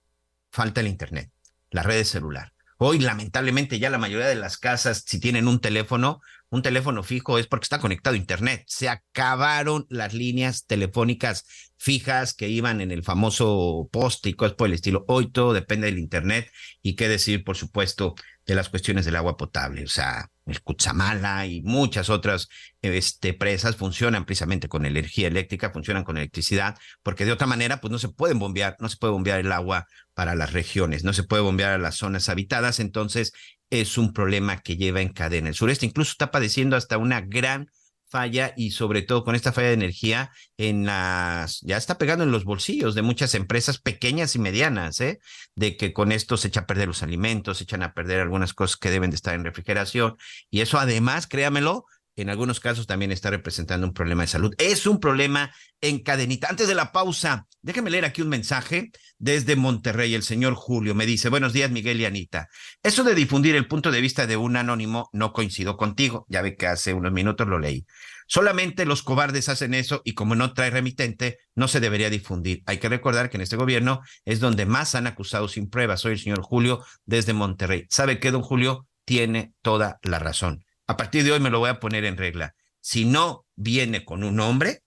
falta 0.50 0.80
el 0.80 0.88
Internet, 0.88 1.30
la 1.72 1.84
red 1.84 2.06
celular. 2.06 2.54
Hoy, 2.84 2.98
lamentablemente, 2.98 3.78
ya 3.78 3.92
la 3.92 4.00
mayoría 4.00 4.26
de 4.26 4.34
las 4.34 4.58
casas, 4.58 5.04
si 5.06 5.20
tienen 5.20 5.48
un 5.48 5.62
teléfono, 5.62 6.20
un 6.50 6.64
teléfono 6.64 7.04
fijo 7.04 7.38
es 7.38 7.46
porque 7.46 7.66
está 7.66 7.80
conectado 7.80 8.16
a 8.16 8.18
Internet. 8.18 8.64
Se 8.66 8.90
acabaron 8.90 9.86
las 9.88 10.16
líneas 10.16 10.66
telefónicas 10.66 11.46
fijas 11.78 12.34
que 12.34 12.50
iban 12.50 12.82
en 12.82 12.90
el 12.90 13.04
famoso 13.04 13.88
poste 13.92 14.30
y 14.30 14.34
cosas 14.34 14.56
por 14.56 14.66
el 14.66 14.74
estilo. 14.74 15.06
Hoy 15.08 15.32
todo 15.32 15.54
depende 15.54 15.86
del 15.86 16.00
Internet 16.00 16.50
y 16.82 16.96
qué 16.96 17.08
decir, 17.08 17.44
por 17.44 17.56
supuesto, 17.56 18.16
de 18.48 18.56
las 18.56 18.70
cuestiones 18.70 19.06
del 19.06 19.16
agua 19.16 19.38
potable. 19.38 19.84
O 19.84 19.88
sea, 19.88 20.31
el 20.46 20.62
Cutzamala 20.62 21.46
y 21.46 21.62
muchas 21.62 22.10
otras 22.10 22.50
este, 22.82 23.34
presas 23.34 23.76
funcionan 23.76 24.26
precisamente 24.26 24.68
con 24.68 24.86
energía 24.86 25.28
eléctrica, 25.28 25.72
funcionan 25.72 26.04
con 26.04 26.18
electricidad, 26.18 26.78
porque 27.04 27.26
de 27.26 27.32
otra 27.32 27.48
manera, 27.48 27.80
pues 27.80 27.92
no 27.92 28.00
se 28.00 28.10
pueden 28.10 28.40
bombear, 28.40 28.76
no 28.80 28.90
se 28.90 28.98
puede 28.98 29.14
bombear 29.14 29.40
el 29.40 29.52
agua 29.52 29.88
para 30.14 30.36
las 30.36 30.54
regiones, 30.54 31.04
no 31.04 31.14
se 31.14 31.24
puede 31.24 31.44
bombear 31.44 31.74
a 31.74 31.78
las 31.78 31.96
zonas 31.96 32.30
habitadas, 32.30 32.80
entonces 32.80 33.34
es 33.70 33.98
un 33.98 34.14
problema 34.14 34.62
que 34.62 34.78
lleva 34.78 35.02
en 35.02 35.14
cadena. 35.14 35.50
El 35.50 35.56
sureste 35.56 35.86
incluso 35.86 36.12
está 36.12 36.32
padeciendo 36.32 36.76
hasta 36.76 36.98
una 36.98 37.22
gran 37.22 37.70
falla 38.12 38.54
y 38.56 38.72
sobre 38.72 39.02
todo 39.02 39.24
con 39.24 39.36
esta 39.36 39.54
falla 39.54 39.70
de 39.70 39.74
energía 39.74 40.32
en 40.58 40.86
las 40.86 41.62
ya 41.62 41.78
está 41.78 41.98
pegando 41.98 42.24
en 42.24 42.32
los 42.32 42.44
bolsillos 42.44 42.94
de 42.94 43.02
muchas 43.02 43.34
empresas 43.34 43.80
pequeñas 43.80 44.36
y 44.36 44.40
medianas, 44.40 45.00
¿eh? 45.02 45.20
De 45.56 45.78
que 45.78 45.94
con 45.94 46.12
esto 46.12 46.38
se 46.38 46.50
echa 46.50 46.62
a 46.62 46.68
perder 46.68 46.88
los 46.88 47.02
alimentos, 47.02 47.58
se 47.58 47.64
echan 47.64 47.84
a 47.84 47.94
perder 47.94 48.20
algunas 48.20 48.54
cosas 48.54 48.78
que 48.78 48.92
deben 48.92 49.10
de 49.10 49.16
estar 49.16 49.34
en 49.34 49.46
refrigeración 49.46 50.18
y 50.50 50.62
eso 50.62 50.78
además, 50.78 51.26
créamelo, 51.26 51.86
en 52.22 52.30
algunos 52.30 52.60
casos 52.60 52.88
también 52.88 53.12
está 53.12 53.30
representando 53.30 53.86
un 53.86 53.94
problema 53.94 54.24
de 54.24 54.28
salud. 54.28 54.54
Es 54.58 54.86
un 54.86 55.00
problema 55.00 55.54
en 55.82 56.00
cadenita. 56.00 56.48
Antes 56.50 56.68
de 56.68 56.76
la 56.76 56.92
pausa, 56.92 57.48
déjeme 57.62 57.90
leer 57.90 58.06
aquí 58.06 58.22
un 58.22 58.30
mensaje 58.30 58.92
desde 59.18 59.56
Monterrey. 59.56 60.14
El 60.14 60.24
señor 60.24 60.54
Julio 60.56 60.96
me 60.96 61.06
dice, 61.06 61.30
buenos 61.30 61.54
días 61.54 61.72
Miguel 61.72 62.00
y 62.00 62.06
Anita. 62.06 62.48
Eso 62.84 63.04
de 63.04 63.16
difundir 63.16 63.56
el 63.56 63.68
punto 63.68 63.92
de 63.92 64.02
vista 64.02 64.28
de 64.28 64.38
un 64.38 64.56
anónimo 64.56 65.10
no 65.14 65.34
coincido 65.34 65.78
contigo. 65.78 66.26
Ya 66.30 66.42
ve 66.42 66.56
que 66.56 66.68
hace 66.68 66.94
unos 66.94 67.12
minutos 67.12 67.48
lo 67.48 67.60
leí. 67.60 67.86
Solamente 68.28 68.86
los 68.86 69.04
cobardes 69.04 69.50
hacen 69.50 69.74
eso 69.74 70.02
y 70.06 70.14
como 70.14 70.36
no 70.36 70.54
trae 70.54 70.70
remitente, 70.70 71.40
no 71.56 71.68
se 71.68 71.82
debería 71.82 72.10
difundir. 72.10 72.64
Hay 72.66 72.78
que 72.78 72.88
recordar 72.88 73.30
que 73.30 73.38
en 73.38 73.42
este 73.42 73.58
gobierno 73.58 74.02
es 74.24 74.40
donde 74.40 74.66
más 74.66 74.96
han 74.96 75.08
acusado 75.08 75.48
sin 75.48 75.70
pruebas. 75.70 76.02
Soy 76.02 76.14
el 76.14 76.20
señor 76.20 76.42
Julio 76.42 76.86
desde 77.06 77.34
Monterrey. 77.34 77.86
¿Sabe 77.90 78.20
qué, 78.20 78.32
don 78.32 78.42
Julio? 78.42 78.88
Tiene 79.04 79.54
toda 79.62 80.00
la 80.04 80.20
razón 80.20 80.64
a 80.92 80.98
partir 80.98 81.24
de 81.24 81.32
hoy 81.32 81.40
me 81.40 81.50
lo 81.50 81.60
voy 81.60 81.70
a 81.70 81.80
poner 81.80 82.04
en 82.04 82.18
regla. 82.18 82.54
Si 82.82 83.06
no 83.06 83.46
viene 83.56 84.04
con 84.04 84.24
un 84.24 84.36
nombre, 84.36 84.84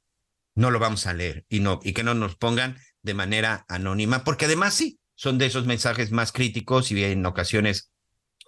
no 0.54 0.70
lo 0.70 0.78
vamos 0.78 1.06
a 1.06 1.14
leer 1.14 1.46
y 1.48 1.60
no 1.60 1.80
y 1.82 1.94
que 1.94 2.02
no 2.02 2.12
nos 2.12 2.36
pongan 2.36 2.76
de 3.02 3.14
manera 3.14 3.64
anónima, 3.68 4.22
porque 4.22 4.44
además 4.44 4.74
sí, 4.74 5.00
son 5.14 5.38
de 5.38 5.46
esos 5.46 5.64
mensajes 5.66 6.10
más 6.10 6.30
críticos 6.30 6.90
y 6.90 7.02
en 7.02 7.24
ocasiones 7.24 7.90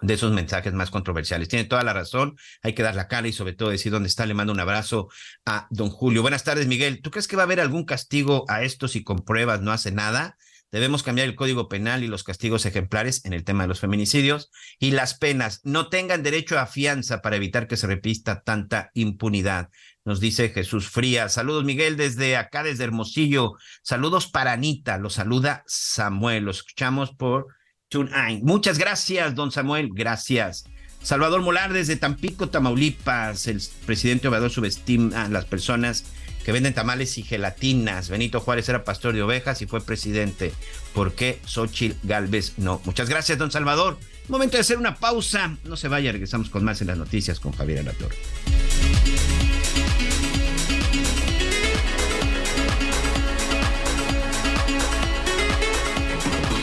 de 0.01 0.13
esos 0.13 0.31
mensajes 0.31 0.73
más 0.73 0.91
controversiales. 0.91 1.49
Tiene 1.49 1.65
toda 1.65 1.83
la 1.83 1.93
razón, 1.93 2.37
hay 2.61 2.73
que 2.73 2.83
dar 2.83 2.93
la 2.93 3.07
cara 3.07 3.27
y 3.27 3.33
sobre 3.33 3.53
todo 3.53 3.69
decir 3.69 3.91
dónde 3.91 4.09
está. 4.09 4.27
Le 4.27 4.35
mando 4.35 4.53
un 4.53 4.59
abrazo 4.59 5.09
a 5.45 5.67
don 5.71 5.89
Julio. 5.89 6.21
Buenas 6.21 6.43
tardes, 6.43 6.67
Miguel. 6.67 7.01
¿Tú 7.01 7.09
crees 7.09 7.27
que 7.27 7.35
va 7.35 7.41
a 7.41 7.45
haber 7.45 7.59
algún 7.59 7.85
castigo 7.85 8.45
a 8.49 8.61
esto 8.61 8.87
si 8.87 9.03
con 9.03 9.25
pruebas 9.25 9.61
no 9.61 9.71
hace 9.71 9.91
nada? 9.91 10.37
Debemos 10.71 11.01
cambiar 11.01 11.27
el 11.27 11.35
código 11.35 11.69
penal 11.69 12.03
y 12.03 12.07
los 12.07 12.23
castigos 12.23 12.65
ejemplares 12.65 13.23
en 13.23 13.33
el 13.33 13.45
tema 13.45 13.63
de 13.63 13.69
los 13.69 13.79
feminicidios 13.79 14.51
y 14.79 14.91
las 14.91 15.17
penas 15.17 15.61
no 15.63 15.87
tengan 15.87 16.23
derecho 16.23 16.59
a 16.59 16.67
fianza 16.67 17.21
para 17.21 17.37
evitar 17.37 17.67
que 17.67 17.77
se 17.77 17.87
repita 17.87 18.41
tanta 18.41 18.91
impunidad. 18.93 19.69
Nos 20.03 20.19
dice 20.19 20.49
Jesús 20.49 20.89
Frías. 20.89 21.33
Saludos, 21.33 21.63
Miguel, 21.63 21.95
desde 21.95 22.35
acá, 22.35 22.63
desde 22.63 22.83
Hermosillo. 22.83 23.53
Saludos 23.81 24.27
para 24.27 24.53
Anita. 24.53 24.97
Lo 24.97 25.09
saluda 25.09 25.63
Samuel. 25.67 26.45
Lo 26.45 26.51
escuchamos 26.51 27.11
por 27.11 27.47
TuneIn. 27.89 28.43
Muchas 28.43 28.77
gracias, 28.77 29.35
don 29.35 29.51
Samuel. 29.51 29.89
Gracias. 29.93 30.65
Salvador 31.01 31.41
Molar 31.41 31.71
desde 31.71 31.95
Tampico, 31.95 32.49
Tamaulipas. 32.49 33.47
El 33.47 33.61
presidente 33.85 34.27
Obrador 34.27 34.49
subestima 34.49 35.23
a 35.23 35.29
las 35.29 35.45
personas 35.45 36.03
que 36.47 36.53
venden 36.53 36.73
tamales 36.73 37.17
y 37.17 37.23
gelatinas. 37.23 38.07
Benito 38.07 38.39
Juárez 38.39 38.69
era 38.69 38.85
pastor 38.85 39.13
de 39.13 39.21
ovejas 39.21 39.61
y 39.61 39.65
fue 39.65 39.81
presidente. 39.81 40.53
¿Por 40.93 41.11
qué 41.11 41.41
Xochitl 41.45 41.97
Galvez 42.03 42.53
no? 42.55 42.79
Muchas 42.85 43.09
gracias, 43.09 43.37
don 43.37 43.51
Salvador. 43.51 43.97
Momento 44.29 44.55
de 44.55 44.61
hacer 44.61 44.77
una 44.77 44.95
pausa. 44.95 45.57
No 45.65 45.75
se 45.75 45.89
vaya, 45.89 46.09
regresamos 46.13 46.49
con 46.49 46.63
más 46.63 46.79
en 46.79 46.87
las 46.87 46.97
noticias 46.97 47.41
con 47.41 47.51
Javier 47.51 47.79
Alator. 47.79 48.15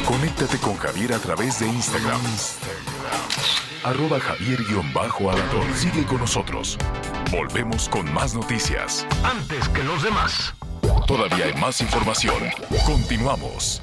Conéctate 0.07 0.57
con 0.61 0.77
Javier 0.79 1.13
a 1.13 1.19
través 1.19 1.61
de 1.61 1.67
Instagram. 1.67 2.23
Arroba 3.83 4.19
Javier-Alador. 4.19 5.77
Sigue 5.77 6.07
con 6.07 6.21
nosotros. 6.21 6.79
Volvemos 7.37 7.89
con 7.89 8.13
más 8.15 8.33
noticias. 8.33 9.05
Antes 9.25 9.69
que 9.71 9.83
los 9.83 10.05
demás. 10.05 10.55
Todavía 11.05 11.47
hay 11.47 11.55
más 11.55 11.81
información. 11.81 12.37
Continuamos. 12.87 13.83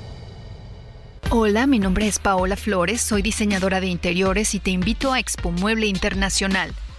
Hola, 1.32 1.68
mi 1.68 1.78
nombre 1.78 2.07
es 2.07 2.18
Paola 2.18 2.56
Flores, 2.56 3.02
soy 3.02 3.22
diseñadora 3.22 3.82
de 3.82 3.88
interiores 3.88 4.56
y 4.56 4.60
te 4.60 4.72
invito 4.72 5.11
a 5.11 5.19
Expo 5.19 5.52
Mueble 5.52 5.88
Internacional 5.88 6.73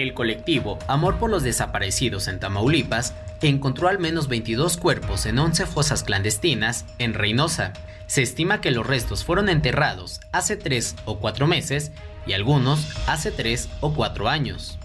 El 0.00 0.14
colectivo 0.14 0.78
Amor 0.88 1.18
por 1.18 1.28
los 1.28 1.42
Desaparecidos 1.42 2.26
en 2.26 2.40
Tamaulipas 2.40 3.12
encontró 3.42 3.86
al 3.86 3.98
menos 3.98 4.28
22 4.28 4.78
cuerpos 4.78 5.26
en 5.26 5.38
11 5.38 5.66
fosas 5.66 6.04
clandestinas 6.04 6.86
en 6.98 7.12
Reynosa. 7.12 7.74
Se 8.06 8.22
estima 8.22 8.62
que 8.62 8.70
los 8.70 8.86
restos 8.86 9.24
fueron 9.24 9.50
enterrados 9.50 10.20
hace 10.32 10.56
3 10.56 10.96
o 11.04 11.18
4 11.18 11.46
meses 11.46 11.92
y 12.26 12.32
algunos 12.32 12.88
hace 13.06 13.30
3 13.30 13.68
o 13.80 13.92
4 13.92 14.30
años. 14.30 14.78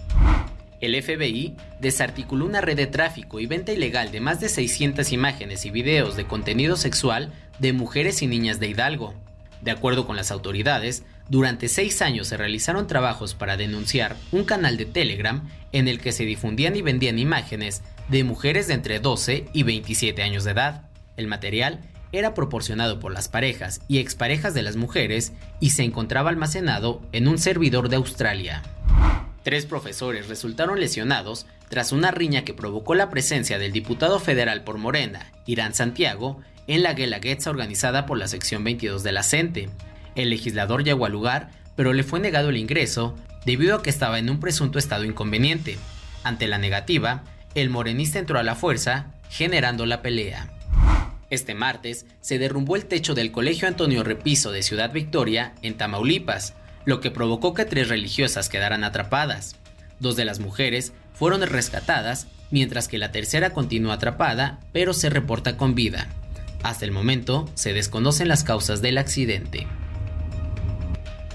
El 0.82 1.02
FBI 1.02 1.56
desarticuló 1.80 2.44
una 2.44 2.60
red 2.60 2.76
de 2.76 2.86
tráfico 2.86 3.40
y 3.40 3.46
venta 3.46 3.72
ilegal 3.72 4.12
de 4.12 4.20
más 4.20 4.38
de 4.38 4.50
600 4.50 5.12
imágenes 5.12 5.64
y 5.64 5.70
videos 5.70 6.16
de 6.16 6.26
contenido 6.26 6.76
sexual 6.76 7.32
de 7.58 7.72
mujeres 7.72 8.20
y 8.20 8.26
niñas 8.26 8.60
de 8.60 8.68
Hidalgo. 8.68 9.14
De 9.62 9.70
acuerdo 9.70 10.06
con 10.06 10.16
las 10.16 10.30
autoridades, 10.30 11.04
durante 11.28 11.68
seis 11.68 12.02
años 12.02 12.28
se 12.28 12.36
realizaron 12.36 12.86
trabajos 12.86 13.34
para 13.34 13.56
denunciar 13.56 14.16
un 14.32 14.44
canal 14.44 14.76
de 14.76 14.86
Telegram 14.86 15.48
en 15.72 15.88
el 15.88 16.00
que 16.00 16.12
se 16.12 16.24
difundían 16.24 16.76
y 16.76 16.82
vendían 16.82 17.18
imágenes 17.18 17.82
de 18.08 18.22
mujeres 18.22 18.68
de 18.68 18.74
entre 18.74 19.00
12 19.00 19.46
y 19.52 19.62
27 19.64 20.22
años 20.22 20.44
de 20.44 20.52
edad. 20.52 20.88
El 21.16 21.26
material 21.26 21.80
era 22.12 22.34
proporcionado 22.34 23.00
por 23.00 23.12
las 23.12 23.28
parejas 23.28 23.80
y 23.88 23.98
exparejas 23.98 24.54
de 24.54 24.62
las 24.62 24.76
mujeres 24.76 25.32
y 25.60 25.70
se 25.70 25.82
encontraba 25.82 26.30
almacenado 26.30 27.02
en 27.12 27.26
un 27.26 27.38
servidor 27.38 27.88
de 27.88 27.96
Australia. 27.96 28.62
Tres 29.42 29.66
profesores 29.66 30.28
resultaron 30.28 30.80
lesionados 30.80 31.46
tras 31.68 31.92
una 31.92 32.10
riña 32.10 32.44
que 32.44 32.54
provocó 32.54 32.94
la 32.94 33.10
presencia 33.10 33.58
del 33.58 33.72
diputado 33.72 34.18
federal 34.20 34.64
por 34.64 34.78
Morena, 34.78 35.32
Irán 35.46 35.74
Santiago, 35.74 36.40
en 36.66 36.82
la 36.82 36.94
Guelaguetza 36.94 37.50
organizada 37.50 38.06
por 38.06 38.18
la 38.18 38.28
sección 38.28 38.64
22 38.64 39.02
de 39.02 39.12
la 39.12 39.22
CENTE. 39.22 39.68
El 40.16 40.30
legislador 40.30 40.82
llegó 40.82 41.06
al 41.06 41.12
lugar, 41.12 41.50
pero 41.76 41.92
le 41.92 42.02
fue 42.02 42.18
negado 42.18 42.48
el 42.48 42.56
ingreso 42.56 43.14
debido 43.44 43.76
a 43.76 43.82
que 43.82 43.90
estaba 43.90 44.18
en 44.18 44.28
un 44.28 44.40
presunto 44.40 44.78
estado 44.78 45.04
inconveniente. 45.04 45.78
Ante 46.24 46.48
la 46.48 46.58
negativa, 46.58 47.22
el 47.54 47.70
morenista 47.70 48.18
entró 48.18 48.38
a 48.38 48.42
la 48.42 48.56
fuerza, 48.56 49.12
generando 49.30 49.86
la 49.86 50.02
pelea. 50.02 50.50
Este 51.30 51.54
martes 51.54 52.06
se 52.20 52.38
derrumbó 52.38 52.76
el 52.76 52.86
techo 52.86 53.14
del 53.14 53.32
Colegio 53.32 53.68
Antonio 53.68 54.02
Repiso 54.02 54.52
de 54.52 54.62
Ciudad 54.62 54.92
Victoria, 54.92 55.54
en 55.62 55.76
Tamaulipas, 55.76 56.54
lo 56.84 57.00
que 57.00 57.10
provocó 57.10 57.52
que 57.52 57.64
tres 57.64 57.88
religiosas 57.88 58.48
quedaran 58.48 58.84
atrapadas. 58.84 59.56
Dos 59.98 60.16
de 60.16 60.24
las 60.24 60.38
mujeres 60.38 60.92
fueron 61.14 61.42
rescatadas, 61.42 62.28
mientras 62.50 62.88
que 62.88 62.98
la 62.98 63.12
tercera 63.12 63.50
continúa 63.50 63.94
atrapada, 63.94 64.60
pero 64.72 64.92
se 64.92 65.10
reporta 65.10 65.56
con 65.56 65.74
vida. 65.74 66.08
Hasta 66.62 66.84
el 66.84 66.92
momento 66.92 67.50
se 67.54 67.72
desconocen 67.72 68.28
las 68.28 68.44
causas 68.44 68.82
del 68.82 68.98
accidente. 68.98 69.66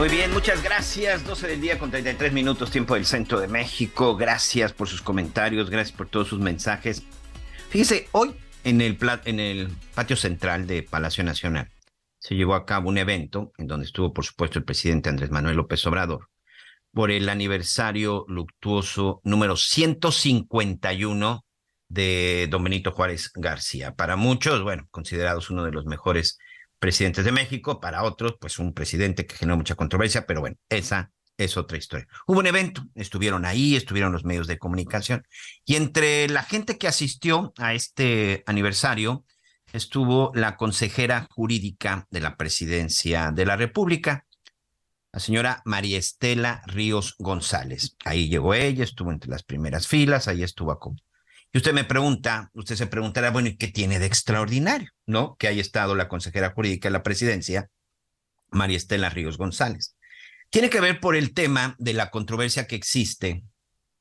Muy 0.00 0.08
bien, 0.08 0.32
muchas 0.32 0.62
gracias. 0.62 1.26
12 1.26 1.46
del 1.46 1.60
día 1.60 1.78
con 1.78 1.90
33 1.90 2.32
minutos, 2.32 2.70
tiempo 2.70 2.94
del 2.94 3.04
centro 3.04 3.38
de 3.38 3.48
México. 3.48 4.16
Gracias 4.16 4.72
por 4.72 4.88
sus 4.88 5.02
comentarios, 5.02 5.68
gracias 5.68 5.94
por 5.94 6.08
todos 6.08 6.28
sus 6.28 6.40
mensajes. 6.40 7.02
Fíjese, 7.68 8.08
hoy 8.12 8.34
en 8.64 8.80
el, 8.80 8.96
en 9.26 9.40
el 9.40 9.68
patio 9.94 10.16
central 10.16 10.66
de 10.66 10.84
Palacio 10.84 11.22
Nacional 11.22 11.68
se 12.18 12.34
llevó 12.34 12.54
a 12.54 12.64
cabo 12.64 12.88
un 12.88 12.96
evento 12.96 13.52
en 13.58 13.66
donde 13.66 13.84
estuvo, 13.84 14.14
por 14.14 14.24
supuesto, 14.24 14.58
el 14.58 14.64
presidente 14.64 15.10
Andrés 15.10 15.30
Manuel 15.30 15.56
López 15.56 15.84
Obrador 15.86 16.30
por 16.92 17.10
el 17.10 17.28
aniversario 17.28 18.24
luctuoso 18.26 19.20
número 19.22 19.56
151 19.56 21.44
de 21.88 22.46
don 22.48 22.64
Benito 22.64 22.92
Juárez 22.92 23.32
García. 23.34 23.94
Para 23.94 24.16
muchos, 24.16 24.62
bueno, 24.62 24.88
considerados 24.90 25.50
uno 25.50 25.64
de 25.64 25.72
los 25.72 25.84
mejores 25.84 26.38
presidentes 26.80 27.24
de 27.24 27.30
México, 27.30 27.78
para 27.78 28.02
otros, 28.02 28.34
pues 28.40 28.58
un 28.58 28.74
presidente 28.74 29.26
que 29.26 29.36
generó 29.36 29.56
mucha 29.56 29.76
controversia, 29.76 30.26
pero 30.26 30.40
bueno, 30.40 30.56
esa 30.68 31.12
es 31.36 31.56
otra 31.56 31.78
historia. 31.78 32.08
Hubo 32.26 32.40
un 32.40 32.46
evento, 32.46 32.82
estuvieron 32.94 33.44
ahí, 33.44 33.76
estuvieron 33.76 34.12
los 34.12 34.24
medios 34.24 34.46
de 34.46 34.58
comunicación, 34.58 35.22
y 35.64 35.76
entre 35.76 36.28
la 36.28 36.42
gente 36.42 36.78
que 36.78 36.88
asistió 36.88 37.52
a 37.58 37.74
este 37.74 38.42
aniversario 38.46 39.24
estuvo 39.72 40.32
la 40.34 40.56
consejera 40.56 41.28
jurídica 41.30 42.06
de 42.10 42.20
la 42.20 42.36
presidencia 42.36 43.30
de 43.30 43.46
la 43.46 43.56
República, 43.56 44.26
la 45.12 45.20
señora 45.20 45.62
María 45.64 45.98
Estela 45.98 46.62
Ríos 46.66 47.14
González. 47.18 47.96
Ahí 48.04 48.28
llegó 48.28 48.54
ella, 48.54 48.84
estuvo 48.84 49.12
entre 49.12 49.30
las 49.30 49.42
primeras 49.42 49.86
filas, 49.86 50.28
ahí 50.28 50.42
estuvo 50.42 50.72
y 51.52 51.58
usted 51.58 51.72
me 51.72 51.84
pregunta, 51.84 52.50
usted 52.54 52.76
se 52.76 52.86
preguntará, 52.86 53.30
bueno, 53.30 53.48
¿y 53.48 53.56
qué 53.56 53.68
tiene 53.68 53.98
de 53.98 54.06
extraordinario? 54.06 54.90
¿No? 55.06 55.36
Que 55.36 55.48
haya 55.48 55.60
estado 55.60 55.94
la 55.94 56.08
consejera 56.08 56.50
jurídica 56.50 56.88
de 56.88 56.92
la 56.92 57.02
presidencia, 57.02 57.68
María 58.50 58.76
Estela 58.76 59.10
Ríos 59.10 59.36
González. 59.36 59.96
Tiene 60.50 60.70
que 60.70 60.80
ver 60.80 61.00
por 61.00 61.16
el 61.16 61.34
tema 61.34 61.76
de 61.78 61.92
la 61.92 62.10
controversia 62.10 62.66
que 62.66 62.76
existe 62.76 63.44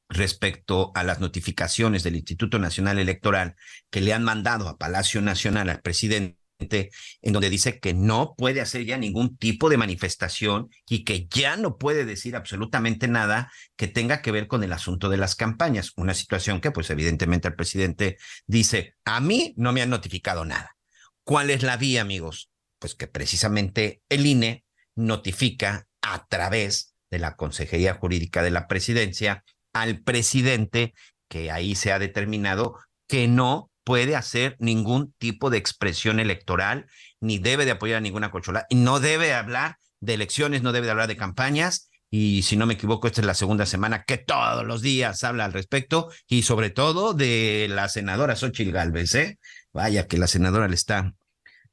respecto 0.10 0.92
a 0.96 1.04
las 1.04 1.20
notificaciones 1.20 2.04
del 2.04 2.16
Instituto 2.16 2.58
Nacional 2.58 2.98
Electoral 2.98 3.56
que 3.92 4.02
le 4.02 4.14
han 4.14 4.24
mandado 4.24 4.68
a 4.68 4.78
Palacio 4.78 5.22
Nacional 5.22 5.70
al 5.70 5.82
presidente 5.82 6.39
en 6.60 7.34
donde 7.34 7.50
dice 7.50 7.80
que 7.80 7.94
no 7.94 8.36
puede 8.38 8.62
hacer 8.62 8.86
ya 8.86 8.98
ningún 8.98 9.38
tipo 9.38 9.70
de 9.70 9.78
manifestación 9.78 10.70
y 10.88 11.04
que 11.04 11.28
ya 11.28 11.56
no 11.56 11.78
puede 11.78 12.06
decir 12.06 12.36
absolutamente 12.36 13.08
nada 13.08 13.52
que 13.76 13.88
tenga 13.88 14.22
que 14.22 14.32
ver 14.32 14.48
con 14.48 14.64
el 14.64 14.74
asunto 14.74 15.10
de 15.10 15.18
las 15.18 15.36
campañas. 15.36 15.94
Una 15.96 16.14
situación 16.14 16.62
que 16.62 16.72
pues 16.72 16.90
evidentemente 16.90 17.48
el 17.48 17.56
presidente 17.56 18.18
dice, 18.46 18.96
a 19.06 19.20
mí 19.22 19.54
no 19.58 19.72
me 19.72 19.82
han 19.82 19.90
notificado 19.90 20.46
nada. 20.46 20.76
¿Cuál 21.24 21.50
es 21.50 21.64
la 21.64 21.78
vía, 21.78 22.02
amigos? 22.02 22.52
Pues 22.80 22.96
que 22.96 23.08
precisamente 23.08 24.02
el 24.10 24.26
INE 24.26 24.66
notifica 24.96 25.88
a 26.02 26.28
través 26.28 26.96
de 27.10 27.20
la 27.20 27.36
Consejería 27.36 27.94
Jurídica 27.94 28.44
de 28.44 28.52
la 28.52 28.68
Presidencia 28.68 29.44
al 29.74 30.02
presidente 30.02 30.94
que 31.30 31.52
ahí 31.52 31.76
se 31.76 31.92
ha 31.92 32.00
determinado 32.00 32.76
que 33.08 33.28
no 33.28 33.69
puede 33.84 34.16
hacer 34.16 34.56
ningún 34.60 35.14
tipo 35.18 35.50
de 35.50 35.58
expresión 35.58 36.20
electoral, 36.20 36.86
ni 37.20 37.38
debe 37.40 37.66
de 37.66 37.72
apoyar 37.72 37.98
a 37.98 38.02
ninguna 38.02 38.32
cochola, 38.32 38.66
y 38.70 38.76
no 38.76 39.00
debe 39.00 39.34
hablar 39.34 39.78
de 40.00 40.14
elecciones, 40.14 40.62
no 40.62 40.72
debe 40.72 40.86
de 40.86 40.92
hablar 40.92 41.08
de 41.08 41.18
campañas, 41.18 41.90
y 42.12 42.42
si 42.42 42.58
no 42.58 42.66
me 42.66 42.74
equivoco, 42.74 43.08
esta 43.08 43.22
es 43.22 43.28
la 43.28 43.34
segunda 43.34 43.66
semana 43.66 44.04
que 44.04 44.18
todos 44.18 44.66
los 44.66 44.82
días 44.82 45.24
habla 45.24 45.46
al 45.46 45.54
respecto, 45.54 46.10
y 46.28 46.42
sobre 46.42 46.70
todo 46.70 47.14
de 47.14 47.68
la 47.70 47.90
senadora 47.90 48.36
Xochitl 48.36 48.72
Galvez, 48.72 49.16
¿eh? 49.16 49.40
Vaya 49.74 50.08
que 50.08 50.18
la 50.18 50.28
senadora 50.28 50.68
le 50.68 50.76
está, 50.76 51.14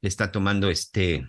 le 0.01 0.09
está 0.09 0.31
tomando 0.31 0.69
este, 0.69 1.25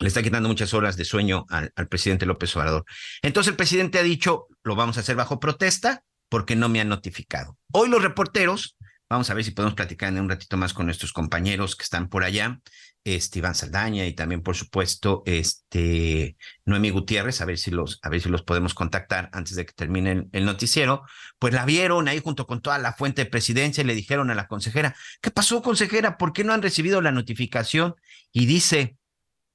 le 0.00 0.08
está 0.08 0.22
quitando 0.22 0.48
muchas 0.48 0.74
horas 0.74 0.96
de 0.96 1.04
sueño 1.04 1.46
al, 1.48 1.72
al 1.76 1.88
presidente 1.88 2.26
López 2.26 2.54
Obrador. 2.56 2.84
Entonces 3.22 3.52
el 3.52 3.56
presidente 3.56 4.00
ha 4.00 4.02
dicho, 4.02 4.48
lo 4.64 4.74
vamos 4.74 4.96
a 4.96 5.00
hacer 5.00 5.14
bajo 5.14 5.38
protesta 5.38 6.02
porque 6.28 6.56
no 6.56 6.68
me 6.68 6.80
han 6.80 6.88
notificado. 6.88 7.56
Hoy 7.72 7.88
los 7.88 8.02
reporteros 8.02 8.76
Vamos 9.12 9.28
a 9.28 9.34
ver 9.34 9.44
si 9.44 9.50
podemos 9.50 9.74
platicar 9.74 10.08
en 10.08 10.20
un 10.20 10.30
ratito 10.30 10.56
más 10.56 10.72
con 10.72 10.86
nuestros 10.86 11.12
compañeros 11.12 11.76
que 11.76 11.82
están 11.82 12.08
por 12.08 12.24
allá, 12.24 12.62
este 13.04 13.40
Iván 13.40 13.54
Saldaña 13.54 14.06
y 14.06 14.14
también, 14.14 14.42
por 14.42 14.56
supuesto, 14.56 15.22
este 15.26 16.38
Noemi 16.64 16.88
Gutiérrez, 16.88 17.42
a 17.42 17.44
ver 17.44 17.58
si 17.58 17.70
los, 17.70 17.98
a 18.00 18.08
ver 18.08 18.22
si 18.22 18.30
los 18.30 18.42
podemos 18.42 18.72
contactar 18.72 19.28
antes 19.34 19.54
de 19.54 19.66
que 19.66 19.74
termine 19.74 20.12
el, 20.12 20.28
el, 20.32 20.46
noticiero. 20.46 21.02
Pues 21.38 21.52
la 21.52 21.66
vieron 21.66 22.08
ahí 22.08 22.20
junto 22.20 22.46
con 22.46 22.62
toda 22.62 22.78
la 22.78 22.94
fuente 22.94 23.24
de 23.24 23.30
presidencia 23.30 23.82
y 23.82 23.86
le 23.86 23.94
dijeron 23.94 24.30
a 24.30 24.34
la 24.34 24.46
consejera, 24.46 24.96
¿qué 25.20 25.30
pasó, 25.30 25.60
consejera? 25.60 26.16
¿Por 26.16 26.32
qué 26.32 26.42
no 26.42 26.54
han 26.54 26.62
recibido 26.62 27.02
la 27.02 27.12
notificación? 27.12 27.96
Y 28.32 28.46
dice, 28.46 28.96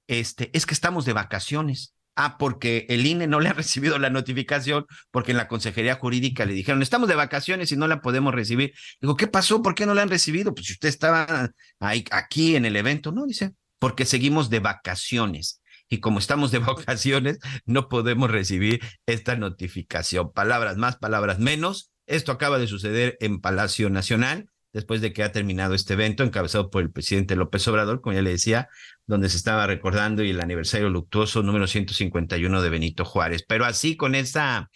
este, 0.05 0.51
es 0.53 0.67
que 0.67 0.75
estamos 0.75 1.03
de 1.05 1.13
vacaciones. 1.13 1.96
Ah, 2.19 2.37
porque 2.39 2.87
el 2.89 3.05
INE 3.05 3.27
no 3.27 3.39
le 3.39 3.49
ha 3.49 3.53
recibido 3.53 3.99
la 3.99 4.09
notificación, 4.09 4.85
porque 5.11 5.31
en 5.31 5.37
la 5.37 5.47
Consejería 5.47 5.95
Jurídica 5.95 6.45
le 6.45 6.53
dijeron, 6.53 6.81
estamos 6.81 7.07
de 7.07 7.15
vacaciones 7.15 7.71
y 7.71 7.77
no 7.77 7.87
la 7.87 8.01
podemos 8.01 8.33
recibir. 8.33 8.73
Digo, 8.99 9.15
¿qué 9.15 9.27
pasó? 9.27 9.61
¿Por 9.61 9.75
qué 9.75 9.85
no 9.85 9.93
la 9.93 10.01
han 10.01 10.09
recibido? 10.09 10.53
Pues 10.55 10.65
si 10.65 10.73
usted 10.73 10.89
estaba 10.89 11.51
ahí, 11.79 12.03
aquí 12.09 12.55
en 12.55 12.65
el 12.65 12.75
evento, 12.75 13.11
no, 13.11 13.27
dice, 13.27 13.53
porque 13.77 14.05
seguimos 14.05 14.49
de 14.49 14.59
vacaciones. 14.59 15.61
Y 15.89 15.99
como 15.99 16.17
estamos 16.17 16.49
de 16.51 16.57
vacaciones, 16.59 17.37
no 17.65 17.87
podemos 17.87 18.31
recibir 18.31 18.81
esta 19.05 19.35
notificación. 19.35 20.33
Palabras 20.33 20.75
más, 20.75 20.97
palabras 20.97 21.37
menos. 21.37 21.91
Esto 22.07 22.31
acaba 22.31 22.57
de 22.57 22.65
suceder 22.65 23.15
en 23.19 23.41
Palacio 23.41 23.91
Nacional 23.91 24.49
después 24.77 25.01
de 25.01 25.11
que 25.11 25.23
ha 25.23 25.31
terminado 25.31 25.73
este 25.73 25.93
evento 25.93 26.23
encabezado 26.23 26.69
por 26.69 26.83
el 26.83 26.91
presidente 26.91 27.35
López 27.35 27.67
Obrador, 27.67 27.99
como 27.99 28.13
ya 28.13 28.21
le 28.21 28.29
decía, 28.29 28.69
donde 29.07 29.27
se 29.27 29.37
estaba 29.37 29.65
recordando 29.65 30.23
y 30.23 30.29
el 30.29 30.39
aniversario 30.39 30.87
luctuoso 30.87 31.41
número 31.41 31.65
151 31.65 32.61
de 32.61 32.69
Benito 32.69 33.03
Juárez. 33.03 33.43
Pero 33.47 33.65
así 33.65 33.97
con 33.97 34.13
esa, 34.13 34.69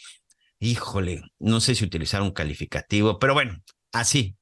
híjole, 0.60 1.22
no 1.38 1.62
sé 1.62 1.76
si 1.76 1.86
utilizar 1.86 2.24
un 2.24 2.32
calificativo, 2.32 3.20
pero 3.20 3.36
bueno, 3.36 3.62
así, 3.92 4.36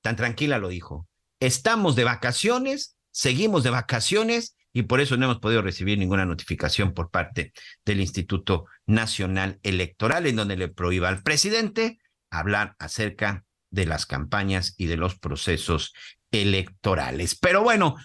tan 0.00 0.16
tranquila 0.16 0.56
lo 0.56 0.68
dijo. 0.68 1.06
Estamos 1.40 1.94
de 1.94 2.04
vacaciones, 2.04 2.96
seguimos 3.10 3.64
de 3.64 3.70
vacaciones 3.70 4.56
y 4.72 4.84
por 4.84 5.02
eso 5.02 5.18
no 5.18 5.26
hemos 5.26 5.40
podido 5.40 5.60
recibir 5.60 5.98
ninguna 5.98 6.24
notificación 6.24 6.94
por 6.94 7.10
parte 7.10 7.52
del 7.84 8.00
Instituto 8.00 8.64
Nacional 8.86 9.60
Electoral 9.62 10.26
en 10.26 10.36
donde 10.36 10.56
le 10.56 10.68
prohíba 10.68 11.10
al 11.10 11.22
presidente 11.22 11.98
hablar 12.30 12.76
acerca 12.78 13.44
de 13.72 13.86
las 13.86 14.06
campañas 14.06 14.74
y 14.76 14.86
de 14.86 14.96
los 14.96 15.18
procesos 15.18 15.92
electorales. 16.30 17.34
Pero 17.34 17.62
bueno, 17.64 17.96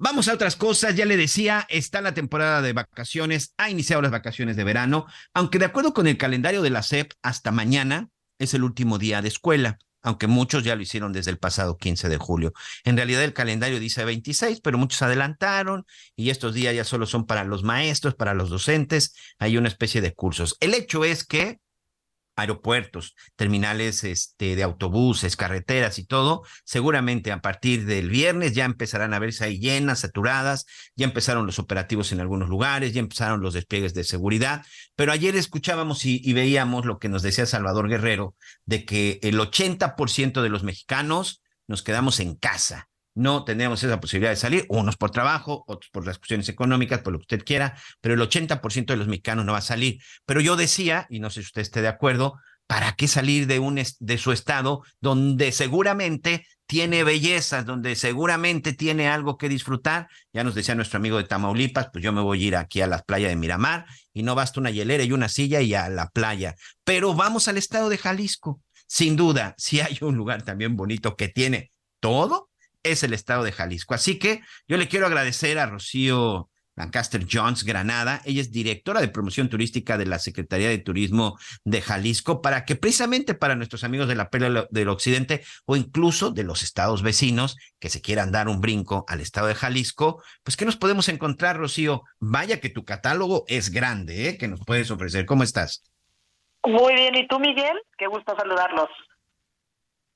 Vamos 0.00 0.28
a 0.28 0.34
otras 0.34 0.54
cosas, 0.54 0.94
ya 0.94 1.06
le 1.06 1.16
decía, 1.16 1.66
está 1.68 2.00
la 2.00 2.14
temporada 2.14 2.62
de 2.62 2.72
vacaciones, 2.72 3.52
ha 3.56 3.68
iniciado 3.68 4.00
las 4.00 4.12
vacaciones 4.12 4.54
de 4.54 4.62
verano, 4.62 5.06
aunque 5.34 5.58
de 5.58 5.64
acuerdo 5.64 5.92
con 5.92 6.06
el 6.06 6.16
calendario 6.16 6.62
de 6.62 6.70
la 6.70 6.84
SEP, 6.84 7.14
hasta 7.20 7.50
mañana 7.50 8.08
es 8.38 8.54
el 8.54 8.62
último 8.62 8.98
día 8.98 9.22
de 9.22 9.26
escuela, 9.26 9.80
aunque 10.00 10.28
muchos 10.28 10.62
ya 10.62 10.76
lo 10.76 10.82
hicieron 10.82 11.12
desde 11.12 11.32
el 11.32 11.38
pasado 11.38 11.78
15 11.78 12.08
de 12.08 12.16
julio. 12.16 12.52
En 12.84 12.96
realidad 12.96 13.24
el 13.24 13.32
calendario 13.32 13.80
dice 13.80 14.04
26, 14.04 14.60
pero 14.60 14.78
muchos 14.78 15.02
adelantaron 15.02 15.84
y 16.14 16.30
estos 16.30 16.54
días 16.54 16.76
ya 16.76 16.84
solo 16.84 17.04
son 17.04 17.26
para 17.26 17.42
los 17.42 17.64
maestros, 17.64 18.14
para 18.14 18.34
los 18.34 18.50
docentes, 18.50 19.16
hay 19.40 19.56
una 19.56 19.66
especie 19.66 20.00
de 20.00 20.14
cursos. 20.14 20.56
El 20.60 20.74
hecho 20.74 21.04
es 21.04 21.24
que 21.24 21.58
aeropuertos, 22.38 23.16
terminales 23.36 24.04
este, 24.04 24.54
de 24.54 24.62
autobuses, 24.62 25.36
carreteras 25.36 25.98
y 25.98 26.06
todo, 26.06 26.42
seguramente 26.64 27.32
a 27.32 27.40
partir 27.40 27.84
del 27.84 28.08
viernes 28.08 28.54
ya 28.54 28.64
empezarán 28.64 29.12
a 29.12 29.18
verse 29.18 29.44
ahí 29.44 29.58
llenas, 29.58 30.00
saturadas, 30.00 30.64
ya 30.94 31.04
empezaron 31.04 31.46
los 31.46 31.58
operativos 31.58 32.12
en 32.12 32.20
algunos 32.20 32.48
lugares, 32.48 32.94
ya 32.94 33.00
empezaron 33.00 33.40
los 33.40 33.54
despliegues 33.54 33.92
de 33.92 34.04
seguridad, 34.04 34.64
pero 34.94 35.10
ayer 35.12 35.34
escuchábamos 35.34 36.04
y, 36.04 36.20
y 36.22 36.32
veíamos 36.32 36.86
lo 36.86 36.98
que 36.98 37.08
nos 37.08 37.22
decía 37.22 37.44
Salvador 37.44 37.88
Guerrero, 37.88 38.36
de 38.64 38.84
que 38.84 39.18
el 39.22 39.38
80% 39.38 40.40
de 40.40 40.48
los 40.48 40.62
mexicanos 40.62 41.42
nos 41.66 41.82
quedamos 41.82 42.20
en 42.20 42.36
casa 42.36 42.87
no 43.18 43.44
tenemos 43.44 43.82
esa 43.82 44.00
posibilidad 44.00 44.30
de 44.30 44.36
salir, 44.36 44.64
unos 44.68 44.96
por 44.96 45.10
trabajo, 45.10 45.64
otros 45.66 45.90
por 45.90 46.06
las 46.06 46.18
cuestiones 46.18 46.48
económicas, 46.48 47.00
por 47.00 47.12
lo 47.12 47.18
que 47.18 47.24
usted 47.34 47.44
quiera, 47.44 47.76
pero 48.00 48.14
el 48.14 48.20
80% 48.20 48.86
de 48.86 48.96
los 48.96 49.08
mexicanos 49.08 49.44
no 49.44 49.52
va 49.52 49.58
a 49.58 49.62
salir. 49.62 50.00
Pero 50.24 50.40
yo 50.40 50.56
decía, 50.56 51.06
y 51.10 51.18
no 51.18 51.28
sé 51.28 51.40
si 51.40 51.46
usted 51.46 51.62
esté 51.62 51.82
de 51.82 51.88
acuerdo, 51.88 52.34
¿para 52.68 52.92
qué 52.92 53.08
salir 53.08 53.48
de, 53.48 53.58
un, 53.58 53.82
de 53.98 54.18
su 54.18 54.30
estado 54.30 54.82
donde 55.00 55.50
seguramente 55.50 56.46
tiene 56.68 57.02
bellezas, 57.02 57.64
donde 57.64 57.96
seguramente 57.96 58.74
tiene 58.74 59.08
algo 59.08 59.38
que 59.38 59.48
disfrutar. 59.48 60.08
Ya 60.34 60.44
nos 60.44 60.54
decía 60.54 60.74
nuestro 60.74 60.98
amigo 60.98 61.16
de 61.16 61.24
Tamaulipas, 61.24 61.88
pues 61.90 62.04
yo 62.04 62.12
me 62.12 62.20
voy 62.20 62.44
a 62.44 62.46
ir 62.46 62.56
aquí 62.56 62.82
a 62.82 62.86
la 62.86 62.98
playa 62.98 63.28
de 63.28 63.36
Miramar 63.36 63.86
y 64.12 64.22
no 64.22 64.34
basta 64.34 64.60
una 64.60 64.70
hielera 64.70 65.02
y 65.02 65.12
una 65.12 65.30
silla 65.30 65.62
y 65.62 65.72
a 65.74 65.88
la 65.88 66.10
playa. 66.10 66.56
Pero 66.84 67.14
vamos 67.14 67.48
al 67.48 67.56
estado 67.56 67.88
de 67.88 67.96
Jalisco. 67.96 68.60
Sin 68.86 69.16
duda, 69.16 69.54
si 69.56 69.80
hay 69.80 69.96
un 70.02 70.16
lugar 70.16 70.42
también 70.42 70.76
bonito 70.76 71.16
que 71.16 71.28
tiene 71.28 71.72
todo, 72.00 72.47
es 72.82 73.02
el 73.02 73.12
estado 73.12 73.44
de 73.44 73.52
Jalisco. 73.52 73.94
Así 73.94 74.18
que 74.18 74.42
yo 74.66 74.76
le 74.76 74.88
quiero 74.88 75.06
agradecer 75.06 75.58
a 75.58 75.66
Rocío 75.66 76.50
Lancaster 76.78 77.26
Jones 77.30 77.64
Granada. 77.64 78.22
Ella 78.24 78.40
es 78.40 78.52
directora 78.52 79.00
de 79.00 79.08
promoción 79.08 79.48
turística 79.48 79.98
de 79.98 80.06
la 80.06 80.18
Secretaría 80.18 80.68
de 80.68 80.78
Turismo 80.78 81.36
de 81.64 81.82
Jalisco 81.82 82.40
para 82.40 82.64
que 82.64 82.76
precisamente 82.76 83.34
para 83.34 83.56
nuestros 83.56 83.84
amigos 83.84 84.08
de 84.08 84.14
la 84.14 84.30
Perla 84.30 84.66
del 84.70 84.88
Occidente 84.88 85.42
o 85.66 85.76
incluso 85.76 86.30
de 86.30 86.44
los 86.44 86.62
estados 86.62 87.02
vecinos 87.02 87.56
que 87.80 87.90
se 87.90 88.00
quieran 88.00 88.32
dar 88.32 88.48
un 88.48 88.60
brinco 88.60 89.04
al 89.08 89.20
estado 89.20 89.48
de 89.48 89.56
Jalisco, 89.56 90.22
pues 90.44 90.56
¿qué 90.56 90.64
nos 90.64 90.76
podemos 90.76 91.08
encontrar, 91.08 91.56
Rocío? 91.56 92.02
Vaya 92.20 92.60
que 92.60 92.70
tu 92.70 92.84
catálogo 92.84 93.44
es 93.48 93.70
grande, 93.70 94.28
¿eh? 94.28 94.38
Que 94.38 94.48
nos 94.48 94.60
puedes 94.64 94.90
ofrecer. 94.90 95.26
¿Cómo 95.26 95.42
estás? 95.42 95.82
Muy 96.64 96.94
bien, 96.94 97.14
¿y 97.16 97.26
tú, 97.26 97.38
Miguel? 97.38 97.76
Qué 97.96 98.06
gusto 98.06 98.36
saludarlos. 98.36 98.88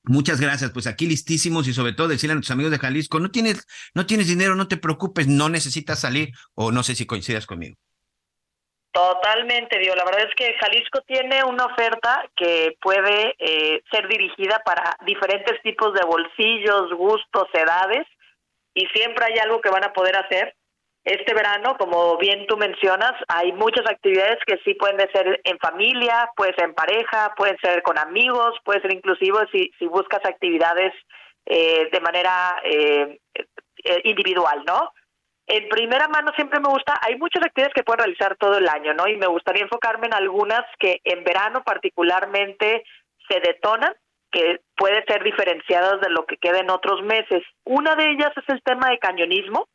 Muchas 0.05 0.41
gracias. 0.41 0.71
Pues 0.71 0.87
aquí 0.87 1.07
listísimos 1.07 1.67
y 1.67 1.73
sobre 1.73 1.93
todo 1.93 2.09
decirle 2.09 2.33
a 2.33 2.35
nuestros 2.35 2.53
amigos 2.53 2.71
de 2.71 2.79
Jalisco, 2.79 3.19
no 3.19 3.31
tienes, 3.31 3.65
no 3.93 4.05
tienes 4.05 4.27
dinero, 4.27 4.55
no 4.55 4.67
te 4.67 4.77
preocupes, 4.77 5.27
no 5.27 5.49
necesitas 5.49 6.01
salir 6.01 6.29
o 6.55 6.71
no 6.71 6.83
sé 6.83 6.95
si 6.95 7.05
coincidas 7.05 7.45
conmigo. 7.45 7.77
Totalmente, 8.91 9.79
Dio. 9.79 9.95
La 9.95 10.05
verdad 10.05 10.27
es 10.29 10.35
que 10.35 10.53
Jalisco 10.59 11.01
tiene 11.07 11.43
una 11.43 11.65
oferta 11.65 12.29
que 12.35 12.77
puede 12.79 13.33
eh, 13.39 13.81
ser 13.89 14.07
dirigida 14.07 14.61
para 14.63 14.95
diferentes 15.05 15.59
tipos 15.63 15.93
de 15.93 16.05
bolsillos, 16.05 16.93
gustos, 16.93 17.47
edades 17.53 18.05
y 18.75 18.85
siempre 18.87 19.25
hay 19.25 19.39
algo 19.39 19.61
que 19.61 19.69
van 19.69 19.83
a 19.83 19.93
poder 19.93 20.15
hacer 20.15 20.55
este 21.03 21.33
verano, 21.33 21.75
como 21.77 22.17
bien 22.17 22.47
tú 22.47 22.55
mencionas, 22.55 23.11
hay 23.27 23.51
muchas 23.51 23.85
actividades 23.85 24.37
que 24.47 24.57
sí 24.63 24.73
pueden 24.75 24.97
ser 25.11 25.41
en 25.43 25.57
familia, 25.59 26.29
puede 26.35 26.53
ser 26.55 26.65
en 26.65 26.73
pareja, 26.73 27.33
pueden 27.35 27.57
ser 27.61 27.83
con 27.83 27.97
amigos, 27.97 28.55
puede 28.63 28.81
ser 28.81 28.93
inclusive 28.93 29.39
si, 29.51 29.85
buscas 29.87 30.21
actividades 30.23 30.93
eh, 31.45 31.89
de 31.91 31.99
manera 31.99 32.55
eh, 32.63 33.19
eh, 33.83 34.01
individual, 34.05 34.63
¿no? 34.65 34.91
En 35.45 35.67
primera 35.67 36.07
mano 36.07 36.31
siempre 36.37 36.61
me 36.61 36.69
gusta, 36.69 36.97
hay 37.01 37.17
muchas 37.17 37.43
actividades 37.45 37.73
que 37.73 37.83
pueden 37.83 38.05
realizar 38.05 38.37
todo 38.37 38.57
el 38.57 38.69
año, 38.69 38.93
¿no? 38.93 39.05
Y 39.07 39.17
me 39.17 39.27
gustaría 39.27 39.63
enfocarme 39.63 40.07
en 40.07 40.13
algunas 40.13 40.63
que 40.79 41.01
en 41.03 41.25
verano 41.25 41.63
particularmente 41.65 42.85
se 43.27 43.41
detonan 43.41 43.93
que 44.31 44.61
puede 44.77 45.03
ser 45.05 45.21
diferenciadas 45.21 45.99
de 45.99 46.09
lo 46.09 46.25
que 46.25 46.37
queda 46.37 46.59
en 46.59 46.69
otros 46.69 47.03
meses. 47.03 47.43
Una 47.65 47.95
de 47.95 48.11
ellas 48.11 48.31
es 48.37 48.47
el 48.47 48.63
tema 48.63 48.89
de 48.89 48.99
cañonismo, 48.99 49.67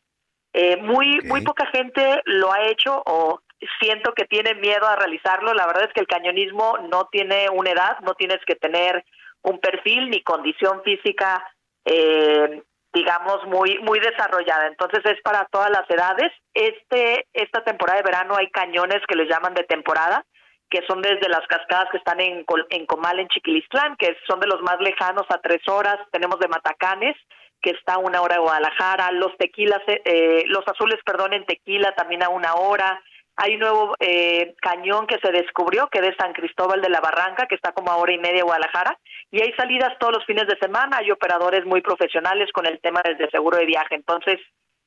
eh, 0.53 0.77
muy, 0.77 1.20
muy 1.25 1.43
poca 1.43 1.66
gente 1.66 2.23
lo 2.25 2.53
ha 2.53 2.62
hecho 2.69 3.03
o 3.05 3.41
siento 3.81 4.12
que 4.12 4.25
tiene 4.25 4.55
miedo 4.55 4.87
a 4.87 4.97
realizarlo. 4.97 5.53
La 5.55 5.66
verdad 5.66 5.85
es 5.85 5.93
que 5.93 6.01
el 6.01 6.07
cañonismo 6.07 6.79
no 6.91 7.09
tiene 7.11 7.49
una 7.51 7.70
edad, 7.70 7.99
no 8.01 8.15
tienes 8.15 8.39
que 8.47 8.55
tener 8.55 9.05
un 9.43 9.61
perfil 9.61 10.11
ni 10.11 10.23
condición 10.23 10.83
física, 10.83 11.45
eh, 11.85 12.62
digamos, 12.93 13.45
muy, 13.47 13.79
muy 13.81 14.01
desarrollada. 14.01 14.66
Entonces 14.66 15.05
es 15.05 15.20
para 15.23 15.47
todas 15.51 15.70
las 15.70 15.89
edades. 15.91 16.33
Este, 16.55 17.27
esta 17.33 17.62
temporada 17.65 17.99
de 17.99 18.05
verano 18.11 18.35
hay 18.37 18.51
cañones 18.51 19.01
que 19.07 19.16
les 19.16 19.29
llaman 19.29 19.55
de 19.55 19.65
temporada, 19.65 20.25
que 20.70 20.83
son 20.87 21.01
desde 21.01 21.29
las 21.29 21.47
cascadas 21.47 21.89
que 21.91 21.99
están 21.99 22.20
en, 22.20 22.45
en 22.70 22.87
Comal, 22.87 23.20
en 23.20 23.29
Chiquilistlán, 23.29 23.97
que 23.97 24.16
son 24.27 24.41
de 24.41 24.47
los 24.47 24.61
más 24.62 24.79
lejanos 24.81 25.27
a 25.31 25.39
tres 25.39 25.66
horas. 25.69 25.99
Tenemos 26.12 26.39
de 26.41 26.49
Matacanes, 26.49 27.16
que 27.60 27.70
está 27.70 27.94
a 27.94 27.98
una 27.98 28.22
hora 28.22 28.36
de 28.36 28.40
Guadalajara, 28.40 29.10
los 29.12 29.36
tequilas, 29.36 29.80
eh, 29.86 30.01
eh, 30.05 30.44
los 30.47 30.66
azules, 30.66 30.98
perdón, 31.05 31.32
en 31.32 31.44
Tequila 31.44 31.93
también 31.94 32.22
a 32.22 32.28
una 32.28 32.55
hora. 32.55 33.02
Hay 33.36 33.55
un 33.55 33.60
nuevo 33.60 33.94
eh, 34.01 34.55
cañón 34.60 35.06
que 35.06 35.18
se 35.18 35.30
descubrió, 35.30 35.89
que 35.89 35.98
es 35.98 36.06
de 36.06 36.16
San 36.16 36.32
Cristóbal 36.32 36.80
de 36.80 36.89
la 36.89 37.01
Barranca, 37.01 37.47
que 37.47 37.55
está 37.55 37.72
como 37.72 37.90
a 37.90 37.97
hora 37.97 38.12
y 38.12 38.18
media 38.18 38.44
Guadalajara. 38.44 38.98
Y 39.30 39.43
hay 39.43 39.52
salidas 39.52 39.97
todos 39.98 40.14
los 40.14 40.24
fines 40.24 40.47
de 40.47 40.59
semana, 40.59 40.98
hay 40.98 41.10
operadores 41.10 41.64
muy 41.64 41.80
profesionales 41.80 42.51
con 42.52 42.66
el 42.66 42.80
tema 42.80 43.01
desde 43.05 43.30
seguro 43.30 43.59
de 43.59 43.66
viaje. 43.66 43.94
Entonces, 43.94 44.40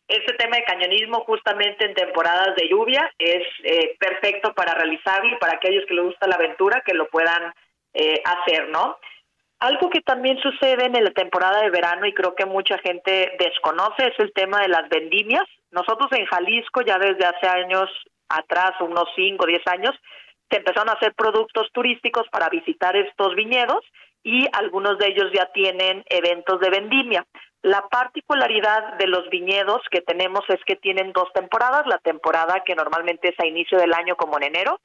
este 0.07 0.34
tema 0.34 0.57
de 0.57 0.65
cañonismo 0.65 1.23
justamente 1.26 1.85
en 1.85 1.93
temporadas 1.93 2.56
de 2.56 2.68
lluvia 2.68 3.10
es 3.18 3.43
perfecto 3.98 4.53
para 4.53 4.73
realizarlo 4.73 5.34
y 5.34 5.39
para 5.39 5.53
aquellos 5.53 5.85
que 5.88 5.93
les 5.93 6.03
gusta 6.03 6.27
la 6.27 6.35
aventura 6.35 6.84
que 6.85 6.93
lo 6.93 7.07
puedan 7.07 7.53
hacer, 8.26 8.68
¿no? 8.69 8.98
Algo 9.62 9.92
que 9.92 10.02
también 10.02 10.40
sucede 10.40 10.88
en 10.88 11.04
la 11.04 11.12
temporada 11.12 11.62
de 11.62 11.70
verano 11.70 12.08
y 12.08 12.14
creo 12.16 12.34
que 12.34 12.48
mucha 12.48 12.80
gente 12.80 13.34
desconoce 13.38 14.08
es 14.08 14.18
el 14.18 14.34
tema 14.34 14.60
de 14.60 14.70
las 14.70 14.90
vendimias. 14.90 15.44
Nosotros 15.70 16.12
en 16.14 16.26
Jalisco 16.26 16.82
ya 16.82 16.98
desde 16.98 17.28
hace 17.28 17.48
años 17.48 17.88
atrás, 18.28 18.72
unos 18.80 19.06
5 19.16 19.44
o 19.44 19.46
10 19.46 19.62
años, 19.68 19.92
se 20.50 20.58
empezaron 20.58 20.90
a 20.90 20.94
hacer 20.94 21.14
productos 21.14 21.68
turísticos 21.74 22.28
para 22.32 22.50
visitar 22.50 22.96
estos 22.96 23.36
viñedos 23.36 23.86
y 24.24 24.48
algunos 24.52 24.98
de 24.98 25.10
ellos 25.10 25.32
ya 25.32 25.46
tienen 25.54 26.04
eventos 26.10 26.60
de 26.60 26.72
vendimia. 26.72 27.24
La 27.62 27.88
particularidad 27.88 28.94
de 28.98 29.06
los 29.06 29.30
viñedos 29.30 29.84
que 29.92 30.02
tenemos 30.02 30.42
es 30.50 30.60
que 30.66 30.76
tienen 30.76 31.14
dos 31.14 31.32
temporadas, 31.34 31.86
la 31.86 32.00
temporada 32.00 32.64
que 32.66 32.74
normalmente 32.74 33.30
es 33.30 33.40
a 33.40 33.46
inicio 33.46 33.78
del 33.78 33.94
año 33.94 34.16
como 34.16 34.38
en 34.38 34.46
enero 34.46 34.80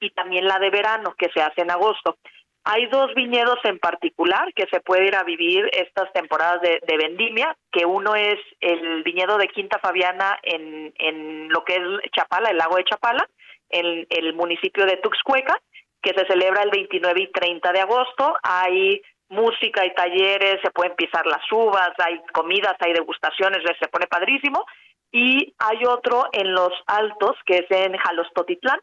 y 0.00 0.08
también 0.12 0.46
la 0.46 0.58
de 0.58 0.70
verano 0.70 1.14
que 1.18 1.28
se 1.34 1.42
hace 1.42 1.60
en 1.60 1.70
agosto. 1.70 2.16
Hay 2.64 2.86
dos 2.86 3.12
viñedos 3.14 3.58
en 3.64 3.78
particular 3.78 4.52
que 4.54 4.66
se 4.70 4.80
puede 4.80 5.06
ir 5.06 5.16
a 5.16 5.24
vivir 5.24 5.68
estas 5.72 6.12
temporadas 6.12 6.60
de, 6.62 6.96
vendimia, 6.96 7.56
que 7.72 7.84
uno 7.84 8.14
es 8.14 8.38
el 8.60 9.02
viñedo 9.02 9.36
de 9.36 9.48
Quinta 9.48 9.80
Fabiana 9.80 10.38
en, 10.44 10.92
en 10.98 11.48
lo 11.48 11.64
que 11.64 11.74
es 11.74 12.10
Chapala, 12.12 12.50
el 12.50 12.58
lago 12.58 12.76
de 12.76 12.84
Chapala, 12.84 13.28
en 13.68 14.06
el 14.08 14.34
municipio 14.34 14.86
de 14.86 14.98
Tuxcueca, 14.98 15.58
que 16.00 16.14
se 16.14 16.26
celebra 16.26 16.62
el 16.62 16.70
29 16.70 17.22
y 17.22 17.32
30 17.32 17.72
de 17.72 17.80
agosto. 17.80 18.36
Hay 18.44 19.02
música 19.28 19.84
y 19.84 19.94
talleres, 19.94 20.60
se 20.62 20.70
pueden 20.70 20.94
pisar 20.94 21.26
las 21.26 21.42
uvas, 21.50 21.90
hay 21.98 22.20
comidas, 22.32 22.76
hay 22.78 22.92
degustaciones, 22.92 23.62
se 23.80 23.88
pone 23.88 24.06
padrísimo. 24.06 24.64
Y 25.10 25.54
hay 25.58 25.84
otro 25.86 26.26
en 26.32 26.52
Los 26.52 26.72
Altos, 26.86 27.36
que 27.44 27.58
es 27.58 27.70
en 27.70 27.96
Jalostotitlán, 27.96 28.80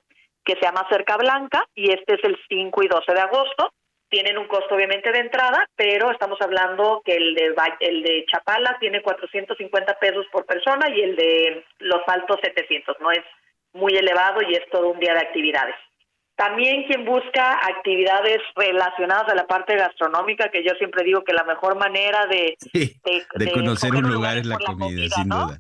que 0.50 0.56
se 0.56 0.66
llama 0.66 0.88
Cerca 0.90 1.16
Blanca 1.16 1.64
y 1.76 1.92
este 1.92 2.16
es 2.16 2.24
el 2.24 2.36
5 2.50 2.82
y 2.82 2.88
12 2.88 3.14
de 3.14 3.20
agosto. 3.20 3.72
Tienen 4.10 4.40
un 4.40 4.48
costo 4.48 4.74
obviamente 4.74 5.12
de 5.12 5.20
entrada, 5.20 5.68
pero 5.76 6.10
estamos 6.10 6.42
hablando 6.42 7.04
que 7.06 7.16
el 7.16 7.36
de 7.36 7.54
el 7.82 8.02
de 8.02 8.26
Chapala 8.26 8.76
tiene 8.80 9.04
450 9.04 10.00
pesos 10.00 10.26
por 10.32 10.48
persona 10.48 10.90
y 10.90 11.02
el 11.02 11.16
de 11.16 11.64
Los 11.78 12.02
Altos 12.08 12.40
700. 12.42 12.98
No 13.00 13.12
es 13.12 13.24
muy 13.74 13.96
elevado 13.96 14.42
y 14.42 14.56
es 14.56 14.68
todo 14.72 14.90
un 14.90 15.00
día 15.00 15.14
de 15.14 15.20
actividades. 15.20 15.76
También 16.40 16.84
quien 16.84 17.04
busca 17.04 17.60
actividades 17.68 18.38
relacionadas 18.56 19.28
a 19.28 19.36
la 19.36 19.46
parte 19.46 19.76
gastronómica, 19.76 20.50
que 20.50 20.64
yo 20.64 20.72
siempre 20.78 21.04
digo 21.04 21.22
que 21.22 21.34
la 21.34 21.44
mejor 21.44 21.78
manera 21.78 22.28
de... 22.28 22.56
de, 23.36 23.52
conocer 23.52 23.94
un 23.94 24.10
lugar 24.10 24.38
es 24.38 24.46
la 24.46 24.58
comida, 24.58 25.10
sin 25.10 25.28
duda. 25.28 25.60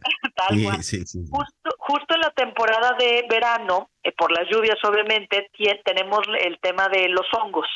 Justo, 1.79 2.15
en 2.15 2.21
la 2.21 2.29
temporada 2.29 2.95
de 2.97 3.25
verano, 3.29 3.89
eh, 4.03 4.13
por 4.13 4.31
las 4.31 4.47
lluvias 4.49 4.77
obviamente, 4.85 5.51
tenemos 5.83 6.21
el 6.39 6.57
tema 6.61 6.87
de 6.87 7.09
los 7.09 7.27
hongos. 7.33 7.67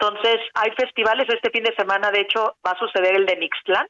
Entonces, 0.00 0.40
hay 0.54 0.72
festivales, 0.72 1.28
este 1.28 1.50
fin 1.50 1.62
de 1.62 1.74
semana 1.76 2.10
de 2.10 2.22
hecho 2.22 2.56
va 2.66 2.72
a 2.72 2.78
suceder 2.80 3.14
el 3.14 3.26
de 3.26 3.36
Mixtlán, 3.36 3.86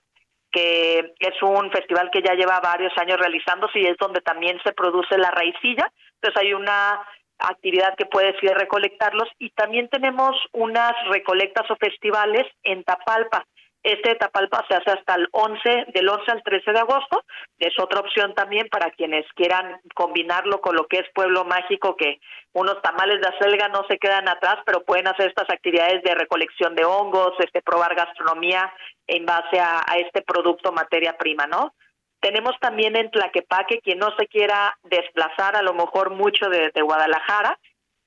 que 0.53 1.15
es 1.19 1.43
un 1.43 1.71
festival 1.71 2.11
que 2.13 2.21
ya 2.21 2.35
lleva 2.35 2.61
varios 2.61 2.93
años 2.99 3.19
realizándose 3.19 3.79
y 3.79 3.87
es 3.87 3.97
donde 3.99 4.21
también 4.21 4.61
se 4.63 4.73
produce 4.73 5.17
la 5.17 5.31
raicilla. 5.31 5.91
Entonces 6.21 6.43
hay 6.43 6.53
una 6.53 7.01
actividad 7.43 7.95
que 7.97 8.07
puede 8.07 8.39
ser 8.41 8.57
recolectarlos 8.57 9.29
y 9.39 9.51
también 9.51 9.89
tenemos 9.89 10.37
unas 10.53 10.93
recolectas 11.11 11.71
o 11.71 11.77
festivales 11.77 12.47
en 12.63 12.85
Tapalpa. 12.85 13.45
Este 13.83 14.15
Tapalpa 14.17 14.63
se 14.69 14.75
hace 14.75 14.91
hasta 14.91 15.15
el 15.15 15.27
11, 15.33 15.87
del 15.95 16.09
11 16.09 16.31
al 16.31 16.43
13 16.43 16.73
de 16.73 16.79
agosto. 16.81 17.25
Es 17.59 17.73
otra 17.79 18.01
opción 18.01 18.35
también 18.35 18.69
para 18.69 18.91
quienes 18.91 19.25
quieran 19.35 19.81
combinarlo 19.95 20.61
con 20.61 20.77
lo 20.77 20.87
que 20.87 20.99
es 20.99 21.07
Pueblo 21.15 21.45
Mágico, 21.45 21.97
que 21.97 22.21
unos 22.53 22.83
tamales 22.83 23.21
de 23.23 23.29
acelga 23.29 23.69
no 23.69 23.85
se 23.89 23.97
quedan 23.97 24.29
atrás, 24.29 24.57
pero 24.67 24.85
pueden 24.85 25.07
hacer 25.07 25.29
estas 25.29 25.49
actividades 25.49 26.03
de 26.03 26.15
recolección 26.15 26.75
de 26.75 26.85
hongos, 26.85 27.33
este 27.39 27.63
probar 27.63 27.95
gastronomía 27.95 28.71
en 29.07 29.25
base 29.25 29.59
a, 29.59 29.81
a 29.87 29.97
este 29.97 30.21
producto 30.23 30.73
materia 30.73 31.17
prima, 31.17 31.47
¿no? 31.47 31.73
Tenemos 32.21 32.55
también 32.61 32.97
en 32.97 33.11
Tlaquepaque 33.11 33.81
quien 33.81 33.99
no 33.99 34.15
se 34.19 34.27
quiera 34.27 34.79
desplazar 34.85 35.57
a 35.57 35.63
lo 35.63 35.73
mejor 35.75 36.11
mucho 36.11 36.49
de, 36.49 36.71
Guadalajara. 36.83 37.59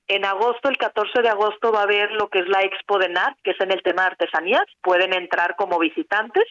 En 0.08 0.26
agosto, 0.26 0.70
el 0.70 0.78
14 0.78 1.22
de 1.22 1.30
agosto, 1.30 1.72
va 1.72 1.80
a 1.80 1.84
haber 1.84 2.12
lo 2.12 2.28
que 2.30 2.40
es 2.40 2.48
la 2.48 2.62
Expo 2.62 3.00
de 3.00 3.10
NAT, 3.10 3.36
que 3.44 3.52
es 3.52 3.60
en 3.60 3.72
el 3.72 3.82
tema 3.82 4.04
de 4.04 4.10
artesanías. 4.10 4.66
Pueden 4.82 5.14
entrar 5.14 5.56
como 5.56 5.80
visitantes 5.80 6.46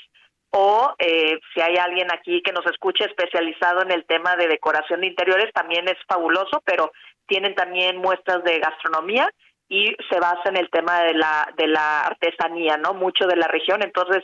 o 0.55 0.95
eh, 0.99 1.39
si 1.55 1.61
hay 1.61 1.77
alguien 1.77 2.13
aquí 2.13 2.43
que 2.43 2.53
nos 2.53 2.67
escuche 2.67 3.05
especializado 3.05 3.83
en 3.83 3.91
el 3.91 4.05
tema 4.05 4.37
de 4.37 4.49
decoración 4.49 5.01
de 5.01 5.07
interiores, 5.07 5.51
también 5.55 5.89
es 5.89 5.97
fabuloso, 6.07 6.63
pero 6.67 6.93
tienen 7.27 7.55
también 7.55 7.97
muestras 7.97 8.45
de 8.45 8.59
gastronomía 8.59 9.31
y 9.69 9.97
se 10.11 10.21
basa 10.21 10.51
en 10.51 10.59
el 10.59 10.69
tema 10.69 11.05
de 11.05 11.15
la 11.15 11.49
de 11.57 11.67
la 11.69 12.03
artesanía, 12.03 12.77
¿no? 12.77 12.93
Mucho 12.93 13.27
de 13.27 13.37
la 13.37 13.49
región, 13.49 13.83
entonces 13.83 14.23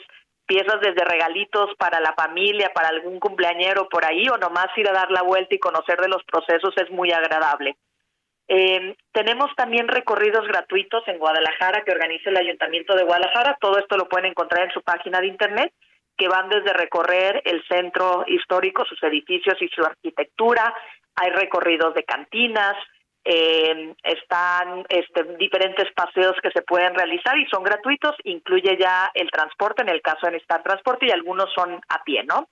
piezas 0.48 0.80
desde 0.80 1.04
regalitos 1.04 1.70
para 1.78 2.00
la 2.00 2.14
familia, 2.14 2.72
para 2.74 2.88
algún 2.88 3.20
cumpleañero 3.20 3.88
por 3.88 4.04
ahí, 4.04 4.28
o 4.28 4.38
nomás 4.38 4.66
ir 4.76 4.88
a 4.88 4.92
dar 4.92 5.10
la 5.10 5.22
vuelta 5.22 5.54
y 5.54 5.58
conocer 5.58 6.00
de 6.00 6.08
los 6.08 6.24
procesos 6.24 6.74
es 6.78 6.90
muy 6.90 7.12
agradable. 7.12 7.76
Eh, 8.48 8.96
tenemos 9.12 9.54
también 9.56 9.88
recorridos 9.88 10.48
gratuitos 10.48 11.06
en 11.06 11.18
Guadalajara 11.18 11.82
que 11.84 11.92
organiza 11.92 12.30
el 12.30 12.38
Ayuntamiento 12.38 12.96
de 12.96 13.04
Guadalajara. 13.04 13.58
Todo 13.60 13.78
esto 13.78 13.98
lo 13.98 14.08
pueden 14.08 14.30
encontrar 14.30 14.64
en 14.64 14.72
su 14.72 14.80
página 14.80 15.20
de 15.20 15.26
internet, 15.26 15.72
que 16.16 16.28
van 16.28 16.48
desde 16.48 16.72
recorrer 16.72 17.42
el 17.44 17.62
centro 17.68 18.24
histórico, 18.26 18.86
sus 18.86 19.02
edificios 19.02 19.60
y 19.60 19.68
su 19.68 19.84
arquitectura. 19.84 20.74
Hay 21.14 21.30
recorridos 21.30 21.92
de 21.92 22.04
cantinas, 22.04 22.74
eh, 23.24 23.95
están 24.05 24.85
este, 24.89 25.24
diferentes 25.39 25.93
paseos 25.95 26.35
que 26.43 26.51
se 26.51 26.62
pueden 26.62 26.95
realizar 26.95 27.36
y 27.39 27.47
son 27.47 27.62
gratuitos. 27.62 28.15
Incluye 28.24 28.77
ya 28.78 29.11
el 29.15 29.31
transporte 29.31 29.82
en 29.82 29.90
el 29.90 30.01
caso 30.03 30.27
de 30.27 30.32
necesitar 30.32 30.62
transporte 30.62 31.07
y 31.07 31.11
algunos 31.11 31.53
son 31.55 31.81
a 31.89 32.03
pie, 32.05 32.24
¿no? 32.24 32.49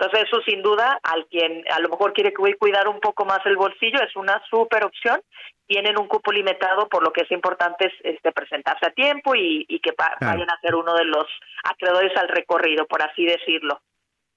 Entonces 0.00 0.28
eso 0.28 0.40
sin 0.46 0.62
duda, 0.62 0.98
al 1.02 1.26
quien 1.26 1.62
a 1.70 1.78
lo 1.80 1.90
mejor 1.90 2.14
quiere 2.14 2.32
cuidar 2.32 2.88
un 2.88 3.00
poco 3.00 3.26
más 3.26 3.40
el 3.44 3.56
bolsillo, 3.56 4.00
es 4.02 4.16
una 4.16 4.40
súper 4.48 4.84
opción. 4.84 5.20
Tienen 5.66 5.98
un 5.98 6.08
cupo 6.08 6.32
limitado, 6.32 6.88
por 6.88 7.04
lo 7.04 7.12
que 7.12 7.22
es 7.22 7.30
importante 7.30 7.92
este, 8.02 8.32
presentarse 8.32 8.86
a 8.86 8.92
tiempo 8.92 9.34
y, 9.36 9.66
que 9.80 9.92
vayan 10.20 10.50
a 10.50 10.60
ser 10.62 10.74
uno 10.74 10.94
de 10.94 11.04
los 11.04 11.26
acreedores 11.64 12.16
al 12.16 12.28
recorrido, 12.28 12.86
por 12.86 13.02
así 13.02 13.26
decirlo. 13.26 13.80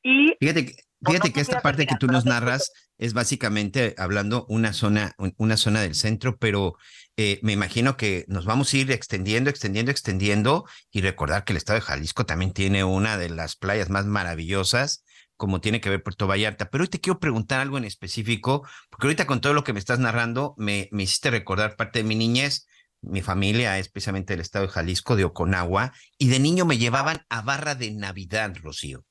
Y 0.04 0.36
fíjate, 0.38 0.66
fíjate 1.02 1.32
que 1.32 1.40
esta 1.40 1.62
parte 1.62 1.86
que 1.86 1.96
tú 1.98 2.08
nos 2.08 2.26
narras 2.26 2.72
es 3.04 3.14
básicamente 3.14 3.96
hablando 3.98 4.46
una 4.48 4.72
zona, 4.72 5.14
una 5.36 5.58
zona 5.58 5.82
del 5.82 5.94
centro, 5.94 6.38
pero 6.38 6.78
eh, 7.18 7.38
me 7.42 7.52
imagino 7.52 7.98
que 7.98 8.24
nos 8.30 8.46
vamos 8.46 8.74
a 8.74 8.78
ir 8.78 8.92
extendiendo, 8.94 9.50
extendiendo, 9.50 9.92
extendiendo 9.92 10.66
y 10.90 11.02
recordar 11.02 11.44
que 11.44 11.52
el 11.52 11.58
estado 11.58 11.80
de 11.80 11.86
Jalisco 11.86 12.26
también 12.26 12.54
tiene 12.54 12.86
una 12.86 13.18
de 13.18 13.30
las 13.30 13.58
playas 13.58 13.90
más 13.90 14.06
maravillosas 14.06 15.04
como 15.36 15.60
tiene 15.60 15.82
que 15.82 15.90
ver 15.90 16.02
Puerto 16.02 16.28
Vallarta. 16.28 16.70
Pero 16.70 16.84
hoy 16.84 16.88
te 16.88 17.02
quiero 17.02 17.20
preguntar 17.20 17.60
algo 17.60 17.78
en 17.78 17.84
específico, 17.84 18.66
porque 18.90 19.08
ahorita 19.08 19.28
con 19.28 19.42
todo 19.42 19.54
lo 19.54 19.66
que 19.66 19.74
me 19.74 19.80
estás 19.80 20.00
narrando, 20.00 20.54
me, 20.56 20.88
me 20.92 21.04
hiciste 21.04 21.30
recordar 21.30 21.76
parte 21.76 22.00
de 22.00 22.06
mi 22.06 22.16
niñez. 22.16 22.68
Mi 23.02 23.22
familia 23.22 23.80
es 23.80 23.90
precisamente 23.90 24.32
del 24.32 24.40
estado 24.40 24.68
de 24.68 24.72
Jalisco, 24.72 25.18
de 25.18 25.26
Oconagua, 25.26 25.92
y 26.18 26.30
de 26.30 26.40
niño 26.40 26.64
me 26.64 26.78
llevaban 26.78 27.26
a 27.28 27.42
barra 27.42 27.76
de 27.76 27.92
Navidad, 27.92 28.54
Rocío. 28.62 29.04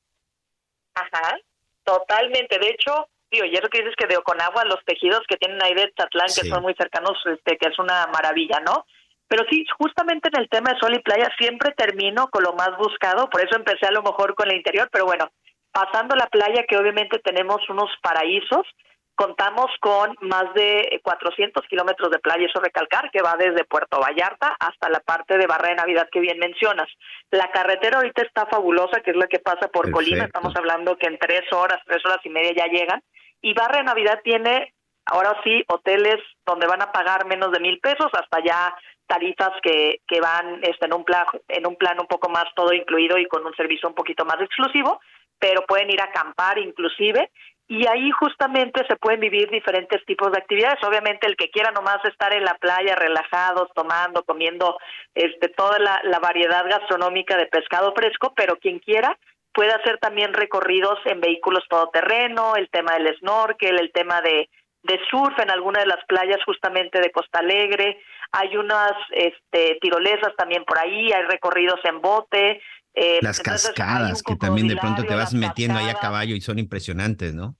Ajá, 0.95 1.35
totalmente. 1.83 2.57
De 2.57 2.69
hecho, 2.69 3.07
y 3.33 3.55
eso 3.55 3.69
que 3.69 3.79
dices 3.79 3.95
que 3.97 4.07
de 4.07 4.17
Oconagua, 4.17 4.65
los 4.65 4.83
tejidos 4.85 5.21
que 5.27 5.37
tienen 5.37 5.61
ahí 5.63 5.73
de 5.73 5.91
Tatlán, 5.95 6.27
que 6.27 6.47
son 6.47 6.61
muy 6.61 6.75
cercanos, 6.75 7.17
este, 7.25 7.57
que 7.57 7.69
es 7.69 7.79
una 7.79 8.07
maravilla, 8.07 8.59
¿no? 8.59 8.85
Pero 9.27 9.45
sí, 9.49 9.65
justamente 9.79 10.29
en 10.31 10.41
el 10.41 10.49
tema 10.49 10.71
de 10.71 10.79
sol 10.79 10.95
y 10.95 10.99
playa 10.99 11.31
siempre 11.37 11.71
termino 11.71 12.27
con 12.27 12.43
lo 12.43 12.53
más 12.53 12.77
buscado, 12.77 13.29
por 13.29 13.41
eso 13.41 13.55
empecé 13.55 13.87
a 13.87 13.91
lo 13.91 14.03
mejor 14.03 14.35
con 14.35 14.49
el 14.49 14.57
interior, 14.57 14.89
pero 14.91 15.05
bueno, 15.05 15.31
pasando 15.71 16.15
la 16.15 16.27
playa, 16.27 16.65
que 16.67 16.77
obviamente 16.77 17.19
tenemos 17.19 17.67
unos 17.69 17.89
paraísos, 18.01 18.67
contamos 19.15 19.67
con 19.79 20.15
más 20.21 20.53
de 20.53 20.99
400 21.03 21.65
kilómetros 21.67 22.11
de 22.11 22.19
playa, 22.19 22.45
eso 22.45 22.59
recalcar, 22.59 23.09
que 23.11 23.21
va 23.21 23.35
desde 23.37 23.65
Puerto 23.65 23.99
Vallarta 23.99 24.55
hasta 24.59 24.89
la 24.89 24.99
parte 24.99 25.37
de 25.37 25.47
Barra 25.47 25.69
de 25.69 25.75
Navidad 25.75 26.09
que 26.11 26.19
bien 26.19 26.39
mencionas. 26.39 26.87
La 27.31 27.51
carretera 27.51 27.97
ahorita 27.97 28.23
está 28.23 28.45
fabulosa, 28.47 29.01
que 29.01 29.11
es 29.11 29.17
la 29.17 29.27
que 29.27 29.39
pasa 29.39 29.67
por 29.67 29.91
Colima, 29.91 30.25
estamos 30.25 30.55
hablando 30.55 30.97
que 30.97 31.07
en 31.07 31.17
tres 31.19 31.51
horas, 31.51 31.79
tres 31.85 32.03
horas 32.05 32.19
y 32.23 32.29
media 32.29 32.53
ya 32.55 32.65
llegan, 32.65 33.01
y 33.43 33.53
Barra 33.53 33.83
Navidad 33.83 34.21
tiene, 34.23 34.73
ahora 35.05 35.37
sí, 35.43 35.63
hoteles 35.67 36.19
donde 36.45 36.65
van 36.65 36.81
a 36.81 36.91
pagar 36.91 37.27
menos 37.27 37.51
de 37.51 37.59
mil 37.59 37.79
pesos, 37.79 38.07
hasta 38.13 38.43
ya 38.43 38.73
tarifas 39.05 39.51
que, 39.61 39.99
que 40.07 40.21
van 40.21 40.59
este, 40.63 40.85
en, 40.85 40.93
un 40.93 41.03
plan, 41.03 41.25
en 41.49 41.67
un 41.67 41.75
plan 41.75 41.99
un 41.99 42.07
poco 42.07 42.29
más 42.29 42.45
todo 42.55 42.73
incluido 42.73 43.17
y 43.17 43.27
con 43.27 43.45
un 43.45 43.53
servicio 43.53 43.89
un 43.89 43.95
poquito 43.95 44.23
más 44.25 44.41
exclusivo, 44.41 45.01
pero 45.37 45.65
pueden 45.67 45.91
ir 45.91 45.99
a 45.99 46.05
acampar 46.05 46.57
inclusive 46.57 47.29
y 47.67 47.85
ahí 47.87 48.11
justamente 48.11 48.85
se 48.87 48.95
pueden 48.95 49.19
vivir 49.19 49.49
diferentes 49.49 50.05
tipos 50.05 50.31
de 50.31 50.37
actividades. 50.37 50.81
Obviamente 50.83 51.27
el 51.27 51.35
que 51.35 51.49
quiera 51.49 51.71
nomás 51.71 52.03
estar 52.05 52.33
en 52.33 52.45
la 52.45 52.55
playa 52.55 52.95
relajados, 52.95 53.69
tomando, 53.75 54.23
comiendo 54.23 54.77
este, 55.13 55.49
toda 55.49 55.79
la, 55.79 55.99
la 56.03 56.19
variedad 56.19 56.65
gastronómica 56.65 57.35
de 57.35 57.47
pescado 57.47 57.93
fresco, 57.93 58.33
pero 58.35 58.57
quien 58.57 58.79
quiera 58.79 59.17
puede 59.53 59.71
hacer 59.71 59.97
también 59.99 60.33
recorridos 60.33 60.99
en 61.05 61.21
vehículos 61.21 61.63
todoterreno, 61.69 62.55
el 62.55 62.69
tema 62.69 62.93
del 62.93 63.15
snorkel, 63.17 63.79
el 63.79 63.91
tema 63.91 64.21
de, 64.21 64.49
de 64.83 64.99
surf 65.09 65.37
en 65.39 65.51
alguna 65.51 65.79
de 65.79 65.87
las 65.87 66.03
playas 66.05 66.39
justamente 66.45 66.99
de 66.99 67.11
Costa 67.11 67.39
Alegre, 67.39 67.99
hay 68.31 68.57
unas 68.57 68.93
este, 69.11 69.77
tirolesas 69.79 70.35
también 70.35 70.65
por 70.65 70.77
ahí, 70.79 71.11
hay 71.11 71.23
recorridos 71.23 71.79
en 71.83 72.01
bote, 72.01 72.61
eh, 72.95 73.19
Las 73.21 73.39
cascadas, 73.39 74.21
que 74.21 74.35
también 74.35 74.67
de 74.67 74.77
pronto 74.77 75.03
te 75.03 75.15
vas 75.15 75.33
metiendo 75.33 75.79
ahí 75.79 75.89
a 75.89 75.95
caballo 75.95 76.35
y 76.35 76.41
son 76.41 76.59
impresionantes, 76.59 77.33
¿no? 77.33 77.55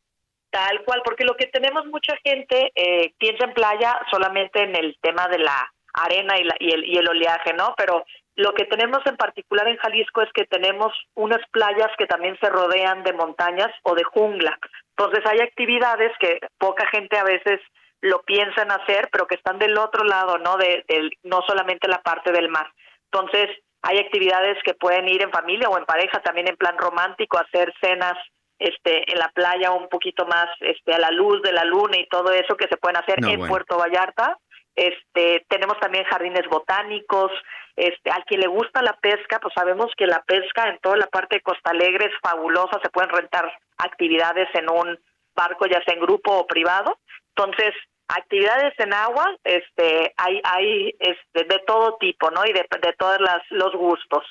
Tal 0.52 0.84
cual, 0.86 1.02
porque 1.04 1.26
lo 1.26 1.36
que 1.36 1.48
tenemos 1.48 1.88
mucha 1.88 2.16
gente 2.24 2.72
eh, 2.76 3.14
piensa 3.18 3.46
en 3.46 3.54
playa 3.54 3.98
solamente 4.12 4.62
en 4.62 4.76
el 4.76 4.96
tema 5.02 5.28
de 5.28 5.40
la 5.40 5.74
arena 5.94 6.38
y, 6.38 6.44
la, 6.44 6.56
y, 6.60 6.72
el, 6.72 6.86
y 6.86 6.98
el 6.98 7.08
oleaje, 7.08 7.54
¿no? 7.54 7.74
Pero 7.76 8.06
lo 8.36 8.54
que 8.54 8.66
tenemos 8.66 9.06
en 9.06 9.16
particular 9.16 9.68
en 9.68 9.78
Jalisco 9.78 10.22
es 10.22 10.32
que 10.34 10.46
tenemos 10.46 10.92
unas 11.14 11.42
playas 11.52 11.90
que 11.98 12.08
también 12.08 12.38
se 12.40 12.50
rodean 12.50 13.04
de 13.04 13.14
montañas 13.14 13.70
o 13.84 13.94
de 13.94 14.04
jungla. 14.04 14.58
Entonces 14.98 15.24
hay 15.26 15.40
actividades 15.40 16.12
que 16.20 16.40
poca 16.58 16.88
gente 16.88 17.18
a 17.18 17.24
veces 17.24 17.60
lo 18.02 18.22
piensa 18.24 18.64
en 18.64 18.72
hacer, 18.72 19.08
pero 19.12 19.28
que 19.28 19.36
están 19.36 19.60
del 19.60 19.78
otro 19.78 20.04
lado, 20.04 20.38
¿no? 20.38 20.58
De, 20.58 20.84
no 21.24 21.42
solamente 21.48 21.88
la 21.88 22.02
parte 22.02 22.32
del 22.32 22.50
mar. 22.50 22.68
Entonces, 23.12 23.50
hay 23.82 24.00
actividades 24.00 24.58
que 24.64 24.74
pueden 24.74 25.08
ir 25.08 25.22
en 25.22 25.32
familia 25.32 25.70
o 25.70 25.78
en 25.78 25.86
pareja, 25.86 26.20
también 26.22 26.50
en 26.50 26.58
plan 26.58 26.78
romántico, 26.78 27.38
hacer 27.38 27.74
cenas 27.82 28.16
este 28.60 29.12
en 29.12 29.20
la 29.20 29.30
playa 29.30 29.72
un 29.72 29.90
poquito 29.90 30.26
más 30.26 30.48
este 30.60 30.94
a 30.94 31.00
la 31.00 31.12
luz 31.12 31.42
de 31.42 31.52
la 31.52 31.66
luna 31.66 31.98
y 31.98 32.08
todo 32.08 32.32
eso 32.32 32.56
que 32.56 32.68
se 32.68 32.78
pueden 32.78 32.98
hacer 32.98 33.20
en 33.24 33.48
Puerto 33.48 33.78
Vallarta. 33.78 34.38
Este, 34.76 35.46
tenemos 35.50 35.80
también 35.80 36.04
jardines 36.06 36.48
botánicos, 36.50 37.32
este, 37.76 38.12
al 38.12 38.24
quien 38.26 38.42
le 38.42 38.48
gusta 38.48 38.82
la 38.82 38.98
pesca, 39.00 39.40
pues 39.40 39.54
sabemos 39.54 39.92
que 39.98 40.08
la 40.08 40.24
pesca 40.24 40.70
en 40.70 40.80
toda 40.80 40.98
la 40.98 41.08
parte 41.08 41.38
de 41.38 41.42
Costa 41.42 41.72
Alegre 41.72 42.06
es 42.06 42.14
fabulosa, 42.22 42.80
se 42.82 42.90
pueden 42.90 43.10
rentar 43.10 43.52
actividades 43.78 44.48
en 44.54 44.70
un 44.70 45.00
barco, 45.36 45.66
ya 45.66 45.84
sea 45.84 45.94
en 45.94 46.02
grupo 46.02 46.32
o 46.32 46.48
privado. 46.48 47.00
Entonces, 47.36 47.74
actividades 48.08 48.74
en 48.78 48.94
agua, 48.94 49.36
este, 49.44 50.14
hay, 50.18 50.40
hay 50.44 50.94
este, 51.00 51.46
de 51.46 51.60
todo 51.66 51.98
tipo, 52.00 52.30
¿no? 52.32 52.46
Y 52.46 52.54
de, 52.54 52.66
de 52.82 52.94
todos 52.98 53.18
los 53.50 53.74
gustos. 53.76 54.24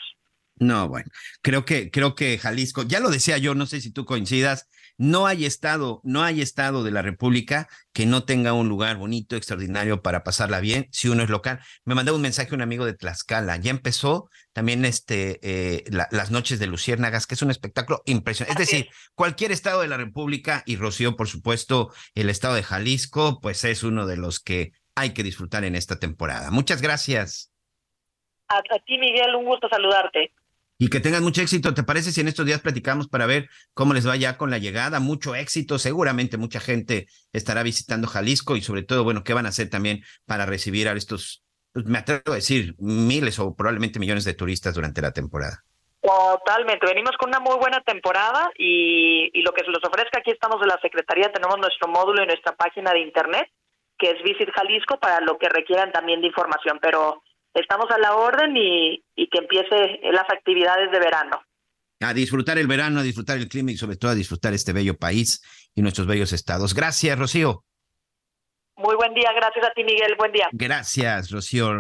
No, 0.57 0.89
bueno, 0.89 1.07
creo 1.43 1.65
que, 1.65 1.91
creo 1.91 2.15
que 2.15 2.39
Jalisco, 2.39 2.83
ya 2.87 3.01
lo 3.01 3.11
decía 3.11 3.39
yo, 3.39 3.55
no 3.55 3.67
sé 3.67 3.81
si 3.81 3.93
tú 3.93 4.05
coincidas, 4.05 4.69
no 5.03 5.27
hay 5.27 5.47
estado, 5.47 6.01
no 6.05 6.23
hay 6.23 6.43
estado 6.43 6.85
de 6.85 6.93
la 6.93 7.03
República 7.03 7.67
que 7.93 8.07
no 8.07 8.23
tenga 8.23 8.53
un 8.53 8.69
lugar 8.69 8.99
bonito, 8.99 9.35
extraordinario 9.35 10.01
para 10.01 10.23
pasarla 10.23 10.61
bien, 10.61 10.87
si 10.93 11.09
uno 11.09 11.25
es 11.25 11.29
local. 11.29 11.59
Me 11.85 11.97
mandó 11.97 12.15
un 12.15 12.23
mensaje 12.23 12.55
un 12.55 12.63
amigo 12.63 12.87
de 12.87 12.95
Tlaxcala, 12.95 13.57
ya 13.57 13.73
empezó 13.73 14.31
también 14.53 14.85
este, 14.85 15.41
eh, 15.43 15.83
las 15.91 16.31
noches 16.31 16.61
de 16.61 16.69
Luciérnagas, 16.69 17.27
que 17.27 17.35
es 17.35 17.43
un 17.43 17.51
espectáculo 17.51 18.03
impresionante. 18.07 18.63
Es 18.63 18.71
decir, 18.71 18.91
cualquier 19.17 19.51
estado 19.51 19.81
de 19.81 19.89
la 19.89 19.97
República, 19.97 20.63
y 20.67 20.77
Rocío, 20.77 21.17
por 21.17 21.27
supuesto, 21.27 21.93
el 22.15 22.31
estado 22.31 22.55
de 22.55 22.63
Jalisco, 22.63 23.41
pues 23.41 23.65
es 23.65 23.83
uno 23.83 24.07
de 24.07 24.19
los 24.19 24.39
que 24.39 24.71
hay 24.95 25.15
que 25.15 25.25
disfrutar 25.25 25.65
en 25.65 25.75
esta 25.75 25.99
temporada. 25.99 26.53
Muchas 26.53 26.81
gracias. 26.81 27.53
a 28.47 28.63
ti, 28.87 28.99
Miguel, 28.99 29.35
un 29.35 29.47
gusto 29.47 29.69
saludarte 29.69 30.33
y 30.83 30.89
que 30.89 30.99
tengan 30.99 31.23
mucho 31.23 31.43
éxito. 31.43 31.75
¿Te 31.75 31.85
parece 31.85 32.11
si 32.11 32.23
en 32.23 32.27
estos 32.27 32.45
días 32.45 32.61
platicamos 32.61 33.07
para 33.07 33.25
ver 33.25 33.49
cómo 33.73 33.95
les 33.95 34.05
va 34.05 34.17
ya 34.17 34.37
con 34.37 34.51
la 34.51 34.59
llegada? 34.59 34.99
Mucho 34.99 35.37
éxito, 35.37 35.79
seguramente 35.79 36.39
mucha 36.39 36.59
gente 36.59 37.07
estará 37.33 37.63
visitando 37.63 38.09
Jalisco 38.09 38.57
y 38.57 38.63
sobre 38.63 38.83
todo, 38.83 39.05
bueno, 39.05 39.23
¿qué 39.23 39.33
van 39.33 39.47
a 39.47 39.51
hacer 39.51 39.71
también 39.71 40.03
para 40.27 40.45
recibir 40.45 40.89
a 40.89 40.93
estos, 40.95 41.45
pues, 41.73 41.87
me 41.87 41.99
atrevo 41.99 42.33
a 42.33 42.35
decir, 42.35 42.75
miles 42.81 43.39
o 43.39 43.55
probablemente 43.55 44.01
millones 44.01 44.25
de 44.25 44.35
turistas 44.35 44.75
durante 44.75 45.01
la 45.01 45.13
temporada? 45.13 45.63
Totalmente, 46.01 46.85
venimos 46.85 47.17
con 47.17 47.29
una 47.29 47.39
muy 47.39 47.59
buena 47.59 47.81
temporada 47.83 48.51
y, 48.59 49.31
lo 49.41 49.53
que 49.53 49.65
se 49.65 49.71
los 49.71 49.85
ofrezca, 49.85 50.19
aquí 50.19 50.33
estamos 50.33 50.61
de 50.61 50.67
la 50.67 50.81
Secretaría, 50.81 51.31
tenemos 51.33 51.59
nuestro 51.59 51.87
módulo 51.87 52.25
y 52.25 52.27
nuestra 52.27 52.57
página 52.57 52.91
de 52.91 53.03
internet, 53.03 53.49
que 53.97 54.11
es 54.11 54.23
Visit 54.25 54.51
Jalisco, 54.53 54.99
para 54.99 55.21
lo 55.21 55.39
que 55.39 55.49
requieran 55.49 55.93
también 55.93 56.21
de 56.23 56.27
información, 56.27 56.81
pero 56.83 57.22
estamos 57.55 57.91
a 57.91 57.99
la 57.99 58.15
orden 58.15 58.57
y, 58.57 59.05
y 59.15 59.29
que 59.29 59.39
empiece 59.39 60.01
las 60.13 60.29
actividades 60.31 60.91
de 60.91 60.99
verano. 60.99 61.43
A 62.01 62.15
disfrutar 62.15 62.59
el 62.59 62.67
verano, 62.67 63.01
a 63.01 63.03
disfrutar 63.03 63.39
el 63.39 63.49
clima 63.49 63.71
y 63.71 63.77
sobre 63.77 63.97
todo 63.97 64.11
a 64.11 64.15
disfrutar 64.17 64.53
este 64.55 64.73
bello 64.73 64.97
país 64.97 65.43
y 65.75 65.83
nuestros 65.83 66.07
bellos 66.07 66.33
estados. 66.33 66.75
Gracias, 66.75 67.19
Rocío. 67.19 67.65
Muy 68.75 68.97
buen 68.97 69.13
día, 69.15 69.31
gracias 69.37 69.65
a 69.67 69.71
ti, 69.75 69.85
Miguel. 69.85 70.15
Buen 70.19 70.33
día. 70.33 70.49
Gracias, 70.51 71.31
Rocío 71.31 71.73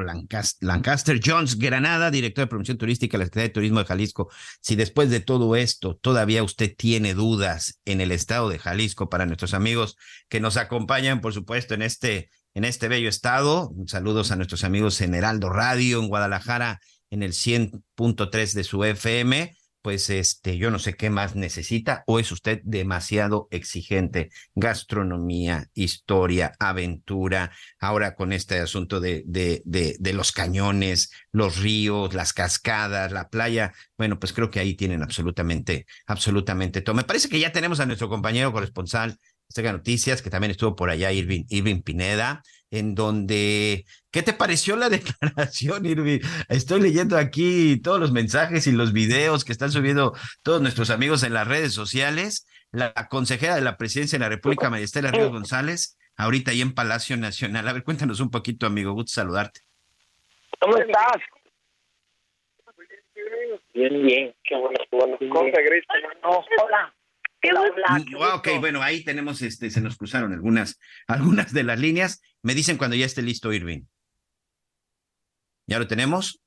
Lancaster 0.60 1.20
Jones, 1.24 1.58
Granada, 1.58 2.10
director 2.10 2.44
de 2.44 2.48
promoción 2.48 2.76
turística 2.76 3.16
de 3.16 3.18
la 3.18 3.24
Secretaría 3.24 3.48
de 3.48 3.54
Turismo 3.54 3.78
de 3.80 3.86
Jalisco. 3.86 4.30
Si 4.60 4.76
después 4.76 5.10
de 5.10 5.20
todo 5.20 5.56
esto 5.56 5.96
todavía 5.96 6.44
usted 6.44 6.72
tiene 6.76 7.14
dudas 7.14 7.80
en 7.86 8.02
el 8.02 8.12
estado 8.12 8.50
de 8.50 8.58
Jalisco, 8.58 9.08
para 9.08 9.26
nuestros 9.26 9.54
amigos 9.54 9.96
que 10.28 10.38
nos 10.38 10.56
acompañan, 10.56 11.20
por 11.20 11.32
supuesto, 11.32 11.74
en 11.74 11.82
este 11.82 12.28
en 12.54 12.64
este 12.64 12.88
bello 12.88 13.08
estado. 13.08 13.72
Saludos 13.86 14.30
a 14.30 14.36
nuestros 14.36 14.64
amigos 14.64 15.00
en 15.00 15.14
Heraldo 15.14 15.48
Radio, 15.50 16.00
en 16.00 16.08
Guadalajara, 16.08 16.80
en 17.10 17.22
el 17.22 17.32
100.3 17.32 18.52
de 18.52 18.64
su 18.64 18.84
FM. 18.84 19.54
pues 19.82 20.10
este, 20.10 20.58
yo 20.58 20.70
no 20.70 20.78
sé 20.78 20.94
qué 20.94 21.10
más 21.10 21.34
necesita 21.34 22.04
o 22.06 22.20
es 22.20 22.30
usted 22.30 22.60
demasiado 22.62 23.48
exigente. 23.50 24.30
Gastronomía, 24.54 25.70
historia, 25.74 26.52
aventura, 26.60 27.50
ahora 27.80 28.14
con 28.14 28.32
este 28.32 28.60
asunto 28.60 29.00
de, 29.00 29.24
de, 29.26 29.60
de, 29.64 29.96
de, 29.98 30.12
los 30.12 30.30
cañones, 30.30 31.10
los 31.32 31.56
ríos, 31.58 32.14
las 32.14 32.32
cascadas, 32.32 33.10
la 33.10 33.28
playa. 33.28 33.72
Bueno, 33.98 34.20
pues 34.20 34.32
creo 34.32 34.50
que 34.50 34.60
ahí 34.60 34.74
tienen 34.74 35.02
absolutamente, 35.02 35.86
absolutamente 36.06 36.80
todo. 36.80 36.94
Me 36.94 37.02
parece 37.02 37.28
que 37.28 37.40
ya 37.40 37.50
tenemos 37.50 37.80
a 37.80 37.86
nuestro 37.86 38.08
compañero 38.08 38.52
corresponsal 38.52 39.18
Azteca 39.52 39.72
Noticias, 39.72 40.22
que 40.22 40.30
también 40.30 40.50
estuvo 40.50 40.74
por 40.74 40.90
allá, 40.90 41.12
Irving, 41.12 41.44
Irving 41.48 41.82
Pineda 41.82 42.42
en 42.72 42.94
donde, 42.94 43.84
¿qué 44.10 44.22
te 44.22 44.32
pareció 44.32 44.76
la 44.76 44.88
declaración, 44.88 45.86
Irving? 45.86 46.20
Estoy 46.48 46.80
leyendo 46.80 47.18
aquí 47.18 47.80
todos 47.80 48.00
los 48.00 48.12
mensajes 48.12 48.66
y 48.66 48.72
los 48.72 48.92
videos 48.92 49.44
que 49.44 49.52
están 49.52 49.70
subiendo 49.70 50.14
todos 50.42 50.60
nuestros 50.62 50.90
amigos 50.90 51.22
en 51.22 51.34
las 51.34 51.46
redes 51.46 51.74
sociales. 51.74 52.48
La 52.72 52.94
consejera 53.10 53.54
de 53.54 53.60
la 53.60 53.76
presidencia 53.76 54.18
de 54.18 54.24
la 54.24 54.30
República, 54.30 54.70
María 54.70 54.86
Estela 54.86 55.10
Ríos 55.10 55.30
González, 55.30 55.98
ahorita 56.16 56.50
ahí 56.52 56.62
en 56.62 56.74
Palacio 56.74 57.18
Nacional. 57.18 57.68
A 57.68 57.74
ver, 57.74 57.84
cuéntanos 57.84 58.20
un 58.20 58.30
poquito, 58.30 58.64
amigo, 58.64 58.92
gusto 58.92 59.12
saludarte. 59.12 59.60
¿Cómo 60.58 60.78
estás? 60.78 61.18
Bien, 63.74 64.02
bien, 64.02 64.34
qué 64.44 64.56
bueno, 64.56 64.78
qué 64.88 64.96
bueno. 64.96 65.18
No, 66.22 66.44
hola. 66.64 66.94
Ok, 68.34 68.48
bueno, 68.60 68.82
ahí 68.82 69.04
tenemos, 69.04 69.42
este, 69.42 69.70
se 69.70 69.80
nos 69.80 69.96
cruzaron 69.96 70.32
algunas, 70.32 70.78
algunas 71.06 71.52
de 71.52 71.64
las 71.64 71.78
líneas. 71.78 72.20
Me 72.42 72.54
dicen 72.54 72.76
cuando 72.76 72.96
ya 72.96 73.06
esté 73.06 73.22
listo, 73.22 73.52
Irving. 73.52 73.82
¿Ya 75.66 75.78
lo 75.78 75.86
tenemos? 75.86 76.40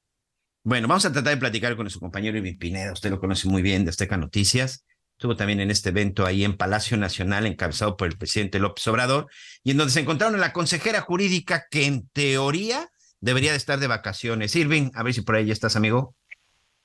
Bueno, 0.63 0.87
vamos 0.87 1.05
a 1.05 1.11
tratar 1.11 1.33
de 1.33 1.39
platicar 1.39 1.75
con 1.75 1.83
nuestro 1.83 1.99
compañero 1.99 2.37
Irving 2.37 2.57
Pineda. 2.57 2.93
Usted 2.93 3.11
lo 3.11 3.19
conoce 3.19 3.47
muy 3.47 3.61
bien 3.61 3.85
de 3.85 3.91
Azteca 3.91 4.17
Noticias. 4.17 4.85
Estuvo 5.17 5.35
también 5.35 5.61
en 5.61 5.71
este 5.71 5.89
evento 5.89 6.25
ahí 6.25 6.43
en 6.43 6.57
Palacio 6.57 6.97
Nacional, 6.97 7.45
encabezado 7.45 7.95
por 7.95 8.07
el 8.07 8.17
presidente 8.17 8.59
López 8.59 8.85
Obrador, 8.87 9.27
y 9.63 9.71
en 9.71 9.77
donde 9.77 9.93
se 9.93 10.01
encontraron 10.01 10.35
a 10.35 10.39
la 10.39 10.51
consejera 10.51 11.01
jurídica 11.01 11.67
que 11.69 11.85
en 11.85 12.09
teoría 12.09 12.89
debería 13.21 13.51
de 13.51 13.57
estar 13.57 13.79
de 13.79 13.87
vacaciones. 13.87 14.55
Irving, 14.55 14.91
a 14.93 15.03
ver 15.03 15.13
si 15.13 15.21
por 15.21 15.35
ahí 15.35 15.45
ya 15.45 15.53
estás, 15.53 15.75
amigo. 15.75 16.15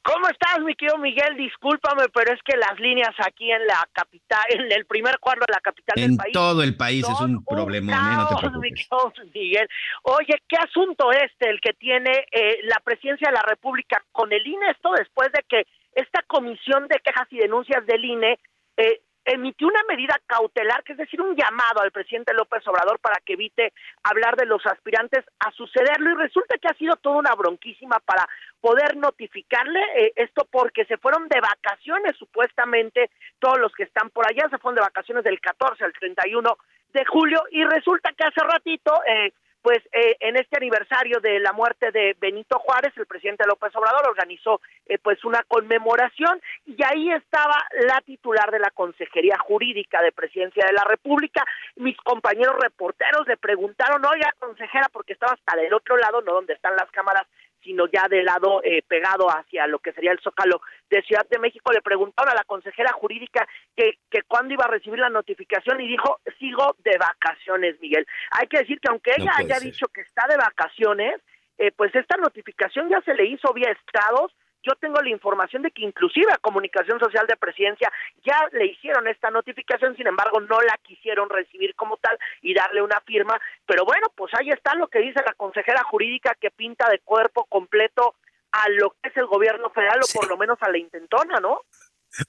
¿Cómo 0.03 0.29
estás, 0.29 0.61
mi 0.61 0.75
querido 0.75 0.97
Miguel? 0.97 1.37
Discúlpame, 1.37 2.05
pero 2.15 2.33
es 2.33 2.41
que 2.43 2.57
las 2.57 2.79
líneas 2.81 3.15
aquí 3.19 3.51
en 3.53 3.67
la 3.67 3.87
capital, 3.93 4.41
en 4.49 4.73
el 4.73 4.87
primer 4.87 5.19
cuadro 5.19 5.45
de 5.47 5.53
la 5.53 5.61
capital 5.61 5.99
en 5.99 6.09
del 6.09 6.17
país. 6.17 6.29
En 6.29 6.33
todo 6.33 6.63
el 6.63 6.77
país 6.77 7.05
es 7.07 7.21
un 7.21 7.45
problema, 7.45 7.93
¿eh? 7.93 8.17
no 8.17 8.29
te 8.29 8.37
preocupes. 8.37 8.89
Miguel. 9.35 9.69
Oye, 10.05 10.43
¿qué 10.49 10.57
asunto 10.57 11.13
este 11.13 11.51
el 11.51 11.61
que 11.61 11.75
tiene 11.75 12.27
eh, 12.33 12.61
la 12.65 12.81
presidencia 12.83 13.29
de 13.29 13.35
la 13.35 13.43
República 13.43 14.03
con 14.13 14.33
el 14.33 14.47
INE? 14.47 14.71
Esto 14.71 14.91
después 14.97 15.31
de 15.33 15.45
que 15.49 15.67
esta 15.95 16.23
comisión 16.27 16.89
de 16.89 16.99
quejas 17.01 17.27
y 17.31 17.39
denuncias 17.39 17.85
del 17.85 18.05
INE 18.05 18.39
eh, 18.79 19.03
emitió 19.33 19.69
una 19.69 19.83
medida 19.89 20.21
cautelar, 20.27 20.83
que 20.83 20.93
es 20.93 20.99
decir, 20.99 21.21
un 21.21 21.37
llamado 21.37 21.81
al 21.81 21.93
presidente 21.93 22.35
López 22.35 22.67
Obrador 22.67 22.99
para 22.99 23.21
que 23.25 23.35
evite 23.35 23.73
hablar 24.03 24.37
de 24.37 24.47
los 24.47 24.65
aspirantes 24.67 25.25
a 25.39 25.53
sucederlo. 25.53 26.11
Y 26.11 26.15
resulta 26.15 26.57
que 26.59 26.69
ha 26.69 26.75
sido 26.75 26.97
toda 26.97 27.17
una 27.17 27.35
bronquísima 27.35 28.01
para 28.01 28.29
poder 28.61 28.97
notificarle 28.97 29.81
eh, 29.97 30.13
esto 30.17 30.47
porque 30.51 30.85
se 30.87 30.97
fueron 30.97 31.29
de 31.29 31.41
vacaciones 31.41 32.17
supuestamente 32.17 33.11
todos 33.39 33.59
los 33.59 33.73
que 33.73 33.85
están 33.85 34.11
por 34.11 34.27
allá, 34.29 34.49
se 34.51 34.59
fueron 34.59 34.77
de 34.77 34.83
vacaciones 34.83 35.25
del 35.25 35.41
14 35.41 35.85
al 35.85 35.93
31 35.93 36.57
de 36.93 37.05
julio. 37.05 37.43
Y 37.53 37.63
resulta 37.65 38.11
que 38.13 38.25
hace 38.25 38.41
ratito 38.41 38.93
eh, 39.07 39.33
pues 39.63 39.79
eh, 39.93 40.17
en 40.21 40.37
este 40.37 40.57
aniversario 40.57 41.21
de 41.21 41.39
la 41.41 41.53
muerte 41.53 41.91
de 41.91 42.17
Benito 42.19 42.59
Juárez, 42.59 42.93
el 42.97 43.07
presidente 43.07 43.47
López 43.47 43.75
Obrador 43.77 44.09
organizó 44.09 44.61
eh, 44.87 44.99
pues 44.99 45.25
una 45.25 45.43
conmemoración 45.49 46.41
y 46.67 46.77
ahí 46.83 47.11
estaba 47.13 47.57
la 47.87 48.01
titular 48.01 48.51
de 48.51 48.59
la 48.59 48.71
Consejería 48.71 49.39
Jurídica 49.39 50.03
de 50.03 50.13
Presidencia 50.13 50.65
de 50.67 50.73
la 50.73 50.85
República. 50.85 51.45
Mis 51.77 51.97
compañeros 51.99 52.57
reporteros 52.61 53.27
le 53.27 53.37
preguntaron, 53.37 54.05
oiga, 54.05 54.35
consejera, 54.39 54.89
porque 54.93 55.13
estaba 55.13 55.33
hasta 55.33 55.61
del 55.61 55.73
otro 55.75 55.97
lado, 55.97 56.23
no 56.23 56.33
donde 56.33 56.55
están 56.55 56.77
las 56.77 56.91
cámaras, 56.91 57.27
sino 57.63 57.87
ya 57.87 58.09
del 58.09 58.25
lado 58.25 58.63
eh, 58.65 58.83
pegado 58.87 59.29
hacia 59.29 59.67
lo 59.67 59.79
que 59.79 59.93
sería 59.93 60.13
el 60.13 60.21
Zócalo 60.21 60.61
de 60.89 61.03
Ciudad 61.03 61.27
de 61.29 61.39
México. 61.39 61.73
Le 61.73 61.83
preguntaron 61.83 62.31
a 62.31 62.35
la 62.35 62.45
consejera 62.45 62.93
jurídica 62.93 63.47
que, 63.77 63.99
que 64.11 64.23
cuándo 64.23 64.55
iba 64.55 64.65
a 64.65 64.71
recibir 64.71 64.99
la 64.99 65.11
notificación 65.11 65.81
y 65.81 65.89
dijo, 65.89 66.21
sigo 66.39 66.77
de 66.79 66.97
vacaciones, 66.99 67.81
Miguel. 67.81 68.07
Hay 68.33 68.47
que 68.47 68.59
decir 68.59 68.81
que 68.81 68.89
aunque 68.89 69.13
ella 69.17 69.33
haya 69.37 69.59
dicho 69.61 69.87
que 69.89 70.03
está 70.03 70.27
de 70.29 70.37
vacaciones, 70.37 71.21
eh, 71.59 71.73
pues 71.77 71.95
esta 71.95 72.17
notificación 72.17 72.89
ya 72.89 73.01
se 73.03 73.15
le 73.15 73.27
hizo 73.27 73.53
vía 73.53 73.71
estados 73.71 74.33
yo 74.63 74.75
tengo 74.81 75.01
la 75.01 75.11
información 75.11 75.63
de 75.63 75.71
que 75.71 75.83
inclusive 75.83 76.33
a 76.33 76.39
Comunicación 76.39 76.99
Social 77.01 77.27
de 77.27 77.37
Presidencia 77.37 77.91
ya 78.25 78.39
le 78.53 78.67
hicieron 78.67 79.07
esta 79.09 79.31
notificación, 79.31 79.97
sin 79.97 80.07
embargo 80.07 80.41
no 80.41 80.61
la 80.61 80.79
quisieron 80.83 81.29
recibir 81.29 81.75
como 81.75 81.97
tal 81.97 82.19
y 82.43 82.55
darle 82.55 82.83
una 82.83 83.01
firma, 83.01 83.41
pero 83.67 83.85
bueno, 83.85 84.09
pues 84.15 84.33
ahí 84.35 84.51
está 84.51 84.75
lo 84.75 84.89
que 84.89 85.01
dice 85.01 85.23
la 85.25 85.35
consejera 85.35 85.83
jurídica 85.85 86.37
que 86.41 86.51
pinta 86.51 86.89
de 86.91 87.01
cuerpo 87.01 87.47
completo 87.47 88.15
a 88.53 88.69
lo 88.71 88.91
que 88.91 89.09
es 89.09 89.17
el 89.17 89.27
gobierno 89.27 89.71
federal 89.71 90.01
o 90.03 90.19
por 90.19 90.29
lo 90.29 90.37
menos 90.37 90.59
a 90.61 90.71
la 90.71 90.79
intentona, 90.79 91.41
¿no? 91.41 91.61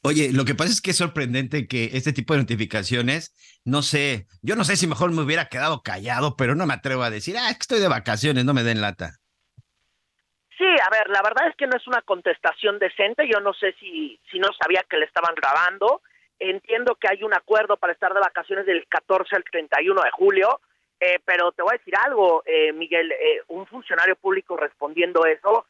Oye, 0.04 0.32
lo 0.32 0.46
que 0.46 0.54
pasa 0.54 0.72
es 0.72 0.80
que 0.80 0.92
es 0.92 0.98
sorprendente 0.98 1.68
que 1.68 1.92
este 1.94 2.14
tipo 2.14 2.34
de 2.34 2.42
notificaciones, 2.42 3.34
no 3.66 3.82
sé, 3.82 4.28
yo 4.44 4.56
no 4.56 4.64
sé 4.64 4.76
si 4.76 4.86
mejor 4.86 5.12
me 5.12 5.24
hubiera 5.24 5.48
quedado 5.48 5.82
callado, 5.82 6.36
pero 6.36 6.54
no 6.54 6.68
me 6.68 6.76
atrevo 6.76 7.02
a 7.02 7.10
decir, 7.10 7.36
ah, 7.38 7.50
es 7.50 7.56
que 7.56 7.62
estoy 7.62 7.80
de 7.80 7.88
vacaciones, 7.88 8.46
no 8.46 8.54
me 8.54 8.64
den 8.64 8.82
lata. 8.82 9.21
Sí, 10.62 10.68
a 10.68 10.96
ver, 10.96 11.10
la 11.10 11.24
verdad 11.24 11.48
es 11.48 11.56
que 11.56 11.66
no 11.66 11.76
es 11.76 11.88
una 11.88 12.04
contestación 12.04 12.78
decente. 12.78 13.28
Yo 13.28 13.40
no 13.40 13.52
sé 13.52 13.74
si, 13.80 14.20
si 14.30 14.38
no 14.38 14.48
sabía 14.62 14.86
que 14.88 14.98
le 14.98 15.06
estaban 15.06 15.34
grabando. 15.34 16.04
Entiendo 16.38 16.94
que 17.02 17.08
hay 17.10 17.24
un 17.24 17.34
acuerdo 17.34 17.78
para 17.78 17.94
estar 17.94 18.14
de 18.14 18.20
vacaciones 18.20 18.68
del 18.68 18.88
14 18.88 19.38
al 19.38 19.44
31 19.44 20.04
de 20.04 20.12
julio, 20.12 20.62
eh, 21.00 21.18
pero 21.26 21.52
te 21.52 21.64
voy 21.64 21.72
a 21.74 21.78
decir 21.80 21.96
algo, 22.06 22.44
eh, 22.46 22.74
Miguel, 22.74 23.12
eh, 23.12 23.42
un 23.48 23.66
funcionario 23.66 24.16
público 24.16 24.56
respondiendo 24.56 25.26
eso, 25.26 25.66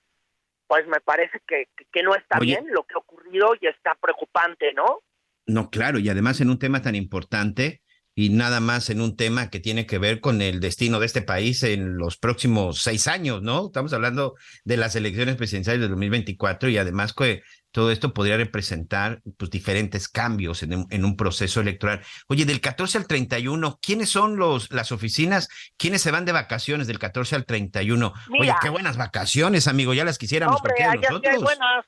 pues 0.68 0.86
me 0.88 1.00
parece 1.00 1.40
que, 1.48 1.70
que 1.90 2.04
no 2.04 2.14
está 2.14 2.40
bien 2.40 2.66
lo 2.70 2.84
que 2.84 2.96
ha 2.96 3.00
ocurrido 3.00 3.54
y 3.62 3.68
está 3.68 3.96
preocupante, 3.96 4.74
¿no? 4.74 5.04
No, 5.46 5.70
claro, 5.70 6.00
y 6.00 6.10
además 6.10 6.42
en 6.42 6.50
un 6.50 6.60
tema 6.60 6.82
tan 6.82 6.96
importante, 6.96 7.81
y 8.16 8.30
nada 8.30 8.60
más 8.60 8.90
en 8.90 9.02
un 9.02 9.16
tema 9.16 9.50
que 9.50 9.60
tiene 9.60 9.86
que 9.86 9.98
ver 9.98 10.20
con 10.20 10.42
el 10.42 10.60
destino 10.60 11.00
de 11.00 11.06
este 11.06 11.22
país 11.22 11.64
en 11.64 11.98
los 11.98 12.18
próximos 12.18 12.82
seis 12.82 13.08
años, 13.08 13.42
¿no? 13.42 13.68
Estamos 13.68 13.94
hablando 13.94 14.36
de 14.66 14.78
las 14.78 14.96
elecciones 14.96 15.36
presidenciales 15.36 15.82
del 15.82 15.90
2024 15.92 16.70
y 16.70 16.78
además 16.78 17.14
que 17.14 17.42
todo 17.72 17.92
esto 17.92 18.14
podría 18.14 18.36
representar 18.36 19.22
pues, 19.38 19.50
diferentes 19.50 20.10
cambios 20.10 20.62
en, 20.64 20.86
en, 20.90 21.06
un 21.06 21.16
proceso 21.16 21.62
electoral. 21.62 22.02
Oye, 22.28 22.46
del 22.46 22.60
14 22.60 22.98
al 22.98 23.08
31, 23.08 23.80
¿quiénes 23.82 24.10
son 24.10 24.36
los, 24.36 24.72
las 24.72 24.92
oficinas? 24.92 25.48
¿Quiénes 25.78 26.02
se 26.02 26.12
van 26.12 26.26
de 26.26 26.34
vacaciones 26.34 26.88
del 26.88 27.00
14 27.00 27.36
al 27.36 27.46
31? 27.46 28.14
Mira, 28.30 28.42
Oye, 28.42 28.54
qué 28.62 28.70
buenas 28.70 28.98
vacaciones, 28.98 29.68
amigo, 29.68 29.94
ya 29.94 30.04
las 30.04 30.18
quisiéramos. 30.18 30.58
Hombre, 30.58 30.74
nosotros. 31.02 31.34
Hay 31.34 31.42
buenas. 31.42 31.86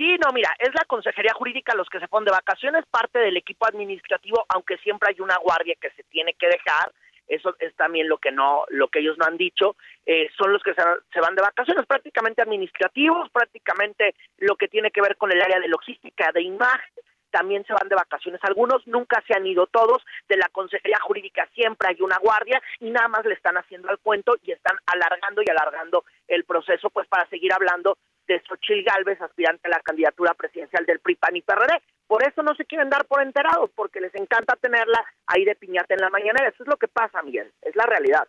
Sí, 0.00 0.16
no, 0.16 0.32
mira, 0.32 0.48
es 0.58 0.70
la 0.72 0.86
Consejería 0.86 1.34
Jurídica 1.34 1.74
los 1.74 1.90
que 1.90 2.00
se 2.00 2.08
ponen 2.08 2.24
de 2.24 2.30
vacaciones, 2.30 2.86
parte 2.90 3.18
del 3.18 3.36
equipo 3.36 3.66
administrativo, 3.66 4.46
aunque 4.48 4.78
siempre 4.78 5.10
hay 5.10 5.20
una 5.20 5.36
guardia 5.36 5.74
que 5.78 5.90
se 5.90 6.04
tiene 6.04 6.32
que 6.32 6.46
dejar, 6.46 6.90
eso 7.28 7.54
es 7.58 7.76
también 7.76 8.08
lo 8.08 8.16
que 8.16 8.32
no, 8.32 8.64
lo 8.70 8.88
que 8.88 9.00
ellos 9.00 9.18
no 9.18 9.26
han 9.26 9.36
dicho, 9.36 9.76
eh, 10.06 10.30
son 10.38 10.54
los 10.54 10.62
que 10.62 10.72
se, 10.72 10.80
se, 11.12 11.20
van 11.20 11.34
de 11.34 11.42
vacaciones, 11.42 11.84
prácticamente 11.84 12.40
administrativos, 12.40 13.28
prácticamente 13.28 14.14
lo 14.38 14.56
que 14.56 14.68
tiene 14.68 14.90
que 14.90 15.02
ver 15.02 15.18
con 15.18 15.32
el 15.32 15.42
área 15.42 15.60
de 15.60 15.68
logística, 15.68 16.32
de 16.32 16.44
imagen, 16.44 16.94
también 17.30 17.64
se 17.66 17.74
van 17.74 17.88
de 17.88 17.94
vacaciones. 17.94 18.40
Algunos 18.42 18.86
nunca 18.86 19.22
se 19.26 19.34
han 19.34 19.46
ido 19.46 19.66
todos, 19.66 20.02
de 20.28 20.38
la 20.38 20.48
Consejería 20.48 20.98
Jurídica 21.00 21.46
siempre 21.54 21.88
hay 21.90 22.00
una 22.00 22.16
guardia 22.18 22.62
y 22.80 22.90
nada 22.90 23.08
más 23.08 23.24
le 23.26 23.34
están 23.34 23.58
haciendo 23.58 23.90
al 23.90 23.98
cuento 23.98 24.36
y 24.42 24.52
están 24.52 24.78
alargando 24.86 25.42
y 25.42 25.50
alargando 25.50 26.04
el 26.26 26.44
proceso 26.44 26.88
pues 26.90 27.06
para 27.06 27.28
seguir 27.28 27.52
hablando 27.52 27.98
de 28.30 28.42
Xochil 28.46 28.84
Gálvez, 28.84 29.20
aspirante 29.20 29.68
a 29.68 29.70
la 29.70 29.80
candidatura 29.80 30.34
presidencial 30.34 30.86
del 30.86 31.00
PRI, 31.00 31.16
PAN 31.16 31.36
y 31.36 31.42
PRD. 31.42 31.82
Por 32.06 32.22
eso 32.22 32.42
no 32.42 32.54
se 32.54 32.64
quieren 32.64 32.88
dar 32.88 33.06
por 33.06 33.22
enterados, 33.22 33.70
porque 33.74 34.00
les 34.00 34.14
encanta 34.14 34.56
tenerla 34.56 35.04
ahí 35.26 35.44
de 35.44 35.54
piñata 35.56 35.94
en 35.94 36.00
la 36.00 36.10
mañana. 36.10 36.46
Eso 36.48 36.62
es 36.62 36.68
lo 36.68 36.76
que 36.76 36.88
pasa, 36.88 37.22
Miguel, 37.22 37.52
es 37.62 37.74
la 37.74 37.86
realidad. 37.86 38.26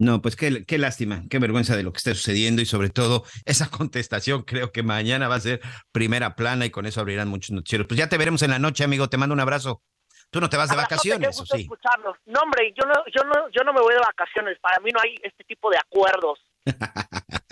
No, 0.00 0.22
pues 0.22 0.36
qué, 0.36 0.64
qué 0.64 0.78
lástima, 0.78 1.24
qué 1.28 1.40
vergüenza 1.40 1.76
de 1.76 1.82
lo 1.82 1.92
que 1.92 1.98
está 1.98 2.14
sucediendo 2.14 2.62
y 2.62 2.66
sobre 2.66 2.88
todo 2.88 3.24
esa 3.44 3.68
contestación 3.70 4.42
creo 4.42 4.70
que 4.70 4.82
mañana 4.82 5.28
va 5.28 5.36
a 5.36 5.40
ser 5.40 5.60
primera 5.90 6.36
plana 6.36 6.66
y 6.66 6.70
con 6.70 6.86
eso 6.86 7.00
abrirán 7.00 7.28
muchos 7.28 7.50
noticieros. 7.50 7.86
Pues 7.86 7.98
ya 7.98 8.08
te 8.08 8.18
veremos 8.18 8.42
en 8.42 8.50
la 8.50 8.58
noche, 8.58 8.84
amigo, 8.84 9.08
te 9.08 9.16
mando 9.16 9.34
un 9.34 9.40
abrazo. 9.40 9.82
Tú 10.30 10.40
no 10.40 10.50
te 10.50 10.58
vas 10.58 10.68
de 10.68 10.76
vacaciones, 10.76 11.40
¿o 11.40 11.46
sí? 11.46 11.62
Escucharlos. 11.62 12.16
No, 12.26 12.40
hombre, 12.40 12.74
yo 12.76 12.86
no, 12.86 13.02
yo 13.06 13.24
no, 13.24 13.48
yo 13.48 13.64
no 13.64 13.72
me 13.72 13.80
voy 13.80 13.94
de 13.94 14.00
vacaciones. 14.00 14.58
Para 14.60 14.78
mí 14.80 14.90
no 14.92 15.00
hay 15.02 15.14
este 15.22 15.42
tipo 15.44 15.70
de 15.70 15.78
acuerdos. 15.78 16.38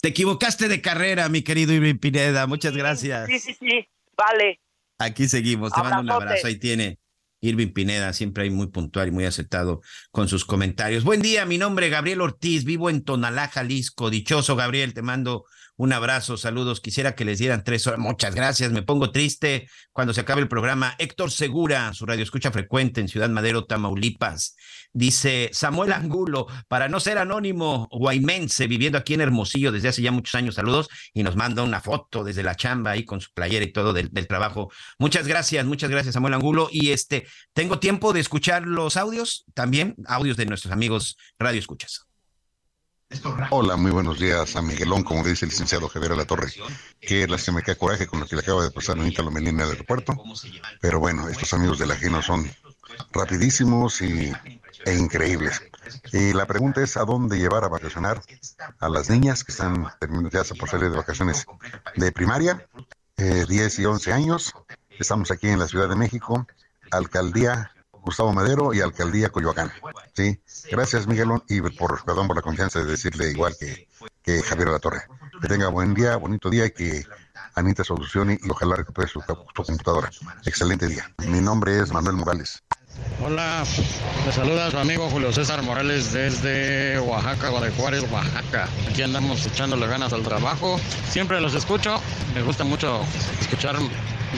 te 0.00 0.08
equivocaste 0.08 0.68
de 0.68 0.80
carrera, 0.80 1.28
mi 1.28 1.42
querido 1.42 1.72
Irving 1.72 1.98
Pineda. 1.98 2.46
Muchas 2.46 2.76
gracias. 2.76 3.26
Sí, 3.26 3.38
sí, 3.38 3.56
sí. 3.58 3.88
Vale. 4.16 4.60
Aquí 4.98 5.28
seguimos. 5.28 5.72
Te 5.72 5.82
mando 5.82 6.00
un 6.00 6.10
abrazo. 6.10 6.46
Ahí 6.46 6.56
tiene 6.56 6.98
Irving 7.40 7.72
Pineda, 7.72 8.12
siempre 8.12 8.44
hay 8.44 8.50
muy 8.50 8.66
puntual 8.68 9.08
y 9.08 9.10
muy 9.12 9.24
aceptado 9.24 9.80
con 10.10 10.28
sus 10.28 10.44
comentarios. 10.44 11.04
Buen 11.04 11.22
día, 11.22 11.46
mi 11.46 11.58
nombre 11.58 11.86
es 11.86 11.92
Gabriel 11.92 12.20
Ortiz, 12.20 12.64
vivo 12.64 12.90
en 12.90 13.02
Tonalá, 13.02 13.48
Jalisco. 13.48 14.10
Dichoso, 14.10 14.56
Gabriel, 14.56 14.94
te 14.94 15.02
mando 15.02 15.44
Un 15.78 15.92
abrazo, 15.92 16.36
saludos. 16.36 16.80
Quisiera 16.80 17.14
que 17.14 17.24
les 17.24 17.38
dieran 17.38 17.62
tres 17.62 17.86
horas. 17.86 18.00
Muchas 18.00 18.34
gracias. 18.34 18.72
Me 18.72 18.82
pongo 18.82 19.12
triste 19.12 19.68
cuando 19.92 20.12
se 20.12 20.20
acabe 20.20 20.40
el 20.40 20.48
programa. 20.48 20.96
Héctor 20.98 21.30
Segura, 21.30 21.94
su 21.94 22.04
radio 22.04 22.24
escucha 22.24 22.50
frecuente 22.50 23.00
en 23.00 23.06
Ciudad 23.06 23.28
Madero, 23.28 23.64
Tamaulipas. 23.64 24.56
Dice 24.92 25.50
Samuel 25.52 25.92
Angulo, 25.92 26.48
para 26.66 26.88
no 26.88 26.98
ser 26.98 27.18
anónimo, 27.18 27.86
guaymense, 27.92 28.66
viviendo 28.66 28.98
aquí 28.98 29.14
en 29.14 29.20
Hermosillo 29.20 29.70
desde 29.70 29.86
hace 29.86 30.02
ya 30.02 30.10
muchos 30.10 30.34
años. 30.34 30.56
Saludos 30.56 30.88
y 31.14 31.22
nos 31.22 31.36
manda 31.36 31.62
una 31.62 31.80
foto 31.80 32.24
desde 32.24 32.42
la 32.42 32.56
chamba 32.56 32.90
ahí 32.90 33.04
con 33.04 33.20
su 33.20 33.32
playera 33.32 33.64
y 33.64 33.70
todo 33.70 33.92
del, 33.92 34.08
del 34.10 34.26
trabajo. 34.26 34.72
Muchas 34.98 35.28
gracias, 35.28 35.64
muchas 35.64 35.90
gracias, 35.90 36.14
Samuel 36.14 36.34
Angulo. 36.34 36.68
Y 36.72 36.90
este, 36.90 37.28
tengo 37.52 37.78
tiempo 37.78 38.12
de 38.12 38.18
escuchar 38.18 38.66
los 38.66 38.96
audios 38.96 39.44
también, 39.54 39.94
audios 40.06 40.36
de 40.36 40.46
nuestros 40.46 40.72
amigos 40.72 41.16
Radio 41.38 41.60
Escuchas. 41.60 42.07
Hola, 43.50 43.76
muy 43.76 43.90
buenos 43.90 44.18
días 44.18 44.54
a 44.56 44.60
Miguelón, 44.60 45.02
como 45.02 45.24
dice 45.24 45.46
el 45.46 45.50
licenciado 45.50 45.88
Javier 45.88 46.14
La 46.14 46.26
Torre, 46.26 46.52
que 47.00 47.26
la 47.26 47.38
se 47.38 47.52
me 47.52 47.62
cae 47.62 47.76
coraje 47.76 48.06
con 48.06 48.20
lo 48.20 48.26
que 48.26 48.36
le 48.36 48.42
acaba 48.42 48.62
de 48.62 48.70
pasar 48.70 48.98
a 48.98 49.02
Anita 49.02 49.22
Lomelina 49.22 49.62
del 49.62 49.72
aeropuerto, 49.72 50.14
pero 50.80 51.00
bueno, 51.00 51.26
estos 51.28 51.54
amigos 51.54 51.78
del 51.78 51.90
ajeno 51.90 52.20
son 52.20 52.50
rapidísimos 53.12 54.02
y, 54.02 54.30
e 54.84 54.94
increíbles. 54.94 55.62
Y 56.12 56.34
la 56.34 56.46
pregunta 56.46 56.82
es 56.82 56.98
a 56.98 57.04
dónde 57.06 57.38
llevar 57.38 57.64
a 57.64 57.68
vacacionar 57.68 58.20
a 58.78 58.88
las 58.90 59.08
niñas 59.08 59.42
que 59.42 59.52
están 59.52 59.86
terminando 59.98 60.28
ya 60.28 60.44
por 60.54 60.68
salir 60.68 60.90
de 60.90 60.96
vacaciones 60.98 61.46
de 61.96 62.12
primaria, 62.12 62.68
eh, 63.16 63.46
10 63.48 63.78
y 63.78 63.86
11 63.86 64.12
años. 64.12 64.54
Estamos 64.98 65.30
aquí 65.30 65.48
en 65.48 65.58
la 65.58 65.68
Ciudad 65.68 65.88
de 65.88 65.96
México, 65.96 66.46
alcaldía 66.90 67.72
Gustavo 68.08 68.32
Madero 68.32 68.72
y 68.72 68.80
Alcaldía 68.80 69.28
Coyoacán. 69.28 69.70
Sí, 70.14 70.40
gracias 70.70 71.06
Miguelón 71.06 71.44
y 71.46 71.60
por, 71.60 72.02
perdón 72.06 72.26
por 72.26 72.36
la 72.36 72.40
confianza 72.40 72.78
de 72.78 72.86
decirle 72.86 73.30
igual 73.30 73.54
que, 73.60 73.86
que 74.22 74.42
Javier 74.42 74.68
La 74.68 74.78
Torre. 74.78 75.02
Que 75.42 75.46
tenga 75.46 75.68
buen 75.68 75.92
día, 75.92 76.16
bonito 76.16 76.48
día 76.48 76.64
y 76.64 76.70
que 76.70 77.04
Anita 77.54 77.84
solucione 77.84 78.40
y 78.42 78.48
ojalá 78.48 78.76
recupere 78.76 79.08
su, 79.08 79.20
su 79.20 79.62
computadora. 79.62 80.10
Excelente 80.46 80.86
día. 80.86 81.12
Mi 81.18 81.42
nombre 81.42 81.80
es 81.80 81.92
Manuel 81.92 82.16
Morales. 82.16 82.62
Hola, 83.24 83.64
le 84.24 84.32
saluda 84.32 84.70
su 84.70 84.78
amigo 84.78 85.10
Julio 85.10 85.32
César 85.32 85.60
Morales 85.62 86.12
desde 86.12 87.00
Oaxaca, 87.00 87.48
Guadalajara, 87.48 88.00
Oaxaca. 88.12 88.68
Aquí 88.88 89.02
andamos 89.02 89.44
echándole 89.44 89.88
ganas 89.88 90.12
al 90.12 90.22
trabajo. 90.22 90.78
Siempre 91.10 91.40
los 91.40 91.54
escucho, 91.54 92.00
me 92.34 92.42
gusta 92.42 92.62
mucho 92.62 93.00
escuchar 93.40 93.76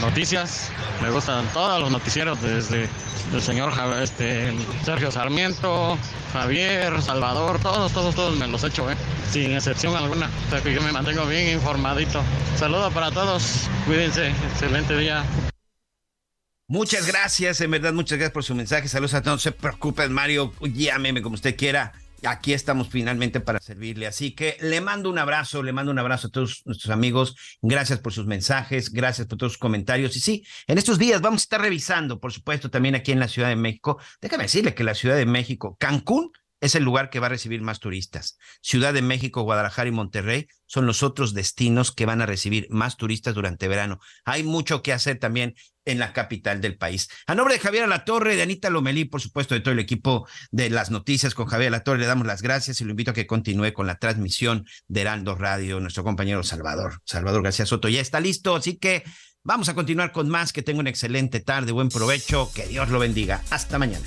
noticias, 0.01 0.71
me 1.03 1.11
gustan 1.11 1.47
todos 1.53 1.79
los 1.79 1.91
noticieros 1.91 2.41
desde 2.41 2.89
el 3.35 3.43
señor 3.43 3.73
este, 4.03 4.53
Sergio 4.83 5.11
Sarmiento, 5.11 5.99
Javier, 6.33 7.03
Salvador, 7.03 7.61
todos, 7.61 7.93
todos, 7.93 8.15
todos 8.15 8.37
me 8.37 8.49
los 8.49 8.65
echo, 8.65 8.91
¿eh? 8.91 8.97
sin 9.31 9.53
excepción 9.53 9.95
alguna. 9.95 10.31
O 10.47 10.51
sea 10.51 10.63
que 10.63 10.73
yo 10.73 10.81
me 10.81 10.91
mantengo 10.91 11.27
bien 11.27 11.51
informadito. 11.51 12.23
Saludos 12.57 12.93
para 12.95 13.11
todos, 13.11 13.69
cuídense, 13.87 14.29
excelente 14.29 14.97
día. 14.97 15.23
Muchas 16.71 17.05
gracias, 17.05 17.61
en 17.63 17.73
verdad, 17.73 17.93
muchas 17.93 18.17
gracias 18.17 18.33
por 18.33 18.45
su 18.45 18.55
mensaje. 18.55 18.87
Saludos 18.87 19.15
a 19.15 19.23
todos. 19.23 19.35
No 19.35 19.41
se 19.41 19.51
preocupen, 19.51 20.13
Mario, 20.13 20.55
llámeme 20.61 21.21
como 21.21 21.35
usted 21.35 21.57
quiera. 21.57 21.93
Aquí 22.25 22.53
estamos 22.53 22.89
finalmente 22.89 23.41
para 23.41 23.59
servirle. 23.59 24.07
Así 24.07 24.37
que 24.37 24.57
le 24.61 24.81
mando 24.81 25.11
un 25.11 25.19
abrazo, 25.19 25.65
le 25.65 25.73
mando 25.73 25.91
un 25.91 25.99
abrazo 25.99 26.29
a 26.29 26.31
todos 26.31 26.63
nuestros 26.67 26.93
amigos. 26.93 27.35
Gracias 27.61 27.99
por 27.99 28.13
sus 28.13 28.27
mensajes, 28.27 28.93
gracias 28.93 29.27
por 29.27 29.37
todos 29.37 29.55
sus 29.55 29.59
comentarios. 29.59 30.15
Y 30.15 30.21
sí, 30.21 30.47
en 30.69 30.79
estos 30.79 30.97
días 30.97 31.21
vamos 31.21 31.41
a 31.41 31.47
estar 31.47 31.61
revisando, 31.61 32.21
por 32.21 32.33
supuesto, 32.33 32.71
también 32.71 32.95
aquí 32.95 33.11
en 33.11 33.19
la 33.19 33.27
Ciudad 33.27 33.49
de 33.49 33.57
México. 33.57 33.99
Déjame 34.21 34.45
decirle 34.45 34.73
que 34.73 34.85
la 34.85 34.95
Ciudad 34.95 35.17
de 35.17 35.27
México, 35.27 35.77
Cancún, 35.81 36.31
es 36.61 36.75
el 36.75 36.85
lugar 36.85 37.11
que 37.11 37.21
va 37.21 37.27
a 37.27 37.31
recibir 37.31 37.63
más 37.63 37.81
turistas. 37.81 38.39
Ciudad 38.61 38.95
de 38.95 39.03
México, 39.03 39.43
Guadalajara 39.43 39.89
y 39.89 39.93
Monterrey 39.93 40.47
son 40.67 40.87
los 40.87 41.03
otros 41.03 41.35
destinos 41.35 41.93
que 41.93 42.07
van 42.07 42.21
a 42.23 42.27
recibir 42.27 42.67
más 42.71 42.97
turistas 42.97 43.35
durante 43.35 43.69
verano. 43.69 43.99
Hay 44.25 44.43
mucho 44.43 44.83
que 44.83 44.93
hacer 44.93 45.19
también 45.19 45.55
en 45.85 45.99
la 45.99 46.13
capital 46.13 46.61
del 46.61 46.77
país. 46.77 47.09
A 47.27 47.35
nombre 47.35 47.55
de 47.55 47.61
Javier 47.61 47.85
Alatorre, 47.85 48.37
de 48.37 48.43
Anita 48.43 48.71
Lomelí, 48.71 49.07
por 49.07 49.21
supuesto, 49.21 49.55
de 49.55 49.61
todo 49.61 49.73
el 49.73 49.81
equipo 49.81 50.29
de 50.51 50.71
las 50.71 50.91
noticias 50.91 51.35
con 51.35 51.47
Javier 51.47 51.69
Alatorre, 51.69 52.01
le 52.01 52.07
damos 52.07 52.27
las 52.27 52.43
gracias 52.43 52.81
y 52.81 52.85
lo 52.85 52.91
invito 52.91 53.11
a 53.11 53.15
que 53.15 53.27
continúe 53.27 53.73
con 53.73 53.87
la 53.87 53.97
transmisión 53.97 54.67
de 54.87 55.01
Heraldo 55.01 55.35
Radio, 55.35 55.81
nuestro 55.81 56.05
compañero 56.05 56.43
Salvador. 56.43 57.01
Salvador 57.05 57.43
García 57.43 57.67
Soto 57.67 57.89
ya 57.89 58.01
está 58.01 58.21
listo, 58.21 58.55
así 58.55 58.77
que 58.77 59.03
vamos 59.43 59.69
a 59.69 59.75
continuar 59.75 60.13
con 60.13 60.29
más. 60.29 60.53
Que 60.53 60.63
tenga 60.63 60.81
una 60.81 60.91
excelente 60.91 61.41
tarde, 61.41 61.73
buen 61.73 61.89
provecho, 61.89 62.51
que 62.55 62.67
Dios 62.67 62.91
lo 62.91 62.99
bendiga. 62.99 63.43
Hasta 63.51 63.79
mañana. 63.79 64.07